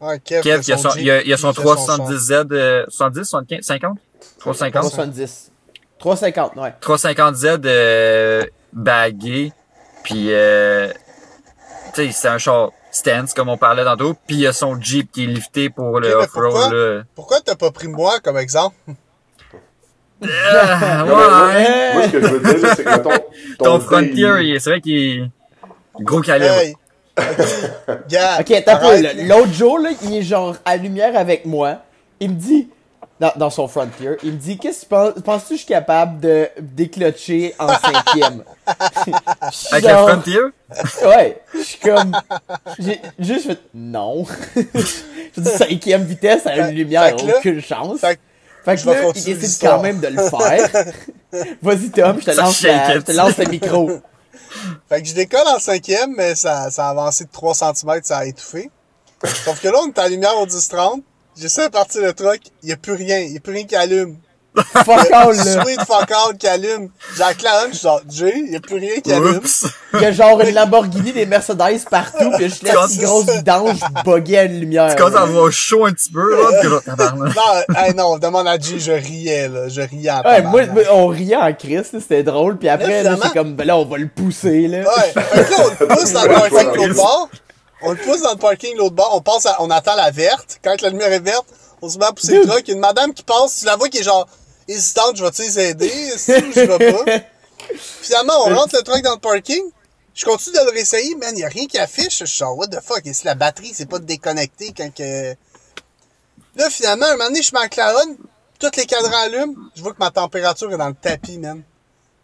Ouais, 0.00 0.18
Kev, 0.20 0.40
Kev, 0.42 0.62
il 0.66 0.72
a 0.72 0.76
son, 0.78 0.88
il 0.98 1.10
a, 1.10 1.22
il 1.22 1.32
a 1.32 1.36
son 1.36 1.52
fait 1.52 1.62
char. 1.62 1.76
370Z, 1.76 2.48
euh, 2.52 2.84
70, 2.88 3.24
75, 3.28 3.64
50? 3.64 3.98
350? 4.38 4.82
370. 4.82 5.50
350, 5.98 6.56
ouais. 6.56 6.72
350Z, 6.80 7.60
euh, 7.66 8.42
bagué, 8.72 9.52
puis 10.02 10.28
euh, 10.32 10.88
tu 11.94 12.06
sais, 12.06 12.12
c'est 12.12 12.28
un 12.28 12.38
char 12.38 12.70
stance, 12.90 13.34
comme 13.34 13.48
on 13.48 13.58
parlait 13.58 13.84
tantôt, 13.84 14.14
puis 14.26 14.36
il 14.36 14.40
y 14.40 14.46
a 14.46 14.52
son 14.52 14.80
Jeep 14.80 15.12
qui 15.12 15.24
est 15.24 15.26
lifté 15.26 15.68
pour 15.70 16.00
le 16.00 16.10
pourquoi? 16.12 16.48
off-road, 16.48 16.72
là. 16.72 17.02
Pourquoi 17.14 17.40
t'as 17.40 17.54
pas 17.54 17.70
pris 17.70 17.88
moi 17.88 18.18
comme 18.22 18.36
exemple? 18.38 18.76
Moi, 20.20 20.28
ouais. 21.48 21.94
moi, 21.94 22.02
ce 22.02 22.10
que 22.12 22.20
je 22.20 22.26
veux 22.26 22.54
dire, 22.54 22.74
c'est 22.76 22.84
que 22.84 23.56
ton, 23.56 23.80
Frontier, 23.80 24.58
c'est 24.58 24.68
vrai 24.70 24.80
qu'il 24.82 25.22
est 25.22 25.30
gros 26.02 26.20
calibre. 26.20 26.52
Hey! 26.52 26.74
Ok, 27.18 27.26
gars, 28.08 28.38
Ok, 28.40 28.50
attends 28.50 28.72
un 28.72 28.76
peu. 28.76 28.84
arrête, 28.86 29.02
là. 29.02 29.12
là. 29.14 29.22
L'autre 29.24 29.52
jour, 29.54 29.78
là, 29.78 29.90
il 30.02 30.14
est 30.14 30.22
genre 30.22 30.56
à 30.66 30.76
lumière 30.76 31.16
avec 31.16 31.46
moi. 31.46 31.78
Il 32.20 32.30
me 32.32 32.34
dit, 32.34 32.68
dans, 33.20 33.32
dans 33.36 33.50
son 33.50 33.68
frontier, 33.68 34.16
il 34.22 34.32
me 34.32 34.36
dit, 34.38 34.56
qu'est-ce 34.58 34.80
que 34.80 34.84
tu 34.84 34.88
penses, 34.88 35.12
penses-tu 35.22 35.48
que 35.50 35.54
je 35.54 35.58
suis 35.58 35.66
capable 35.66 36.18
de 36.20 36.48
déclocher 36.60 37.54
en 37.58 37.68
cinquième? 37.78 38.42
Avec 39.72 39.84
Genre, 39.88 40.06
le 40.06 40.12
Frontier? 40.14 40.40
Ouais, 41.04 41.42
je 41.54 41.58
suis 41.60 41.78
comme, 41.78 42.16
j'ai 42.78 43.00
juste 43.18 43.46
fait, 43.46 43.60
non. 43.74 44.24
je 44.56 45.40
dis 45.40 45.50
cinquième 45.50 46.04
vitesse 46.04 46.46
à 46.46 46.56
une 46.56 46.74
lumière, 46.74 47.04
fait 47.18 47.26
là- 47.26 47.36
aucune 47.38 47.60
chance. 47.60 48.00
fait 48.00 48.16
que 48.16 48.20
Fait 48.64 48.74
que 48.74 48.80
je 48.80 48.86
vais 48.88 49.02
là, 49.02 49.10
il 49.14 49.38
décide 49.38 49.60
quand 49.68 49.80
même 49.82 50.00
de 50.00 50.08
le 50.08 50.22
faire. 50.22 50.84
Vas-y 51.62 51.90
Tom, 51.90 52.16
je 52.20 52.24
te 52.26 52.30
Ça 52.32 52.42
lance, 52.42 52.62
la- 52.62 52.86
shake, 52.88 52.94
je 52.96 53.00
te 53.00 53.12
lance 53.12 53.36
le 53.38 53.46
micro. 53.46 53.90
Fait 54.88 55.00
que 55.02 55.08
je 55.08 55.14
décolle 55.14 55.46
en 55.46 55.58
cinquième, 55.60 56.14
mais 56.16 56.34
ça, 56.34 56.70
ça 56.70 56.86
a 56.86 56.90
avancé 56.90 57.24
de 57.24 57.30
3 57.30 57.54
cm, 57.54 58.00
ça 58.02 58.18
a 58.18 58.24
étouffé. 58.24 58.70
Sauf 59.44 59.60
que 59.60 59.68
là, 59.68 59.78
on 59.84 59.88
est 59.88 59.98
à 59.98 60.04
la 60.04 60.08
lumière 60.08 60.36
au 60.38 60.46
10-30. 60.46 61.02
J'essaie 61.36 61.66
de 61.66 61.72
partir 61.72 62.02
le 62.02 62.12
truck, 62.12 62.40
il 62.62 62.68
y 62.68 62.72
a 62.72 62.76
plus 62.76 62.94
rien, 62.94 63.18
il 63.20 63.32
y 63.32 63.36
a 63.36 63.40
plus 63.40 63.52
rien 63.52 63.64
qui 63.64 63.76
allume. 63.76 64.16
Fuck 64.56 65.06
une 65.06 65.12
là. 65.12 65.64
de 65.64 65.84
fuck 65.84 66.10
out 66.10 66.36
qui 66.36 66.48
allume. 66.48 66.88
J'ai 67.14 67.20
la 67.20 67.34
clarinette, 67.34 67.72
je 67.72 67.78
suis 67.78 67.84
genre, 67.84 68.00
Jay, 68.10 68.34
il 68.36 68.52
y 68.52 68.56
a 68.56 68.60
plus 68.60 68.78
rien 68.78 69.00
qui 69.00 69.12
allume. 69.12 69.36
Oups! 69.36 69.66
Il 69.94 70.00
y 70.00 70.04
a 70.04 70.12
genre 70.12 70.40
une 70.40 70.52
Lamborghini, 70.52 71.12
des 71.12 71.24
Mercedes 71.24 71.84
partout, 71.88 72.32
pis 72.36 72.48
je 72.48 72.64
laisse 72.64 72.96
une 72.96 73.02
grosse 73.02 73.30
vidange 73.30 73.78
bugger 74.04 74.38
à 74.38 74.44
une 74.44 74.58
lumière. 74.58 74.90
Tu 74.90 74.96
commences 74.96 75.16
à 75.16 75.22
avoir 75.22 75.52
chaud 75.52 75.86
un 75.86 75.92
petit 75.92 76.10
peu, 76.10 76.36
là, 76.36 76.62
que 76.62 76.66
là, 76.66 76.80
tabarnak. 76.84 77.34
Non, 77.36 77.76
hey, 77.76 77.94
non, 77.94 78.18
demande 78.18 78.48
à 78.48 78.58
Jay, 78.58 78.80
je 78.80 78.90
riais, 78.90 79.48
là. 79.48 79.68
Je 79.68 79.82
riais 79.82 80.10
en 80.10 80.22
Ouais, 80.22 80.42
moi, 80.42 80.62
on 80.92 81.06
riait 81.06 81.36
en 81.36 81.52
Christ, 81.52 81.92
là, 81.92 82.00
c'était 82.00 82.24
drôle, 82.24 82.58
puis 82.58 82.68
après, 82.68 83.04
là, 83.04 83.16
c'est 83.22 83.32
comme, 83.32 83.54
ben 83.54 83.66
là, 83.66 83.76
on 83.76 83.84
va 83.84 83.98
le 83.98 84.08
pousser, 84.08 84.66
là. 84.66 84.78
Ouais, 84.78 85.12
là, 85.14 85.44
on 85.58 85.68
le 85.68 85.86
pousse 85.86 86.12
dans 86.12 86.22
le 86.22 86.28
parking 86.28 86.74
l'autre 86.74 86.94
bord. 86.94 87.28
On 87.82 87.92
le 87.92 87.96
pousse 87.96 88.22
dans 88.22 88.32
le 88.32 88.38
parking 88.38 88.76
l'autre 88.76 88.94
bord. 88.94 89.14
On 89.16 89.20
passe 89.20 89.46
à- 89.46 89.56
on 89.60 89.70
attend 89.70 89.94
la 89.96 90.10
verte. 90.10 90.58
Quand 90.62 90.80
la 90.82 90.90
lumière 90.90 91.12
est 91.12 91.20
verte, 91.20 91.46
on 91.82 91.88
se 91.88 91.98
met 91.98 92.04
à 92.06 92.12
pousser 92.12 92.38
le 92.38 92.46
truck. 92.46 92.62
Il 92.66 92.68
y 92.68 92.70
a 92.72 92.74
une 92.74 92.80
madame 92.80 93.14
qui 93.14 93.22
passe. 93.22 93.60
Tu 93.60 93.66
la 93.66 93.76
vois 93.76 93.88
qui 93.88 93.98
est 93.98 94.02
genre 94.02 94.28
hésitante. 94.68 95.16
Je 95.16 95.24
vais-tu 95.24 95.42
les 95.42 95.58
aider? 95.60 95.88
Si 96.16 96.32
je 96.32 96.60
vais 96.60 96.92
pas. 96.92 97.04
Finalement, 98.02 98.34
on 98.46 98.54
rentre 98.54 98.76
le 98.76 98.82
truck 98.82 99.02
dans 99.02 99.14
le 99.14 99.20
parking. 99.20 99.62
Je 100.14 100.24
continue 100.24 100.56
de 100.56 100.64
le 100.64 100.70
réessayer, 100.70 101.14
man. 101.14 101.32
Il 101.36 101.40
y 101.40 101.44
a 101.44 101.48
rien 101.48 101.66
qui 101.66 101.78
affiche. 101.78 102.18
Je 102.18 102.24
suis 102.26 102.38
genre, 102.38 102.56
what 102.58 102.66
the 102.68 102.80
fuck? 102.84 103.00
Et 103.06 103.12
si 103.14 103.24
la 103.24 103.34
batterie, 103.34 103.72
c'est 103.74 103.88
pas 103.88 103.98
déconnecté 103.98 104.72
quand 104.76 104.92
que. 104.94 105.34
Là, 106.56 106.68
finalement, 106.68 107.06
un 107.06 107.12
moment 107.12 107.26
donné, 107.28 107.42
je 107.42 107.54
mets 107.54 107.60
en 107.60 107.68
Claron. 107.68 108.16
Tous 108.58 108.70
les 108.76 108.84
cadrans 108.84 109.22
allument. 109.22 109.54
Je 109.74 109.80
vois 109.82 109.92
que 109.92 109.98
ma 110.00 110.10
température 110.10 110.70
est 110.72 110.76
dans 110.76 110.88
le 110.88 110.94
tapis, 110.94 111.38
man. 111.38 111.62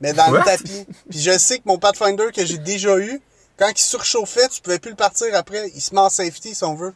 Mais 0.02 0.12
dans 0.12 0.30
le 0.30 0.42
tapis. 0.42 0.86
Puis 1.08 1.20
je 1.20 1.38
sais 1.38 1.56
que 1.58 1.62
mon 1.64 1.78
Pathfinder 1.78 2.26
que 2.34 2.44
j'ai 2.44 2.58
déjà 2.58 2.98
eu, 2.98 3.22
quand 3.58 3.68
il 3.70 3.78
surchauffait, 3.78 4.48
tu 4.48 4.60
pouvais 4.60 4.78
plus 4.78 4.90
le 4.90 4.96
partir 4.96 5.28
après. 5.34 5.70
Il 5.74 5.80
se 5.80 5.94
met 5.94 6.00
en 6.00 6.10
safety 6.10 6.54
si 6.54 6.64
on 6.64 6.74
veut. 6.74 6.94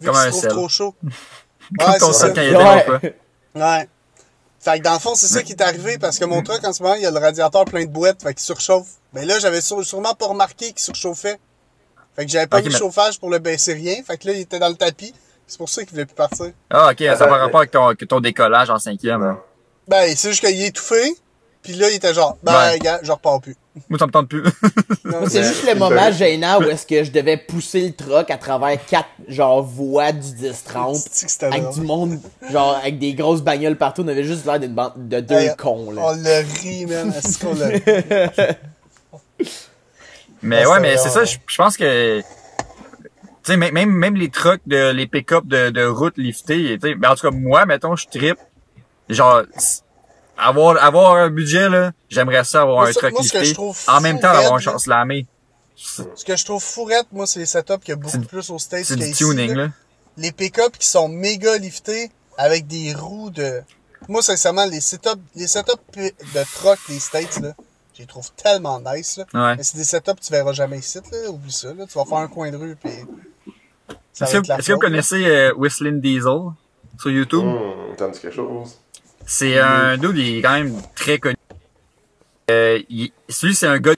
Vu 0.00 0.06
Comme 0.06 0.14
qu'il 0.16 0.22
un 0.22 0.24
se 0.26 0.30
trouve 0.30 0.40
sel. 0.42 0.50
trop 0.50 0.68
chaud. 0.68 0.94
Comme 1.78 1.90
Ouais, 1.90 1.98
ton 1.98 2.12
c'est 2.12 2.18
ça. 2.18 2.28
quand 2.30 2.40
il 2.42 2.48
était 2.48 2.56
Ouais. 2.56 2.84
bon, 2.86 2.98
quoi. 2.98 3.10
Ouais. 3.78 3.88
Fait 4.60 4.78
que 4.78 4.84
dans 4.84 4.94
le 4.94 4.98
fond, 4.98 5.14
c'est 5.14 5.26
ça 5.28 5.42
qui 5.42 5.52
est 5.52 5.60
arrivé 5.62 5.98
parce 5.98 6.18
que 6.18 6.24
mon 6.24 6.42
truck, 6.42 6.64
en 6.64 6.72
ce 6.72 6.82
moment, 6.82 6.94
il 6.94 7.02
y 7.02 7.06
a 7.06 7.10
le 7.10 7.18
radiateur 7.18 7.64
plein 7.66 7.84
de 7.84 7.90
boîtes, 7.90 8.22
fait 8.22 8.32
qu'il 8.34 8.42
surchauffe. 8.42 8.88
Mais 9.12 9.24
là, 9.26 9.38
j'avais 9.38 9.60
sû- 9.60 9.82
sûrement 9.84 10.14
pas 10.14 10.26
remarqué 10.26 10.68
qu'il 10.72 10.78
surchauffait. 10.80 11.38
Fait 12.16 12.24
que 12.24 12.30
j'avais 12.30 12.46
pas 12.46 12.58
Ok, 12.58 12.62
mis 12.64 12.68
le 12.68 12.72
mais- 12.74 12.78
chauffage 12.78 13.18
pour 13.20 13.28
le 13.30 13.38
baisser 13.40 13.74
rien. 13.74 14.02
Fait 14.02 14.16
que 14.16 14.26
là, 14.28 14.32
il 14.34 14.40
était 14.40 14.58
dans 14.58 14.68
le 14.70 14.74
tapis. 14.76 15.12
C'est 15.46 15.58
pour 15.58 15.68
ça 15.68 15.82
qu'il 15.82 15.90
voulait 15.90 16.06
plus 16.06 16.14
partir. 16.14 16.52
Ah, 16.70 16.90
ok, 16.92 16.98
ça 16.98 17.26
mais- 17.26 17.32
rapport 17.32 17.60
avec 17.60 17.70
ton, 17.72 17.94
que 17.94 18.04
ton 18.06 18.20
décollage 18.20 18.70
en 18.70 18.78
cinquième. 18.78 19.22
Hein. 19.22 19.38
Ben, 19.86 20.14
c'est 20.16 20.30
juste 20.30 20.40
qu'il 20.46 20.58
est 20.58 20.68
étouffé. 20.68 21.14
Puis 21.64 21.72
là, 21.72 21.90
il 21.90 21.96
était 21.96 22.12
genre, 22.14 22.36
ben, 22.42 22.52
Ouais. 22.72 22.78
gars, 22.78 23.00
je 23.02 23.10
repars 23.10 23.40
plus. 23.40 23.56
Moi, 23.88 23.98
ça 23.98 24.06
me 24.06 24.12
tente 24.12 24.28
plus. 24.28 24.42
C'est 25.28 25.42
juste 25.42 25.66
le 25.66 25.74
moment 25.76 26.12
gênant 26.12 26.60
où 26.60 26.64
est-ce 26.64 26.86
que 26.86 27.02
je 27.02 27.10
devais 27.10 27.36
pousser 27.38 27.80
le 27.88 27.92
truck 27.92 28.30
à 28.30 28.36
travers 28.36 28.78
quatre, 28.86 29.08
genre, 29.26 29.62
voies 29.62 30.12
du 30.12 30.28
10-30. 30.28 31.02
C'est 31.10 31.26
que 31.26 31.32
c'était 31.32 31.46
Avec 31.46 31.70
du 31.70 31.80
monde, 31.80 32.20
genre, 32.52 32.76
avec 32.76 32.98
des 33.00 33.14
grosses 33.14 33.40
bagnoles 33.42 33.76
partout. 33.76 34.02
On 34.04 34.08
avait 34.08 34.22
juste 34.24 34.44
l'air 34.46 34.60
d'une 34.60 34.74
bande 34.74 34.92
de 35.08 35.18
deux 35.20 35.34
Hey, 35.34 35.50
cons, 35.56 35.90
là. 35.90 36.02
On 36.04 36.22
l'a 36.22 36.40
ri, 36.62 36.86
man. 36.86 37.12
Est-ce 37.16 37.38
qu'on 37.38 37.54
l'a 37.54 37.66
ri? 37.68 37.82
Mais 40.42 40.62
Ah, 40.64 40.70
ouais, 40.70 40.80
mais 40.80 40.96
c'est 40.98 41.08
ça, 41.08 41.24
je, 41.24 41.36
je 41.46 41.56
pense 41.56 41.76
que. 41.76 42.20
Tu 42.20 42.24
sais, 43.52 43.56
même, 43.56 43.72
même 43.74 43.90
même 43.90 44.14
les 44.16 44.30
trucks, 44.30 44.60
de, 44.66 44.90
les 44.90 45.06
pick-up 45.06 45.44
de, 45.46 45.70
de 45.70 45.84
route 45.84 46.16
liftés, 46.16 46.78
tu 46.80 46.88
sais, 46.88 46.94
ben 46.94 47.10
en 47.10 47.14
tout 47.14 47.28
cas, 47.28 47.34
moi, 47.34 47.66
mettons, 47.66 47.96
je 47.96 48.06
trip. 48.06 48.36
Genre, 49.08 49.42
avoir, 50.36 50.82
avoir 50.82 51.14
un 51.14 51.30
budget, 51.30 51.68
là, 51.68 51.92
j'aimerais 52.08 52.44
ça 52.44 52.62
avoir 52.62 52.82
Moi, 52.82 52.88
un 52.90 52.92
que 52.92 53.06
lifté. 53.22 53.44
je 53.44 53.54
trouve 53.54 53.78
En 53.88 54.00
même 54.00 54.20
temps, 54.20 54.28
avoir 54.28 54.54
un 54.54 54.58
chance 54.58 54.84
slamé. 54.84 55.26
Ce 55.76 56.24
que 56.24 56.36
je 56.36 56.44
trouve 56.44 56.62
fourrette, 56.62 57.06
moi, 57.12 57.26
c'est 57.26 57.40
les 57.40 57.46
setups 57.46 57.78
qu'il 57.78 57.90
y 57.90 57.92
a 57.92 57.96
beaucoup 57.96 58.20
plus 58.20 58.50
aux 58.50 58.58
States 58.58 58.84
C'est 58.84 58.96
du 58.96 59.34
là. 59.34 59.54
là. 59.54 59.68
Les 60.16 60.30
pick-up 60.30 60.76
qui 60.78 60.86
sont 60.86 61.08
méga 61.08 61.58
liftés 61.58 62.10
avec 62.38 62.66
des 62.66 62.94
roues 62.94 63.30
de... 63.30 63.62
Moi, 64.08 64.22
sincèrement, 64.22 64.66
les 64.66 64.80
setups, 64.80 65.20
les 65.34 65.48
setups 65.48 65.72
de 65.96 66.54
truck 66.54 66.78
des 66.88 67.00
States, 67.00 67.40
là, 67.40 67.54
je 67.94 68.00
les 68.00 68.06
trouve 68.06 68.30
tellement 68.32 68.80
nice, 68.80 69.16
là. 69.18 69.24
Ouais. 69.34 69.56
Mais 69.56 69.62
c'est 69.62 69.76
des 69.76 69.84
setups 69.84 70.14
que 70.14 70.20
tu 70.20 70.32
verras 70.32 70.52
jamais 70.52 70.78
ici, 70.78 70.98
là. 71.10 71.30
Oublie 71.30 71.50
ça, 71.50 71.74
là. 71.74 71.86
Tu 71.86 71.98
vas 71.98 72.04
faire 72.04 72.18
un 72.18 72.28
coin 72.28 72.50
de 72.50 72.56
rue, 72.56 72.76
puis... 72.76 72.92
Est-ce 74.20 74.38
que, 74.38 74.52
est-ce 74.52 74.68
que 74.68 74.72
vous 74.72 74.78
connaissez 74.78 75.24
euh, 75.26 75.52
Whistling 75.54 76.00
Diesel 76.00 76.52
sur 77.00 77.10
YouTube? 77.10 77.44
T'as 77.96 78.08
dit 78.08 78.20
quelque 78.20 78.34
chose? 78.36 78.78
C'est 79.26 79.58
un 79.58 79.96
dude, 79.96 80.16
il 80.18 80.38
est 80.38 80.42
quand 80.42 80.52
même 80.54 80.74
très 80.94 81.18
connu. 81.18 81.36
Euh, 82.50 82.80
il, 82.90 83.10
celui, 83.28 83.54
c'est 83.54 83.66
un 83.66 83.78
gars 83.78 83.94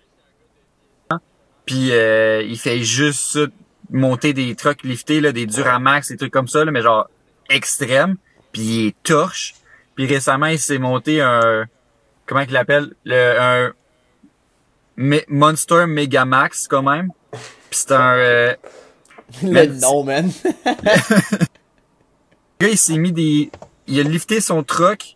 puis 1.64 1.90
euh, 1.90 2.42
il 2.42 2.56
fait 2.56 2.84
juste 2.84 3.20
ça, 3.32 3.40
monter 3.90 4.32
des 4.32 4.54
trucks 4.54 4.84
liftés, 4.84 5.20
là, 5.20 5.32
des 5.32 5.46
Duramax, 5.46 6.08
des 6.10 6.16
trucs 6.16 6.32
comme 6.32 6.46
ça, 6.46 6.64
là, 6.64 6.70
mais 6.70 6.80
genre 6.80 7.08
extrême. 7.50 8.16
Puis 8.52 8.62
il 8.62 8.86
est 8.86 8.94
torche. 9.02 9.54
Puis 9.96 10.06
récemment, 10.06 10.46
il 10.46 10.60
s'est 10.60 10.78
monté 10.78 11.20
un... 11.20 11.64
Comment 12.26 12.42
il 12.42 12.52
l'appelle? 12.52 12.92
Le, 13.04 13.40
un 13.40 13.72
Me- 14.96 15.24
Monster 15.26 15.86
Megamax, 15.88 16.68
quand 16.68 16.82
même. 16.82 17.10
Puis 17.32 17.40
c'est 17.80 17.90
un... 17.92 18.14
euh, 18.14 18.54
Le 19.42 19.50
Mais- 19.50 19.66
nom, 19.66 20.04
man. 20.04 20.30
Le 20.64 21.46
gars, 22.60 22.68
il 22.68 22.78
s'est 22.78 22.96
mis 22.98 23.10
des... 23.10 23.50
Il 23.88 23.98
a 23.98 24.02
lifté 24.04 24.40
son 24.40 24.62
truck. 24.62 25.15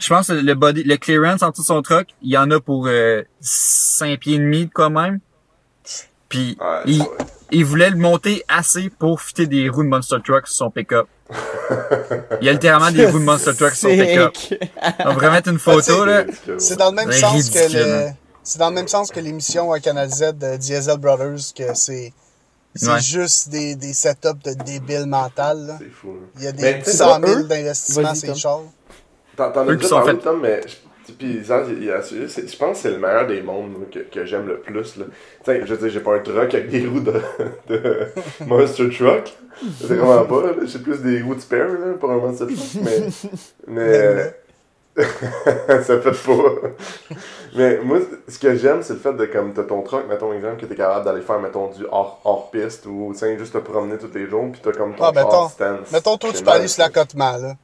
Je 0.00 0.08
pense 0.08 0.28
que 0.28 0.32
le 0.32 0.54
body, 0.54 0.82
le 0.84 0.96
clearance 0.96 1.42
en 1.42 1.50
dessous 1.50 1.62
de 1.62 1.66
son 1.66 1.82
truck, 1.82 2.08
il 2.22 2.30
y 2.30 2.36
en 2.38 2.50
a 2.50 2.60
pour 2.60 2.86
euh, 2.86 3.22
5 3.40 4.18
pieds 4.18 4.36
et 4.36 4.38
demi 4.38 4.70
quand 4.72 4.90
même. 4.90 5.20
Puis 6.28 6.56
Ouais, 6.60 7.06
il, 7.50 7.64
voulait 7.64 7.90
le 7.90 7.96
monter 7.96 8.44
assez 8.48 8.88
pour 8.90 9.20
fitter 9.20 9.46
des 9.46 9.68
roues 9.68 9.82
de 9.82 9.88
Monster 9.88 10.16
Truck 10.24 10.46
sur 10.46 10.56
son 10.56 10.70
pick-up. 10.70 11.06
Il 12.40 12.46
y 12.46 12.48
a 12.48 12.52
littéralement 12.52 12.90
des 12.92 13.06
roues 13.06 13.18
de 13.18 13.24
Monster 13.24 13.52
Truck 13.56 13.74
sur 13.74 13.90
son 13.90 13.96
pick-up. 13.96 14.32
On 15.00 15.14
pourrait 15.14 15.30
mettre 15.32 15.48
une 15.50 15.58
photo, 15.70 16.04
là. 16.04 16.24
C'est 16.58 16.76
dans 16.76 16.90
le 16.90 16.96
même 16.96 17.10
sens 17.12 17.50
que 17.50 17.72
le... 17.72 17.94
hein. 18.08 18.12
C'est 18.42 18.58
dans 18.58 18.68
le 18.70 18.74
même 18.76 18.88
sens 18.88 19.10
que 19.10 19.20
l'émission 19.20 19.70
à 19.72 19.80
Canal 19.80 20.08
Z 20.08 20.32
de 20.38 20.56
Diesel 20.56 20.96
Brothers, 20.98 21.52
que 21.56 21.74
c'est... 21.74 22.12
C'est 22.76 22.88
Ouais. 22.88 23.00
juste 23.00 23.48
des, 23.48 23.74
des 23.74 23.92
setups 23.92 24.28
de 24.44 24.52
débiles 24.64 25.06
mental, 25.06 25.66
là. 25.66 25.76
C'est 25.80 25.90
fou. 25.90 26.12
là. 26.14 26.26
Il 26.38 26.44
y 26.44 26.46
a 26.46 26.52
des 26.52 26.78
tu 26.84 26.90
sais, 26.92 26.96
100 26.98 27.18
dans 27.18 27.26
000 27.26 27.40
eux- 27.40 27.44
d'investissement 27.48 28.02
Vas-y, 28.04 28.16
ces 28.16 28.34
chars. 28.36 28.60
T'en 29.48 29.60
as 29.62 29.64
déjà 29.76 29.88
parlé, 29.96 30.12
Tom, 30.22 30.40
mais 30.42 30.60
je- 30.66 30.76
puis 31.18 31.42
je 31.44 32.56
pense 32.56 32.76
que 32.76 32.82
c'est 32.82 32.90
le 32.92 32.98
meilleur 32.98 33.26
des 33.26 33.42
mondes 33.42 33.72
que, 33.92 33.98
que 33.98 34.24
j'aime 34.24 34.46
le 34.46 34.58
plus. 34.58 34.96
Là. 34.96 35.06
Je 35.46 35.52
veux 35.64 35.76
dire, 35.76 35.88
j'ai 35.88 36.00
pas 36.00 36.14
un 36.14 36.20
truck 36.20 36.36
avec 36.54 36.68
des 36.70 36.86
roues 36.86 37.00
de, 37.00 37.14
de 37.68 38.06
Monster 38.46 38.88
Truck. 38.90 39.32
C'est 39.80 39.94
vraiment 39.94 40.24
pas. 40.24 40.42
là. 40.42 40.52
J'ai 40.64 40.78
plus 40.78 40.98
des 41.00 41.20
roues 41.22 41.34
de 41.34 41.40
spare 41.40 41.68
là, 41.68 41.94
pour 41.98 42.10
un 42.12 42.16
Monster 42.18 42.46
Truck. 42.46 42.84
Mais, 42.84 43.00
mais 43.66 44.34
ça 45.84 46.00
fait 46.00 46.10
pas. 46.10 46.68
Mais 47.56 47.78
moi, 47.82 47.98
ce 48.28 48.38
que 48.38 48.54
j'aime, 48.56 48.82
c'est 48.82 48.92
le 48.92 48.98
fait 49.00 49.12
de, 49.14 49.26
comme 49.26 49.52
t'as 49.52 49.62
ton 49.64 49.82
truck, 49.82 50.06
mettons 50.08 50.32
exemple, 50.32 50.60
que 50.60 50.66
t'es 50.66 50.74
capable 50.76 51.04
d'aller 51.04 51.22
faire, 51.22 51.40
mettons, 51.40 51.68
du 51.70 51.84
hors, 51.90 52.20
hors 52.24 52.50
piste 52.50 52.86
ou, 52.86 53.12
juste 53.38 53.52
te 53.52 53.58
promener 53.58 53.98
tous 53.98 54.10
les 54.14 54.26
jours, 54.28 54.48
puis 54.52 54.60
t'as 54.62 54.72
comme 54.72 54.94
ton 54.94 55.04
Ah, 55.04 55.12
mettons- 55.12 55.48
stance. 55.48 55.90
Mettons, 55.92 56.16
toi, 56.16 56.30
tu 56.32 56.42
peux 56.44 56.50
aller 56.50 56.68
sur 56.68 56.82
l'accotement, 56.82 57.36
là. 57.36 57.54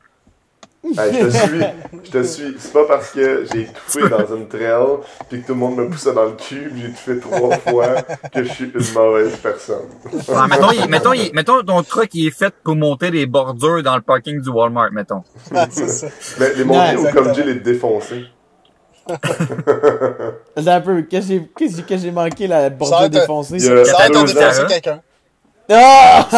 Hey, 0.99 1.13
je 1.13 1.27
te 1.27 1.31
suis, 1.49 1.61
je 2.05 2.11
te 2.11 2.23
suis. 2.23 2.55
C'est 2.59 2.73
pas 2.73 2.85
parce 2.87 3.11
que 3.11 3.45
j'ai 3.53 3.63
étouffé 3.63 4.09
dans 4.09 4.37
une 4.37 4.47
trail 4.47 4.87
puis 5.29 5.41
que 5.43 5.47
tout 5.47 5.55
le 5.55 5.59
monde 5.59 5.77
me 5.77 5.89
poussait 5.89 6.13
dans 6.13 6.25
le 6.27 6.33
cul 6.33 6.71
pis 6.75 6.81
j'ai 6.83 6.87
étouffé 6.89 7.19
trois 7.19 7.57
fois 7.59 8.03
que 8.33 8.45
je 8.45 8.53
suis 8.53 8.65
une 8.67 8.93
mauvaise 8.95 9.37
personne. 9.43 9.87
Ouais, 10.13 10.47
mettons, 10.49 10.71
il- 10.73 10.89
mettons, 10.89 11.13
il- 11.13 11.31
mettons, 11.35 11.63
ton 11.63 11.83
truck, 11.83 12.09
il 12.15 12.29
est 12.29 12.31
fait 12.31 12.55
pour 12.63 12.77
monter 12.77 13.11
des 13.11 13.27
bordures 13.27 13.83
dans 13.83 13.97
le 13.97 14.03
parking 14.03 14.41
du 14.41 14.49
Walmart, 14.51 14.93
mettons. 14.93 15.23
Ah, 15.55 15.67
c'est 15.71 15.89
ça. 15.89 16.07
Mais 16.39 16.55
les 16.55 16.65
monter 16.65 16.97
ou 16.97 17.09
comme 17.13 17.35
Jill 17.35 17.47
les 17.47 17.55
défoncer. 17.57 18.25
Attends 20.57 20.67
un 20.73 20.81
peu, 20.81 21.03
qu'est-ce 21.03 21.29
que 21.29 21.35
j'ai- 21.35 21.51
qu'est-ce 21.57 21.83
que 21.83 21.97
j'ai 21.97 22.11
manqué, 22.11 22.47
la 22.47 22.71
bordure 22.71 23.09
défoncée? 23.09 23.57
A- 23.57 23.85
Ça 23.85 24.09
défoncer 24.09 24.35
carats. 24.35 24.65
quelqu'un. 24.65 25.01
Ah! 25.69 26.29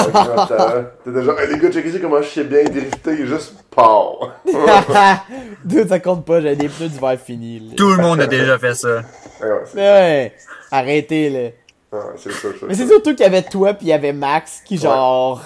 Genre, 1.07 1.41
hey, 1.41 1.53
les 1.53 1.59
gars, 1.59 1.71
checkez 1.71 2.01
comment 2.01 2.23
je 2.23 2.29
sais 2.29 2.45
bien 2.45 2.65
drifter, 2.65 3.27
juste 3.27 3.55
pars. 3.75 4.41
Dude, 5.65 5.89
ça 5.89 6.01
compte 6.01 6.25
pas, 6.25 6.41
j'avais 6.41 6.57
des 6.57 6.69
pneus 6.69 6.89
d'hiver 6.89 7.19
finis. 7.23 7.61
là. 7.61 7.75
Tout 7.77 7.91
le 7.91 7.99
monde 8.03 8.21
a 8.21 8.27
déjà 8.27 8.59
fait 8.59 8.75
ça. 8.75 9.03
Ouais, 9.41 9.47
ouais, 9.49 9.61
c'est 9.67 9.79
Ouais, 9.79 10.33
arrêtez 10.73 11.31
là. 11.31 11.39
ouais, 11.99 12.05
c'est 12.17 12.33
ça. 12.33 12.49
Mais 12.67 12.75
c'est 12.75 12.89
surtout 12.89 13.11
qu'il 13.11 13.21
y 13.21 13.25
avait 13.25 13.43
toi 13.43 13.73
puis 13.73 13.87
il 13.87 13.91
y 13.91 13.93
avait 13.93 14.13
Max 14.13 14.63
qui 14.65 14.77
genre 14.79 15.45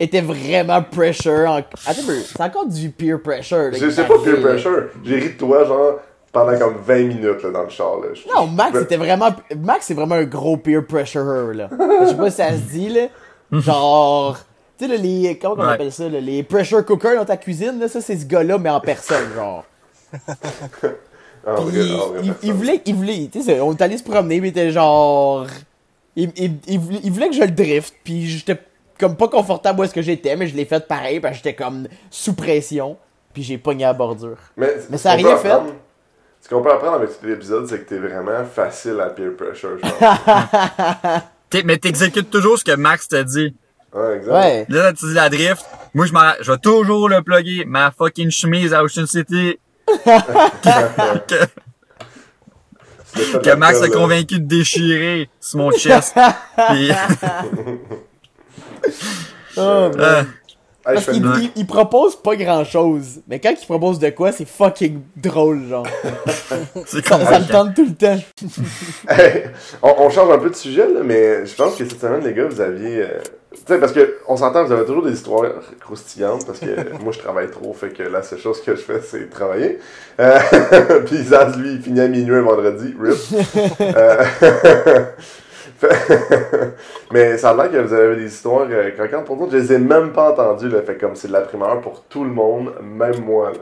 était 0.00 0.22
vraiment 0.22 0.82
pressure. 0.82 1.44
En... 1.46 1.56
Attends, 1.58 2.02
c'est 2.24 2.40
encore 2.40 2.66
du 2.66 2.88
peer 2.88 3.20
pressure. 3.22 3.58
là, 3.58 3.72
Je 3.72 3.84
qui 3.86 3.92
sais 3.92 4.00
est 4.00 4.04
pas 4.06 4.14
arrivé, 4.14 4.32
peer 4.36 4.40
pressure. 4.42 4.82
J'ai 5.04 5.16
ri 5.16 5.28
de 5.34 5.38
toi, 5.38 5.66
genre, 5.66 6.00
pendant 6.44 6.58
comme 6.58 6.76
20 6.84 6.94
minutes, 7.04 7.42
là, 7.42 7.50
dans 7.50 7.62
le 7.62 7.68
char, 7.68 7.96
là. 8.00 8.08
Je- 8.14 8.28
Non, 8.34 8.46
Max 8.46 8.74
je- 8.74 8.80
c'était 8.80 8.96
vraiment. 8.96 9.30
Max 9.56 9.86
c'est 9.86 9.94
vraiment 9.94 10.14
un 10.16 10.24
gros 10.24 10.56
peer 10.56 10.84
pressure 10.86 11.52
là. 11.54 11.68
Je 12.02 12.06
sais 12.08 12.14
pas 12.16 12.30
si 12.30 12.36
ça 12.36 12.50
se 12.52 12.56
dit 12.70 12.88
là. 12.88 13.06
Genre. 13.52 14.38
Tu 14.78 14.84
sais, 14.86 14.90
là, 14.90 14.96
les. 15.00 15.38
Comment 15.40 15.54
on 15.62 15.66
Ouais. 15.66 15.72
appelle 15.72 15.92
ça 15.92 16.08
là, 16.08 16.20
Les 16.20 16.42
pressure 16.42 16.84
cookers 16.84 17.16
dans 17.16 17.24
ta 17.24 17.36
cuisine, 17.36 17.78
là, 17.80 17.88
ça 17.88 18.00
c'est 18.00 18.16
ce 18.16 18.26
gars-là, 18.26 18.58
mais 18.58 18.68
en 18.70 18.80
personne, 18.80 19.32
genre. 19.34 19.64
Puis, 21.70 22.32
il, 22.42 22.52
voulait, 22.52 22.80
il 22.86 22.94
voulait, 22.94 23.28
tu 23.32 23.40
sais, 23.40 23.60
on 23.60 23.72
est 23.72 23.80
allé 23.80 23.96
se 23.98 24.02
promener, 24.02 24.40
mais 24.40 24.48
il 24.48 24.50
était 24.50 24.70
genre, 24.72 25.46
il, 26.16 26.32
il, 26.36 26.54
il 26.66 27.10
voulait, 27.10 27.28
que 27.28 27.36
je 27.36 27.42
le 27.42 27.52
drift, 27.52 27.94
puis 28.02 28.26
j'étais 28.26 28.56
comme 28.98 29.14
pas 29.16 29.28
confortable 29.28 29.78
où 29.80 29.84
est-ce 29.84 29.94
que 29.94 30.02
j'étais, 30.02 30.34
mais 30.34 30.48
je 30.48 30.56
l'ai 30.56 30.64
fait 30.64 30.84
pareil, 30.88 31.20
parce 31.20 31.32
que 31.32 31.36
j'étais 31.44 31.54
comme 31.54 31.86
sous 32.10 32.32
pression, 32.34 32.96
puis 33.32 33.44
j'ai 33.44 33.58
pogné 33.58 33.84
à 33.84 33.88
la 33.88 33.92
bordure. 33.94 34.38
Mais, 34.56 34.74
Mais 34.90 34.98
ça 34.98 35.12
a 35.12 35.14
rien 35.14 35.36
fait. 35.36 35.50
apprendre- 35.50 35.72
Ce 36.46 36.54
qu'on 36.54 36.62
peut 36.62 36.70
apprendre 36.70 36.94
avec 36.94 37.10
cet 37.10 37.24
épisode, 37.28 37.66
c'est 37.68 37.80
que 37.84 37.88
t'es 37.88 37.98
vraiment 37.98 38.44
facile 38.44 39.00
à 39.00 39.06
peer 39.10 39.32
pressure, 39.36 39.78
genre. 39.82 39.98
T'es- 41.50 41.64
mais 41.64 41.76
t'exécutes 41.76 42.30
toujours 42.30 42.56
ce 42.56 42.62
que 42.62 42.76
Max 42.76 43.08
te 43.08 43.20
dit. 43.20 43.52
ouais, 43.92 44.16
exact. 44.18 44.32
Ouais. 44.32 44.64
Là, 44.68 44.92
tu 44.92 45.06
dis 45.06 45.14
la 45.14 45.28
drift. 45.28 45.64
Moi, 45.92 46.06
je 46.06 46.12
m'en, 46.12 46.30
je 46.40 46.52
vais 46.52 46.58
toujours 46.58 47.08
le 47.08 47.20
plugger. 47.22 47.64
Ma 47.64 47.90
fucking 47.90 48.30
chemise 48.30 48.72
à 48.72 48.84
Ocean 48.84 49.06
City. 49.06 49.58
que, 53.42 53.54
Max 53.56 53.82
a 53.82 53.88
convaincu 53.88 54.38
de 54.38 54.46
déchirer 54.46 55.28
sur 55.40 55.58
mon 55.58 55.72
chest. 55.72 56.14
Puis, 56.68 56.90
Oh, 59.58 59.90
man. 59.96 60.00
euh, 60.00 60.22
je 60.45 60.45
Parce 60.94 61.06
qu'il 61.06 61.24
il, 61.42 61.50
il 61.56 61.66
propose 61.66 62.16
pas 62.16 62.36
grand 62.36 62.64
chose, 62.64 63.20
mais 63.28 63.40
quand 63.40 63.50
il 63.60 63.66
propose 63.66 63.98
de 63.98 64.10
quoi, 64.10 64.32
c'est 64.32 64.46
fucking 64.46 65.00
drôle, 65.16 65.66
genre. 65.68 65.86
c'est 66.86 67.06
Ça, 67.06 67.18
ça 67.24 67.40
me 67.40 67.46
tente 67.50 67.74
tout 67.74 67.86
le 67.86 67.94
temps. 67.94 68.18
Hey, 69.08 69.44
on, 69.82 69.94
on 69.98 70.10
change 70.10 70.30
un 70.32 70.38
peu 70.38 70.50
de 70.50 70.54
sujet, 70.56 70.86
là, 70.86 71.00
mais 71.04 71.44
je 71.46 71.54
pense 71.54 71.74
que 71.76 71.84
cette 71.84 72.00
semaine, 72.00 72.24
les 72.24 72.32
gars, 72.34 72.46
vous 72.46 72.60
aviez. 72.60 73.02
euh, 73.02 73.08
Tu 73.52 73.58
sais, 73.66 73.78
parce 73.78 73.92
que 73.92 74.18
on 74.28 74.36
s'entend, 74.36 74.64
vous 74.64 74.72
avez 74.72 74.84
toujours 74.84 75.04
des 75.04 75.12
histoires 75.12 75.44
croustillantes, 75.80 76.46
parce 76.46 76.60
que 76.60 76.66
moi, 77.02 77.12
je 77.12 77.18
travaille 77.18 77.50
trop, 77.50 77.72
fait 77.72 77.90
que 77.90 78.02
la 78.04 78.22
seule 78.22 78.38
chose 78.38 78.60
que 78.62 78.74
je 78.76 78.80
fais, 78.80 79.00
c'est 79.00 79.28
travailler. 79.30 79.78
Euh, 80.20 80.38
Puis 81.06 81.16
Zaz, 81.24 81.56
lui, 81.58 81.72
il 81.74 81.80
finit 81.82 82.00
à 82.00 82.08
minuit 82.08 82.34
un 82.34 82.42
vendredi, 82.42 82.94
rip. 83.00 83.16
Euh, 83.80 84.24
mais 87.12 87.36
ça 87.38 87.50
a 87.50 87.54
l'air 87.54 87.70
que 87.70 87.76
vous 87.78 87.92
avez 87.92 88.16
des 88.16 88.26
histoires 88.26 88.66
euh, 88.70 88.90
croquantes 88.92 89.24
pour 89.24 89.36
nous. 89.36 89.50
Je 89.50 89.56
les 89.56 89.72
ai 89.72 89.78
même 89.78 90.12
pas 90.12 90.32
entendues, 90.32 90.68
là, 90.68 90.82
fait 90.82 90.96
comme 90.96 91.14
c'est 91.14 91.28
de 91.28 91.32
la 91.32 91.42
primeur 91.42 91.80
pour 91.80 92.02
tout 92.04 92.24
le 92.24 92.30
monde, 92.30 92.72
même 92.82 93.24
moi. 93.24 93.52
Là. 93.52 93.58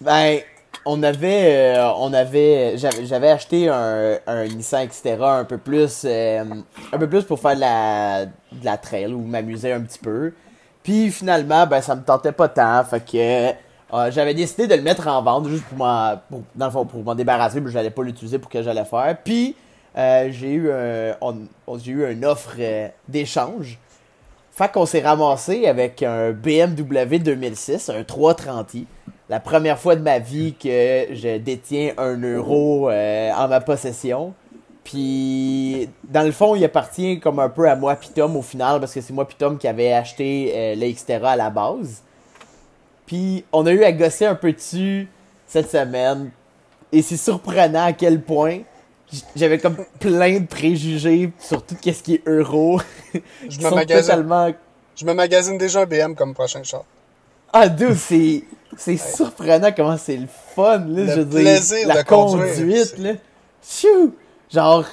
Ben, 0.00 0.40
on 0.86 1.02
avait, 1.02 1.76
euh, 1.76 1.92
on 1.98 2.12
avait, 2.12 2.76
j'avais, 2.76 3.28
acheté 3.28 3.68
un, 3.68 4.18
un 4.26 4.44
Nissan 4.46 4.86
Xterra 4.86 5.38
un 5.38 5.44
peu 5.44 5.58
plus, 5.58 6.02
euh, 6.04 6.44
un 6.92 6.98
peu 6.98 7.08
plus 7.08 7.24
pour 7.24 7.38
faire 7.38 7.54
de 7.54 7.60
la, 7.60 8.26
de 8.26 8.64
la 8.64 8.78
trail 8.78 9.12
ou 9.12 9.20
m'amuser 9.20 9.72
un 9.72 9.80
petit 9.80 9.98
peu. 9.98 10.32
Puis 10.82 11.10
finalement, 11.10 11.66
ben 11.66 11.80
ça 11.82 11.94
me 11.94 12.02
tentait 12.02 12.32
pas 12.32 12.48
tant, 12.48 12.82
fait 12.84 13.04
que 13.04 13.50
euh, 13.92 14.10
j'avais 14.10 14.34
décidé 14.34 14.66
de 14.66 14.74
le 14.74 14.82
mettre 14.82 15.06
en 15.08 15.22
vente 15.22 15.48
juste 15.48 15.64
pour 15.64 15.78
m'en, 15.78 16.16
pour, 16.28 17.14
débarrasser, 17.14 17.60
mais 17.60 17.70
j'allais 17.70 17.90
pas 17.90 18.02
l'utiliser 18.02 18.38
pour 18.38 18.50
que 18.50 18.62
j'allais 18.62 18.84
faire. 18.84 19.16
Puis 19.22 19.56
j'ai 19.96 20.52
eu 20.52 20.70
eu 21.86 22.12
une 22.12 22.24
offre 22.24 22.54
euh, 22.58 22.88
d'échange. 23.08 23.78
Fait 24.52 24.70
qu'on 24.70 24.86
s'est 24.86 25.00
ramassé 25.00 25.66
avec 25.66 26.02
un 26.02 26.32
BMW 26.32 27.18
2006, 27.18 27.88
un 27.88 28.02
330i. 28.02 28.84
La 29.28 29.40
première 29.40 29.78
fois 29.78 29.96
de 29.96 30.02
ma 30.02 30.18
vie 30.18 30.54
que 30.54 31.06
je 31.12 31.38
détiens 31.38 31.92
un 31.98 32.20
euro 32.20 32.90
euh, 32.90 33.30
en 33.32 33.48
ma 33.48 33.60
possession. 33.60 34.34
Puis, 34.82 35.88
dans 36.04 36.24
le 36.24 36.32
fond, 36.32 36.56
il 36.56 36.64
appartient 36.64 37.20
comme 37.20 37.38
un 37.38 37.48
peu 37.48 37.70
à 37.70 37.76
moi 37.76 37.94
pis 37.96 38.10
Tom 38.10 38.36
au 38.36 38.42
final, 38.42 38.80
parce 38.80 38.92
que 38.92 39.00
c'est 39.00 39.12
moi 39.12 39.26
pis 39.26 39.36
Tom 39.36 39.56
qui 39.56 39.68
avait 39.68 39.92
acheté 39.92 40.52
euh, 40.54 41.24
à 41.24 41.36
la 41.36 41.48
base. 41.50 42.02
Puis, 43.06 43.44
on 43.52 43.66
a 43.66 43.72
eu 43.72 43.84
à 43.84 43.92
gosser 43.92 44.26
un 44.26 44.34
peu 44.34 44.52
dessus 44.52 45.08
cette 45.46 45.70
semaine. 45.70 46.30
Et 46.92 47.02
c'est 47.02 47.16
surprenant 47.16 47.84
à 47.84 47.92
quel 47.92 48.20
point 48.20 48.58
j'avais 49.34 49.58
comme 49.58 49.76
plein 49.98 50.40
de 50.40 50.46
préjugés 50.46 51.32
sur 51.38 51.64
tout 51.64 51.76
ce 51.82 51.90
qui 52.02 52.14
est 52.14 52.22
euro. 52.26 52.80
Je 53.48 53.58
me 53.60 53.70
magasine. 53.70 54.06
totalement 54.06 54.52
Je 54.96 55.04
me 55.04 55.12
magasine 55.14 55.58
déjà 55.58 55.80
un 55.80 55.86
BM 55.86 56.14
comme 56.14 56.34
prochain 56.34 56.62
char. 56.62 56.84
ah, 57.52 57.68
dude, 57.68 57.94
c'est. 57.94 58.44
C'est 58.76 58.96
surprenant 58.96 59.72
comment 59.76 59.96
c'est 59.96 60.16
le 60.16 60.28
fun, 60.54 60.78
là. 60.78 60.84
Le 60.86 61.06
je 61.06 61.20
veux 61.20 61.24
dire, 61.24 61.88
la 61.88 62.04
conduire, 62.04 62.54
conduite, 62.54 62.98
là. 62.98 63.12
Chou! 63.68 64.14
Genre, 64.48 64.84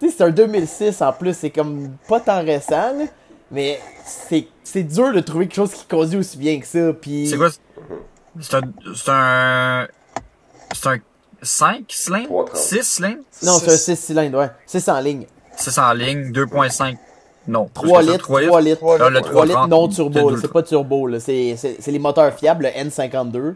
tu 0.00 0.08
sais, 0.08 0.14
c'est 0.18 0.24
un 0.24 0.30
2006 0.30 1.00
en 1.02 1.12
plus, 1.12 1.36
c'est 1.36 1.50
comme 1.50 1.90
pas 2.08 2.18
tant 2.18 2.44
récent, 2.44 2.92
là. 2.92 3.04
Mais 3.52 3.78
c'est 4.04 4.48
c'est 4.64 4.82
dur 4.82 5.12
de 5.12 5.20
trouver 5.20 5.46
quelque 5.46 5.54
chose 5.54 5.72
qui 5.72 5.84
conduit 5.86 6.18
aussi 6.18 6.36
bien 6.36 6.58
que 6.58 6.66
ça. 6.66 6.92
Puis. 6.94 7.28
C'est 7.28 7.36
quoi? 7.36 7.50
C'est 8.40 8.54
un, 8.56 8.62
c'est 8.96 9.10
un, 9.10 9.86
c'est 10.74 10.86
un 10.88 10.98
5 11.42 11.84
cylindres? 11.88 12.44
330. 12.46 12.56
6 12.56 12.82
cylindres? 12.84 13.24
Non, 13.42 13.58
c'est 13.58 13.70
un 13.70 13.76
Six. 13.76 13.96
6 13.96 14.06
cylindres, 14.06 14.38
ouais. 14.38 14.50
6 14.66 14.88
en 14.88 15.00
ligne. 15.00 15.26
6 15.56 15.78
en 15.78 15.92
ligne, 15.92 16.32
2.5. 16.32 16.96
Non. 17.48 17.64
plus 17.66 17.88
3 17.88 18.00
que 18.00 18.06
ça, 18.06 18.12
litres, 18.12 18.24
3 18.24 18.42
3 18.42 18.60
litres. 18.60 18.78
Trois 18.80 18.98
Ah, 19.00 19.10
le 19.10 19.20
3 19.20 19.44
litres 19.46 19.66
330, 19.66 19.70
non 19.70 19.88
turbo, 19.88 20.36
c'est 20.36 20.52
pas 20.52 20.62
turbo, 20.62 21.06
là. 21.08 21.18
C'est, 21.18 21.56
c'est, 21.56 21.76
c'est 21.80 21.90
les 21.90 21.98
moteurs 21.98 22.32
fiables, 22.34 22.64
le 22.72 22.88
N52. 22.88 23.54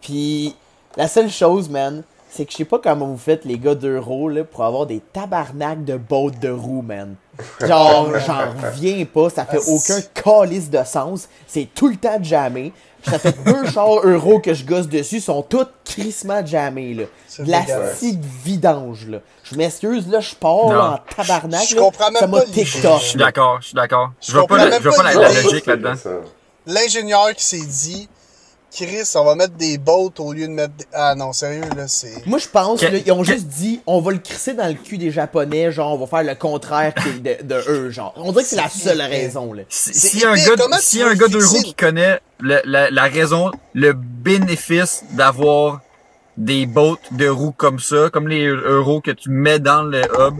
Puis, 0.00 0.54
la 0.96 1.08
seule 1.08 1.30
chose, 1.30 1.68
man, 1.68 2.02
c'est 2.30 2.44
que 2.44 2.52
je 2.52 2.58
sais 2.58 2.64
pas 2.64 2.78
comment 2.78 3.06
vous 3.06 3.16
faites, 3.16 3.44
les 3.44 3.58
gars 3.58 3.74
d'Euro, 3.74 4.28
là, 4.28 4.44
pour 4.44 4.64
avoir 4.64 4.86
des 4.86 5.00
tabarnaks 5.00 5.84
de 5.84 5.96
bottes 5.96 6.38
de 6.40 6.50
roues, 6.50 6.82
man. 6.82 7.14
Genre, 7.60 8.12
j'en 8.26 8.50
reviens 8.62 9.04
pas, 9.06 9.30
ça 9.30 9.44
fait 9.44 9.60
aucun 9.66 10.00
calice 10.14 10.70
de 10.70 10.84
sens. 10.84 11.28
C'est 11.46 11.68
tout 11.74 11.88
le 11.88 11.96
temps 11.96 12.22
jammé. 12.22 12.72
Ça 13.08 13.18
fait 13.18 13.36
deux 13.44 13.66
chars 13.70 14.04
Euro 14.04 14.40
que 14.40 14.52
je 14.52 14.64
gosse 14.64 14.88
dessus, 14.88 15.20
sont 15.20 15.42
toutes 15.42 15.70
crissement 15.84 16.44
jammés, 16.44 16.94
là. 16.94 17.04
De 17.38 17.50
la 17.50 17.94
scie 17.94 18.18
vidange, 18.44 19.06
là. 19.06 19.18
Je 19.44 19.56
m'excuse, 19.56 20.08
là, 20.08 20.20
je 20.20 20.34
pars 20.34 20.50
en 20.50 20.98
tabarnak, 21.16 21.66
Je 21.68 21.76
comprends 21.76 22.10
même 22.10 22.20
Ça 22.20 22.26
m'a 22.26 22.40
pas. 22.40 22.44
TikTok. 22.44 23.00
Je 23.00 23.06
suis 23.06 23.18
d'accord, 23.18 23.58
je 23.60 23.66
suis 23.66 23.74
d'accord. 23.74 24.10
Je 24.20 24.32
vois 24.32 24.42
comprends 24.42 24.56
pas, 24.56 25.02
la, 25.02 25.42
logique 25.42 25.66
là-dedans. 25.66 25.94
L'ingénieur 26.66 27.32
qui 27.34 27.44
s'est 27.44 27.66
dit, 27.66 28.08
Chris, 28.70 29.10
on 29.14 29.24
va 29.24 29.34
mettre 29.34 29.54
des 29.54 29.78
bottes 29.78 30.20
au 30.20 30.32
lieu 30.32 30.46
de 30.46 30.52
mettre 30.52 30.74
des... 30.74 30.84
Ah 30.92 31.14
non, 31.14 31.32
sérieux, 31.32 31.62
là, 31.74 31.88
c'est... 31.88 32.26
Moi, 32.26 32.38
je 32.38 32.48
pense, 32.48 32.80
Que- 32.80 32.86
là, 32.86 32.98
ils 33.04 33.12
ont 33.12 33.24
juste 33.24 33.46
dit, 33.46 33.80
on 33.86 34.00
va 34.00 34.12
le 34.12 34.18
crisser 34.18 34.52
dans 34.52 34.66
le 34.68 34.74
cul 34.74 34.98
des 34.98 35.10
Japonais, 35.10 35.72
genre, 35.72 35.94
on 35.94 36.04
va 36.04 36.06
faire 36.06 36.22
le 36.22 36.34
contraire 36.38 36.92
de, 37.24 37.42
de 37.42 37.62
eux, 37.68 37.90
genre. 37.90 38.12
On 38.16 38.30
dirait 38.30 38.44
que 38.44 38.50
c'est 38.50 38.56
la 38.56 38.68
seule 38.68 39.00
raison, 39.00 39.52
là. 39.54 39.62
Si- 39.70 39.94
C'est 39.94 40.08
S'il 40.08 40.20
y 40.20 40.24
a 40.24 40.30
un 40.30 40.36
gars, 40.36 40.54
a 40.64 41.06
un 41.08 41.14
gars 41.14 41.28
d'euro 41.28 41.62
qui 41.62 41.74
connaît 41.74 42.20
le- 42.40 42.60
la, 42.66 42.90
la 42.90 43.02
raison, 43.04 43.50
le 43.72 43.94
bénéfice 43.94 45.02
d'avoir 45.12 45.80
des 46.36 46.66
bottes 46.66 47.12
de 47.12 47.26
roues 47.28 47.54
comme 47.56 47.80
ça, 47.80 48.10
comme 48.12 48.28
les 48.28 48.46
euros 48.46 49.00
que 49.00 49.10
tu 49.10 49.30
mets 49.30 49.58
dans 49.60 49.82
le 49.82 50.02
hub, 50.02 50.34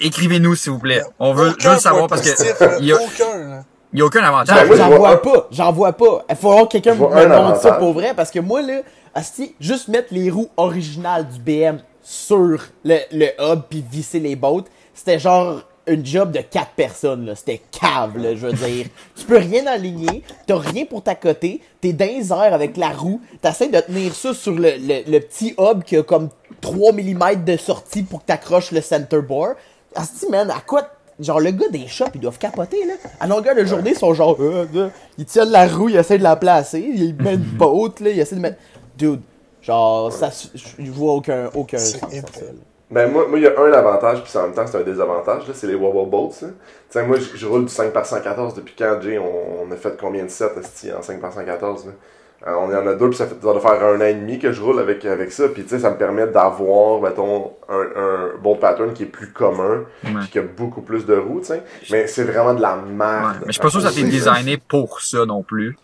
écrivez-nous 0.00 0.54
s'il 0.54 0.72
vous 0.72 0.78
plaît. 0.78 1.02
On 1.18 1.34
veut, 1.34 1.50
je 1.50 1.54
Aucun 1.54 1.68
veux 1.70 1.74
le 1.74 1.80
savoir 1.80 2.06
parce 2.06 2.22
que 2.22 2.78
il 2.80 2.86
y 2.86 2.92
a, 2.92 2.96
Aucun, 2.96 3.38
là. 3.38 3.64
Il 3.94 4.00
y 4.00 4.02
a 4.02 4.06
aucun 4.06 4.20
J'en 4.20 4.26
avantage. 4.26 4.68
Ben, 4.68 4.76
j'en 4.76 4.88
vois 4.88 4.98
vois 4.98 5.22
pas, 5.22 5.48
j'en 5.52 5.72
vois 5.72 5.92
pas. 5.92 6.24
Il 6.28 6.36
faut 6.36 6.50
avoir 6.50 6.68
que 6.68 6.72
quelqu'un 6.72 6.96
me 6.96 7.28
montre 7.28 7.60
ça 7.60 7.72
pour 7.72 7.92
vrai, 7.92 8.12
parce 8.14 8.30
que 8.32 8.40
moi, 8.40 8.60
là, 8.60 8.80
asti, 9.14 9.54
juste 9.60 9.86
mettre 9.86 10.08
les 10.10 10.30
roues 10.30 10.50
originales 10.56 11.28
du 11.28 11.38
BM 11.38 11.78
sur 12.02 12.58
le, 12.84 12.98
le 13.12 13.26
hub 13.38 13.60
puis 13.70 13.84
visser 13.88 14.18
les 14.18 14.34
bottes, 14.34 14.66
c'était 14.94 15.20
genre 15.20 15.62
une 15.86 16.04
job 16.04 16.32
de 16.32 16.40
quatre 16.40 16.72
personnes, 16.72 17.26
là. 17.26 17.34
C'était 17.36 17.62
cave, 17.70 18.18
là, 18.18 18.34
je 18.34 18.46
veux 18.46 18.52
dire. 18.52 18.86
tu 19.16 19.26
peux 19.26 19.38
rien 19.38 19.64
aligner, 19.68 20.24
t'as 20.46 20.58
rien 20.58 20.86
pour 20.86 21.02
t'accoter, 21.02 21.60
t'es 21.80 21.92
dans 21.92 22.06
les 22.06 22.32
airs 22.32 22.52
avec 22.52 22.76
la 22.76 22.88
roue, 22.88 23.20
t'essaies 23.40 23.68
de 23.68 23.78
tenir 23.78 24.12
ça 24.14 24.34
sur 24.34 24.52
le, 24.52 24.72
le, 24.76 25.08
le 25.08 25.20
petit 25.20 25.54
hub 25.56 25.84
qui 25.84 25.96
a 25.96 26.02
comme 26.02 26.30
3 26.62 26.92
mm 26.92 27.44
de 27.44 27.56
sortie 27.56 28.02
pour 28.02 28.22
que 28.22 28.26
t'accroches 28.26 28.72
le 28.72 28.80
center 28.80 29.20
bar. 29.20 29.50
Asti, 29.94 30.26
man, 30.28 30.50
à 30.50 30.60
quoi 30.66 30.82
Genre, 31.20 31.40
le 31.40 31.50
gars 31.52 31.68
des 31.68 31.86
shops, 31.86 32.10
ils 32.14 32.20
doivent 32.20 32.38
capoter, 32.38 32.84
là. 32.86 32.94
À 33.20 33.26
longueur 33.26 33.54
de 33.54 33.64
journée, 33.64 33.90
ils 33.90 33.98
sont 33.98 34.14
genre, 34.14 34.36
euh, 34.40 34.66
euh, 34.74 34.88
ils 35.16 35.24
tiennent 35.24 35.50
la 35.50 35.66
roue, 35.66 35.88
ils 35.88 35.96
essaient 35.96 36.18
de 36.18 36.22
la 36.24 36.36
placer, 36.36 36.80
ils 36.80 37.14
mettent 37.22 37.34
une 37.34 37.44
botte, 37.56 38.00
là, 38.00 38.10
ils 38.10 38.18
essaient 38.18 38.36
de 38.36 38.40
mettre. 38.40 38.58
Dude, 38.96 39.20
genre, 39.62 40.12
ça, 40.12 40.30
je 40.78 40.90
vois 40.90 41.14
aucun, 41.14 41.50
aucun. 41.54 41.78
Ben, 42.90 43.10
moi, 43.10 43.26
moi, 43.28 43.38
il 43.38 43.44
y 43.44 43.46
a 43.46 43.58
un 43.58 43.72
avantage, 43.72 44.22
puis 44.22 44.38
en 44.38 44.42
même 44.42 44.54
temps, 44.54 44.66
c'est 44.66 44.76
un 44.76 44.82
désavantage, 44.82 45.48
là, 45.48 45.54
c'est 45.54 45.66
les 45.66 45.74
wobble 45.74 46.10
boats. 46.10 46.34
là. 46.42 46.48
Tu 46.48 46.54
sais, 46.90 47.06
moi, 47.06 47.16
je, 47.18 47.46
roule 47.46 47.64
du 47.64 47.72
5 47.72 47.92
par 47.92 48.06
114 48.06 48.54
depuis 48.54 48.74
quand, 48.76 49.00
Jay? 49.00 49.18
On, 49.18 49.62
on 49.62 49.70
a 49.72 49.76
fait 49.76 49.96
combien 49.98 50.24
de 50.24 50.28
sets, 50.28 50.50
en 50.96 51.02
5 51.02 51.20
par 51.20 51.32
114, 51.32 51.86
là? 51.86 51.92
Euh, 52.46 52.54
on 52.58 52.70
y 52.70 52.74
en 52.76 52.86
a 52.86 52.94
deux, 52.94 53.08
puis 53.08 53.16
ça 53.16 53.26
fait 53.26 53.36
ça 53.36 53.40
doit 53.52 53.60
faire 53.60 53.82
un 53.82 53.96
an 54.00 54.04
et 54.04 54.12
demi 54.12 54.38
que 54.38 54.52
je 54.52 54.60
roule 54.60 54.78
avec, 54.78 55.02
avec 55.06 55.32
ça, 55.32 55.48
puis 55.48 55.62
tu 55.62 55.70
sais, 55.70 55.78
ça 55.78 55.90
me 55.90 55.96
permet 55.96 56.26
d'avoir, 56.26 57.00
mettons, 57.00 57.52
un, 57.70 57.80
un 57.96 58.30
bolt 58.42 58.60
pattern 58.60 58.92
qui 58.92 59.04
est 59.04 59.06
plus 59.06 59.32
commun, 59.32 59.84
Ouais. 60.04 60.10
puis 60.20 60.28
qui 60.32 60.38
a 60.38 60.42
beaucoup 60.42 60.82
plus 60.82 61.06
de 61.06 61.14
roues, 61.16 61.40
tu 61.40 61.46
sais. 61.46 61.62
Mais 61.90 62.06
c'est 62.06 62.24
vraiment 62.24 62.52
de 62.52 62.60
la 62.60 62.76
Ouais. 62.76 62.82
merde. 62.92 63.36
Mais 63.40 63.46
je 63.46 63.52
suis 63.52 63.62
pas 63.62 63.70
sûr 63.70 63.80
que 63.80 63.86
ça 63.86 63.94
a 63.94 63.98
été 63.98 64.04
designé 64.10 64.58
pour 64.58 65.00
ça 65.00 65.24
non 65.24 65.42
plus. 65.42 65.76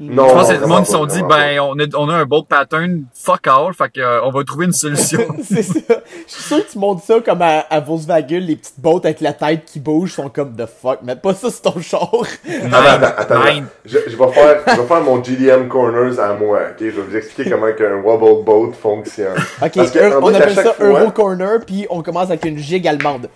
Non, 0.00 0.28
je 0.28 0.32
pense 0.34 0.48
que 0.52 0.60
le 0.60 0.66
monde 0.68 0.86
sont 0.86 1.06
dit, 1.06 1.22
ben, 1.28 1.58
on 1.60 1.76
a, 1.80 1.84
on 1.96 2.08
a 2.08 2.14
un 2.14 2.24
bolt 2.24 2.46
pattern, 2.46 3.02
fuck 3.14 3.46
all, 3.48 3.74
fait 3.74 3.90
que, 3.94 4.00
euh, 4.00 4.22
on 4.22 4.30
va 4.30 4.44
trouver 4.44 4.66
une 4.66 4.72
solution. 4.84 5.18
c'est 5.42 5.62
ça. 5.64 5.80
Je 6.26 6.32
suis 6.32 6.42
sûr 6.44 6.64
que 6.64 6.70
tu 6.70 6.78
montes 6.78 7.02
ça 7.02 7.16
comme 7.20 7.42
à, 7.42 7.60
à 7.68 7.80
Volkswagen, 7.80 8.38
les 8.38 8.54
petites 8.54 8.78
bottes 8.78 9.04
avec 9.06 9.20
la 9.20 9.32
tête 9.32 9.64
qui 9.64 9.80
bouge 9.80 10.12
sont 10.12 10.28
comme 10.28 10.54
the 10.54 10.66
fuck. 10.66 11.02
Mets 11.02 11.16
pas 11.16 11.34
ça 11.34 11.50
sur 11.50 11.62
ton 11.62 11.80
char. 11.80 12.08
Attends, 12.12 12.76
attends, 12.76 13.14
attends, 13.16 13.52
Nine. 13.52 13.66
Je, 13.84 13.98
je 14.06 14.16
vais 14.16 14.28
faire, 14.32 14.60
je 14.68 14.80
vais 14.80 14.86
faire 14.86 15.00
mon 15.00 15.22
GDM 15.22 15.66
Corners 15.66 16.20
à 16.20 16.32
moi, 16.34 16.60
ok? 16.70 16.76
Je 16.78 16.84
vais 16.86 17.02
vous 17.02 17.16
expliquer 17.16 17.50
comment 17.50 17.72
qu'un 17.72 17.96
wobble 17.96 18.44
boat 18.44 18.72
fonctionne. 18.80 19.34
Ok, 19.60 19.72
Parce 19.74 19.90
que, 19.90 20.20
on 20.22 20.32
appelle 20.32 20.54
ça 20.54 20.74
fois- 20.74 20.86
Euro 20.86 21.10
Corner, 21.10 21.58
puis 21.66 21.86
on 21.90 22.02
commence 22.02 22.28
avec 22.28 22.44
une 22.44 22.58
gigue 22.58 22.86
allemande. 22.86 23.28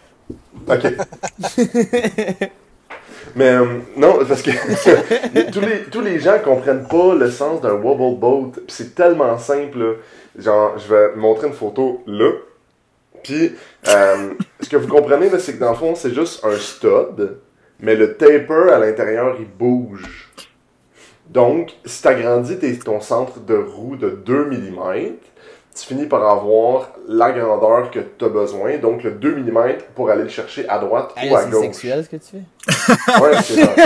Ok. 0.69 0.87
Mais 3.35 3.51
euh, 3.51 3.65
non, 3.97 4.19
parce 4.27 4.43
que 4.43 4.51
tous, 5.51 5.61
les, 5.61 5.83
tous 5.91 6.01
les 6.01 6.21
gens 6.21 6.39
comprennent 6.45 6.87
pas 6.87 7.15
le 7.15 7.31
sens 7.31 7.61
d'un 7.61 7.75
wobble 7.75 8.19
boat. 8.19 8.53
C'est 8.69 8.95
tellement 8.95 9.39
simple. 9.39 9.99
Genre, 10.39 10.79
je 10.79 10.95
vais 10.95 11.15
montrer 11.17 11.49
une 11.49 11.53
photo 11.53 12.03
là. 12.07 12.31
Puis, 13.23 13.53
euh, 13.89 14.35
ce 14.61 14.69
que 14.69 14.77
vous 14.77 14.89
comprenez, 14.89 15.31
c'est 15.39 15.55
que 15.55 15.61
dans 15.61 15.71
le 15.71 15.77
fond, 15.77 15.95
c'est 15.95 16.13
juste 16.13 16.45
un 16.45 16.57
stud, 16.57 17.37
mais 17.79 17.95
le 17.95 18.17
taper 18.17 18.73
à 18.73 18.79
l'intérieur, 18.79 19.37
il 19.39 19.47
bouge. 19.47 20.29
Donc, 21.31 21.73
si 21.85 22.03
tu 22.03 22.09
agrandis 22.09 22.59
ton 22.81 23.01
centre 23.01 23.41
de 23.41 23.55
roue 23.55 23.97
de 23.97 24.11
2 24.11 24.45
mm, 24.47 25.17
tu 25.75 25.87
finis 25.87 26.07
par 26.07 26.23
avoir 26.29 26.91
la 27.09 27.33
grandeur 27.33 27.91
que 27.91 27.99
tu 28.01 28.25
as 28.25 28.29
besoin, 28.29 28.77
donc 28.79 29.03
le 29.03 29.11
2 29.13 29.37
mm 29.37 29.73
pour 29.95 30.11
aller 30.11 30.25
le 30.25 30.29
chercher 30.29 30.69
à 30.69 30.79
droite 30.79 31.13
Hey, 31.17 31.31
ou 31.31 31.37
à 31.37 31.43
c'est 31.43 31.51
gauche. 31.51 31.63
sexuel 31.65 32.05
ce 32.05 32.09
que 32.11 32.17
tu 32.17 32.27
fais? 32.33 32.43
Ouais, 33.23 33.33
c'est 33.43 33.65
ça. 33.65 33.73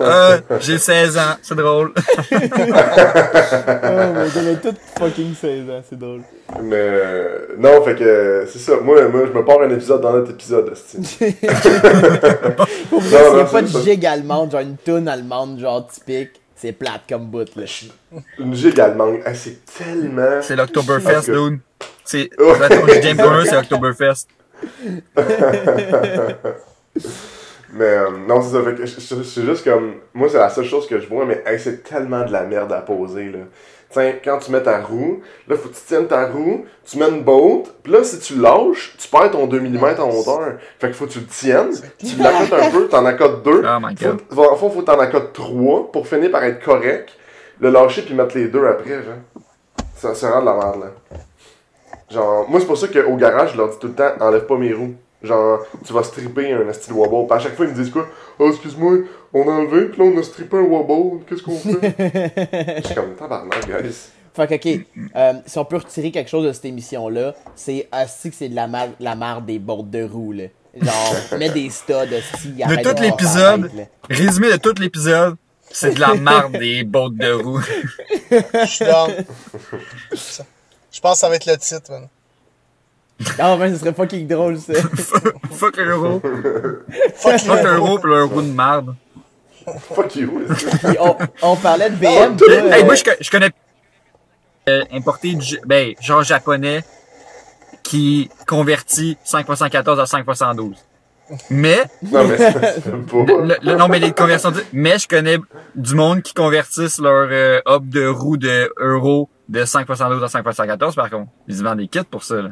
Euh, 0.00 0.38
j'ai 0.60 0.78
16 0.78 1.18
ans, 1.18 1.34
c'est 1.42 1.56
drôle. 1.56 1.92
oh 1.96 2.00
on 2.30 2.36
a 4.46 4.54
tout 4.62 4.72
fucking 4.96 5.34
16 5.34 5.68
ans, 5.70 5.82
c'est 5.88 5.98
drôle. 5.98 6.20
Mais 6.62 6.76
euh, 6.76 7.48
non, 7.58 7.82
fait 7.82 7.96
que 7.96 8.46
c'est 8.48 8.60
ça. 8.60 8.76
Moi, 8.80 9.08
moi, 9.08 9.22
je 9.26 9.32
me 9.36 9.44
pars 9.44 9.60
un 9.60 9.70
épisode 9.70 10.00
dans 10.00 10.12
notre 10.12 10.30
épisode. 10.30 10.66
Pour 12.90 13.00
vrai, 13.00 13.24
Non, 13.24 13.36
non, 13.38 13.44
pas 13.46 13.62
de 13.62 13.66
c'est 13.66 13.82
gigue 13.82 14.06
allemande, 14.06 14.52
genre 14.52 14.60
une 14.60 14.76
toune 14.76 15.08
allemande, 15.08 15.58
genre 15.58 15.84
typique, 15.88 16.40
c'est 16.58 16.72
plate 16.72 17.02
comme 17.08 17.26
bout, 17.26 17.48
là. 17.54 17.64
Une 18.38 18.54
gigue 18.54 18.80
allemande, 18.80 19.20
ah, 19.24 19.32
c'est 19.32 19.64
tellement. 19.64 20.42
C'est 20.42 20.56
l'Octoberfest, 20.56 21.30
dude. 21.30 21.60
C'est, 22.04 22.28
Oh. 22.38 22.52
James 23.02 23.16
Corner, 23.16 23.46
c'est 23.46 23.56
Oktoberfest. 23.56 24.26
Mais 27.70 27.84
euh, 27.84 28.10
non, 28.26 28.42
c'est 28.42 28.56
ça. 28.56 28.64
Fait 28.64 28.74
que 28.74 28.86
c'est 28.86 29.44
juste 29.44 29.62
comme. 29.62 29.96
Moi, 30.14 30.28
c'est 30.28 30.38
la 30.38 30.48
seule 30.48 30.64
chose 30.64 30.86
que 30.86 30.98
je 30.98 31.06
vois, 31.06 31.26
mais 31.26 31.42
hey, 31.46 31.60
c'est 31.60 31.82
tellement 31.82 32.24
de 32.24 32.32
la 32.32 32.44
merde 32.44 32.72
à 32.72 32.80
poser, 32.80 33.30
là. 33.30 33.40
Tiens, 33.90 34.14
quand 34.22 34.38
tu 34.38 34.50
mets 34.52 34.62
ta 34.62 34.80
roue, 34.80 35.22
là, 35.48 35.56
faut 35.56 35.70
que 35.70 35.74
tu 35.74 35.80
tiennes 35.86 36.06
ta 36.06 36.26
roue, 36.26 36.66
tu 36.84 36.98
mets 36.98 37.08
une 37.08 37.22
boat, 37.22 37.62
puis 37.82 37.92
là, 37.92 38.04
si 38.04 38.18
tu 38.18 38.36
lâches, 38.38 38.94
tu 38.98 39.08
perds 39.08 39.30
ton 39.30 39.46
2 39.46 39.60
mm 39.60 39.84
en 39.98 40.10
hauteur. 40.10 40.54
Fait 40.78 40.88
que 40.88 40.92
faut 40.92 41.06
que 41.06 41.12
tu 41.12 41.20
le 41.20 41.26
tiennes, 41.26 41.72
tu 41.98 42.16
l'accotes 42.16 42.52
un 42.52 42.70
peu, 42.70 42.88
t'en 42.88 43.06
accotes 43.06 43.42
deux. 43.42 43.64
Oh 43.64 43.78
my 43.80 43.94
god. 43.94 44.20
Faut, 44.30 44.44
en 44.44 44.56
fond, 44.56 44.70
faut 44.70 44.80
que 44.80 44.86
t'en 44.86 45.00
accotes 45.00 45.32
trois 45.32 45.90
pour 45.90 46.06
finir 46.06 46.30
par 46.30 46.44
être 46.44 46.62
correct, 46.62 47.16
le 47.60 47.70
lâcher 47.70 48.02
puis 48.02 48.14
mettre 48.14 48.36
les 48.36 48.48
deux 48.48 48.66
après, 48.66 49.02
genre. 49.02 49.44
Ça, 49.96 50.14
c'est 50.14 50.26
vraiment 50.26 50.42
de 50.42 50.46
la 50.46 50.64
merde, 50.66 50.80
là. 50.80 51.18
Genre, 52.10 52.48
moi, 52.48 52.60
c'est 52.60 52.66
pour 52.66 52.78
ça 52.78 52.88
qu'au 52.88 53.16
garage, 53.16 53.52
je 53.52 53.56
leur 53.56 53.68
dis 53.70 53.78
tout 53.78 53.88
le 53.88 53.94
temps, 53.94 54.12
enlève 54.20 54.46
pas 54.46 54.56
mes 54.56 54.72
roues. 54.72 54.94
Genre, 55.22 55.60
tu 55.84 55.92
vas 55.92 56.02
stripper 56.02 56.52
un 56.52 56.72
style 56.72 56.92
wobble. 56.92 57.26
Puis 57.26 57.36
à 57.36 57.40
chaque 57.40 57.56
fois, 57.56 57.66
ils 57.66 57.72
me 57.72 57.74
disent 57.74 57.90
quoi 57.90 58.06
Oh, 58.38 58.48
excuse-moi, 58.48 58.98
on 59.32 59.48
a 59.48 59.52
enlevé, 59.52 59.86
puis 59.86 60.00
là, 60.00 60.10
on 60.14 60.18
a 60.18 60.22
strippé 60.22 60.56
un 60.56 60.62
wobble, 60.62 61.24
qu'est-ce 61.26 61.42
qu'on 61.42 61.58
fait? 61.58 61.94
Je 62.82 62.86
suis 62.86 62.94
comme 62.94 63.14
tabarnak, 63.14 63.66
guys. 63.66 64.10
Fait 64.34 64.46
que, 64.46 64.54
ok, 64.54 64.86
euh, 65.16 65.32
si 65.46 65.58
on 65.58 65.64
peut 65.64 65.78
retirer 65.78 66.10
quelque 66.10 66.30
chose 66.30 66.46
de 66.46 66.52
cette 66.52 66.66
émission-là, 66.66 67.34
c'est 67.54 67.88
aussi 67.92 68.30
que 68.30 68.36
c'est 68.36 68.48
de 68.48 68.54
la 68.54 68.68
merde, 68.68 68.92
la 69.00 69.16
merde 69.16 69.46
des 69.46 69.58
bords 69.58 69.84
de 69.84 70.04
roue, 70.04 70.32
là. 70.32 70.44
Genre, 70.80 71.14
mets 71.38 71.50
des 71.50 71.70
studs, 71.70 71.94
si 72.38 72.52
De 72.52 72.82
tout 72.82 73.02
l'épisode, 73.02 73.70
résumé 74.08 74.52
de 74.52 74.56
tout 74.56 74.74
l'épisode, 74.78 75.36
c'est 75.70 75.94
de 75.94 76.00
la 76.00 76.14
marde 76.14 76.56
des 76.56 76.84
bottes 76.84 77.16
de 77.16 77.32
roue. 77.32 77.60
Je 78.30 78.66
suis 78.66 78.84
down. 78.84 79.10
Je 80.90 81.00
pense 81.00 81.14
que 81.14 81.18
ça 81.18 81.28
va 81.28 81.36
être 81.36 81.46
le 81.46 81.56
titre, 81.56 81.90
man. 81.90 82.08
Ah, 83.38 83.56
ben, 83.56 83.72
ce 83.72 83.80
serait 83.80 83.92
fucking 83.92 84.26
drôle, 84.28 84.58
ça. 84.58 84.74
Fuck 85.50 85.76
l'euro. 85.78 86.20
Fuck 87.14 87.38
Fuck 87.38 87.62
le 87.62 87.74
l'euro 87.74 87.98
pis 87.98 88.06
l'euro 88.06 88.42
de 88.42 88.52
marde. 88.52 88.94
Fuck 89.94 90.16
you. 90.16 90.42
On, 91.00 91.16
on 91.42 91.56
parlait 91.56 91.90
de 91.90 91.96
BM. 91.96 92.36
tout- 92.36 92.48
là, 92.48 92.76
Hey, 92.76 92.82
euh, 92.82 92.84
moi, 92.86 92.94
je, 92.94 93.02
je 93.20 93.30
connais 93.30 93.50
euh, 94.68 94.84
importé 94.92 95.34
du, 95.34 95.58
ben, 95.64 95.94
genre 96.00 96.22
japonais 96.22 96.82
qui 97.82 98.28
convertit 98.46 99.16
5.114 99.24 100.00
à 100.00 100.04
5.112. 100.04 100.74
Mais, 101.50 101.78
Non, 102.10 102.26
mais 102.26 102.38
le, 102.38 103.56
le- 103.62 103.74
non, 103.76 103.88
mais 103.88 103.98
les 103.98 104.12
conversions, 104.12 104.50
mais 104.72 104.98
je 104.98 105.06
connais 105.06 105.36
du 105.74 105.94
monde 105.94 106.22
qui 106.22 106.32
convertissent 106.32 106.98
leur 106.98 107.28
euh, 107.30 107.60
hub 107.66 107.88
de 107.88 108.06
roue 108.06 108.38
de 108.38 108.72
euro 108.78 109.28
de 109.48 109.62
5.112 109.62 110.22
à 110.24 110.26
5.114 110.42 110.94
par 110.94 111.10
contre. 111.10 111.30
Ils 111.46 111.62
vendent 111.62 111.78
des 111.78 111.88
kits 111.88 112.00
pour 112.10 112.24
ça, 112.24 112.36
là. 112.36 112.48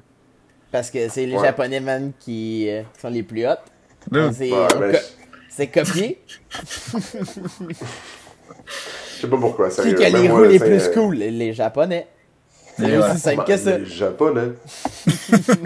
Parce 0.72 0.90
que 0.90 1.08
c'est 1.08 1.24
les 1.24 1.36
Ouais. 1.36 1.44
japonais, 1.46 1.80
man, 1.80 2.12
qui, 2.20 2.68
euh, 2.68 2.82
qui 2.94 3.00
sont 3.00 3.08
les 3.08 3.22
plus 3.22 3.46
Ouais, 3.46 3.56
je- 4.92 5.25
c'est 5.56 5.68
copié. 5.68 6.20
Je 8.66 9.20
sais 9.20 9.28
pas 9.28 9.36
pourquoi, 9.38 9.68
Qui 9.70 10.04
a 10.04 10.08
les 10.10 10.28
roues 10.28 10.44
les 10.44 10.58
c'est, 10.58 10.64
plus 10.66 10.84
euh, 10.88 10.92
cool? 10.94 11.14
Les, 11.16 11.30
les 11.30 11.52
japonais. 11.54 12.06
C'est 12.76 12.96
aussi 12.98 13.10
ouais. 13.10 13.16
simple 13.16 13.36
bah, 13.38 13.44
que 13.46 13.56
ça. 13.56 13.78
Les 13.78 13.86
japonais. 13.86 14.48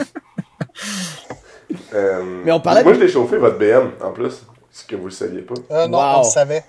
Euh, 1.95 2.23
Mais 2.45 2.53
on 2.53 2.61
parlait 2.61 2.83
Moi, 2.83 2.93
de- 2.93 2.99
je 2.99 3.05
l'ai 3.05 3.09
chauffé, 3.11 3.37
votre 3.37 3.59
BM, 3.59 3.91
en 4.03 4.11
plus. 4.13 4.43
Ce 4.73 4.85
que 4.85 4.97
vous 4.97 5.05
le 5.07 5.11
saviez 5.11 5.43
pas? 5.43 5.55
Euh, 5.73 5.87
non, 5.89 5.99
Wow. 5.99 6.15
on 6.17 6.19
le 6.19 6.25
savait. 6.25 6.65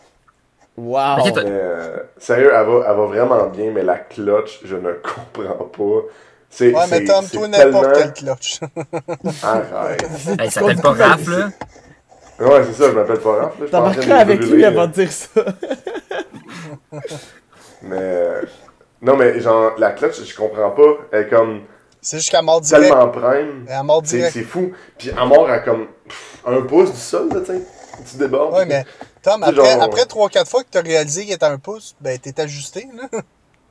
Wow. 0.77 1.15
Mais, 1.25 1.33
euh, 1.37 1.97
sérieux, 2.17 2.51
elle 2.53 2.65
va, 2.65 2.85
elle 2.89 2.95
va 2.97 3.05
vraiment 3.05 3.47
bien, 3.47 3.71
mais 3.71 3.83
la 3.83 3.97
clutch, 3.97 4.61
je 4.63 4.75
ne 4.75 4.91
comprends 5.33 5.65
pas. 5.65 6.07
C'est, 6.49 6.73
Ouais, 6.73 6.83
mais 6.89 7.05
Tom, 7.05 7.25
toi, 7.31 7.47
n'importe 7.47 7.93
tellement- 7.93 8.11
quel 8.13 8.13
clutch. 8.13 8.59
Arrête. 9.43 10.03
Hey, 10.39 10.45
il 10.45 10.51
s'appelle 10.51 10.81
pas 10.81 10.91
Raph, 10.91 11.27
là. 11.27 11.49
Ouais, 12.41 12.63
c'est 12.65 12.73
ça, 12.73 12.89
je 12.89 12.95
m'appelle 12.95 13.19
pas 13.19 13.35
Raph. 13.35 13.69
T'embarqueras 13.69 14.17
avec 14.17 14.39
lui 14.45 14.63
avant 14.65 14.87
de 14.87 14.93
dire 14.93 15.11
ça. 15.11 15.29
Mais. 17.83 17.97
euh, 17.99 18.41
Non, 19.01 19.15
mais 19.17 19.39
genre, 19.39 19.71
la 19.77 19.91
clutch, 19.91 20.23
je 20.23 20.35
comprends 20.35 20.71
pas. 20.71 20.97
Elle 21.11 21.21
est 21.25 21.29
comme 21.29 21.61
C'est 22.01 22.17
juste 22.17 22.31
qu'à 22.31 22.41
mort 22.41 22.61
direct. 22.61 22.87
tellement 22.89 23.07
prime. 23.09 23.65
À 23.69 23.81
mort 23.83 24.01
C'est, 24.05 24.17
direct. 24.17 24.33
c'est 24.33 24.43
fou. 24.43 24.71
Puis 24.97 25.09
à 25.11 25.25
mort, 25.25 25.49
elle 25.49 25.63
comme 25.63 25.87
pff, 26.07 26.37
un 26.45 26.61
pouce 26.61 26.91
du 26.91 26.97
sol, 26.99 27.29
là, 27.33 27.39
tu 27.41 27.47
sais. 27.47 27.61
Tu 28.09 28.17
débordes. 28.17 28.53
Ouais, 28.55 28.65
mais 28.65 28.85
Tom, 29.21 29.43
après, 29.43 29.55
genre- 29.55 29.81
après 29.83 30.03
3-4 30.03 30.47
fois 30.49 30.63
que 30.63 30.69
t'as 30.71 30.81
réalisé 30.81 31.23
qu'il 31.25 31.33
était 31.33 31.45
à 31.45 31.51
un 31.51 31.57
pouce, 31.57 31.95
ben 32.01 32.17
t'es 32.17 32.39
ajusté, 32.39 32.87
là. 32.95 33.03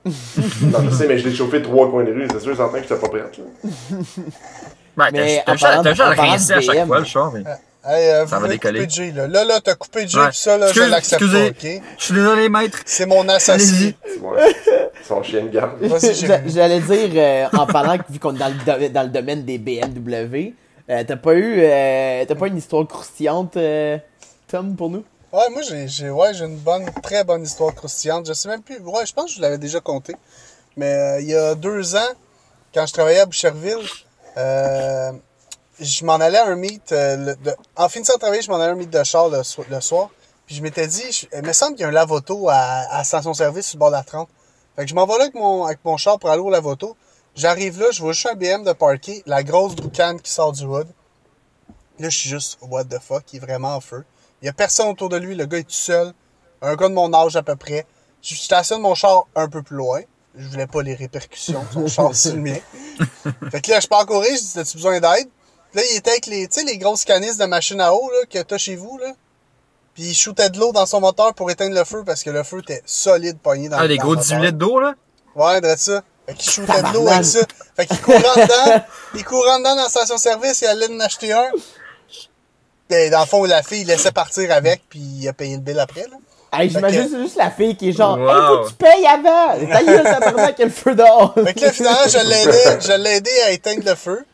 Non, 0.07 0.79
je 0.85 0.91
sais, 0.95 1.07
mais 1.07 1.19
je 1.19 1.29
l'ai 1.29 1.35
chauffé 1.35 1.61
trois 1.63 1.91
coins 1.91 2.05
de 2.05 2.13
rue. 2.13 2.27
C'est 2.33 2.41
sûr, 2.41 2.57
certain 2.57 2.79
que 2.79 2.83
j'étais 2.89 2.97
pas 2.97 3.09
prête, 3.09 3.37
là. 3.39 3.45
Ouais, 4.97 5.11
Mais 5.13 5.43
t'as- 5.45 5.53
juste 5.55 5.69
à 6.01 6.57
à 6.57 6.61
chaque 6.61 6.77
BM. 6.77 6.87
fois, 6.87 6.99
le 7.01 7.05
char. 7.05 7.33
mais- 7.33 7.43
Hey, 7.85 8.11
euh, 8.11 8.19
Ça 8.21 8.25
vous 8.25 8.31
va 8.33 8.39
voulez 8.41 8.51
décoller. 8.59 8.81
couper 8.81 8.91
Jay, 8.91 9.11
là. 9.13 9.27
Là, 9.27 9.45
là, 9.45 9.61
t'as 9.63 9.75
coupé 9.75 10.07
Jay, 10.07 10.19
Ouais. 10.19 10.31
pis 10.31 10.37
ça, 10.37 10.59
là, 10.59 10.71
je 10.73 10.83
l'accepte 10.83 11.21
pas, 11.31 11.47
excusez. 11.47 11.77
ok? 11.79 11.83
Je 11.99 12.05
suis 12.05 12.15
désolé, 12.15 12.49
maître. 12.51 12.79
C'est 12.85 13.07
mon. 13.07 13.25
C'est 13.39 13.55
ouais. 14.21 14.55
Son 15.09 15.23
chien 15.23 15.45
de 15.45 15.49
garde. 15.49 15.79
J'allais 16.47 16.81
dire, 16.81 17.11
euh, 17.15 17.59
en 17.59 17.67
parlant, 17.67 17.97
vu 18.11 18.19
qu'on 18.19 18.35
est 18.35 18.39
dans 18.39 18.79
le, 18.81 18.89
dans 18.91 19.03
le 19.03 19.09
domaine 19.09 19.45
des 19.45 19.57
BMW, 19.59 20.53
euh, 20.91 21.05
t'as 21.07 21.17
pas 21.17 21.35
eu 21.35 21.61
euh, 21.63 22.25
t'as 22.27 22.35
pas 22.35 22.49
une 22.49 22.59
histoire 22.59 22.87
croustillante, 22.87 23.57
euh, 23.57 23.97
Tom, 24.49 24.77
pour 24.77 24.91
nous? 24.91 25.05
Ouais, 25.33 25.49
moi, 25.51 25.63
j'ai, 25.87 26.11
ouais, 26.11 26.35
j'ai 26.35 26.45
une 26.45 26.57
bonne, 26.59 26.85
très 27.03 27.25
bonne 27.25 27.45
histoire 27.45 27.75
croustillante. 27.75 28.27
Je 28.27 28.33
sais 28.35 28.49
même 28.49 28.63
plus. 28.63 28.79
Ouais, 28.81 29.07
je 29.07 29.13
pense 29.15 29.27
que 29.27 29.37
je 29.37 29.41
l'avais 29.41 29.59
déjà 29.59 29.81
conté. 29.81 30.15
Mais 30.77 30.93
euh, 30.93 31.21
il 31.21 31.29
y 31.29 31.35
a 31.35 31.55
deux 31.55 31.95
ans, 31.97 32.13
quand 32.75 32.85
je 32.87 32.93
travaillais 32.93 33.21
à 33.21 33.27
Boucherville, 33.27 33.77
euh, 34.37 35.13
je 35.81 36.05
m'en 36.05 36.15
allais 36.15 36.39
à 36.39 36.47
un 36.47 36.57
meet. 36.57 36.93
euh, 36.93 37.35
de- 37.37 37.57
en 37.77 37.89
finissant 37.89 38.15
de 38.15 38.19
travailler, 38.21 38.43
je 38.43 38.51
m'en 38.51 38.57
allais 38.57 38.71
à 38.71 38.73
un 38.73 38.77
meet 38.77 38.91
de 38.91 39.03
char 39.05 39.29
le, 39.29 39.43
so- 39.43 39.65
le 39.69 39.81
soir. 39.81 40.11
Puis 40.47 40.55
je 40.57 40.63
m'étais 40.63 40.87
dit, 40.87 41.11
je- 41.13 41.27
il 41.37 41.43
me 41.47 41.53
semble 41.53 41.73
qu'il 41.73 41.83
y 41.83 41.85
a 41.85 41.89
un 41.89 41.93
lave-auto 41.93 42.49
à, 42.49 42.55
à 42.91 43.05
station-service 43.05 43.67
sur 43.69 43.77
le 43.77 43.81
bord 43.81 43.91
de 43.91 43.97
la 43.97 44.03
30. 44.03 44.29
Fait 44.77 44.85
que 44.85 44.91
je 44.91 44.95
m'en 44.95 45.07
vais 45.07 45.17
là 45.19 45.23
avec 45.25 45.35
mon, 45.35 45.65
avec 45.65 45.79
mon 45.85 45.97
char 45.97 46.19
pour 46.19 46.31
aller 46.31 46.41
au 46.43 46.51
lave-auto. 46.51 46.97
J'arrive 47.35 47.79
là, 47.81 47.87
je 47.93 48.03
vois 48.03 48.13
juste 48.13 48.27
un 48.27 48.35
BM 48.35 48.65
de 48.65 48.73
parquet, 48.73 49.23
la 49.27 49.43
grosse 49.43 49.75
boucane 49.77 50.21
qui 50.21 50.31
sort 50.33 50.53
du 50.53 50.65
hood. 50.65 50.89
Là, 51.99 52.09
je 52.09 52.17
suis 52.19 52.31
juste, 52.31 52.59
what 52.63 52.85
the 52.85 52.99
fuck, 53.01 53.25
il 53.33 53.37
est 53.37 53.41
vraiment 53.41 53.75
en 53.77 53.81
feu. 53.81 54.05
Il 54.43 54.47
y 54.47 54.49
a 54.49 54.53
personne 54.53 54.89
autour 54.89 55.09
de 55.11 55.17
lui, 55.17 55.35
le 55.35 55.47
gars 55.47 55.59
est 55.59 55.65
tout 55.65 55.71
seul. 55.71 56.13
Un 56.63 56.75
gars 56.75 56.89
de 56.89 56.95
mon 56.95 57.13
âge 57.15 57.37
à 57.37 57.43
peu 57.43 57.57
près. 57.57 57.87
Je 58.23 58.35
stationne 58.35 58.81
mon 58.81 58.95
char 58.95 59.25
un 59.35 59.49
peu 59.49 59.63
plus 59.63 59.77
loin. 59.77 60.01
Je 60.35 60.47
voulais 60.49 60.67
pas 60.67 60.83
les 60.83 60.95
répercussions 60.95 61.63
de 61.63 61.73
son 61.73 61.87
char 61.89 62.15
sur 62.17 62.35
le 62.35 62.41
mien. 62.41 62.57
Fait 63.51 63.61
que 63.61 63.71
là, 63.71 63.81
je 63.81 63.87
pars 63.87 64.07
courir, 64.07 64.31
je 64.35 64.41
dis, 64.41 64.53
t'as-tu 64.55 64.77
besoin 64.77 64.99
d'aide? 65.01 65.29
Là, 65.75 65.83
il 65.93 65.97
était 65.97 66.11
avec 66.11 66.27
les, 66.27 66.49
tu 66.49 66.61
sais, 66.61 66.67
les 66.67 66.79
grosses 66.79 67.05
canisses 67.05 67.37
de 67.39 67.45
machine 67.45 67.81
à 67.81 67.93
eau, 67.95 68.11
là, 68.11 68.27
que 68.29 68.43
t'as 68.43 68.59
chez 68.59 68.77
vous, 68.77 68.99
là. 68.99 69.13
Puis 69.95 70.05
il 70.05 70.15
shootait 70.15 70.51
de 70.51 70.59
l'eau 70.59 70.73
dans 70.73 70.87
son 70.87 71.01
moteur 71.01 71.35
pour 71.35 71.51
éteindre 71.51 71.75
le 71.75 71.85
feu 71.85 72.03
parce 72.07 72.23
que 72.23 72.31
le 72.31 72.43
feu 72.43 72.61
était 72.61 72.83
solide 72.87 73.39
pogné 73.39 73.69
dans 73.69 73.77
Ah, 73.79 73.83
le 73.83 73.89
des 73.89 73.97
dans 73.99 74.05
gros 74.05 74.15
le 74.15 74.21
18 74.21 74.35
moteur. 74.37 74.47
litres 74.47 74.59
d'eau, 74.59 74.81
là? 74.81 74.95
Ouais, 75.35 75.61
dresse 75.61 75.81
ça. 75.83 76.03
Fait 76.27 76.35
qu'il 76.35 76.51
shootait 76.51 76.83
de 76.83 76.93
l'eau 76.95 77.09
avec 77.09 77.25
ça. 77.25 77.41
Fait 77.77 77.87
qu'il 77.87 78.01
courait 78.01 78.19
dedans. 78.19 78.85
Il 79.15 79.25
courait 79.25 79.59
dedans 79.59 79.75
dans 79.77 79.83
la 79.83 79.89
station-service, 79.89 80.61
il 80.63 80.67
allait 80.67 80.89
en 80.91 81.01
acheter 81.01 81.33
un. 81.33 81.51
Et 82.91 83.11
dans 83.11 83.21
le 83.21 83.27
fond, 83.27 83.45
la 83.45 83.63
fille, 83.63 83.83
il 83.83 83.87
laissait 83.87 84.11
partir 84.13 84.51
avec, 84.53 84.83
puis 84.89 84.99
il 85.01 85.29
a 85.29 85.33
payé 85.33 85.55
le 85.55 85.61
bill 85.63 85.79
après, 85.79 86.03
là. 86.03 86.17
Hey, 86.53 86.69
j'imagine 86.69 87.05
que- 87.05 87.11
c'est 87.11 87.23
juste 87.23 87.37
la 87.37 87.51
fille 87.53 87.77
qui 87.77 87.91
est 87.91 87.93
genre, 87.93 88.19
Wow. 88.19 88.29
hey, 88.29 88.37
faut 88.49 88.65
que 88.65 88.69
tu 88.71 88.75
payes 88.75 89.07
avant! 89.07 89.73
Ta 89.73 89.85
gueule, 89.85 90.03
tabarnak, 90.03 90.55
il 90.59 90.61
y 90.61 90.63
a 90.63 90.67
le 90.67 90.73
feu 90.73 90.95
dehors! 90.97 91.33
Fait 91.35 91.55
que 91.55 91.61
là, 91.61 91.73
finalement, 91.73 92.09
je 92.09 92.19
l'ai 92.19 92.43
aidé, 92.43 92.81
je 92.81 92.93
l'ai 92.93 93.11
aidé 93.17 93.31
à 93.47 93.51
éteindre 93.53 93.83
le 93.87 93.95
feu. 93.95 94.25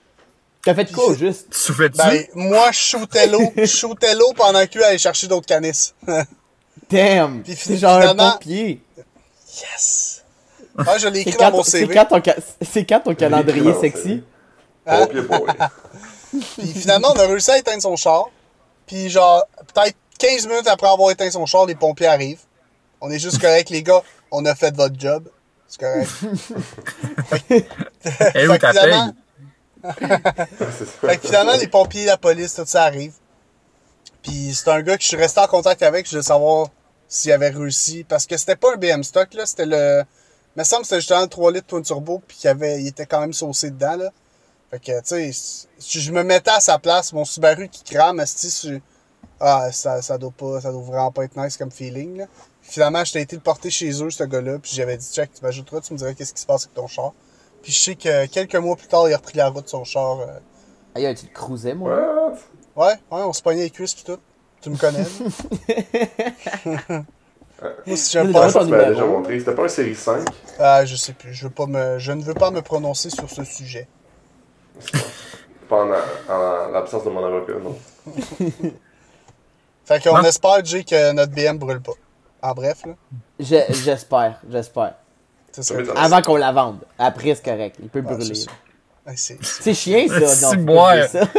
T'as 0.67 0.75
fait 0.75 0.93
quoi, 0.93 1.07
au 1.07 1.15
juste? 1.15 1.47
Tu? 1.51 1.73
Ben, 1.97 2.25
moi, 2.35 2.73
je 2.73 2.79
shootais 2.79 3.29
l'eau, 3.29 3.53
je 3.57 3.65
shootais 3.67 4.15
l'eau 4.17 4.33
pendant 4.37 4.67
qu'il 4.67 4.83
allait 4.83 4.99
chercher 4.99 5.29
d'autres 5.29 5.47
canisses. 5.47 5.95
Damn! 6.91 7.43
Puis 7.45 7.55
C'est 7.57 7.77
genre 7.77 8.01
un 8.01 8.17
pompier! 8.17 8.83
yes! 9.63 10.25
Ah, 10.77 10.99
je 10.99 11.07
l'ai 11.07 11.23
C'est 11.23 11.31
écrit 11.31 11.39
dans 11.39 11.51
quand, 11.53 11.57
mon 11.59 11.63
c'est 11.63 11.79
CV. 11.79 11.95
quand 11.95 12.05
ton, 12.07 12.23
ca- 12.23 12.37
c'est 12.61 12.85
quand 12.85 13.01
ton 13.01 13.15
calendrier 13.15 13.73
sexy? 13.81 14.25
Hein? 14.87 15.07
Pompier 15.07 15.21
boy. 15.23 15.41
Puis 16.59 16.67
finalement, 16.75 17.13
on 17.15 17.19
a 17.21 17.27
réussi 17.29 17.51
à 17.53 17.59
éteindre 17.59 17.81
son 17.83 17.95
char. 17.97 18.25
Puis 18.89 19.09
genre, 19.09 19.45
peut-être 19.73 19.97
15 20.19 20.49
minutes 20.49 20.67
après 20.67 20.89
avoir 20.89 21.13
éteint 21.13 21.31
son 21.31 21.47
char, 21.47 21.65
les 21.67 21.77
pompiers 21.77 22.09
arrivent. 22.09 22.43
On 23.01 23.09
est 23.11 23.21
juste 23.21 23.41
correct, 23.41 23.71
les 23.71 23.85
gars. 23.85 24.03
On 24.33 24.45
a 24.45 24.55
fait 24.57 24.75
votre 24.77 24.99
job. 24.99 25.29
C'est 25.69 25.81
correct. 25.81 26.09
Eh 28.35 28.47
oui, 28.49 28.53
Fait 28.53 28.59
que 28.59 29.26
Fait 29.83 31.19
que 31.19 31.27
finalement, 31.27 31.57
les 31.57 31.69
pompiers, 31.69 32.05
la 32.07 32.17
police, 32.17 32.55
tout 32.55 32.65
ça 32.67 32.85
arrive. 32.85 33.15
Puis 34.23 34.55
c'est 34.55 34.71
un 34.71 34.83
gars 34.83 34.97
que 34.97 35.03
je 35.03 35.09
suis 35.09 35.17
resté 35.17 35.41
en 35.41 35.47
contact 35.47 35.83
avec. 35.83 36.07
Je 36.07 36.11
voulais 36.13 36.23
savoir 36.23 36.69
s'il 37.09 37.33
avait 37.33 37.51
réussi. 37.51 38.05
Parce 38.05 38.27
que 38.27 38.37
c'était 38.37 38.57
pas 38.57 38.75
un 38.75 38.77
BM 38.77 39.03
stock, 39.03 39.33
là. 39.35 39.47
C'était 39.47 39.67
le. 39.67 40.03
Il 40.57 40.61
me 40.61 40.65
semble 40.65 40.83
que 40.83 40.89
c'était 40.89 41.01
justement 41.01 41.21
le 41.23 41.29
3 41.29 41.53
litres 41.53 41.67
Twin 41.67 41.83
Turbo. 41.83 42.23
Puis 42.27 42.39
qu'il 42.39 42.51
avait... 42.51 42.81
il 42.81 42.89
était 42.89 43.07
quand 43.07 43.21
même 43.21 43.33
saucé 43.33 43.71
dedans, 43.71 43.97
là. 43.97 44.11
Fait 44.71 44.81
que, 44.81 45.01
tu 45.01 45.33
sais, 45.33 45.63
si 45.79 46.01
je 46.01 46.11
me 46.11 46.25
mettais 46.25 46.51
à 46.51 46.59
sa 46.61 46.79
place, 46.79 47.13
mon 47.13 47.25
Subaru 47.25 47.69
qui 47.69 47.85
crame, 47.85 48.25
sur- 48.27 48.81
ah, 49.39 49.71
ça, 49.71 50.03
ça 50.03 50.19
doit 50.19 50.33
pas, 50.37 50.61
ça 50.61 50.73
doit 50.73 50.83
vraiment 50.83 51.13
pas 51.13 51.23
être 51.25 51.37
nice 51.37 51.57
comme 51.57 51.71
feeling, 51.71 52.17
là. 52.19 52.25
Finalement, 52.63 53.05
j'étais 53.05 53.23
été 53.23 53.37
le 53.37 53.43
porter 53.43 53.71
chez 53.71 54.03
eux, 54.03 54.11
ce 54.11 54.25
gars-là, 54.25 54.59
puis 54.59 54.73
j'avais 54.75 54.97
dit, 54.97 55.07
check, 55.13 55.33
tu 55.33 55.45
m'ajouteras, 55.45 55.81
tu 55.83 55.93
me 55.93 55.99
dirais 55.99 56.17
qu'est-ce 56.17 56.35
qui 56.35 56.41
se 56.41 56.47
passe 56.47 56.65
avec 56.65 56.75
ton 56.75 56.89
char. 56.89 57.13
Puis 57.67 57.73
je 57.75 57.81
sais 57.81 57.97
que 57.97 58.27
quelques 58.27 58.55
mois 58.55 58.77
plus 58.77 58.87
tard, 58.87 59.09
il 59.09 59.13
a 59.13 59.17
repris 59.17 59.37
la 59.37 59.49
route, 59.49 59.69
son 59.69 59.83
char. 59.83 60.21
euh, 60.21 60.39
Aïe, 60.95 61.13
tu 61.17 61.27
le 61.27 61.33
cruisais, 61.33 61.75
moi? 61.75 62.33
Ouais, 62.77 62.87
ouais, 62.87 62.95
on 63.11 63.33
se 63.33 63.43
pognait 63.43 63.65
les 63.65 63.71
cuisses 63.71 63.93
pis 63.93 64.05
tout. 64.05 64.19
Tu 64.63 64.71
me 64.71 64.77
connais. 64.77 65.03
Moi, 67.87 67.97
si 67.97 68.13
j'aime 68.13 68.29
Mais 68.29 68.33
pas, 68.35 68.53
Tu 68.53 68.59
m'as 68.59 68.65
numéro. 68.67 68.91
déjà 68.93 69.05
montré. 69.05 69.41
C'était 69.41 69.53
pas 69.57 69.65
un 69.65 69.69
série 69.69 69.97
5. 69.97 70.29
ah, 70.61 70.87
je 70.87 70.95
sais 70.95 71.13
plus. 71.13 71.35
Je 71.35 71.49
veux 71.49 71.53
pas 71.53 71.67
me, 71.67 71.99
je 71.99 72.13
ne 72.13 72.23
veux 72.23 72.35
pas 72.35 72.53
me 72.53 72.63
prononcer 72.63 73.11
sur 73.11 73.29
ce 73.29 73.43
sujet. 73.43 73.89
Pas 75.69 75.85
en, 75.85 75.91
en 76.33 76.69
l'absence 76.71 77.03
de 77.03 77.11
mon 77.11 77.25
avocat, 77.25 77.55
non. 77.61 77.77
Fait 79.85 80.01
qu'on 80.05 80.23
espère, 80.23 80.65
Jay, 80.65 80.85
que 80.85 81.11
notre 81.13 81.33
BM 81.33 81.59
brûle 81.59 81.81
pas. 81.83 81.95
En 82.43 82.53
bref, 82.55 82.85
là. 82.87 82.93
Je- 83.41 83.73
J'espère, 83.83 84.41
j'espère. 84.49 84.95
C'est 85.57 85.63
ça. 85.63 85.75
Ça. 85.85 85.93
Avant 85.97 86.23
qu'on 86.23 86.37
la 86.37 86.53
vende. 86.53 86.79
Après, 86.99 87.35
c'est 87.35 87.45
correct. 87.45 87.77
Il 87.83 87.89
peut 87.89 88.03
Ah, 88.07 88.15
brûler. 88.15 88.35
c'est 88.35 88.45
ça. 88.45 88.51
C'est- 89.17 89.39
C'est 89.43 89.75
chien, 89.75 90.07
ça. 90.09 90.19
Dire 90.19 91.09
ça. 91.09 91.21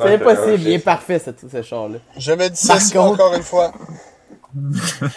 C'est 0.00 0.14
impossible. 0.14 0.60
Il 0.60 0.68
est 0.68 0.78
c'est- 0.78 0.84
parfait, 0.84 1.18
ce, 1.18 1.30
ce 1.50 1.62
char-là. 1.62 1.98
Je 2.16 2.32
me 2.32 2.48
dis 2.48 2.92
contre- 2.92 3.14
encore 3.14 3.34
une 3.34 3.42
fois. 3.42 3.72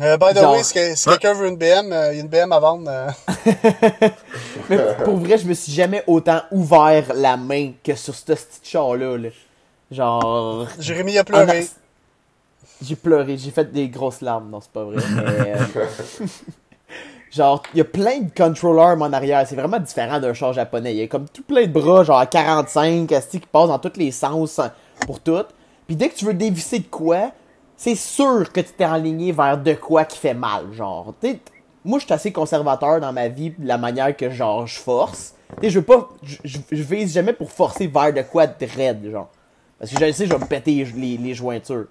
Euh, 0.00 0.16
by 0.16 0.26
the 0.32 0.36
Genre- 0.38 0.52
way, 0.52 0.62
si, 0.62 0.74
que- 0.74 0.94
si 0.94 1.08
quelqu'un 1.08 1.32
veut 1.34 1.48
une 1.48 1.56
BM, 1.56 1.92
euh, 1.92 2.12
il 2.12 2.16
y 2.18 2.20
a 2.20 2.22
une 2.22 2.28
BM 2.28 2.52
à 2.52 2.60
vendre. 2.60 2.88
euh, 2.88 3.08
Mais 4.70 4.78
pour 5.04 5.16
vrai, 5.16 5.38
je 5.38 5.46
me 5.48 5.54
suis 5.54 5.72
jamais 5.72 6.04
autant 6.06 6.42
ouvert 6.52 7.06
la 7.14 7.36
main 7.36 7.72
que 7.82 7.94
sur 7.96 8.14
ce 8.14 8.22
petit 8.24 8.60
char-là. 8.62 9.16
là. 9.16 9.28
Genre. 9.90 10.68
Jérémy 10.78 11.18
a 11.18 11.24
pleuré. 11.24 11.66
J'ai 12.82 12.96
pleuré, 12.96 13.36
j'ai 13.36 13.50
fait 13.50 13.72
des 13.72 13.88
grosses 13.88 14.20
larmes, 14.20 14.50
non, 14.50 14.60
c'est 14.60 14.70
pas 14.70 14.84
vrai. 14.84 15.02
Mais, 15.16 15.54
euh, 15.54 16.26
genre, 17.30 17.62
il 17.74 17.78
y 17.78 17.80
a 17.80 17.84
plein 17.84 18.20
de 18.20 18.30
controllers 18.34 19.00
en 19.00 19.12
arrière, 19.12 19.44
c'est 19.46 19.56
vraiment 19.56 19.80
différent 19.80 20.20
d'un 20.20 20.32
char 20.32 20.52
japonais. 20.52 20.94
Il 20.94 20.98
y 20.98 21.02
a 21.02 21.08
comme 21.08 21.28
tout 21.28 21.42
plein 21.42 21.66
de 21.66 21.72
bras, 21.72 22.04
genre 22.04 22.18
à 22.18 22.26
45, 22.26 23.10
asti, 23.12 23.40
qui 23.40 23.46
passent 23.46 23.68
dans 23.68 23.78
tous 23.78 23.98
les 23.98 24.12
sens 24.12 24.58
hein, 24.60 24.72
pour 25.06 25.20
tout. 25.20 25.44
Puis 25.86 25.96
dès 25.96 26.08
que 26.08 26.14
tu 26.14 26.24
veux 26.24 26.34
dévisser 26.34 26.78
de 26.78 26.86
quoi, 26.86 27.32
c'est 27.76 27.96
sûr 27.96 28.52
que 28.52 28.60
tu 28.60 28.72
t'es 28.76 28.84
enligné 28.86 29.32
vers 29.32 29.58
de 29.58 29.74
quoi 29.74 30.04
qui 30.04 30.18
fait 30.18 30.34
mal, 30.34 30.72
genre. 30.72 31.14
Moi, 31.84 31.98
je 31.98 32.04
suis 32.04 32.12
assez 32.12 32.32
conservateur 32.32 33.00
dans 33.00 33.12
ma 33.12 33.28
vie, 33.28 33.50
de 33.50 33.66
la 33.66 33.78
manière 33.78 34.16
que, 34.16 34.30
genre, 34.30 34.66
je 34.66 34.78
force. 34.78 35.34
Je 35.62 35.78
veux 35.78 35.84
pas, 35.84 36.08
je 36.22 36.82
vise 36.82 37.14
jamais 37.14 37.32
pour 37.32 37.50
forcer 37.50 37.86
vers 37.86 38.12
de 38.12 38.22
quoi 38.22 38.46
de 38.46 38.66
raide, 38.66 39.10
genre. 39.10 39.28
Parce 39.78 39.92
que 39.92 39.98
je 39.98 40.04
le 40.04 40.12
sais, 40.12 40.26
je 40.26 40.32
vais 40.32 40.38
me 40.38 40.44
péter 40.46 40.84
les, 40.96 41.16
les 41.16 41.34
jointures. 41.34 41.86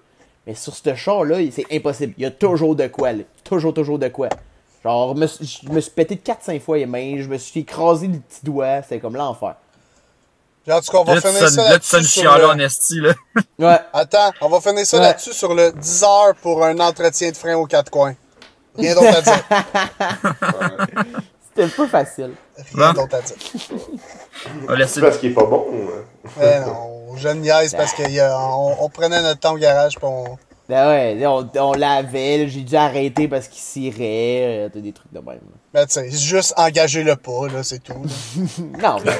Mais 0.46 0.54
sur 0.54 0.74
ce 0.74 0.94
char-là, 0.94 1.36
c'est 1.52 1.66
impossible. 1.72 2.14
Il 2.16 2.22
y 2.22 2.26
a 2.26 2.30
toujours 2.30 2.74
de 2.74 2.86
quoi, 2.86 3.12
là. 3.12 3.24
Toujours, 3.44 3.74
toujours 3.74 3.98
de 3.98 4.08
quoi. 4.08 4.28
Genre, 4.84 5.14
me 5.14 5.26
je 5.26 5.68
me 5.70 5.80
suis 5.80 5.90
pété 5.90 6.16
4-5 6.16 6.60
fois 6.60 6.78
les 6.78 6.86
mains, 6.86 7.16
je 7.18 7.28
me 7.28 7.36
suis 7.36 7.60
écrasé 7.60 8.06
le 8.06 8.18
petit 8.18 8.44
doigt, 8.44 8.80
c'était 8.82 9.00
comme 9.00 9.16
l'enfer. 9.16 9.56
En 10.70 10.80
tout 10.82 10.92
cas, 10.92 10.98
on 10.98 11.04
va 11.04 11.14
Là, 11.14 11.20
tu 11.22 11.28
finir 11.28 11.48
ça 11.48 11.56
là, 11.62 11.66
tu 11.66 11.72
là-dessus. 11.72 11.90
sonnes 11.90 12.02
sur 12.04 12.34
le- 12.34 12.40
là 12.42 12.48
en 12.50 12.58
esti, 12.58 13.00
là. 13.00 13.12
Ouais, 13.58 13.78
Attends, 13.92 14.32
on 14.42 14.48
va 14.50 14.60
finir 14.60 14.84
ça 14.86 14.98
Ouais. 14.98 15.02
là-dessus 15.02 15.32
sur 15.32 15.54
le 15.54 15.72
10 15.72 16.02
heures 16.04 16.34
pour 16.42 16.62
un 16.64 16.78
entretien 16.78 17.30
de 17.30 17.36
frein 17.36 17.54
aux 17.56 17.66
quatre 17.66 17.90
coins. 17.90 18.14
Rien 18.76 18.94
d'autre 18.94 19.16
à 19.16 19.22
dire. 19.22 19.44
c'était 21.62 21.76
pas 21.76 21.88
facile. 21.88 22.30
Rien 22.74 22.92
d'autre 22.92 23.16
à 23.16 23.20
dire. 23.20 23.36
On 24.68 24.86
C'est 24.86 25.00
parce 25.00 25.18
qu'il 25.18 25.30
est 25.30 25.34
pas 25.34 25.44
bon. 25.44 25.66
hein. 25.72 26.30
Mais 26.38 26.60
non, 26.60 27.16
je 27.16 27.28
niaise 27.28 27.74
parce 27.74 27.92
qu'on 27.94 28.76
on 28.80 28.88
prenait 28.88 29.22
notre 29.22 29.40
temps 29.40 29.54
au 29.54 29.58
garage 29.58 29.94
pis 29.96 30.04
on. 30.04 30.38
Ben 30.68 30.86
ouais, 30.90 31.26
on, 31.26 31.48
on 31.60 31.72
l'avait, 31.72 32.46
j'ai 32.46 32.60
dû 32.60 32.76
arrêter 32.76 33.26
parce 33.26 33.48
qu'il 33.48 33.58
cirait, 33.62 34.66
euh, 34.66 34.68
t'as 34.70 34.80
des 34.80 34.92
trucs 34.92 35.10
de 35.10 35.18
même. 35.18 35.38
Ben 35.72 35.86
tu 35.86 35.94
sais, 35.94 36.10
juste 36.10 36.52
engager 36.58 37.02
le 37.04 37.16
pas, 37.16 37.48
là, 37.50 37.62
c'est 37.62 37.82
tout. 37.82 37.94
là. 37.94 38.08
Non, 38.82 38.96
mais, 39.02 39.12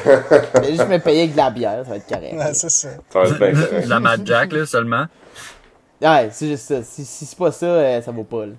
mais 0.60 0.68
juste 0.72 0.86
me 0.88 0.98
payer 0.98 1.20
avec 1.22 1.32
de 1.32 1.36
la 1.38 1.48
bière, 1.48 1.84
ça 1.84 1.90
va 1.90 1.96
être 1.96 2.06
correct. 2.06 2.34
Ouais, 2.34 2.52
c'est 2.52 2.68
ça. 2.70 2.88
Ça 3.10 3.20
va 3.22 3.24
être 3.24 3.38
bien 3.38 3.52
correct. 3.66 3.84
de 3.84 3.88
la 3.88 3.98
Mad 3.98 4.26
Jack, 4.26 4.52
là, 4.52 4.66
seulement. 4.66 5.06
Ouais, 6.02 6.28
c'est 6.32 6.48
juste 6.48 6.68
ça. 6.68 6.82
Si, 6.82 7.02
si 7.06 7.24
c'est 7.24 7.38
pas 7.38 7.50
ça, 7.50 7.64
euh, 7.64 8.02
ça 8.02 8.10
vaut 8.12 8.24
pas, 8.24 8.44
là. 8.44 8.52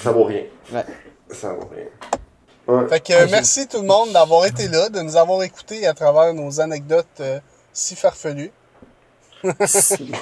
Ça 0.00 0.12
vaut 0.12 0.22
rien. 0.24 0.42
Ouais. 0.72 0.84
Ça 1.32 1.48
vaut 1.52 1.68
rien. 1.74 1.86
Ouais. 2.68 2.86
Fait 2.88 3.00
que 3.00 3.12
euh, 3.14 3.26
merci 3.30 3.66
tout 3.66 3.80
le 3.80 3.86
monde 3.86 4.12
d'avoir 4.12 4.44
été 4.46 4.68
là, 4.68 4.88
de 4.90 5.00
nous 5.00 5.16
avoir 5.16 5.42
écoutés 5.42 5.86
à 5.86 5.94
travers 5.94 6.34
nos 6.34 6.60
anecdotes 6.60 7.06
euh, 7.20 7.40
si 7.72 7.96
farfelues. 7.96 8.52
si, 9.66 10.12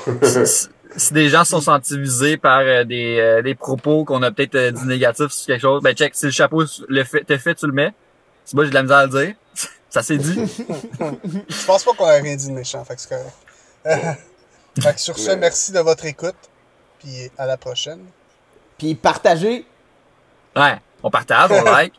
si 0.97 1.12
des 1.12 1.28
gens 1.28 1.44
sont 1.44 1.61
sentis 1.61 1.99
visés 1.99 2.36
par 2.36 2.61
euh, 2.61 2.84
des, 2.84 3.18
euh, 3.18 3.42
des 3.42 3.55
propos 3.55 4.05
qu'on 4.05 4.22
a 4.22 4.30
peut-être 4.30 4.55
euh, 4.55 4.70
dit 4.70 4.86
négatifs 4.86 5.30
sur 5.32 5.47
quelque 5.47 5.61
chose, 5.61 5.82
ben 5.82 5.94
check, 5.94 6.14
si 6.14 6.26
le 6.26 6.30
chapeau 6.32 6.62
le 6.88 7.05
fait, 7.05 7.24
te 7.24 7.36
fait, 7.36 7.55
tu 7.55 7.66
le 7.66 7.72
mets. 7.72 7.92
Si 8.44 8.55
moi 8.55 8.64
j'ai 8.64 8.70
de 8.70 8.74
la 8.74 8.82
misère 8.82 8.99
à 8.99 9.07
le 9.07 9.11
dire, 9.24 9.34
ça 9.90 10.03
s'est 10.03 10.18
dit. 10.18 10.38
Je 11.49 11.66
pense 11.66 11.82
pas 11.84 11.92
qu'on 11.94 12.05
a 12.07 12.12
rien 12.12 12.36
dit 12.36 12.47
de 12.49 12.53
méchant, 12.53 12.84
fait 12.84 12.94
que 12.94 13.01
c'est 13.01 13.09
correct. 13.09 14.18
fait 14.80 14.94
que 14.94 15.01
sur 15.01 15.18
ce, 15.18 15.30
Ouais. 15.30 15.36
merci 15.36 15.72
de 15.72 15.80
votre 15.80 16.05
écoute, 16.05 16.36
puis 17.01 17.30
à 17.38 17.47
la 17.47 17.57
prochaine. 17.57 18.05
Puis 18.78 18.94
partagez, 18.94 19.66
Ouais, 20.55 20.76
on 21.03 21.11
partage, 21.11 21.51
on 21.51 21.64
like, 21.70 21.92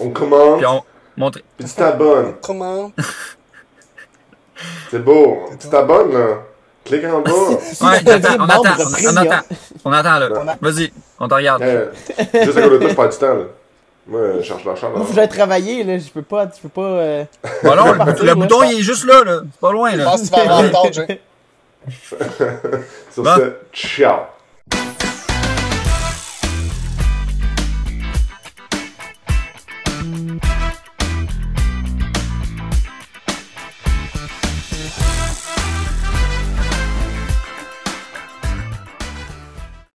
On 0.00 0.10
commente, 0.10 0.58
puis 0.58 0.66
on 0.66 0.82
montre. 1.16 1.40
puis 1.56 1.66
tu 1.66 1.74
t'abonnes. 1.74 2.34
Comment? 2.42 2.92
C'est 4.90 5.02
beau. 5.04 5.44
Tu 5.60 5.68
t'abonnes, 5.68 6.12
là. 6.12 6.26
Clique 6.84 7.04
en 7.04 7.20
bas. 7.20 7.30
Ouais, 7.80 7.98
on 8.38 8.48
attend, 8.48 8.72
on, 8.78 9.08
on 9.12 9.16
attend. 9.16 9.44
On 9.84 9.92
attend, 9.92 10.18
là. 10.18 10.28
A- 10.52 10.58
Vas-y, 10.60 10.92
on 11.20 11.28
te 11.28 11.34
regarde. 11.34 11.62
Euh, 11.62 11.90
juste 12.16 12.56
à 12.58 12.62
côté 12.62 12.78
de 12.78 12.78
toi, 12.78 12.88
je 12.88 12.94
perds 12.94 13.08
du 13.10 13.18
temps, 13.18 13.34
là. 13.34 13.44
Moi, 14.06 14.20
je 14.38 14.42
cherche 14.42 14.64
la 14.64 14.74
chambre. 14.74 14.96
moi, 14.96 15.04
faut 15.04 15.10
que 15.10 15.16
j'aille 15.16 15.28
travailler, 15.28 15.84
là. 15.84 15.98
Je 15.98 16.08
peux 16.08 16.22
pas, 16.22 16.48
je 16.56 16.60
peux 16.62 16.68
pas. 16.70 16.80
Euh... 16.80 17.24
Bon, 17.62 17.74
non, 17.76 17.92
le, 17.92 17.98
partir, 17.98 18.24
le 18.24 18.26
là. 18.28 18.34
bouton, 18.34 18.62
il 18.64 18.78
est 18.78 18.82
juste 18.82 19.04
là, 19.04 19.22
là. 19.22 19.40
C'est 19.52 19.60
pas 19.60 19.72
loin, 19.72 19.92
Je 19.92 19.96
là. 19.98 20.04
pense 20.04 20.22
que 20.22 20.26
tu 20.34 20.46
vas 20.46 20.56
avoir 20.58 20.92
Jay. 20.92 21.20
Sur 23.12 23.22
Bon. 23.22 23.36
ce, 23.36 23.52
ciao. 23.72 24.20